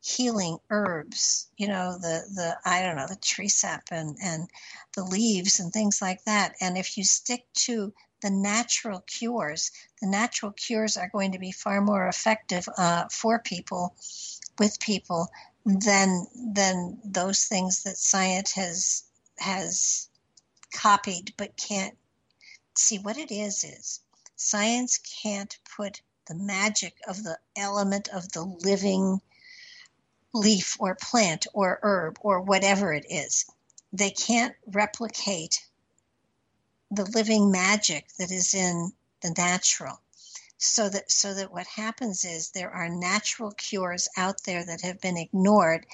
healing 0.00 0.58
herbs, 0.70 1.48
you 1.58 1.68
know, 1.68 1.98
the, 1.98 2.24
the 2.34 2.56
I 2.64 2.82
don't 2.82 2.96
know, 2.96 3.06
the 3.06 3.16
tree 3.16 3.48
sap 3.48 3.88
and, 3.90 4.16
and 4.22 4.48
the 4.96 5.04
leaves 5.04 5.60
and 5.60 5.72
things 5.72 6.00
like 6.00 6.24
that. 6.24 6.54
And 6.60 6.78
if 6.78 6.96
you 6.96 7.04
stick 7.04 7.44
to 7.66 7.92
the 8.22 8.30
natural 8.30 9.00
cures, 9.00 9.70
the 10.00 10.08
natural 10.08 10.52
cures 10.52 10.96
are 10.96 11.10
going 11.12 11.32
to 11.32 11.38
be 11.38 11.52
far 11.52 11.80
more 11.80 12.08
effective 12.08 12.66
uh, 12.78 13.04
for 13.10 13.40
people, 13.40 13.94
with 14.58 14.80
people, 14.80 15.28
than 15.64 16.26
than 16.54 16.98
those 17.04 17.44
things 17.44 17.82
that 17.84 17.96
science 17.96 18.52
has 18.52 19.04
has 19.38 20.08
copied 20.74 21.32
but 21.36 21.56
can't 21.56 21.96
see 22.76 22.98
what 22.98 23.18
it 23.18 23.30
is 23.30 23.64
is 23.64 24.00
science 24.36 24.98
can't 25.22 25.58
put 25.76 26.00
the 26.26 26.34
magic 26.34 26.94
of 27.08 27.22
the 27.22 27.38
element 27.56 28.08
of 28.08 28.30
the 28.32 28.42
living 28.42 29.20
leaf 30.32 30.76
or 30.80 30.94
plant 30.94 31.46
or 31.52 31.78
herb 31.82 32.18
or 32.20 32.40
whatever 32.40 32.92
it 32.92 33.06
is. 33.08 33.44
They 33.92 34.10
can't 34.10 34.54
replicate 34.66 35.66
the 36.90 37.04
living 37.04 37.50
magic 37.50 38.08
that 38.18 38.30
is 38.30 38.54
in 38.54 38.92
the 39.20 39.34
natural 39.36 40.00
so 40.62 40.88
that 40.88 41.10
so 41.10 41.34
that 41.34 41.52
what 41.52 41.66
happens 41.66 42.24
is 42.24 42.50
there 42.50 42.70
are 42.70 42.88
natural 42.88 43.50
cures 43.52 44.08
out 44.16 44.42
there 44.44 44.64
that 44.64 44.80
have 44.82 45.00
been 45.00 45.16
ignored 45.16 45.86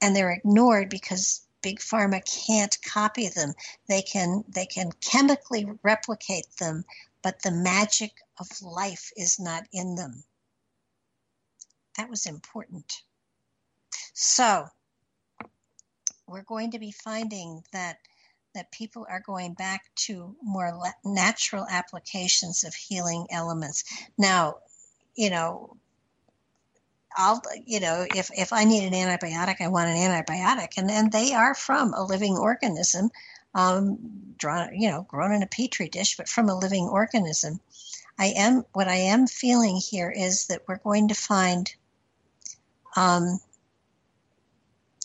and 0.00 0.14
they're 0.14 0.32
ignored 0.32 0.88
because 0.90 1.46
big 1.62 1.80
pharma 1.80 2.22
can't 2.46 2.76
copy 2.82 3.28
them. 3.28 3.52
They 3.88 4.02
can 4.02 4.44
they 4.48 4.66
can 4.66 4.92
chemically 5.00 5.66
replicate 5.82 6.46
them 6.58 6.84
but 7.22 7.42
the 7.42 7.50
magic 7.50 8.12
of 8.38 8.46
life 8.62 9.10
is 9.16 9.38
not 9.40 9.64
in 9.72 9.96
them. 9.96 10.24
That 11.96 12.08
was 12.08 12.26
important. 12.26 13.02
So 14.12 14.66
we're 16.26 16.42
going 16.42 16.70
to 16.72 16.78
be 16.78 16.92
finding 16.92 17.64
that 17.72 17.98
that 18.58 18.72
people 18.72 19.06
are 19.08 19.22
going 19.24 19.54
back 19.54 19.84
to 19.94 20.34
more 20.42 20.76
natural 21.04 21.64
applications 21.70 22.64
of 22.64 22.74
healing 22.74 23.24
elements. 23.30 23.84
Now, 24.18 24.56
you 25.14 25.30
know, 25.30 25.76
I'll, 27.16 27.40
you 27.64 27.78
know, 27.78 28.04
if, 28.16 28.30
if 28.36 28.52
I 28.52 28.64
need 28.64 28.84
an 28.84 28.94
antibiotic, 28.94 29.60
I 29.60 29.68
want 29.68 29.90
an 29.90 29.96
antibiotic. 29.96 30.72
And, 30.76 30.90
and 30.90 31.12
they 31.12 31.34
are 31.34 31.54
from 31.54 31.94
a 31.94 32.02
living 32.02 32.36
organism, 32.36 33.10
um, 33.54 33.96
drawn, 34.36 34.74
you 34.74 34.90
know, 34.90 35.02
grown 35.02 35.32
in 35.32 35.44
a 35.44 35.46
petri 35.46 35.88
dish, 35.88 36.16
but 36.16 36.28
from 36.28 36.48
a 36.48 36.58
living 36.58 36.88
organism. 36.88 37.60
I 38.18 38.34
am, 38.36 38.64
what 38.72 38.88
I 38.88 38.96
am 38.96 39.28
feeling 39.28 39.76
here 39.76 40.10
is 40.10 40.48
that 40.48 40.62
we're 40.66 40.78
going 40.78 41.08
to 41.08 41.14
find 41.14 41.72
um, 42.96 43.38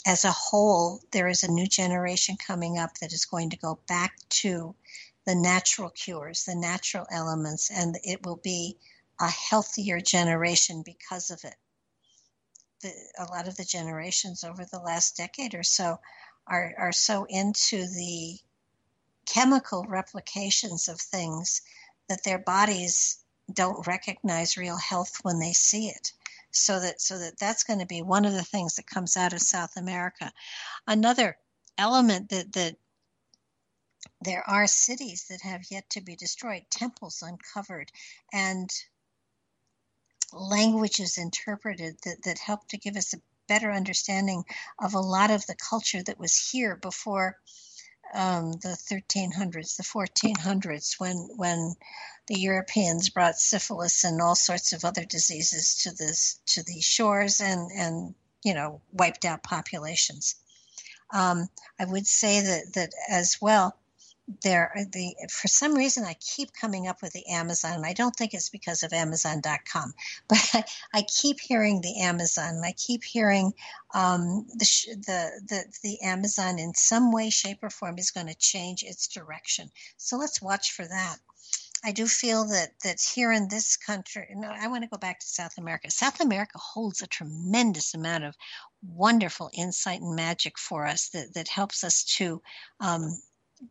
as 0.06 0.26
a 0.26 0.32
whole, 0.32 1.02
there 1.12 1.28
is 1.28 1.44
a 1.44 1.52
new 1.52 1.68
generation 1.68 2.36
coming 2.38 2.78
up 2.78 2.98
that 3.00 3.14
is 3.14 3.26
going 3.26 3.50
to 3.50 3.58
go 3.58 3.80
back 3.88 4.16
to 4.30 4.76
the 5.26 5.36
natural 5.36 5.90
cures, 5.90 6.44
the 6.44 6.56
natural 6.56 7.06
elements, 7.10 7.72
and 7.72 7.98
it 8.04 8.26
will 8.26 8.40
be 8.44 8.78
a 9.22 9.30
healthier 9.30 10.02
generation 10.02 10.84
because 10.84 11.32
of 11.32 11.44
it. 11.46 11.56
The, 12.82 12.92
a 13.20 13.26
lot 13.26 13.48
of 13.48 13.56
the 13.56 13.64
generations 13.64 14.44
over 14.44 14.66
the 14.66 14.80
last 14.80 15.16
decade 15.16 15.56
or 15.56 15.64
so 15.64 16.00
are, 16.48 16.74
are 16.78 16.92
so 16.92 17.26
into 17.30 17.88
the 17.88 18.38
chemical 19.26 19.86
replications 19.88 20.90
of 20.90 21.00
things 21.00 21.62
that 22.10 22.26
their 22.26 22.40
bodies 22.40 23.24
don't 23.54 23.88
recognize 23.88 24.58
real 24.58 24.78
health 24.78 25.20
when 25.22 25.40
they 25.40 25.54
see 25.54 25.88
it 25.88 26.12
so 26.54 26.80
that 26.80 27.02
so 27.02 27.18
that 27.18 27.38
that's 27.40 27.64
going 27.64 27.80
to 27.80 27.86
be 27.86 28.02
one 28.02 28.26
of 28.26 28.34
the 28.34 28.44
things 28.44 28.76
that 28.76 28.88
comes 28.88 29.18
out 29.18 29.34
of 29.34 29.42
South 29.42 29.76
America. 29.76 30.32
Another 30.88 31.38
element 31.78 32.30
that 32.30 32.54
that 32.54 32.76
there 34.22 34.48
are 34.48 34.68
cities 34.68 35.26
that 35.30 35.42
have 35.42 35.62
yet 35.72 35.90
to 35.92 36.02
be 36.02 36.16
destroyed, 36.16 36.64
temples 36.70 37.24
uncovered, 37.26 37.92
and 38.32 38.70
languages 40.32 41.18
interpreted 41.18 41.98
that, 42.04 42.24
that 42.24 42.40
help 42.40 42.68
to 42.68 42.78
give 42.78 42.96
us 42.96 43.14
a 43.14 43.22
better 43.48 43.72
understanding 43.72 44.44
of 44.80 44.94
a 44.94 45.00
lot 45.00 45.32
of 45.32 45.46
the 45.46 45.56
culture 45.56 46.02
that 46.04 46.20
was 46.20 46.50
here 46.52 46.76
before 46.76 47.38
um, 48.14 48.54
the 48.54 48.78
1300s, 48.90 49.78
the 49.78 49.84
1400s, 49.84 51.00
when 51.00 51.30
when 51.36 51.76
the 52.28 52.40
Europeans 52.40 53.10
brought 53.10 53.36
syphilis 53.36 54.04
and 54.04 54.22
all 54.22 54.36
sorts 54.36 54.72
of 54.72 54.86
other 54.86 55.06
diseases 55.06 55.76
to 55.76 55.92
this 55.92 56.40
to 56.48 56.64
these 56.64 56.86
shores 56.86 57.42
and 57.42 57.72
and 57.72 58.16
you 58.44 58.54
know 58.54 58.82
wiped 58.92 59.26
out 59.26 59.44
populations. 59.44 60.36
Um, 61.14 61.50
I 61.80 61.86
would 61.86 62.08
say 62.08 62.42
that 62.42 62.74
that 62.74 62.92
as 63.10 63.38
well 63.42 63.78
there 64.42 64.72
the 64.94 65.16
for 65.30 65.48
some 65.50 65.74
reason 65.74 66.06
I 66.06 66.16
keep 66.20 66.54
coming 66.54 66.88
up 66.88 67.02
with 67.02 67.12
the 67.12 67.28
Amazon 67.28 67.74
and 67.74 67.86
I 67.86 67.94
don't 67.94 68.16
think 68.16 68.34
it's 68.34 68.50
because 68.50 68.84
of 68.84 68.94
Amazon.com 68.94 69.94
but 70.30 70.50
I, 70.54 70.64
I 70.94 71.02
keep 71.04 71.40
hearing 71.40 71.82
the 71.82 72.00
Amazon 72.02 72.62
I 72.64 72.72
keep 72.72 73.04
hearing 73.04 73.54
um, 73.94 74.46
the, 74.56 74.66
the 75.06 75.42
the 75.48 75.64
the 75.84 76.02
Amazon 76.02 76.58
in 76.58 76.74
some 76.74 77.12
way 77.12 77.30
shape 77.30 77.60
or 77.62 77.70
form 77.70 77.98
is 77.98 78.12
going 78.12 78.28
to 78.28 78.36
change 78.36 78.84
its 78.84 79.08
direction 79.08 79.70
so 79.98 80.18
let's 80.18 80.42
watch 80.42 80.72
for 80.72 80.86
that 80.86 81.18
I 81.86 81.92
do 81.92 82.08
feel 82.08 82.46
that 82.46 82.72
that 82.86 83.02
here 83.02 83.34
in 83.34 83.50
this 83.50 83.76
country, 83.76 84.26
no, 84.34 84.48
I 84.50 84.70
want 84.70 84.84
to 84.84 84.90
go 84.90 84.98
back 84.98 85.20
to 85.20 85.28
South 85.28 85.58
America. 85.58 85.92
South 85.92 86.22
America 86.22 86.58
holds 86.58 87.02
a 87.02 87.08
tremendous 87.08 87.94
amount 87.94 88.24
of 88.24 88.38
wonderful 88.82 89.50
insight 89.54 90.00
and 90.00 90.16
magic 90.16 90.58
for 90.58 90.88
us 90.88 91.10
that 91.10 91.34
that 91.34 91.50
helps 91.50 91.84
us 91.84 92.06
to 92.06 92.42
um, 92.80 93.20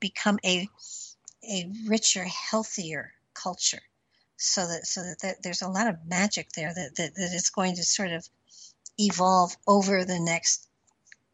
become 0.00 0.38
a 0.44 0.68
a 1.44 1.70
richer, 1.86 2.24
healthier 2.24 3.12
culture. 3.34 3.82
So 4.36 4.66
that 4.66 4.86
so 4.86 5.02
that, 5.02 5.20
that 5.22 5.42
there's 5.42 5.62
a 5.62 5.68
lot 5.68 5.88
of 5.88 6.06
magic 6.06 6.52
there 6.52 6.72
that, 6.74 6.96
that 6.96 7.14
that 7.14 7.32
is 7.34 7.50
going 7.50 7.76
to 7.76 7.84
sort 7.84 8.10
of 8.10 8.28
evolve 8.98 9.56
over 9.66 10.04
the 10.04 10.20
next 10.20 10.68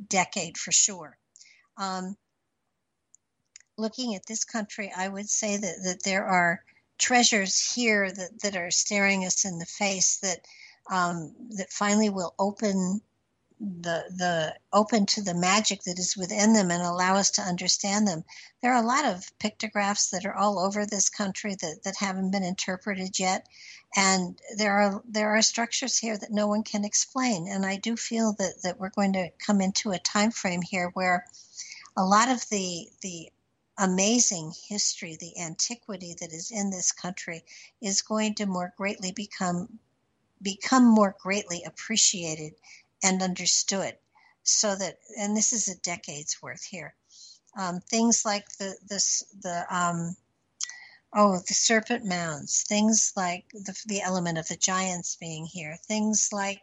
decade 0.09 0.57
for 0.57 0.73
sure. 0.73 1.17
Um, 1.77 2.17
looking 3.77 4.15
at 4.15 4.27
this 4.27 4.45
country, 4.45 4.93
I 4.97 5.09
would 5.09 5.29
say 5.29 5.57
that, 5.57 5.77
that 5.85 6.03
there 6.05 6.27
are 6.27 6.63
treasures 6.99 7.75
here 7.75 8.11
that, 8.11 8.41
that 8.43 8.57
are 8.57 8.71
staring 8.71 9.25
us 9.25 9.45
in 9.45 9.59
the 9.59 9.67
face 9.67 10.19
that 10.19 10.41
um, 10.91 11.35
that 11.57 11.71
finally 11.71 12.11
will 12.11 12.35
open 12.39 13.01
the 13.61 14.05
the 14.17 14.55
open 14.73 15.07
to 15.07 15.23
the 15.23 15.35
magic 15.35 15.83
that 15.83 15.99
is 15.99 16.17
within 16.17 16.53
them 16.53 16.71
and 16.71 16.83
allow 16.83 17.17
us 17.17 17.31
to 17.33 17.43
understand 17.43 18.07
them. 18.07 18.25
There 18.63 18.73
are 18.73 18.83
a 18.83 18.87
lot 18.87 19.05
of 19.05 19.31
pictographs 19.39 20.11
that 20.11 20.25
are 20.25 20.35
all 20.35 20.59
over 20.61 20.87
this 20.87 21.09
country 21.09 21.57
that, 21.57 21.83
that 21.85 21.97
haven't 21.97 22.31
been 22.31 22.45
interpreted 22.45 23.19
yet. 23.19 23.49
And 23.97 24.41
there 24.57 24.79
are 24.79 25.03
there 25.09 25.37
are 25.37 25.43
structures 25.43 25.99
here 25.99 26.17
that 26.17 26.31
no 26.31 26.47
one 26.47 26.63
can 26.63 26.85
explain. 26.85 27.49
And 27.49 27.67
I 27.67 27.77
do 27.77 27.97
feel 27.97 28.35
that, 28.39 28.63
that 28.63 28.79
we're 28.79 28.91
going 28.91 29.15
to 29.15 29.31
come 29.45 29.61
into 29.61 29.91
a 29.91 29.99
time 29.99 30.31
frame 30.31 30.63
here 30.63 30.91
where 30.95 31.25
a 31.97 32.05
lot 32.05 32.29
of 32.29 32.49
the 32.51 32.89
the 33.03 33.31
amazing 33.77 34.53
history, 34.69 35.17
the 35.17 35.41
antiquity 35.41 36.15
that 36.21 36.33
is 36.33 36.51
in 36.51 36.71
this 36.71 36.93
country 36.93 37.45
is 37.81 38.03
going 38.03 38.35
to 38.35 38.47
more 38.47 38.73
greatly 38.77 39.13
become 39.13 39.81
become 40.41 40.85
more 40.85 41.17
greatly 41.21 41.65
appreciated 41.67 42.53
and 43.03 43.23
understood 43.23 43.97
so 44.43 44.75
that 44.77 44.99
and 45.19 45.37
this 45.37 45.53
is 45.53 45.69
a 45.69 45.79
decade's 45.81 46.43
worth 46.43 46.65
here. 46.65 46.95
Um, 47.59 47.81
things 47.81 48.25
like 48.25 48.47
the 48.59 48.77
this 48.89 49.25
the 49.43 49.65
um, 49.75 50.17
oh 51.15 51.39
the 51.49 51.55
serpent 51.55 52.05
mounds 52.05 52.65
things 52.69 53.13
like 53.17 53.45
the, 53.53 53.75
the 53.87 54.03
element 54.03 54.39
of 54.39 54.47
the 54.49 54.57
giants 54.57 55.17
being 55.17 55.47
here 55.47 55.77
things 55.87 56.29
like 56.33 56.61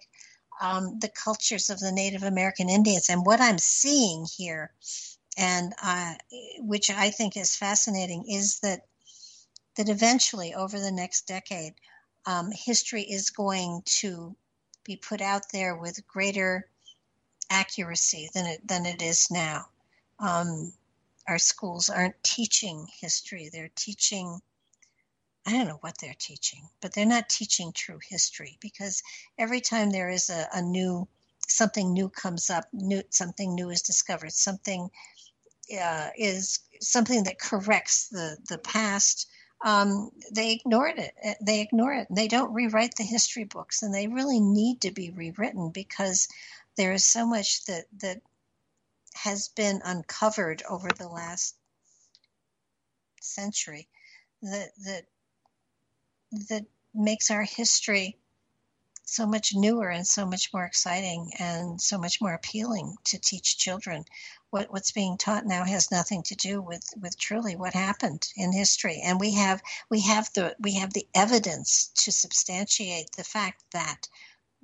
um, 0.61 0.99
the 0.99 1.09
cultures 1.09 1.69
of 1.69 1.79
the 1.79 1.91
native 1.91 2.23
american 2.23 2.69
indians 2.69 3.09
and 3.09 3.25
what 3.25 3.41
i'm 3.41 3.57
seeing 3.57 4.25
here 4.37 4.71
and 5.37 5.73
uh, 5.83 6.13
which 6.59 6.89
i 6.89 7.09
think 7.09 7.35
is 7.35 7.55
fascinating 7.55 8.23
is 8.29 8.59
that 8.59 8.81
that 9.77 9.89
eventually 9.89 10.53
over 10.53 10.79
the 10.79 10.91
next 10.91 11.27
decade 11.27 11.73
um, 12.25 12.51
history 12.51 13.01
is 13.01 13.29
going 13.29 13.81
to 13.85 14.35
be 14.85 14.95
put 14.95 15.19
out 15.19 15.51
there 15.51 15.75
with 15.75 16.07
greater 16.07 16.69
accuracy 17.49 18.29
than 18.33 18.45
it 18.45 18.67
than 18.67 18.85
it 18.85 19.01
is 19.01 19.29
now. 19.29 19.67
Um, 20.19 20.73
our 21.27 21.39
schools 21.39 21.89
aren't 21.89 22.21
teaching 22.23 22.87
history; 22.99 23.49
they're 23.51 23.71
teaching. 23.75 24.41
I 25.47 25.51
don't 25.51 25.67
know 25.67 25.77
what 25.81 25.97
they're 25.99 26.15
teaching, 26.17 26.67
but 26.81 26.93
they're 26.93 27.05
not 27.05 27.29
teaching 27.29 27.71
true 27.71 27.99
history 28.07 28.57
because 28.61 29.03
every 29.37 29.61
time 29.61 29.91
there 29.91 30.09
is 30.09 30.29
a, 30.29 30.47
a 30.53 30.61
new 30.61 31.07
something 31.47 31.93
new 31.93 32.09
comes 32.09 32.49
up, 32.49 32.65
new 32.73 33.03
something 33.09 33.53
new 33.53 33.69
is 33.69 33.81
discovered, 33.81 34.33
something 34.33 34.89
uh, 35.79 36.09
is 36.17 36.59
something 36.81 37.23
that 37.23 37.39
corrects 37.39 38.07
the 38.09 38.37
the 38.49 38.57
past 38.59 39.27
um, 39.63 40.11
they 40.31 40.53
ignored 40.53 40.99
it. 40.99 41.13
Eh, 41.21 41.33
they 41.41 41.61
ignore 41.61 41.93
it. 41.93 42.07
They 42.09 42.27
don't 42.27 42.53
rewrite 42.53 42.95
the 42.95 43.03
history 43.03 43.45
books, 43.45 43.81
and 43.83 43.93
they 43.93 44.07
really 44.07 44.39
need 44.39 44.81
to 44.81 44.91
be 44.91 45.11
rewritten 45.11 45.69
because 45.69 46.27
there 46.77 46.93
is 46.93 47.05
so 47.05 47.25
much 47.25 47.65
that 47.65 47.85
that 48.01 48.21
has 49.13 49.47
been 49.49 49.81
uncovered 49.83 50.61
over 50.69 50.89
the 50.89 51.07
last 51.07 51.55
century 53.21 53.87
that 54.41 54.69
that 54.83 55.05
that 56.49 56.65
makes 56.93 57.31
our 57.31 57.43
history 57.43 58.17
so 59.05 59.25
much 59.27 59.53
newer 59.53 59.89
and 59.89 60.05
so 60.05 60.25
much 60.25 60.51
more 60.51 60.65
exciting 60.65 61.31
and 61.37 61.79
so 61.79 61.97
much 61.97 62.19
more 62.19 62.33
appealing 62.33 62.95
to 63.05 63.19
teach 63.19 63.57
children. 63.57 64.03
What, 64.49 64.71
what's 64.71 64.91
being 64.91 65.17
taught 65.17 65.45
now 65.45 65.63
has 65.63 65.91
nothing 65.91 66.23
to 66.23 66.35
do 66.35 66.61
with, 66.61 66.83
with 66.99 67.17
truly 67.17 67.55
what 67.55 67.73
happened 67.73 68.27
in 68.35 68.51
history, 68.51 69.01
and 69.03 69.19
we 69.19 69.33
have 69.35 69.61
we 69.89 70.01
have 70.01 70.31
the 70.33 70.55
we 70.59 70.75
have 70.75 70.93
the 70.93 71.07
evidence 71.13 71.91
to 71.95 72.11
substantiate 72.11 73.11
the 73.11 73.23
fact 73.23 73.63
that 73.71 74.07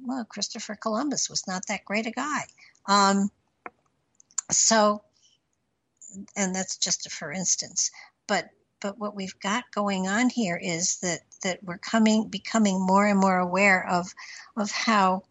well 0.02 0.26
Christopher 0.26 0.76
Columbus 0.76 1.30
was 1.30 1.46
not 1.46 1.68
that 1.68 1.86
great 1.86 2.08
a 2.08 2.12
guy. 2.12 2.46
Um, 2.88 3.30
so, 4.50 5.04
and 6.36 6.56
that's 6.56 6.78
just 6.78 7.06
a 7.06 7.10
for 7.10 7.32
instance, 7.32 7.92
but 8.28 8.50
but 8.82 8.98
what 8.98 9.16
we've 9.16 9.40
got 9.40 9.72
going 9.72 10.08
on 10.08 10.30
here 10.30 10.60
is 10.62 10.98
that 10.98 11.20
that 11.44 11.64
we're 11.64 11.78
coming 11.78 12.28
becoming 12.28 12.86
more 12.86 13.08
and 13.08 13.20
more 13.20 13.38
aware 13.38 13.88
of 13.88 14.14
of 14.58 14.72
how 14.72 15.24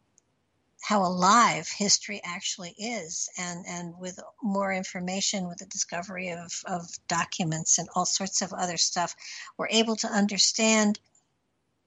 how 0.83 1.03
alive 1.03 1.69
history 1.69 2.21
actually 2.25 2.75
is 2.79 3.29
and 3.39 3.65
and 3.69 3.99
with 3.99 4.19
more 4.43 4.73
information 4.73 5.47
with 5.47 5.59
the 5.59 5.67
discovery 5.67 6.31
of, 6.31 6.53
of 6.67 6.87
documents 7.07 7.79
and 7.79 7.89
all 7.95 8.07
sorts 8.07 8.41
of 8.41 8.53
other 8.53 8.77
stuff 8.79 9.15
we're 9.59 9.69
able 9.69 9.97
to 9.97 10.09
understand 10.09 10.99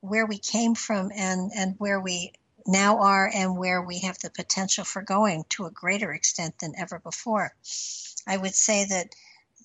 where 0.01 0.25
we 0.25 0.37
came 0.37 0.75
from 0.75 1.11
and 1.15 1.51
and 1.55 1.75
where 1.79 1.99
we 1.99 2.33
now 2.67 2.99
are 2.99 3.29
and 3.33 3.57
where 3.57 3.81
we 3.81 3.99
have 3.99 4.17
the 4.19 4.29
potential 4.29 4.83
for 4.83 5.01
going 5.01 5.43
to 5.49 5.65
a 5.65 5.71
greater 5.71 6.13
extent 6.13 6.59
than 6.59 6.73
ever 6.77 6.99
before. 6.99 7.53
I 8.27 8.37
would 8.37 8.55
say 8.55 8.85
that 8.85 9.15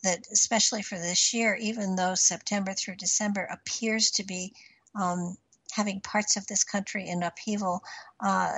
that 0.03 0.27
especially 0.33 0.83
for 0.83 0.99
this 0.99 1.33
year, 1.35 1.55
even 1.57 1.97
though 1.97 2.15
September 2.15 2.73
through 2.73 2.97
December 2.97 3.45
appears 3.45 4.11
to 4.13 4.25
be 4.25 4.55
um, 4.95 5.37
having 5.73 6.01
parts 6.01 6.37
of 6.37 6.47
this 6.47 6.65
country 6.65 7.09
in 7.09 7.23
upheaval, 7.23 7.83
uh, 8.21 8.53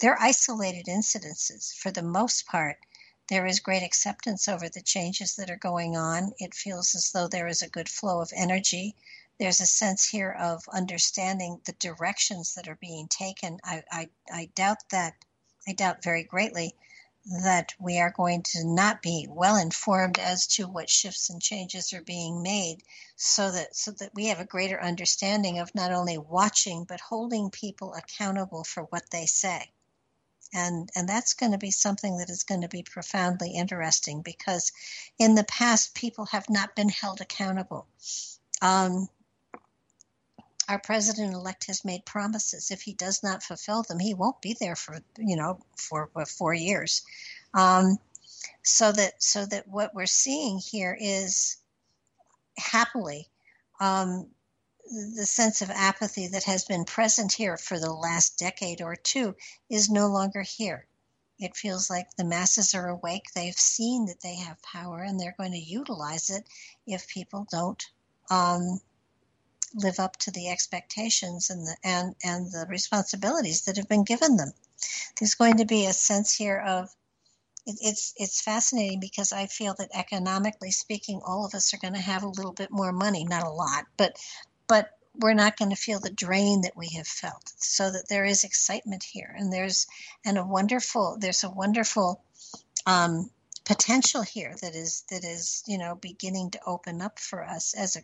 they're 0.00 0.20
isolated 0.20 0.86
incidences 0.86 1.74
for 1.74 1.90
the 1.90 2.02
most 2.02 2.46
part. 2.46 2.78
There 3.28 3.46
is 3.46 3.60
great 3.60 3.82
acceptance 3.82 4.48
over 4.48 4.68
the 4.68 4.82
changes 4.82 5.36
that 5.36 5.50
are 5.50 5.56
going 5.56 5.96
on. 5.96 6.32
It 6.38 6.54
feels 6.54 6.94
as 6.94 7.12
though 7.12 7.28
there 7.28 7.46
is 7.46 7.62
a 7.62 7.68
good 7.68 7.88
flow 7.88 8.20
of 8.20 8.32
energy. 8.34 8.96
There's 9.38 9.60
a 9.60 9.66
sense 9.66 10.08
here 10.08 10.32
of 10.32 10.68
understanding 10.72 11.60
the 11.64 11.72
directions 11.72 12.54
that 12.54 12.68
are 12.68 12.78
being 12.80 13.08
taken. 13.08 13.58
I, 13.64 13.82
I, 13.90 14.08
I 14.32 14.50
doubt 14.54 14.88
that, 14.90 15.14
I 15.66 15.72
doubt 15.72 16.02
very 16.02 16.24
greatly 16.24 16.74
that 17.26 17.74
we 17.78 17.98
are 17.98 18.10
going 18.10 18.42
to 18.42 18.64
not 18.64 19.02
be 19.02 19.26
well 19.28 19.56
informed 19.56 20.18
as 20.18 20.46
to 20.46 20.66
what 20.66 20.88
shifts 20.88 21.28
and 21.28 21.40
changes 21.42 21.92
are 21.92 22.02
being 22.02 22.42
made 22.42 22.82
so 23.16 23.50
that 23.50 23.76
so 23.76 23.90
that 23.92 24.14
we 24.14 24.26
have 24.26 24.40
a 24.40 24.44
greater 24.44 24.82
understanding 24.82 25.58
of 25.58 25.74
not 25.74 25.92
only 25.92 26.16
watching 26.16 26.84
but 26.84 27.00
holding 27.00 27.50
people 27.50 27.94
accountable 27.94 28.64
for 28.64 28.84
what 28.84 29.10
they 29.10 29.26
say. 29.26 29.70
And 30.52 30.90
and 30.96 31.08
that's 31.08 31.34
going 31.34 31.52
to 31.52 31.58
be 31.58 31.70
something 31.70 32.16
that 32.18 32.30
is 32.30 32.42
going 32.42 32.62
to 32.62 32.68
be 32.68 32.82
profoundly 32.82 33.50
interesting 33.50 34.22
because 34.22 34.72
in 35.18 35.34
the 35.34 35.44
past 35.44 35.94
people 35.94 36.26
have 36.26 36.48
not 36.48 36.74
been 36.74 36.88
held 36.88 37.20
accountable. 37.20 37.86
Um, 38.62 39.08
our 40.70 40.78
president 40.78 41.34
elect 41.34 41.66
has 41.66 41.84
made 41.84 42.04
promises. 42.04 42.70
If 42.70 42.82
he 42.82 42.94
does 42.94 43.24
not 43.24 43.42
fulfill 43.42 43.82
them, 43.82 43.98
he 43.98 44.14
won't 44.14 44.40
be 44.40 44.56
there 44.60 44.76
for 44.76 45.00
you 45.18 45.34
know 45.34 45.58
for, 45.76 46.08
for 46.12 46.24
four 46.24 46.54
years. 46.54 47.02
Um, 47.54 47.98
so 48.62 48.92
that 48.92 49.20
so 49.20 49.44
that 49.46 49.66
what 49.66 49.94
we're 49.96 50.06
seeing 50.06 50.58
here 50.58 50.96
is 50.98 51.56
happily 52.56 53.28
um, 53.80 54.28
the 55.16 55.26
sense 55.26 55.60
of 55.60 55.70
apathy 55.70 56.28
that 56.28 56.44
has 56.44 56.64
been 56.64 56.84
present 56.84 57.32
here 57.32 57.56
for 57.56 57.80
the 57.80 57.92
last 57.92 58.38
decade 58.38 58.80
or 58.80 58.94
two 58.94 59.34
is 59.68 59.90
no 59.90 60.06
longer 60.06 60.42
here. 60.42 60.86
It 61.40 61.56
feels 61.56 61.90
like 61.90 62.14
the 62.16 62.24
masses 62.24 62.74
are 62.74 62.88
awake. 62.88 63.24
They've 63.34 63.54
seen 63.54 64.06
that 64.06 64.20
they 64.20 64.36
have 64.36 64.62
power 64.62 65.02
and 65.02 65.18
they're 65.18 65.34
going 65.36 65.52
to 65.52 65.58
utilize 65.58 66.30
it 66.30 66.44
if 66.86 67.08
people 67.08 67.48
don't 67.50 67.84
um, 68.30 68.80
live 69.74 69.98
up 69.98 70.16
to 70.16 70.30
the 70.30 70.48
expectations 70.48 71.50
and 71.50 71.66
the 71.66 71.76
and 71.84 72.14
and 72.24 72.50
the 72.52 72.66
responsibilities 72.68 73.62
that 73.62 73.76
have 73.76 73.88
been 73.88 74.04
given 74.04 74.36
them. 74.36 74.52
There's 75.18 75.34
going 75.34 75.58
to 75.58 75.64
be 75.64 75.86
a 75.86 75.92
sense 75.92 76.34
here 76.34 76.58
of 76.58 76.94
it, 77.66 77.78
it's 77.80 78.14
it's 78.16 78.40
fascinating 78.40 79.00
because 79.00 79.32
I 79.32 79.46
feel 79.46 79.74
that 79.78 79.90
economically 79.94 80.70
speaking, 80.70 81.20
all 81.24 81.44
of 81.44 81.54
us 81.54 81.72
are 81.74 81.78
going 81.78 81.94
to 81.94 82.00
have 82.00 82.22
a 82.22 82.28
little 82.28 82.52
bit 82.52 82.70
more 82.70 82.92
money, 82.92 83.24
not 83.24 83.46
a 83.46 83.50
lot, 83.50 83.84
but 83.96 84.16
but 84.66 84.96
we're 85.16 85.34
not 85.34 85.56
going 85.56 85.70
to 85.70 85.76
feel 85.76 85.98
the 86.00 86.10
drain 86.10 86.62
that 86.62 86.76
we 86.76 86.88
have 86.96 87.06
felt. 87.06 87.52
So 87.56 87.90
that 87.90 88.08
there 88.08 88.24
is 88.24 88.44
excitement 88.44 89.02
here, 89.02 89.34
and 89.36 89.52
there's 89.52 89.86
and 90.24 90.38
a 90.38 90.44
wonderful 90.44 91.16
there's 91.20 91.44
a 91.44 91.50
wonderful 91.50 92.22
um, 92.86 93.30
potential 93.64 94.22
here 94.22 94.56
that 94.62 94.74
is 94.74 95.04
that 95.10 95.24
is 95.24 95.62
you 95.66 95.78
know 95.78 95.94
beginning 95.94 96.50
to 96.50 96.64
open 96.66 97.00
up 97.02 97.18
for 97.18 97.44
us 97.44 97.74
as 97.74 97.96
a 97.96 98.00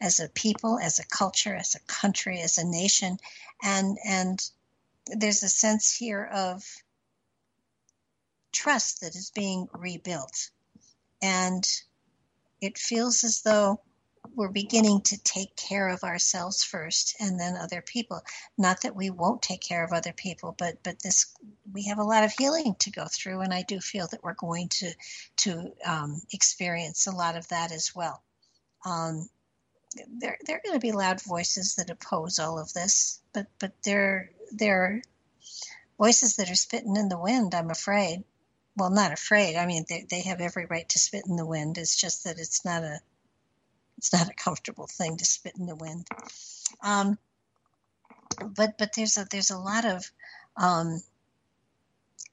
as 0.00 0.20
a 0.20 0.28
people 0.28 0.78
as 0.78 0.98
a 0.98 1.06
culture 1.06 1.54
as 1.54 1.74
a 1.74 1.80
country 1.80 2.40
as 2.40 2.58
a 2.58 2.64
nation. 2.64 3.18
And 3.62 3.98
and 4.04 4.50
there's 5.06 5.42
a 5.42 5.48
sense 5.48 5.94
here 5.94 6.24
of 6.32 6.64
trust 8.52 9.00
that 9.00 9.14
is 9.14 9.30
being 9.30 9.68
rebuilt. 9.72 10.50
And 11.22 11.66
it 12.60 12.78
feels 12.78 13.24
as 13.24 13.42
though 13.42 13.80
we're 14.34 14.48
beginning 14.48 15.00
to 15.02 15.22
take 15.22 15.54
care 15.56 15.88
of 15.88 16.04
ourselves 16.04 16.62
first 16.62 17.16
and 17.20 17.38
then 17.38 17.56
other 17.56 17.82
people. 17.82 18.20
Not 18.56 18.82
that 18.82 18.94
we 18.94 19.10
won't 19.10 19.42
take 19.42 19.60
care 19.60 19.84
of 19.84 19.92
other 19.92 20.12
people 20.12 20.54
but 20.58 20.82
but 20.82 21.02
this 21.02 21.34
we 21.72 21.84
have 21.84 21.98
a 21.98 22.04
lot 22.04 22.24
of 22.24 22.32
healing 22.32 22.74
to 22.80 22.90
go 22.90 23.06
through 23.06 23.40
and 23.40 23.52
i 23.52 23.62
do 23.62 23.80
feel 23.80 24.06
that 24.08 24.22
we're 24.22 24.34
going 24.34 24.68
to 24.68 24.90
to 25.36 25.72
um, 25.84 26.20
experience 26.32 27.06
a 27.06 27.12
lot 27.12 27.36
of 27.36 27.48
that 27.48 27.72
as 27.72 27.92
well. 27.94 28.22
Um, 28.84 29.28
there, 30.20 30.36
there 30.44 30.56
are 30.56 30.62
going 30.64 30.78
to 30.78 30.86
be 30.86 30.92
loud 30.92 31.22
voices 31.22 31.76
that 31.76 31.90
oppose 31.90 32.38
all 32.38 32.58
of 32.58 32.72
this 32.74 33.20
but 33.32 33.46
but 33.58 33.72
there 33.84 34.30
there 34.52 34.82
are 34.82 35.02
voices 35.98 36.36
that 36.36 36.50
are 36.50 36.54
spitting 36.54 36.96
in 36.96 37.08
the 37.08 37.18
wind 37.18 37.54
i'm 37.54 37.70
afraid. 37.70 38.22
Well 38.76 38.90
not 38.90 39.12
afraid 39.12 39.56
i 39.56 39.66
mean 39.66 39.84
they, 39.88 40.06
they 40.08 40.22
have 40.22 40.40
every 40.40 40.66
right 40.66 40.88
to 40.90 40.98
spit 40.98 41.24
in 41.26 41.36
the 41.36 41.46
wind. 41.46 41.78
It's 41.78 41.96
just 41.96 42.24
that 42.24 42.38
it's 42.38 42.64
not 42.64 42.84
a 42.84 43.00
it's 43.98 44.12
not 44.12 44.28
a 44.28 44.34
comfortable 44.34 44.86
thing 44.86 45.16
to 45.18 45.24
spit 45.24 45.56
in 45.58 45.66
the 45.66 45.76
wind. 45.76 46.06
Um, 46.82 47.18
but 48.56 48.78
but 48.78 48.94
there's 48.94 49.16
a 49.16 49.26
there's 49.30 49.50
a 49.50 49.58
lot 49.58 49.84
of 49.84 50.10
um, 50.56 51.02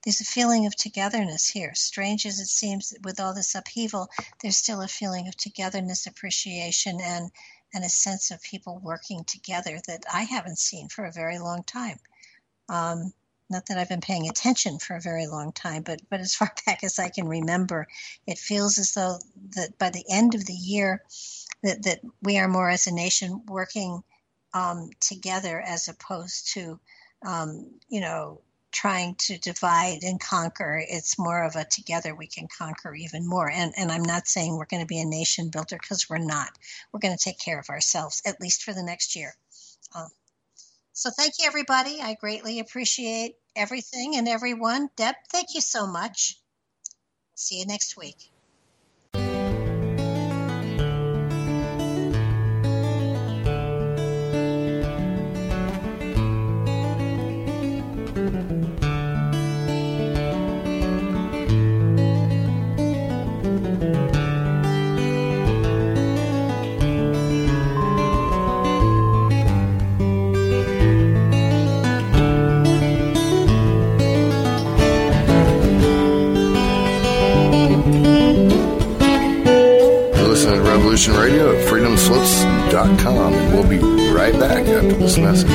there's 0.04 0.22
a 0.22 0.26
feeling 0.26 0.68
of 0.68 0.76
togetherness 0.76 1.50
here. 1.50 1.74
Strange 1.74 2.28
as 2.28 2.40
it 2.40 2.48
seems, 2.48 2.94
with 3.04 3.20
all 3.20 3.34
this 3.34 3.56
upheaval, 3.56 4.08
there's 4.42 4.58
still 4.58 4.82
a 4.82 4.88
feeling 4.88 5.28
of 5.28 5.36
togetherness, 5.36 6.06
appreciation, 6.06 7.00
and 7.02 7.32
and 7.74 7.84
a 7.84 7.90
sense 7.90 8.32
of 8.32 8.42
people 8.42 8.80
working 8.84 9.24
together 9.26 9.80
that 9.88 10.04
I 10.12 10.22
haven't 10.24 10.60
seen 10.60 10.88
for 10.88 11.06
a 11.06 11.12
very 11.12 11.40
long 11.40 11.64
time. 11.64 12.00
Um, 12.70 13.14
not 13.50 13.66
that 13.68 13.78
I've 13.78 13.90
been 13.90 14.02
paying 14.02 14.30
attention 14.30 14.80
for 14.80 14.96
a 14.96 15.02
very 15.02 15.28
long 15.28 15.52
time, 15.52 15.82
but 15.82 16.02
but 16.10 16.20
as 16.20 16.36
far 16.36 16.54
back 16.66 16.84
as 16.84 17.00
I 17.00 17.10
can 17.10 17.28
remember, 17.28 17.88
it 18.28 18.38
feels 18.38 18.78
as 18.78 18.92
though 18.92 19.18
that 19.56 19.78
by 19.80 19.90
the 19.90 20.06
end 20.10 20.36
of 20.36 20.46
the 20.46 20.54
year, 20.54 21.04
that, 21.66 21.84
that 21.84 22.00
we 22.22 22.38
are 22.38 22.48
more 22.48 22.70
as 22.70 22.88
a 22.88 22.94
nation 22.94 23.42
working 23.48 24.04
um, 24.54 24.90
together 25.00 25.62
as 25.62 25.88
opposed 25.88 26.54
to, 26.54 26.80
um, 27.26 27.72
you 27.90 28.02
know, 28.02 28.42
trying 28.72 29.16
to 29.16 29.38
divide 29.38 30.04
and 30.04 30.20
conquer. 30.20 30.84
It's 30.88 31.18
more 31.18 31.44
of 31.44 31.56
a 31.56 31.64
together 31.66 32.14
we 32.14 32.28
can 32.28 32.48
conquer 32.48 32.94
even 32.94 33.28
more. 33.28 33.50
And, 33.50 33.74
and 33.78 33.92
I'm 33.92 34.04
not 34.04 34.28
saying 34.28 34.58
we're 34.58 34.66
going 34.66 34.84
to 34.84 34.88
be 34.88 35.00
a 35.00 35.06
nation 35.06 35.50
builder 35.50 35.78
because 35.80 36.10
we're 36.10 36.18
not. 36.18 36.50
We're 36.92 37.00
going 37.00 37.16
to 37.16 37.24
take 37.24 37.40
care 37.40 37.60
of 37.60 37.70
ourselves, 37.70 38.22
at 38.26 38.42
least 38.42 38.64
for 38.64 38.74
the 38.74 38.84
next 38.84 39.16
year. 39.16 39.34
Um, 39.96 40.10
so 40.94 41.10
thank 41.10 41.34
you, 41.40 41.48
everybody. 41.48 42.00
I 42.02 42.16
greatly 42.16 42.60
appreciate 42.60 43.36
everything 43.56 44.16
and 44.16 44.28
everyone. 44.28 44.90
Deb, 44.96 45.16
thank 45.32 45.54
you 45.54 45.62
so 45.62 45.88
much. 45.88 46.40
See 47.36 47.60
you 47.60 47.66
next 47.66 47.98
week. 47.98 48.35
Revolution 81.07 81.34
Radio 81.34 81.56
at 81.56 81.68
freedomslaves.com. 81.68 83.34
And 83.34 83.53
we'll 83.53 83.68
be 83.68 83.77
right 84.11 84.34
back 84.40 84.65
after 84.65 84.94
this 84.94 85.18
message. 85.18 85.49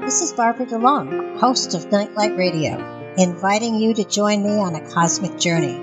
This 0.00 0.22
is 0.22 0.32
Barbara 0.32 0.66
DeLong, 0.66 1.38
host 1.38 1.74
of 1.74 1.90
Nightlight 1.90 2.36
Radio, 2.36 3.14
inviting 3.18 3.76
you 3.76 3.94
to 3.94 4.04
join 4.04 4.42
me 4.42 4.58
on 4.58 4.74
a 4.74 4.90
cosmic 4.90 5.38
journey, 5.38 5.80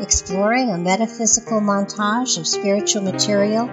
exploring 0.00 0.70
a 0.70 0.78
metaphysical 0.78 1.60
montage 1.60 2.38
of 2.38 2.46
spiritual 2.46 3.02
material, 3.02 3.70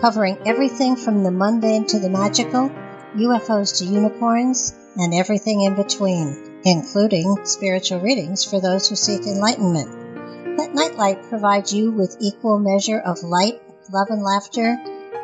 covering 0.00 0.38
everything 0.46 0.96
from 0.96 1.24
the 1.24 1.30
mundane 1.30 1.86
to 1.86 1.98
the 1.98 2.10
magical 2.10 2.70
UFOs 3.16 3.78
to 3.78 3.84
unicorns, 3.84 4.74
and 4.96 5.14
everything 5.14 5.62
in 5.62 5.74
between, 5.74 6.60
including 6.64 7.44
spiritual 7.44 8.00
readings 8.00 8.44
for 8.44 8.60
those 8.60 8.88
who 8.88 8.96
seek 8.96 9.26
enlightenment. 9.26 10.56
Let 10.58 10.74
Nightlight 10.74 11.28
provide 11.28 11.70
you 11.70 11.92
with 11.92 12.16
equal 12.20 12.58
measure 12.58 12.98
of 12.98 13.22
light, 13.22 13.60
love, 13.92 14.08
and 14.10 14.22
laughter, 14.22 14.76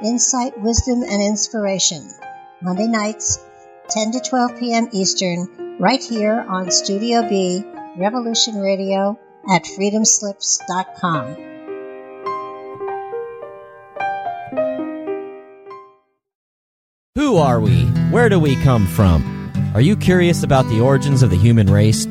insight, 0.02 0.60
wisdom, 0.60 1.02
and 1.02 1.22
inspiration. 1.22 2.08
Monday 2.62 2.86
nights, 2.86 3.38
10 3.90 4.12
to 4.12 4.20
12 4.20 4.58
p.m. 4.58 4.88
Eastern, 4.92 5.76
right 5.78 6.02
here 6.02 6.44
on 6.48 6.70
Studio 6.70 7.28
B, 7.28 7.64
Revolution 7.96 8.60
Radio 8.60 9.18
at 9.50 9.64
freedomslaves.com. 9.64 11.53
Who 17.16 17.36
are 17.36 17.60
we? 17.60 17.84
Where 18.10 18.28
do 18.28 18.40
we 18.40 18.56
come 18.56 18.88
from? 18.88 19.22
Are 19.72 19.80
you 19.80 19.96
curious 19.96 20.42
about 20.42 20.66
the 20.66 20.80
origins 20.80 21.22
of 21.22 21.30
the 21.30 21.36
human 21.36 21.70
race? 21.70 22.06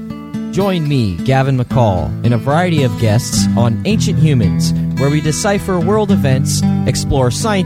Join 0.55 0.87
me, 0.87 1.17
Gavin 1.25 1.57
McCall, 1.57 2.05
and 2.23 2.33
a 2.33 2.37
variety 2.37 2.83
of 2.83 2.99
guests 3.01 3.45
on 3.57 3.85
Ancient 3.85 4.17
Humans, 4.17 4.71
where 5.01 5.09
we 5.09 5.19
decipher 5.19 5.77
world 5.77 6.09
events, 6.09 6.61
explore 6.87 7.31
scientific 7.31 7.61